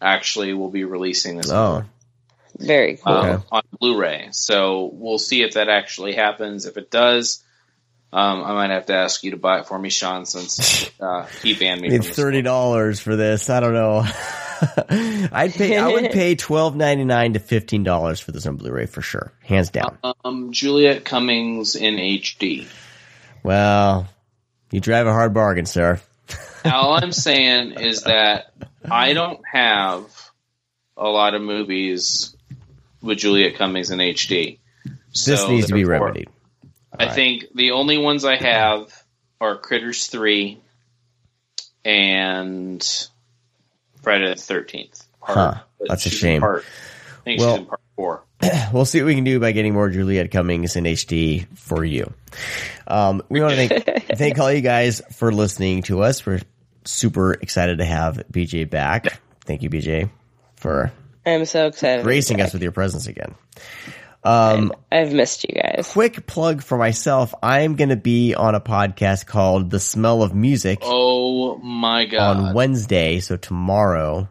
actually 0.00 0.52
will 0.54 0.70
be 0.70 0.84
releasing 0.84 1.36
this 1.36 1.50
Oh, 1.50 1.84
Very 2.58 2.96
cool. 2.96 3.12
um, 3.12 3.26
Okay. 3.30 3.44
on 3.52 3.62
Blu-ray. 3.80 4.28
So 4.32 4.90
we'll 4.92 5.18
see 5.18 5.42
if 5.42 5.54
that 5.54 5.68
actually 5.68 6.14
happens. 6.14 6.66
If 6.66 6.76
it 6.76 6.90
does, 6.90 7.42
um, 8.12 8.42
I 8.42 8.52
might 8.54 8.70
have 8.70 8.86
to 8.86 8.94
ask 8.94 9.22
you 9.24 9.32
to 9.32 9.36
buy 9.36 9.60
it 9.60 9.66
for 9.66 9.78
me, 9.78 9.90
Sean, 9.90 10.24
since 10.26 10.90
uh, 11.00 11.26
he 11.42 11.54
banned 11.54 11.80
me. 11.80 11.88
I 11.88 11.90
need 11.92 12.04
From 12.04 12.14
thirty 12.14 12.42
dollars 12.42 13.00
for 13.00 13.16
this. 13.16 13.50
I 13.50 13.60
don't 13.60 13.74
know. 13.74 14.04
I'd 15.30 15.52
pay. 15.52 15.76
I 15.76 15.86
would 15.88 16.10
pay 16.10 16.34
twelve 16.36 16.74
ninety 16.74 17.04
nine 17.04 17.34
to 17.34 17.38
fifteen 17.38 17.84
dollars 17.84 18.18
for 18.18 18.32
this 18.32 18.46
on 18.46 18.56
Blu-ray 18.56 18.86
for 18.86 19.02
sure, 19.02 19.32
hands 19.44 19.70
down. 19.70 19.98
Um, 20.24 20.52
Juliette 20.52 21.04
Cummins 21.04 21.76
in 21.76 21.94
HD. 21.96 22.66
Well, 23.44 24.08
you 24.72 24.80
drive 24.80 25.06
a 25.06 25.12
hard 25.12 25.32
bargain, 25.34 25.66
sir. 25.66 26.00
All 26.64 26.92
I'm 26.94 27.12
saying 27.12 27.72
is 27.80 28.02
that 28.02 28.52
I 28.90 29.12
don't 29.12 29.40
have 29.50 30.04
a 30.96 31.08
lot 31.08 31.34
of 31.34 31.42
movies 31.42 32.36
with 33.00 33.18
Juliette 33.18 33.56
Cummins 33.56 33.90
in 33.90 33.98
HD. 33.98 34.58
This 35.12 35.48
needs 35.48 35.68
to 35.68 35.74
be 35.74 35.84
remedied. 35.84 36.28
I 36.98 37.08
think 37.08 37.46
the 37.54 37.72
only 37.72 37.98
ones 37.98 38.24
I 38.24 38.36
have 38.36 38.92
are 39.40 39.56
Critters 39.56 40.06
3 40.08 40.58
and 41.84 42.82
Friday 44.02 44.26
the 44.28 44.34
13th. 44.34 45.04
Huh. 45.20 45.54
That's 45.80 46.06
a 46.06 46.10
shame. 46.10 46.40
Part, 46.40 46.64
I 46.64 47.22
think 47.22 47.40
Well- 47.40 47.78
she's 47.98 48.04
4. 48.04 48.24
we'll 48.72 48.84
see 48.84 49.00
what 49.02 49.06
we 49.06 49.14
can 49.14 49.24
do 49.24 49.40
by 49.40 49.52
getting 49.52 49.74
more 49.74 49.90
Juliette 49.90 50.30
Cummins 50.30 50.76
in 50.76 50.84
HD 50.84 51.46
for 51.56 51.84
you. 51.84 52.12
Um, 52.86 53.22
we 53.28 53.40
want 53.40 53.54
to 53.54 53.68
thank 53.68 54.06
thank 54.18 54.38
all 54.38 54.52
you 54.52 54.60
guys 54.60 55.02
for 55.16 55.32
listening 55.32 55.82
to 55.84 56.02
us. 56.02 56.24
We're 56.24 56.40
super 56.84 57.32
excited 57.32 57.78
to 57.78 57.84
have 57.84 58.22
BJ 58.32 58.68
back. 58.68 59.20
Thank 59.44 59.62
you, 59.62 59.70
BJ, 59.70 60.10
for 60.56 60.92
I'm 61.26 61.44
so 61.44 61.66
excited. 61.66 62.04
gracing 62.04 62.40
us 62.40 62.52
with 62.52 62.62
your 62.62 62.72
presence 62.72 63.06
again. 63.06 63.34
Um, 64.24 64.72
I've 64.90 65.12
missed 65.12 65.44
you 65.48 65.54
guys. 65.54 65.88
quick 65.92 66.26
plug 66.26 66.62
for 66.62 66.76
myself. 66.76 67.34
I'm 67.42 67.76
going 67.76 67.90
to 67.90 67.96
be 67.96 68.34
on 68.34 68.54
a 68.54 68.60
podcast 68.60 69.26
called 69.26 69.70
The 69.70 69.78
Smell 69.80 70.22
of 70.22 70.34
Music 70.34 70.80
Oh 70.82 71.56
my 71.58 72.04
god. 72.04 72.36
on 72.36 72.54
Wednesday. 72.54 73.20
So 73.20 73.36
tomorrow. 73.36 74.28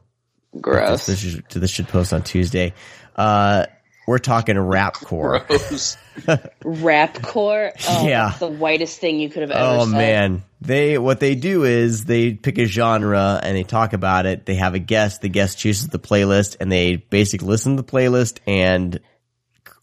Gross. 0.60 1.06
This, 1.06 1.22
this, 1.24 1.34
should, 1.34 1.62
this 1.62 1.72
should 1.72 1.88
post 1.88 2.14
on 2.14 2.22
Tuesday. 2.24 2.74
Uh, 3.18 3.66
we're 4.08 4.20
talking 4.20 4.56
rapcore. 4.56 5.46
Gross. 5.48 5.98
Rapcore. 6.64 7.72
Oh, 7.90 8.08
Yeah. 8.08 8.28
that's 8.28 8.40
the 8.40 8.48
whitest 8.48 9.00
thing 9.00 9.20
you 9.20 9.30
could 9.30 9.42
have 9.42 9.52
ever 9.52 9.82
Oh 9.82 9.86
said. 9.86 9.92
man, 9.98 10.44
they 10.62 10.98
what 10.98 11.20
they 11.20 11.36
do 11.36 11.64
is 11.64 12.06
they 12.06 12.34
pick 12.34 12.58
a 12.58 12.66
genre 12.66 13.40
and 13.42 13.56
they 13.56 13.64
talk 13.64 13.94
about 13.94 14.26
it. 14.26 14.46
They 14.46 14.56
have 14.56 14.74
a 14.76 14.80
guest. 14.80 15.22
The 15.22 15.30
guest 15.30 15.58
chooses 15.58 15.88
the 15.90 16.00
playlist, 16.00 16.58
and 16.60 16.72
they 16.72 16.96
basically 16.96 17.48
listen 17.48 17.76
to 17.76 17.82
the 17.84 17.88
playlist 17.92 18.40
and 18.48 19.00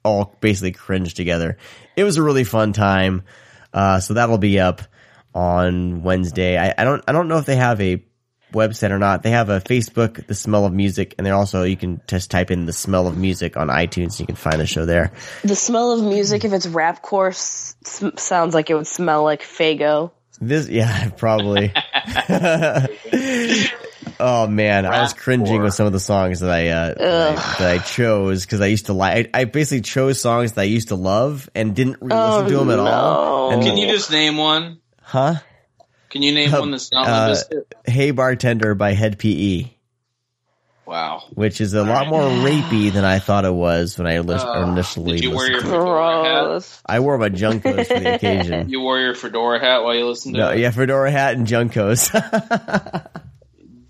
all 0.04 0.36
basically 0.40 0.72
cringe 0.72 1.14
together. 1.14 1.56
It 1.96 2.04
was 2.04 2.16
a 2.16 2.22
really 2.22 2.44
fun 2.44 2.72
time. 2.72 3.22
Uh, 3.72 4.00
so 4.00 4.14
that'll 4.14 4.38
be 4.38 4.58
up 4.60 4.82
on 5.34 6.02
Wednesday. 6.02 6.56
I, 6.58 6.74
I 6.78 6.84
don't 6.84 7.02
I 7.08 7.12
don't 7.12 7.28
know 7.28 7.38
if 7.38 7.46
they 7.46 7.56
have 7.56 7.80
a 7.80 8.04
website 8.54 8.90
or 8.90 8.98
not. 8.98 9.22
They 9.22 9.30
have 9.30 9.50
a 9.50 9.60
Facebook, 9.60 10.26
The 10.26 10.34
Smell 10.34 10.64
of 10.64 10.72
Music, 10.72 11.14
and 11.18 11.26
they're 11.26 11.34
also 11.34 11.62
you 11.64 11.76
can 11.76 12.00
just 12.08 12.30
type 12.30 12.50
in 12.50 12.64
The 12.66 12.72
Smell 12.72 13.06
of 13.06 13.16
Music 13.18 13.56
on 13.56 13.68
iTunes. 13.68 14.12
and 14.18 14.20
You 14.20 14.26
can 14.26 14.36
find 14.36 14.58
the 14.60 14.66
show 14.66 14.86
there. 14.86 15.12
The 15.42 15.54
smell 15.56 15.92
of 15.92 16.02
music, 16.02 16.44
if 16.44 16.52
it's 16.52 16.66
rapcore, 16.66 17.28
s- 17.30 17.76
s- 17.84 18.04
sounds 18.22 18.54
like 18.54 18.70
it 18.70 18.74
would 18.74 18.86
smell 18.86 19.22
like 19.24 19.42
Fago. 19.42 20.10
This, 20.40 20.68
yeah, 20.68 21.10
probably. 21.16 21.72
oh 24.20 24.46
man, 24.46 24.86
I 24.86 25.02
was 25.02 25.12
cringing 25.12 25.62
with 25.62 25.74
some 25.74 25.86
of 25.86 25.92
the 25.92 26.00
songs 26.00 26.40
that 26.40 26.50
I 26.50 26.68
uh, 26.68 26.94
that 26.94 27.38
I, 27.38 27.58
that 27.58 27.70
I 27.70 27.78
chose 27.78 28.44
because 28.44 28.60
I 28.60 28.66
used 28.66 28.86
to 28.86 28.92
like. 28.92 29.30
I, 29.34 29.40
I 29.40 29.44
basically 29.44 29.82
chose 29.82 30.20
songs 30.20 30.52
that 30.52 30.62
I 30.62 30.64
used 30.64 30.88
to 30.88 30.96
love 30.96 31.48
and 31.54 31.74
didn't 31.74 31.98
really 32.00 32.20
listen 32.20 32.46
Oh, 32.46 32.48
to 32.48 32.56
them 32.58 32.70
at 32.70 32.78
all. 32.78 33.50
And 33.52 33.62
Can 33.62 33.76
you 33.76 33.86
just 33.88 34.10
name 34.10 34.36
one? 34.36 34.78
huh? 35.02 35.36
Can 36.14 36.22
you 36.22 36.32
name 36.32 36.50
one 36.52 36.70
that's 36.70 36.90
not 36.92 37.06
Uh, 37.08 37.28
listed? 37.30 37.64
"Hey 37.84 38.12
Bartender" 38.12 38.74
by 38.74 38.92
Hed 38.94 39.18
PE, 39.18 39.66
Wow. 40.86 41.24
which 41.34 41.60
is 41.60 41.74
a 41.74 41.82
lot 41.82 42.06
more 42.06 42.22
rapey 42.22 42.92
than 42.92 43.04
I 43.04 43.18
thought 43.18 43.44
it 43.44 43.52
was 43.52 43.98
when 43.98 44.06
I 44.06 44.20
lis- 44.20 44.40
Uh, 44.42 44.64
initially 44.72 45.16
did 45.16 45.24
you 45.24 45.30
wear 45.32 45.46
your 45.50 45.54
listened. 45.56 45.72
to 45.72 45.76
it. 45.76 45.82
fedora 45.82 46.52
hat? 46.60 46.68
I 46.86 47.00
wore 47.00 47.18
my 47.18 47.30
Junkos 47.30 47.86
for 47.88 47.98
the 47.98 48.14
occasion. 48.14 48.68
You 48.68 48.80
wore 48.80 49.00
your 49.00 49.14
fedora 49.16 49.58
hat 49.58 49.82
while 49.82 49.94
you 49.96 50.06
listened 50.06 50.36
to 50.36 50.40
No, 50.40 50.48
it? 50.50 50.60
yeah, 50.60 50.70
fedora 50.70 51.10
hat 51.10 51.34
and 51.34 51.46
Junkos. 51.48 52.10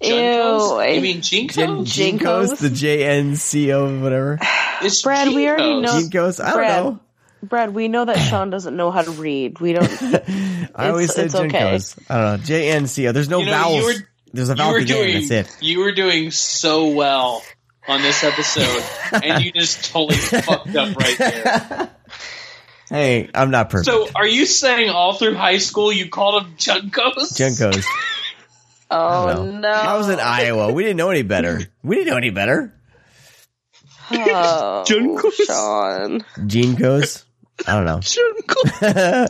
Junkos? 0.01 0.89
Ew. 0.89 0.94
You 0.94 1.01
mean 1.01 1.20
Jinkos? 1.20 1.86
Jinkos, 1.86 2.59
the 2.59 2.70
J 2.70 3.05
N 3.05 3.36
C 3.36 3.73
O 3.73 4.01
whatever. 4.01 4.39
It's 4.83 5.01
Brad, 5.03 5.28
we 5.28 5.47
already 5.49 5.81
know. 5.81 5.93
Jinkos, 5.93 6.43
I 6.43 6.47
don't 6.49 6.57
Brad, 6.57 6.85
know. 6.85 7.01
Brad, 7.49 7.75
we 7.75 7.89
know 7.89 8.05
that 8.05 8.17
Sean 8.17 8.51
doesn't 8.51 8.77
know 8.77 8.91
how 8.91 9.03
to 9.03 9.11
read. 9.13 9.61
We 9.61 9.73
don't. 9.73 9.89
I 10.75 10.89
always 10.89 11.11
It's- 11.11 11.15
said 11.15 11.27
it's 11.27 11.35
okay. 11.35 11.79
I 12.09 12.17
don't 12.19 12.41
know. 12.41 12.45
J 12.45 12.71
N 12.73 12.87
C 12.87 13.07
O. 13.09 13.13
There's 13.13 13.29
no 13.29 13.41
You 13.41 13.47
know, 13.47 13.53
vowels. 13.53 13.85
were- 13.85 14.09
There's 14.33 14.49
a 14.49 14.53
You 14.53 14.57
vowel 14.57 14.73
were 14.73 14.79
at 14.81 14.91
end. 14.91 15.29
That's 15.31 15.57
it. 15.57 15.63
you 15.63 15.79
were 15.81 15.93
doing 15.93 16.31
so 16.31 16.89
well 16.89 17.43
on 17.87 18.03
this 18.03 18.25
episode, 18.25 18.83
and 19.23 19.45
you 19.45 19.53
just 19.53 19.93
totally 19.93 20.17
fucked 20.19 20.75
up 20.75 20.97
right 20.97 21.19
there. 21.19 21.91
Hey, 22.91 23.31
I'm 23.35 23.51
not 23.51 23.71
perfect. 23.71 23.87
So, 23.87 24.09
are 24.15 24.27
you 24.27 24.45
saying 24.47 24.91
all 24.91 25.15
through 25.15 25.35
high 25.35 25.59
school 25.59 25.93
you 25.93 26.09
called 26.09 26.43
them 26.45 26.55
Junkos? 26.57 27.33
Junkos. 27.39 27.85
Oh 28.91 29.27
I 29.29 29.45
no! 29.61 29.69
I 29.69 29.97
was 29.97 30.09
in 30.11 30.21
Iowa. 30.21 30.71
We 30.73 30.83
didn't 30.85 30.99
know 30.99 31.11
any 31.11 31.23
better. 31.23 31.59
We 31.83 31.97
didn't 31.97 32.09
know 32.11 32.17
any 32.19 32.31
better. 32.31 32.73
Oh, 34.11 34.85
Junkos. 34.87 35.47
Sean. 35.47 36.25
Gene 36.47 36.75
goes. 36.75 37.25
I 37.66 37.74
don't 37.74 37.84
know. 37.84 38.00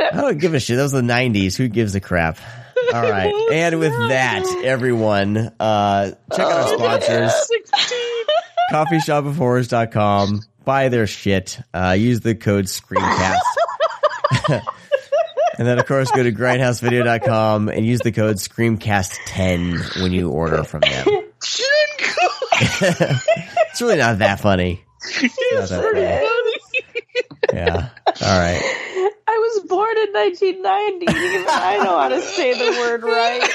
I 0.00 0.10
don't 0.20 0.38
give 0.38 0.54
a 0.54 0.60
shit. 0.60 0.76
That 0.76 0.82
was 0.82 0.92
the 0.92 1.00
'90s. 1.00 1.56
Who 1.56 1.68
gives 1.68 1.94
a 1.94 2.00
crap? 2.00 2.38
All 2.92 3.02
right. 3.02 3.32
And 3.52 3.78
with 3.78 3.92
that, 3.92 4.44
everyone, 4.64 5.36
uh, 5.58 6.12
check 6.30 6.46
out 6.46 6.52
our 6.52 6.68
sponsors. 6.74 7.32
coffeeshopofhorrors.com. 8.72 10.42
Buy 10.64 10.88
their 10.88 11.06
shit. 11.06 11.58
Uh, 11.72 11.96
use 11.98 12.20
the 12.20 12.34
code 12.34 12.66
SCREENCAST. 12.66 13.40
and 15.58 15.66
then, 15.66 15.78
of 15.78 15.86
course, 15.86 16.10
go 16.10 16.22
to 16.22 16.32
grindhousevideo.com 16.32 17.68
and 17.68 17.86
use 17.86 18.00
the 18.00 18.12
code 18.12 18.36
SCREAMCAST10 18.36 20.02
when 20.02 20.12
you 20.12 20.30
order 20.30 20.62
from 20.64 20.80
them. 20.80 21.06
it's 22.60 23.80
really 23.80 23.96
not 23.96 24.18
that 24.18 24.40
funny. 24.40 24.84
It's 25.20 25.38
not 25.52 25.68
that 25.68 25.82
funny. 25.82 26.41
Yeah. 27.52 27.88
All 28.06 28.38
right. 28.38 28.60
I 29.26 29.38
was 29.38 29.66
born 29.66 29.96
in 29.98 30.12
1990. 30.12 31.04
Even 31.10 31.46
I 31.48 31.76
know 31.84 31.98
how 31.98 32.08
to 32.08 32.20
say 32.20 32.52
the 32.54 32.78
word 32.80 33.02
right. 33.02 33.50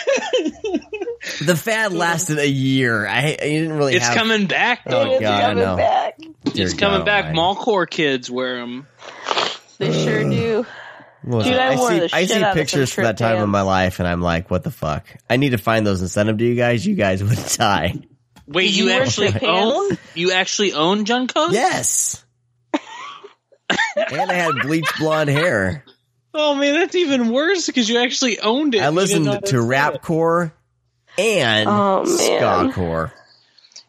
The 1.46 1.56
fad 1.56 1.94
lasted 1.94 2.40
a 2.40 2.48
year. 2.48 3.06
I, 3.08 3.20
I 3.34 3.36
didn't 3.36 3.74
really 3.74 3.96
It's 3.96 4.06
have. 4.08 4.16
coming 4.18 4.48
back. 4.48 4.82
Oh, 4.88 4.92
though. 5.04 5.20
God, 5.20 5.44
I 5.44 5.54
know. 5.54 5.78
back. 5.78 6.18
Dear 6.46 6.66
It's 6.66 6.74
coming 6.74 7.00
God 7.00 7.06
back. 7.06 7.26
almighty. 7.36 7.60
Mallcore 7.62 7.90
kids 7.90 8.30
wear 8.32 8.58
them. 8.60 8.88
They 9.78 9.92
sure 10.06 10.24
do. 10.30 10.66
What 11.24 11.44
Dude. 11.44 11.54
I 11.56 11.74
I 11.74 11.76
see, 11.76 12.00
the 12.00 12.10
I 12.14 12.26
see 12.26 12.44
pictures 12.54 12.94
from 12.94 13.04
that 13.04 13.18
trip 13.18 13.30
time 13.30 13.44
in 13.44 13.50
my 13.50 13.62
life, 13.62 14.00
and 14.00 14.08
I'm 14.08 14.22
like, 14.22 14.50
what 14.50 14.64
the 14.64 14.72
fuck? 14.72 15.06
I 15.30 15.38
need 15.38 15.50
to 15.50 15.58
find 15.58 15.86
those 15.86 16.00
and 16.02 16.10
send 16.10 16.30
them 16.30 16.38
to 16.38 16.46
you 16.46 16.56
guys. 16.56 16.86
You 16.86 16.96
guys 16.96 17.22
would 17.24 17.38
die. 17.58 17.96
Wait, 18.48 18.72
you, 18.72 18.86
you 18.86 18.92
actually 18.92 19.34
own? 19.46 19.98
You 20.16 20.32
actually 20.32 20.74
own 20.74 21.04
Junkos? 21.06 21.52
Yes. 21.52 22.24
And 23.70 24.32
I 24.32 24.34
had 24.34 24.56
bleached 24.62 24.98
blonde 25.00 25.30
hair. 25.30 25.84
Oh 26.34 26.56
man, 26.56 26.74
that's 26.76 26.96
even 26.96 27.30
worse 27.30 27.66
because 27.66 27.90
you 27.90 27.98
actually 28.00 28.40
owned 28.40 28.76
it. 28.76 28.82
I 28.82 28.90
You 28.90 28.96
didn't 29.00 29.24
know 29.26 29.32
listened 29.32 29.46
to 29.48 29.56
rapcore 29.58 30.52
and 31.18 31.68
Oh, 31.70 32.04
man. 32.04 32.14
skacore. 32.72 33.12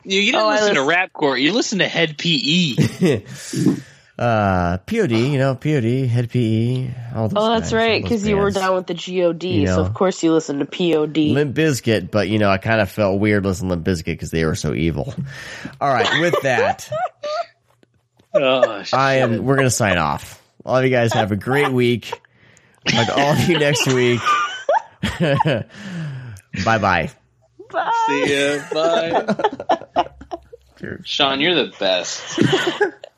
You, 0.05 0.20
you 0.20 0.32
didn't 0.32 0.44
Oh, 0.44 0.48
I 0.48 0.60
listen 0.60 0.74
to 0.76 0.81
rapcore. 0.81 1.40
You 1.40 1.52
listened 1.52 1.81
to 1.82 1.89
Head 1.89 2.16
E. 2.24 2.74
PE. 2.76 3.24
uh, 4.18 4.78
POD, 4.78 5.10
you 5.12 5.39
know, 5.39 5.55
POD, 5.55 6.07
Hed 6.08 6.31
PE. 6.31 6.90
All 7.15 7.28
those 7.28 7.34
Oh, 7.36 7.48
that's 7.52 7.65
guys, 7.65 7.73
all 7.73 7.78
right, 7.78 8.02
those 8.02 8.10
because 8.10 8.26
you 8.26 8.36
were 8.36 8.50
down 8.50 8.74
with 8.74 8.86
the 8.86 8.94
God, 8.94 9.42
You 9.44 9.66
so 9.66 9.81
of 9.81 9.94
course 9.94 10.23
you 10.23 10.32
listened 10.32 10.60
to 10.60 10.66
POD. 10.66 11.16
Limp 11.34 11.55
Bizkit, 11.55 12.10
but 12.10 12.28
you 12.28 12.39
know, 12.39 12.48
I 12.50 12.58
kind 12.58 12.81
of 12.81 12.90
felt 12.90 13.20
weird 13.20 13.44
listening 13.44 13.68
to 13.70 13.74
Limp 13.76 13.86
Bizkit 13.86 14.05
because 14.07 14.31
they 14.31 14.44
were 14.44 14.55
so 14.57 14.74
evil. 14.74 15.15
All 15.81 15.89
right, 15.92 16.20
with 16.20 16.34
that, 16.42 16.90
oh, 18.34 18.84
I 18.92 19.15
am. 19.16 19.44
We're 19.44 19.57
gonna 19.57 19.70
sign 19.70 19.98
off. 19.98 20.42
All 20.65 20.76
of 20.76 20.84
you 20.84 20.90
guys 20.90 21.12
have 21.12 21.32
a 21.32 21.36
great 21.36 21.70
week. 21.73 22.10
Talk 22.86 23.07
to 23.07 23.20
all 23.20 23.32
of 23.32 23.48
you 23.48 23.58
next 23.58 23.86
week. 23.86 24.20
bye 26.65 26.78
bye. 26.78 27.10
See 28.07 28.34
ya. 28.34 28.62
Bye. 28.73 30.08
Sean, 31.05 31.40
you're 31.40 31.55
the 31.55 31.73
best. 31.78 32.40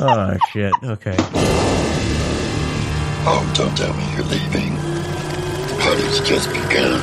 Oh 0.00 0.36
shit. 0.52 0.72
Okay. 0.84 1.16
Oh, 3.26 3.52
don't 3.56 3.76
tell 3.76 3.92
me 3.94 4.04
you're 4.14 4.22
leaving. 4.26 4.76
The 4.76 5.76
party's 5.80 6.20
just 6.20 6.48
begun. 6.52 7.00